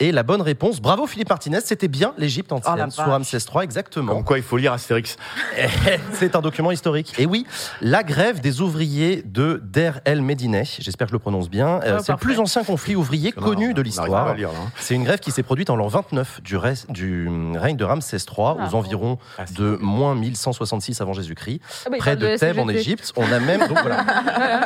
[0.00, 3.02] Et la bonne réponse, bravo Philippe Martinez, c'était bien l'Égypte Oh ancienne, sous.
[3.02, 4.14] Ramsès III, exactement.
[4.14, 5.16] Comme quoi, il faut lire Astérix.
[6.14, 7.14] C'est un document historique.
[7.18, 7.46] Et oui,
[7.80, 11.96] la grève des ouvriers de Der El Médineh, j'espère que je le prononce bien, euh,
[11.98, 14.28] Ah, c'est le plus ancien conflit ouvrier connu de l'histoire.
[14.28, 14.36] hein.
[14.76, 18.16] C'est une grève qui s'est produite en l'an 29 du, reste- du règne de Ramsès
[18.16, 18.78] III, Ah aux bon.
[18.78, 22.68] environs Ah, c'est de moins 1166 avant Jésus-Christ, Ah bah, près de Thèbes en.
[22.68, 23.12] Égypte.
[23.16, 24.04] On a même donc voilà.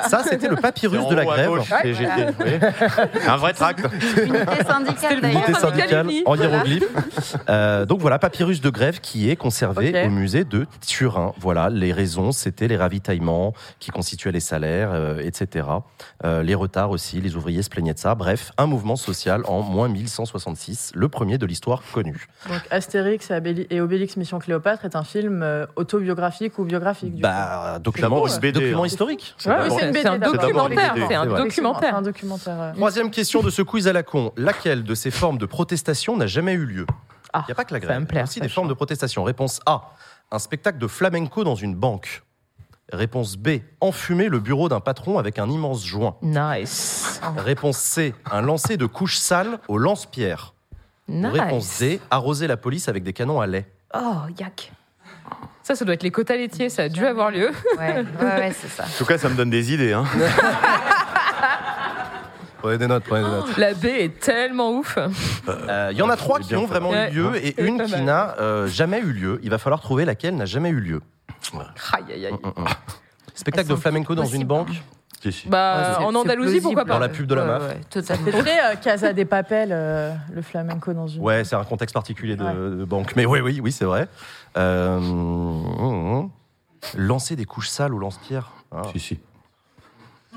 [0.09, 1.49] Ça, c'était le papyrus de la grève.
[1.49, 2.51] gauche, CGT, oui.
[3.27, 3.81] Un vrai tract.
[4.17, 6.85] Unité syndicale Unité syndicale en hiéroglyphe.
[7.49, 11.33] Euh, donc voilà, papyrus de grève qui est conservé au musée de Turin.
[11.39, 15.67] Voilà, les raisons, c'était les ravitaillements qui constituaient les salaires, euh, etc.
[16.25, 18.15] Euh, les retards aussi, les ouvriers se plaignaient de ça.
[18.15, 22.27] Bref, un mouvement social en moins 1166, le premier de l'histoire connue.
[22.49, 23.31] Donc Astérix
[23.71, 28.53] et Obélix Mission Cléopâtre est un film euh, autobiographique ou biographique du Bah, document, BD,
[28.53, 28.87] document hein.
[28.87, 29.35] historique.
[29.39, 30.95] C'est c'est un documentaire.
[30.95, 31.25] C'est C'est un.
[32.39, 32.73] C'est un euh.
[32.75, 34.33] Troisième question de ce quiz à la con.
[34.37, 36.87] Laquelle de ces formes de protestation n'a jamais eu lieu?
[36.89, 38.75] Il Ah, n'y a pas que la grève, il y a aussi des formes de
[38.75, 39.25] protestation.
[39.25, 39.91] Réponse A,
[40.31, 42.23] un spectacle de flamenco dans une banque.
[42.93, 46.17] Réponse B, enfumer le bureau d'un patron avec un immense joint.
[46.21, 47.21] Nice.
[47.39, 50.53] Réponse C, un lancer de couches sales au lance-pierre.
[51.09, 51.33] Nice.
[51.33, 53.67] Réponse D, arroser la police avec des canons à lait.
[53.95, 54.73] Oh, yak.
[55.63, 57.51] Ça, ça doit être les quotas laitiers, ça a dû avoir lieu.
[57.79, 58.85] Ouais, ouais, ouais, c'est ça.
[58.85, 59.93] En tout cas, ça me donne des idées.
[59.93, 60.05] Hein.
[62.63, 63.57] Prenez des notes, prenez des notes.
[63.57, 64.97] La B est tellement ouf.
[65.49, 67.11] Euh, Il y en a trois qui ont vraiment Ouais.
[67.11, 69.41] eu lieu et une qui n'a euh, jamais eu lieu.
[69.43, 71.01] Il va falloir trouver laquelle n'a jamais eu lieu.
[71.93, 72.33] Aïe, aïe, aïe.
[72.33, 72.65] Mm, mm.
[73.35, 74.69] Spectacle Elles de flamenco dans une banque.
[75.23, 75.49] Si, si.
[75.49, 76.63] Bah, en Andalousie, plausible.
[76.65, 77.63] pourquoi pas Dans la pub de la MAF.
[77.69, 78.25] ouais, totalement.
[78.27, 81.23] C'est très euh, Casa des Papel, euh, le flamenco dans une.
[81.23, 82.53] Ouais, c'est un contexte particulier de, Ouais.
[82.55, 83.15] de banque.
[83.15, 84.09] Mais oui, oui, oui, c'est vrai.
[84.57, 86.23] Euh,
[86.97, 88.51] lancer des couches sales au lance-pierre.
[88.73, 88.83] Ah.
[88.93, 89.21] Si, si.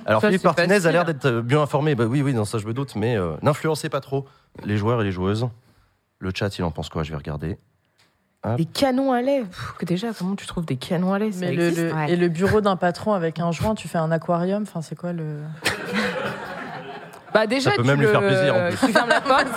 [0.05, 1.95] Alors Ça, Philippe Martinez a l'air d'être bien informé.
[1.95, 4.25] Bah oui, oui, non, ça je me doute, mais euh, n'influencez pas trop
[4.63, 5.47] les joueurs et les joueuses.
[6.19, 7.01] Le chat, il en pense quoi?
[7.03, 7.57] Je vais regarder.
[8.57, 9.41] Des canons à lait.
[9.41, 11.31] Pff, que déjà, comment tu trouves des canons à lait?
[11.31, 12.11] Ça Mais le, existe le- ouais.
[12.11, 14.63] Et le bureau d'un patron avec un joint, tu fais un aquarium?
[14.63, 15.23] Enfin, c'est quoi le.
[17.33, 18.77] Bah déjà, Ça peut tu même lui faire plaisir, en plus.
[18.87, 19.47] Tu fermes la porte.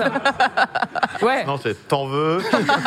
[1.22, 1.44] ouais.
[1.44, 2.40] Non, c'est t'en veux.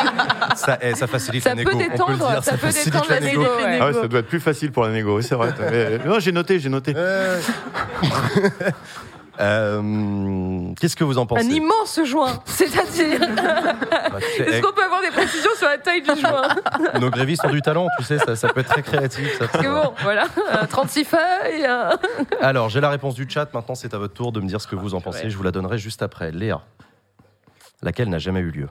[0.57, 1.71] Ça, eh, ça facilite Ça la peut négo.
[1.71, 3.41] On peut le détendre, dire, ça peut facilite détendre la négo.
[3.43, 3.79] ouais.
[3.79, 5.53] Ah ouais, ça doit être plus facile pour la négo, c'est vrai.
[5.71, 6.91] Mais- non, j'ai noté, j'ai noté.
[6.97, 7.39] Euh,
[9.41, 13.19] euh, Qu'est-ce que vous en pensez Un immense joint, c'est-à-dire.
[13.19, 16.47] Bah, Est-ce eh, qu'on peut avoir des précisions sur la taille du joint
[16.99, 19.37] Nos grévistes ont du talent, tu sais, ça, ça peut être très créatif.
[19.37, 19.47] ça.
[19.47, 21.67] Parce que bon, voilà, un 36 feuilles.
[22.41, 23.53] Alors, j'ai la réponse du chat.
[23.53, 25.29] Maintenant, c'est à votre tour de me dire ce que vous en pensez.
[25.29, 26.31] Je vous la donnerai juste après.
[26.31, 26.61] Léa,
[27.81, 28.67] laquelle n'a jamais eu lieu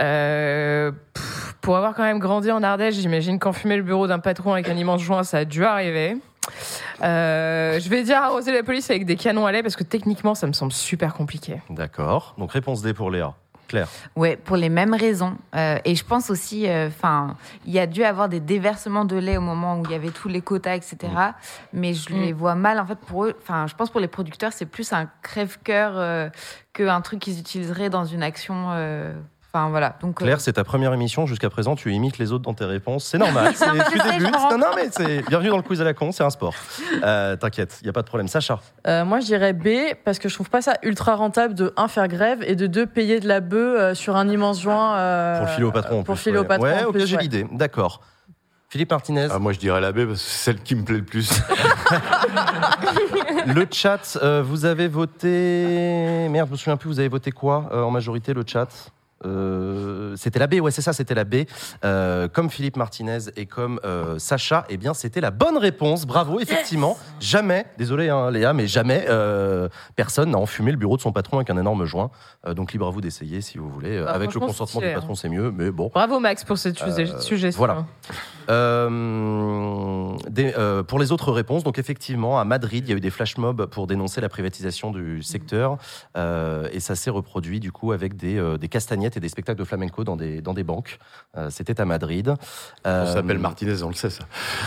[0.00, 4.52] Euh, pff, pour avoir quand même grandi en Ardèche, j'imagine qu'enfumer le bureau d'un patron
[4.52, 6.16] avec un immense joint, ça a dû arriver.
[7.02, 10.34] Euh, je vais dire arroser la police avec des canons à lait parce que techniquement,
[10.34, 11.60] ça me semble super compliqué.
[11.70, 12.34] D'accord.
[12.38, 13.34] Donc, réponse D pour Léa.
[13.68, 13.88] Claire.
[14.16, 15.36] Ouais, pour les mêmes raisons.
[15.54, 19.36] Euh, et je pense aussi, enfin, il y a dû avoir des déversements de lait
[19.36, 20.96] au moment où il y avait tous les quotas, etc.
[21.74, 22.80] Mais je les vois mal.
[22.80, 26.30] En fait, pour eux, enfin, je pense pour les producteurs, c'est plus un crève-cœur euh,
[26.72, 28.70] qu'un truc qu'ils utiliseraient dans une action.
[29.54, 29.96] Euh, Enfin, voilà.
[30.02, 31.24] Donc, euh, Claire, c'est ta première émission.
[31.26, 33.04] Jusqu'à présent, tu imites les autres dans tes réponses.
[33.06, 33.52] C'est normal.
[33.56, 34.30] C'est- tu débutes.
[34.50, 36.12] Non, non, mais c'est bienvenue dans le quiz à la con.
[36.12, 36.52] C'est un sport.
[37.02, 38.28] Euh, T'inquiète, il y a pas de problème.
[38.28, 38.60] Sacha.
[38.86, 39.68] Euh, moi, je dirais B
[40.04, 42.86] parce que je trouve pas ça ultra rentable de un faire grève et de deux
[42.86, 44.96] payer de la bœuf euh, sur un immense joint.
[44.98, 46.00] euh, Pour filer au patron.
[46.00, 46.46] en Pour plus, filer au ouais.
[46.46, 46.64] patron.
[46.66, 47.22] Ouais, en ok, plus, j'ai ouais.
[47.22, 47.46] l'idée.
[47.52, 48.00] D'accord.
[48.70, 49.28] Philippe Martinez.
[49.30, 51.30] Ah, moi, je dirais la B parce que c'est celle qui me plaît le plus.
[53.46, 56.28] Le chat, euh, vous avez voté.
[56.28, 58.68] Merde, je me souviens plus, vous avez voté quoi euh, en majorité, le chat?
[59.24, 61.36] Euh, c'était la B, ouais, c'est ça, c'était la B.
[61.84, 66.06] Euh, comme Philippe Martinez et comme euh, Sacha, eh bien, c'était la bonne réponse.
[66.06, 66.96] Bravo, effectivement.
[67.20, 69.06] Jamais, désolé, hein, Léa, mais jamais
[69.96, 72.10] personne n'a enfumé le bureau de son patron avec un énorme joint.
[72.54, 74.00] Donc, libre à vous d'essayer si vous voulez.
[74.00, 75.90] Bah, avec le consentement du patron, c'est mieux, mais bon.
[75.92, 77.58] Bravo Max pour cette sujet- suggestion.
[77.58, 77.84] voilà.
[80.30, 80.52] Des-
[80.86, 83.66] pour les autres réponses, donc effectivement, à Madrid, il y a eu des flash mobs
[83.66, 85.76] pour dénoncer la privatisation du secteur,
[86.16, 90.04] et ça s'est reproduit du coup avec des, des castagnettes et des spectacles de flamenco
[90.04, 90.98] dans des, dans des banques.
[91.36, 92.28] Euh, C'était à Madrid.
[92.84, 94.24] On Euh, s'appelle Martinez, on le sait ça.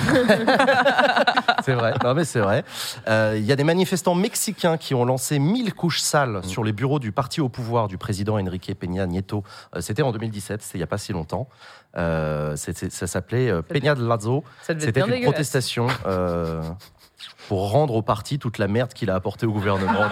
[1.64, 2.64] c'est vrai, non mais c'est vrai.
[3.08, 6.72] Euh, Il y a des manifestants mexicains qui ont lancé 1000 couches sales sur les
[6.74, 9.44] bureaux du parti au pouvoir du président Enrique Peña Nieto.
[9.76, 11.48] Euh, C'était en 2017, c'était il n'y a pas si longtemps.
[11.98, 14.44] Euh, ça s'appelait euh, Peña de Lazo.
[14.62, 16.62] C'était une protestation euh,
[17.52, 19.92] pour rendre au parti toute la merde qu'il a apportée au gouvernement.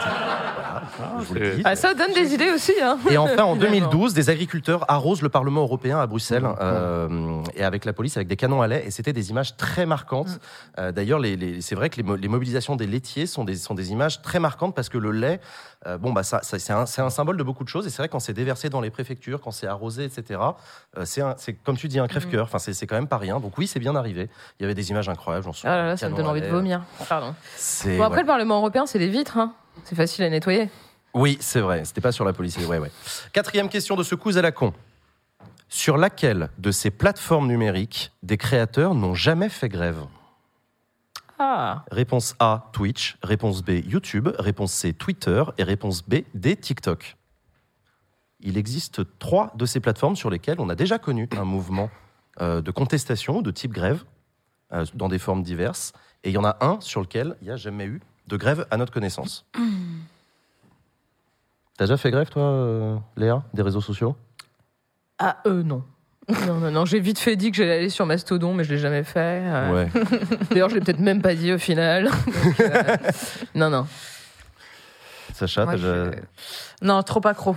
[0.97, 1.23] Voilà,
[1.55, 1.61] je.
[1.65, 2.73] Ah, ça donne des idées aussi.
[2.81, 2.97] Hein.
[3.09, 3.87] Et enfin, en Finalement.
[3.89, 8.27] 2012, des agriculteurs arrosent le Parlement européen à Bruxelles, euh, et avec la police, avec
[8.27, 10.39] des canons à lait, et c'était des images très marquantes.
[10.77, 13.55] Euh, D'ailleurs, les, les- c'est vrai que les, mo- les mobilisations des laitiers sont des,
[13.55, 15.39] sont des images très marquantes parce que le lait,
[15.87, 18.07] euh, bon, bah, ça, ça- c'est un, symbole de beaucoup de choses, et c'est vrai
[18.07, 20.39] que quand c'est déversé dans les préfectures, quand c'est arrosé, etc.,
[21.03, 22.45] c'est comme tu dis un crève-cœur.
[22.45, 23.39] Enfin, c'est quand même pas rien.
[23.39, 24.29] Donc oui, c'est bien arrivé.
[24.59, 25.45] Il y avait des images incroyables.
[25.45, 26.81] j'en Ah souviens, là là, des ça me donne envie de vomir.
[27.07, 27.28] Pardon.
[27.55, 28.21] C'est- Bon, après, ouais.
[28.23, 29.37] le Parlement européen, c'est des vitres.
[29.37, 29.53] Hein.
[29.83, 30.69] C'est facile à nettoyer.
[31.13, 31.85] Oui, c'est vrai.
[31.85, 32.57] C'était pas sur la police.
[32.57, 32.91] Ouais, ouais.
[33.33, 34.73] Quatrième question de ce à la con.
[35.67, 39.99] Sur laquelle de ces plateformes numériques des créateurs n'ont jamais fait grève?
[41.37, 41.85] Ah.
[41.91, 43.17] Réponse A, Twitch.
[43.23, 44.29] Réponse B, YouTube.
[44.39, 45.43] Réponse C, Twitter.
[45.57, 47.15] Et réponse B, des TikTok.
[48.41, 51.89] Il existe trois de ces plateformes sur lesquelles on a déjà connu un mouvement
[52.41, 54.03] euh, de contestation de type grève
[54.71, 55.93] euh, dans des formes diverses.
[56.23, 58.65] Et il y en a un sur lequel il n'y a jamais eu de grève
[58.71, 59.45] à notre connaissance.
[61.77, 64.15] T'as déjà fait grève, toi, euh, Léa, des réseaux sociaux?
[65.17, 65.83] Ah, euh, non.
[66.45, 66.85] Non, non, non.
[66.85, 69.41] J'ai vite fait dit que j'allais aller sur Mastodon, mais je l'ai jamais fait.
[69.45, 69.89] Euh, Ouais.
[70.51, 72.05] D'ailleurs, je l'ai peut-être même pas dit au final.
[72.25, 72.97] Donc, euh,
[73.55, 73.87] non, non.
[75.33, 77.55] Sacha, moi, t'as déjà je- Non, trop accro.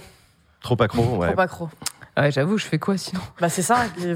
[0.60, 1.32] trop accro ouais.
[1.32, 1.70] Trop accro.
[2.16, 3.20] Ouais, j'avoue, je fais quoi sinon?
[3.40, 3.86] Bah, c'est ça.
[3.96, 4.14] qui-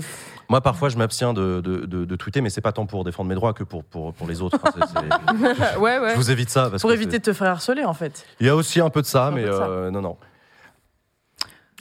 [0.48, 3.28] Moi, parfois, je m'abstiens de, de, de- de tweeter, mais c'est pas tant pour défendre
[3.28, 4.58] mes droits que pour, pour, pour les autres.
[4.62, 6.10] Enfin, c'est- Ouais, ouais.
[6.10, 6.70] Je vous évite ça.
[6.70, 8.24] Parce Pour que éviter de te faire harceler, en fait.
[8.40, 9.50] Il y a aussi un peu de ça, Un mais ça.
[9.66, 10.16] euh, non, non.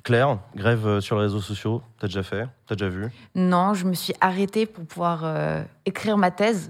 [0.04, 2.48] Claire, grève euh, sur les réseaux sociaux, t'as déjà fait?
[2.68, 3.08] T'as déjà vu?
[3.34, 6.70] Non, je me suis arrêtée pour pouvoir euh, écrire ma thèse.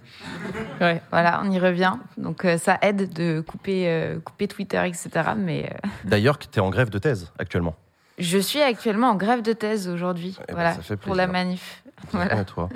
[0.79, 1.01] Ouais.
[1.11, 1.93] Voilà, on y revient.
[2.17, 5.09] Donc euh, ça aide de couper, euh, couper Twitter, etc.
[5.35, 7.75] Mais euh, D'ailleurs, t'es en grève de thèse actuellement.
[8.17, 10.35] Je suis actuellement en grève de thèse aujourd'hui.
[10.43, 11.81] Eh ben, voilà, ça fait pour la manif.
[12.11, 12.35] Voilà.
[12.35, 12.67] Ouais, toi.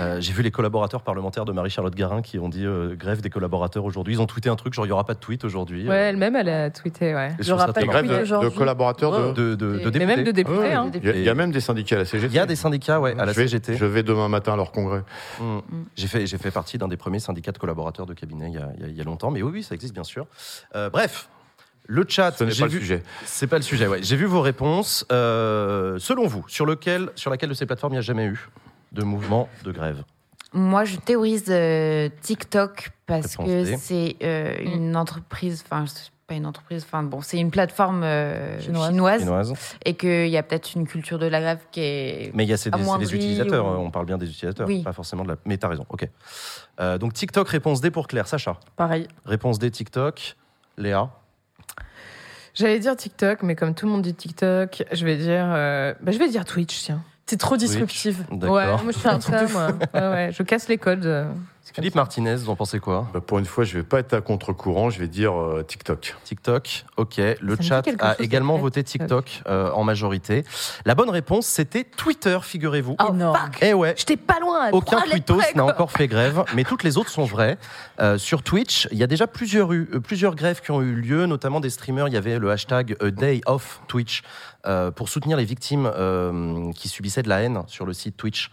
[0.00, 3.28] Euh, J'ai vu les collaborateurs parlementaires de Marie-Charlotte Garin qui ont dit euh, grève des
[3.28, 4.14] collaborateurs aujourd'hui.
[4.14, 5.86] Ils ont tweeté un truc genre il n'y aura pas de tweet aujourd'hui.
[5.86, 7.28] Ouais, elle-même, elle a tweeté, ouais.
[7.38, 8.50] Il y trouve aura pas de Grève de, aujourd'hui.
[8.50, 9.54] de collaborateurs de.
[9.54, 10.06] de, de, de Mais députés.
[10.06, 10.58] même de députés.
[10.58, 10.90] Ouais, hein.
[10.94, 12.32] Il y, a- il y a même des syndicats à la CGT.
[12.32, 13.76] Il y a des syndicats ouais, à la je, vais, CGT.
[13.76, 15.02] je vais demain matin à leur congrès.
[15.38, 15.58] Mm.
[15.94, 18.58] J'ai fait, j'ai fait partie d'un des premiers syndicats de collaborateurs de cabinet il y
[18.58, 20.26] a, il y a- il y a longtemps, mais oui, oui, ça existe bien sûr.
[20.74, 21.28] Euh, bref,
[21.86, 23.02] le chat, Ce n'est pas le sujet.
[23.24, 24.02] C'est pas le sujet, ouais.
[24.02, 25.04] J'ai vu vos réponses.
[25.12, 28.48] Euh, selon vous, sur, lequel, sur laquelle de ces plateformes il n'y a jamais eu
[28.92, 30.04] de mouvement de grève
[30.52, 35.84] Moi, je théorise euh, TikTok parce Réponse que c'est euh, une entreprise, enfin,
[36.28, 38.90] pas une entreprise, enfin, bon, c'est une plateforme euh, Chinoise.
[38.90, 39.54] chinoise, chinoise
[39.84, 42.30] et qu'il y a peut-être une culture de la grève qui est.
[42.34, 44.82] Mais il y a c'est des, utilisateurs, ou- on parle bien des utilisateurs, Oui.
[44.82, 45.36] pas forcément de la.
[45.46, 46.08] Mais t'as raison, ok.
[46.80, 48.28] Euh, donc TikTok, réponse D pour Claire.
[48.28, 49.08] Sacha, Pareil.
[49.26, 50.36] réponse D TikTok.
[50.78, 51.10] Léa,
[52.54, 56.12] J'allais dire TikTok, mais comme tout le monde dit TikTok, je vais dire, euh, bah,
[56.12, 57.02] je vais dire Twitch, tiens.
[57.24, 58.24] T'es trop disruptive.
[58.30, 58.56] d'accord.
[58.56, 59.68] Ouais, moi je fais un truc ça, moi.
[59.94, 61.26] Ouais, ouais, je casse les codes.
[61.74, 61.94] Philippe.
[61.94, 63.08] Martinez, vous en pensez quoi?
[63.14, 66.16] Bah, pour une fois, je vais pas être à contre-courant, je vais dire euh, TikTok.
[66.24, 67.16] TikTok, ok.
[67.40, 70.44] Le chat a également voté TikTok euh, en majorité.
[70.84, 72.96] La bonne réponse, c'était Twitter, figurez-vous.
[73.00, 73.94] Oh, fuck Eh ouais.
[73.96, 74.64] J'étais pas loin.
[74.66, 77.56] à Aucun tweetos n'a encore fait grève, mais toutes les autres sont vraies.
[78.00, 81.26] Euh, sur Twitch, il y a déjà plusieurs, eu- plusieurs grèves qui ont eu lieu,
[81.26, 82.08] notamment des streamers.
[82.08, 84.22] Il y avait le hashtag A Day Off Twitch
[84.66, 88.50] euh, pour soutenir les victimes euh, qui subissaient de la haine sur le site Twitch.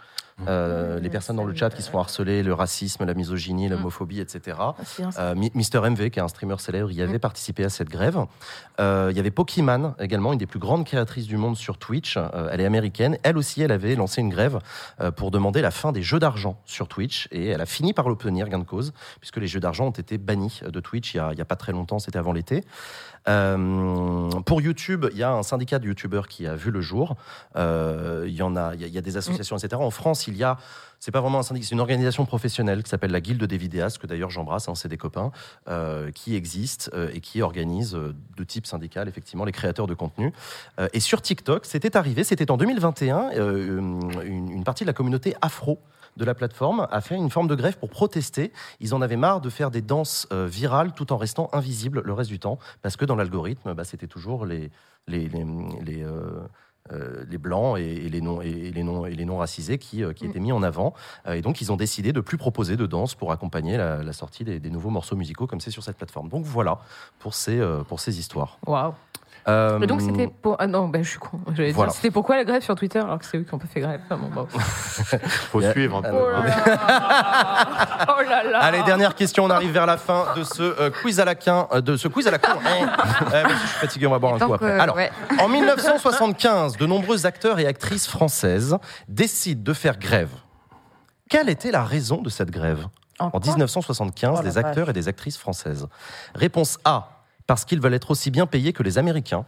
[0.48, 4.20] Euh, les personnes dans le chat qui se font harceler, le racisme, la misogynie, l'homophobie,
[4.20, 4.58] etc.
[4.60, 4.76] Ah.
[5.20, 8.18] Euh, Mi- Mister MV, qui est un streamer célèbre, y avait participé à cette grève.
[8.80, 12.16] Euh, Il y avait Pokémon, également, une des plus grandes créatrices du monde sur Twitch.
[12.18, 13.18] Euh, elle est américaine.
[13.24, 14.60] Elle aussi, elle avait lancé une grève
[15.02, 17.28] euh, pour demander la fin des jeux d'argent sur Twitch.
[17.32, 20.18] Et elle a fini par l'obtenir, gain de cause, puisque les jeux d'argent ont été
[20.18, 22.64] bannis de Twitch il y a, il y a pas très longtemps, c'était avant l'été.
[23.28, 27.16] Euh, pour YouTube, il y a un syndicat de YouTubeurs qui a vu le jour.
[27.56, 29.82] Euh, Il y en a, il y a, des associations, etc.
[29.82, 30.58] En France, il y a,
[31.00, 33.98] c'est pas vraiment un syndicat, c'est une organisation professionnelle qui s'appelle la Guilde des vidéastes,
[33.98, 35.32] que d'ailleurs j'embrasse, hein, c'est des copains,
[35.68, 40.34] euh, qui existe et qui organise de type syndical, effectivement, les créateurs de contenu.
[40.94, 43.80] Et sur TikTok, c'était arrivé, c'était en 2021, euh,
[44.24, 45.80] une, une partie de la communauté afro
[46.18, 48.52] de la plateforme a fait une forme de grève pour protester.
[48.80, 52.14] Ils en avaient marre de faire des danses euh, virales tout en restant invisibles le
[52.14, 54.70] reste du temps, parce que dans l'algorithme, bah, c'était toujours les,
[55.08, 55.46] les, les,
[55.82, 56.42] les, euh,
[56.92, 59.78] euh, les blancs et, et les non et, et les non et les non racisés
[59.78, 60.94] qui, euh, qui étaient mis en avant.
[61.28, 64.14] Euh, et donc ils ont décidé de plus proposer de danse pour accompagner la, la
[64.14, 66.30] sortie des, des nouveaux morceaux musicaux comme c'est sur cette plateforme.
[66.30, 66.80] Donc voilà
[67.20, 68.58] pour ces pour ces histoires.
[68.66, 68.94] Waouh.
[69.48, 70.56] Euh, donc c'était pour.
[70.60, 71.40] Ah non, ben je suis con.
[71.56, 71.90] J'allais Voilà.
[71.92, 73.80] dire, C'était pourquoi la grève sur Twitter alors que c'est eux qui ont pas fait
[73.80, 74.02] grève.
[74.10, 74.48] Bon, bon.
[74.50, 75.72] Faut Yeah.
[75.72, 76.10] suivre un peu.
[76.14, 78.06] Oh là là.
[78.20, 78.60] Oh là là.
[78.60, 81.68] Allez, dernière question, on arrive vers la fin de ce euh, quiz à la quin,
[81.72, 82.50] euh, de ce quiz à la con.
[83.34, 84.80] Euh, mais je suis fatigué, on va boire un coup après.
[84.80, 85.12] Alors, ouais.
[85.40, 90.30] en 1975, de nombreux acteurs et actrices françaises décident de faire grève.
[91.30, 92.88] Quelle était la raison de cette grève?
[93.20, 93.40] En quoi?
[93.42, 94.66] 1975, Oh la des vache.
[94.66, 95.88] acteurs et des actrices françaises.
[96.34, 97.19] Réponse A,
[97.50, 99.44] parce qu'ils veulent être aussi bien payés que les Américains.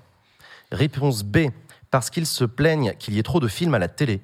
[0.72, 1.50] Réponse B,
[1.92, 4.22] parce qu'ils se plaignent qu'il y ait trop de films à la télé.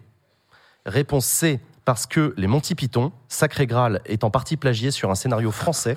[0.87, 5.15] Réponse C, parce que les Monty Python, Sacré Graal, est en partie plagié sur un
[5.15, 5.95] scénario français.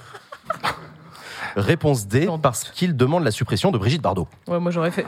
[1.56, 4.28] Réponse D, parce qu'ils demandent la suppression de Brigitte Bardot.
[4.46, 5.06] Ouais, moi j'aurais fait.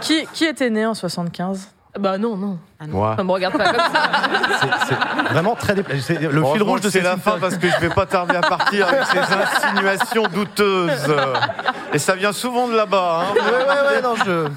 [0.00, 1.68] Qui, qui était né en 75
[1.98, 2.58] Bah non, non.
[2.86, 3.14] Moi.
[3.16, 4.80] Ça me regarde pas comme ça.
[4.88, 7.68] C'est vraiment très dépla- c'est Le fil rouge de c'est ces la fin parce que
[7.68, 11.12] je vais pas tarder à partir avec ces insinuations douteuses.
[11.92, 13.22] Et ça vient souvent de là-bas.
[13.22, 13.34] Hein.
[13.34, 14.48] Ouais, ouais, ouais, non, je.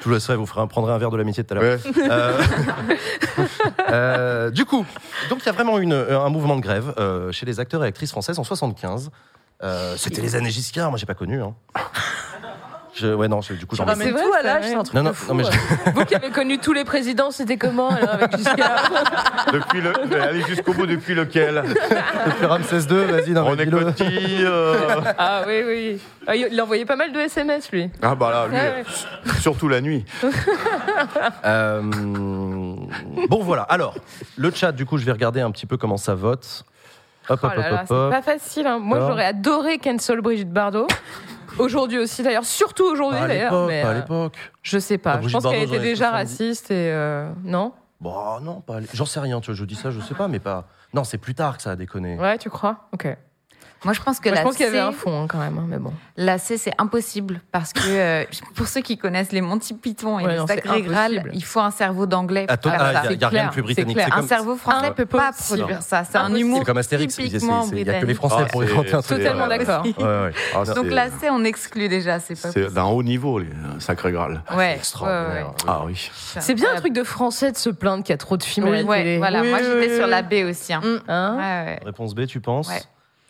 [0.00, 1.78] Je vous laisserai, vous ferez un, prendrez un verre de l'amitié tout à l'heure.
[1.84, 1.92] Ouais.
[2.10, 2.38] Euh,
[3.90, 4.84] euh, du coup,
[5.30, 7.88] donc il y a vraiment une, un mouvement de grève euh, chez les acteurs et
[7.88, 9.10] actrices françaises en 75.
[9.62, 11.40] Euh, C'était les années Giscard, moi j'ai pas connu.
[11.42, 11.54] Hein.
[12.96, 13.94] Je, ouais, non, je- du coup j'en ai.
[13.96, 15.28] c'est vrai, tout à l'âge, c'est un truc Non, non, de fou.
[15.28, 18.90] non, mais je- Vous qui avez connu tous les présidents, c'était comment alors avec Giscard
[19.52, 19.92] Depuis le,
[20.22, 21.64] allez jusqu'au bout depuis lequel?
[22.26, 23.86] Depuis Ramsès II, vas-y, non, dis-le.
[23.92, 24.36] petit.
[24.44, 24.76] euh,
[25.18, 26.00] Ah oui, oui.
[26.26, 27.90] Ah, il envoyait pas mal de SMS, lui.
[28.00, 28.84] Ah bah là, lui, Ouais,
[29.40, 30.04] surtout la nuit.
[31.44, 31.80] Euh,
[33.28, 33.62] bon, voilà.
[33.62, 33.94] Alors,
[34.36, 36.64] le chat, du coup, je vais regarder un petit peu comment ça vote.
[37.28, 38.24] Hop, Oh hop, là là, hop, c'est hop, pas hop.
[38.24, 38.66] facile.
[38.66, 38.78] hein.
[38.78, 40.86] Moi, j'aurais adoré cancel Brigitte Bardot.
[41.58, 42.44] Aujourd'hui aussi, d'ailleurs.
[42.44, 43.66] Surtout aujourd'hui, Pas à d'ailleurs.
[43.66, 44.34] mais, pas à euh, l'époque.
[44.62, 45.14] Je sais pas.
[45.14, 46.12] Je Brigitte pense qu'elle était déjà 70.
[46.12, 47.72] raciste et euh, non?
[48.00, 50.14] Bon, non, pas à l'é- J'en sais rien, tu vois, je dis ça, je sais
[50.14, 50.66] pas, mais pas.
[50.92, 52.18] Non, c'est plus tard que ça a déconné.
[52.18, 52.88] Ouais, tu crois?
[52.92, 53.08] Ok.
[53.84, 55.38] Moi, je pense que Moi, je la pense qu'il y avait un fond hein, quand
[55.38, 55.92] même, hein, mais bon.
[56.16, 58.24] La C, c'est impossible parce que euh,
[58.54, 61.44] pour ceux qui connaissent les Monty Python et Ouais, le non, c'est Sacré Graal, il
[61.44, 63.62] faut un cerveau d'anglais Ah, pour toi, faire ah, y a- rien de plus c'est
[63.62, 63.96] britannique.
[63.96, 64.06] clair.
[64.08, 66.04] C'est Un comme- cerveau français Ah, peut pas produire ça.
[66.04, 68.14] C'est un humour C'est comme Astérix, il n'y a que les.
[68.14, 69.18] Français Ah, pour inventer un truc.
[69.18, 69.84] Totalement d'accord.
[69.84, 70.32] Ouais, ouais.
[70.54, 74.12] Ah, Donc la C, on exclut déjà, c'est pas d'un haut niveau, les euh, Sacré
[74.12, 74.42] Graal.
[74.56, 74.80] Ouais.
[75.66, 76.10] Ah oui.
[76.38, 78.66] C'est bien un truc de français de se plaindre qu'il y a trop de films
[78.68, 79.18] à la Ouais, télé.
[79.18, 79.42] voilà.
[79.42, 80.72] Moi, j'étais sur la B aussi.
[80.72, 81.76] hein.
[81.84, 82.70] Réponse B, tu penses?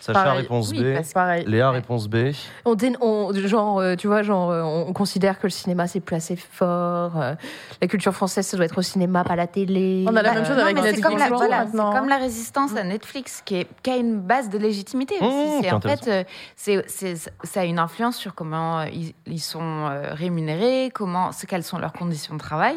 [0.04, 0.40] Sacha, Pareil.
[0.42, 0.96] réponse Oui, B.
[1.14, 1.44] Pareil.
[1.46, 2.32] Léa, réponse B.
[2.66, 5.86] on, dé- on- genre, euh, tu vois, genre, euh, on, on considère que le cinéma
[5.86, 7.18] c'est plus assez fort.
[7.20, 7.34] euh,
[7.80, 10.04] la culture française, ça doit être au cinéma, pas à la télé.
[10.06, 11.66] On a la Bah, même chose non, avec mais c'est Netflix comme la, voilà,
[11.98, 15.24] comme la résistance à Netflix qui, est- qui a une base de légitimité aussi.
[15.24, 15.30] Mmh,
[15.62, 16.24] C'est- c'est en fait, euh,
[16.54, 21.64] c'est, c'est- ça a une influence sur comment ils, ils sont euh, rémunérés, comment, quelles
[21.64, 22.76] sont leurs conditions de travail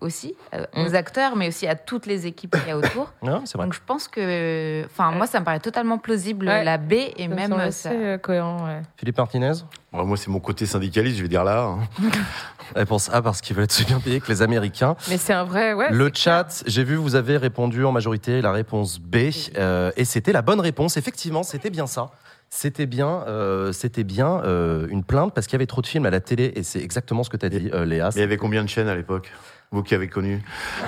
[0.00, 0.82] aussi, euh, Mmh.
[0.86, 3.12] aux acteurs, mais aussi à toutes les équipes qu'il y a autour.
[3.22, 3.66] Non, c'est vrai.
[3.66, 6.64] Donc je pense que, enfin, moi, ça me paraît totalement plausible Ouais.
[6.64, 8.18] la B et Ça me même semble euh, assez ça.
[8.18, 8.66] cohérent.
[8.66, 8.82] ouais.
[8.96, 9.52] Philippe Martinez
[9.92, 11.62] Ouais, moi, c'est mon côté syndicaliste, je vais dire là.
[11.62, 11.78] hein.
[12.76, 14.94] Réponse A, parce qu'ils veulent être aussi bien payés que les Américains.
[15.08, 15.90] Mais c'est un vrai, ouais.
[15.90, 19.16] Le chat, j'ai vu, vous avez répondu en majorité la réponse B,
[19.56, 20.96] euh, et c'était la bonne réponse.
[20.98, 22.10] Effectivement, c'était bien ça.
[22.50, 26.06] C'était bien, euh, c'était bien euh, une plainte parce qu'il y avait trop de films
[26.06, 28.10] à la télé, et c'est exactement ce que tu as dit, euh, Léa.
[28.14, 29.30] Il y avait combien de chaînes à l'époque?
[29.70, 30.42] Vous qui avez connu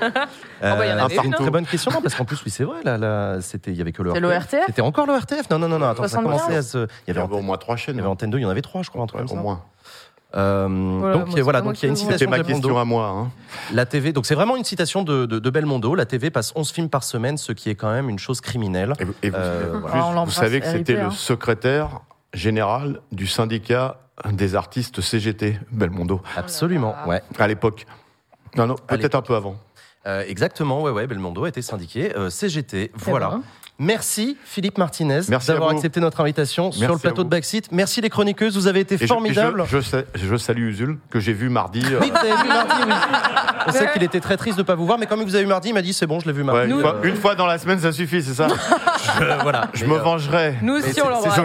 [0.00, 0.10] bah,
[0.60, 1.36] il y en Euh, avait une, hein.
[1.38, 3.80] très bonne question, non, parce qu'en plus, oui, c'est vrai, là, là, c'était, il y
[3.80, 6.40] avait que le l'ORTF C'était encore l'ORTF Non, non, non, non, attends, ça 75.
[6.40, 6.78] commençait à se.
[6.78, 7.96] Il y Il y avait, au moins trois il chaînes.
[7.96, 9.36] y avait Antenne 2, il y en avait trois, je crois, un truc au comme
[9.36, 9.42] ça.
[9.42, 9.62] moins.
[10.34, 10.68] Euh,
[11.00, 12.60] Voilà, donc moi, c'est voilà, donc il y a une C'était citation ma de question
[12.60, 12.78] Belmondo.
[12.80, 13.06] à moi.
[13.08, 13.30] hein.
[13.72, 15.94] La TV, donc c'est vraiment une citation de, de, de Belmondo.
[15.94, 18.92] La TV passe 11 films par semaine, ce qui est quand même une chose criminelle.
[18.98, 19.94] Et, vous- et vous, Euh, en voilà.
[19.94, 21.04] plus, Ah, vous savez que c'était hein.
[21.06, 22.00] le secrétaire
[22.34, 24.00] général du syndicat
[24.32, 27.08] des artistes CGT, Belmondo, Absolument, là là.
[27.08, 27.22] ouais.
[27.38, 27.86] à l'époque.
[28.56, 29.56] Non, non, peut-être un peu avant.
[30.06, 32.16] Euh, exactement, ouais, ouais, Belmondo a été syndiqué.
[32.16, 33.28] euh, CGT, voilà.
[33.30, 33.42] ben.
[33.78, 37.28] Merci Philippe Martinez d'avoir accepté notre invitation sur le plateau de.
[37.28, 37.70] Backseat.
[37.72, 39.64] Merci les chroniqueuses, vous avez été Et formidables.
[39.66, 41.82] Je, je, sa- je salue Usul, que j'ai vu mardi.
[41.84, 42.92] euh, Oui, vous avez vu mardi, oui.
[43.66, 45.44] On sait qu'il était très triste de ne pas vous voir, mais comme vous avez
[45.44, 46.72] vu mardi, il m'a dit c'est bon, je l'ai vu mardi.
[46.72, 48.46] ouais, une, Euh, fois, une fois dans la semaine, ça suffit, c'est ça
[49.18, 49.68] je- voilà.
[49.74, 50.54] Je me euh, vengerai.
[50.62, 51.38] Nous aussi, on l'embrasse.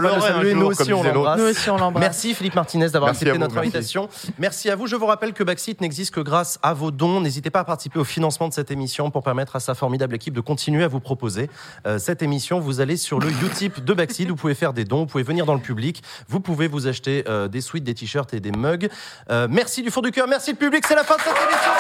[0.53, 1.39] nous aussi, on l'embrasse.
[1.39, 2.01] Nous aussi, on l'embrasse.
[2.01, 4.07] Merci Philippe Martinez d'avoir accepté notre invitation.
[4.39, 4.87] Merci à vous.
[4.87, 7.19] Je vous rappelle que Backseat n'existe que grâce à vos dons.
[7.19, 10.33] N'hésitez pas à participer au financement de cette émission pour permettre à sa formidable équipe
[10.33, 11.49] de continuer à vous proposer
[11.85, 12.59] euh, cette émission.
[12.59, 14.27] Vous allez sur le Utip de Backseat.
[14.27, 14.99] Vous pouvez faire des dons.
[14.99, 16.03] Vous pouvez venir dans le public.
[16.27, 18.89] Vous pouvez vous acheter euh, des suites, des t-shirts et des mugs.
[19.31, 20.27] Euh, merci du fond du cœur.
[20.27, 20.85] Merci le public.
[20.87, 21.71] C'est la fin de cette émission.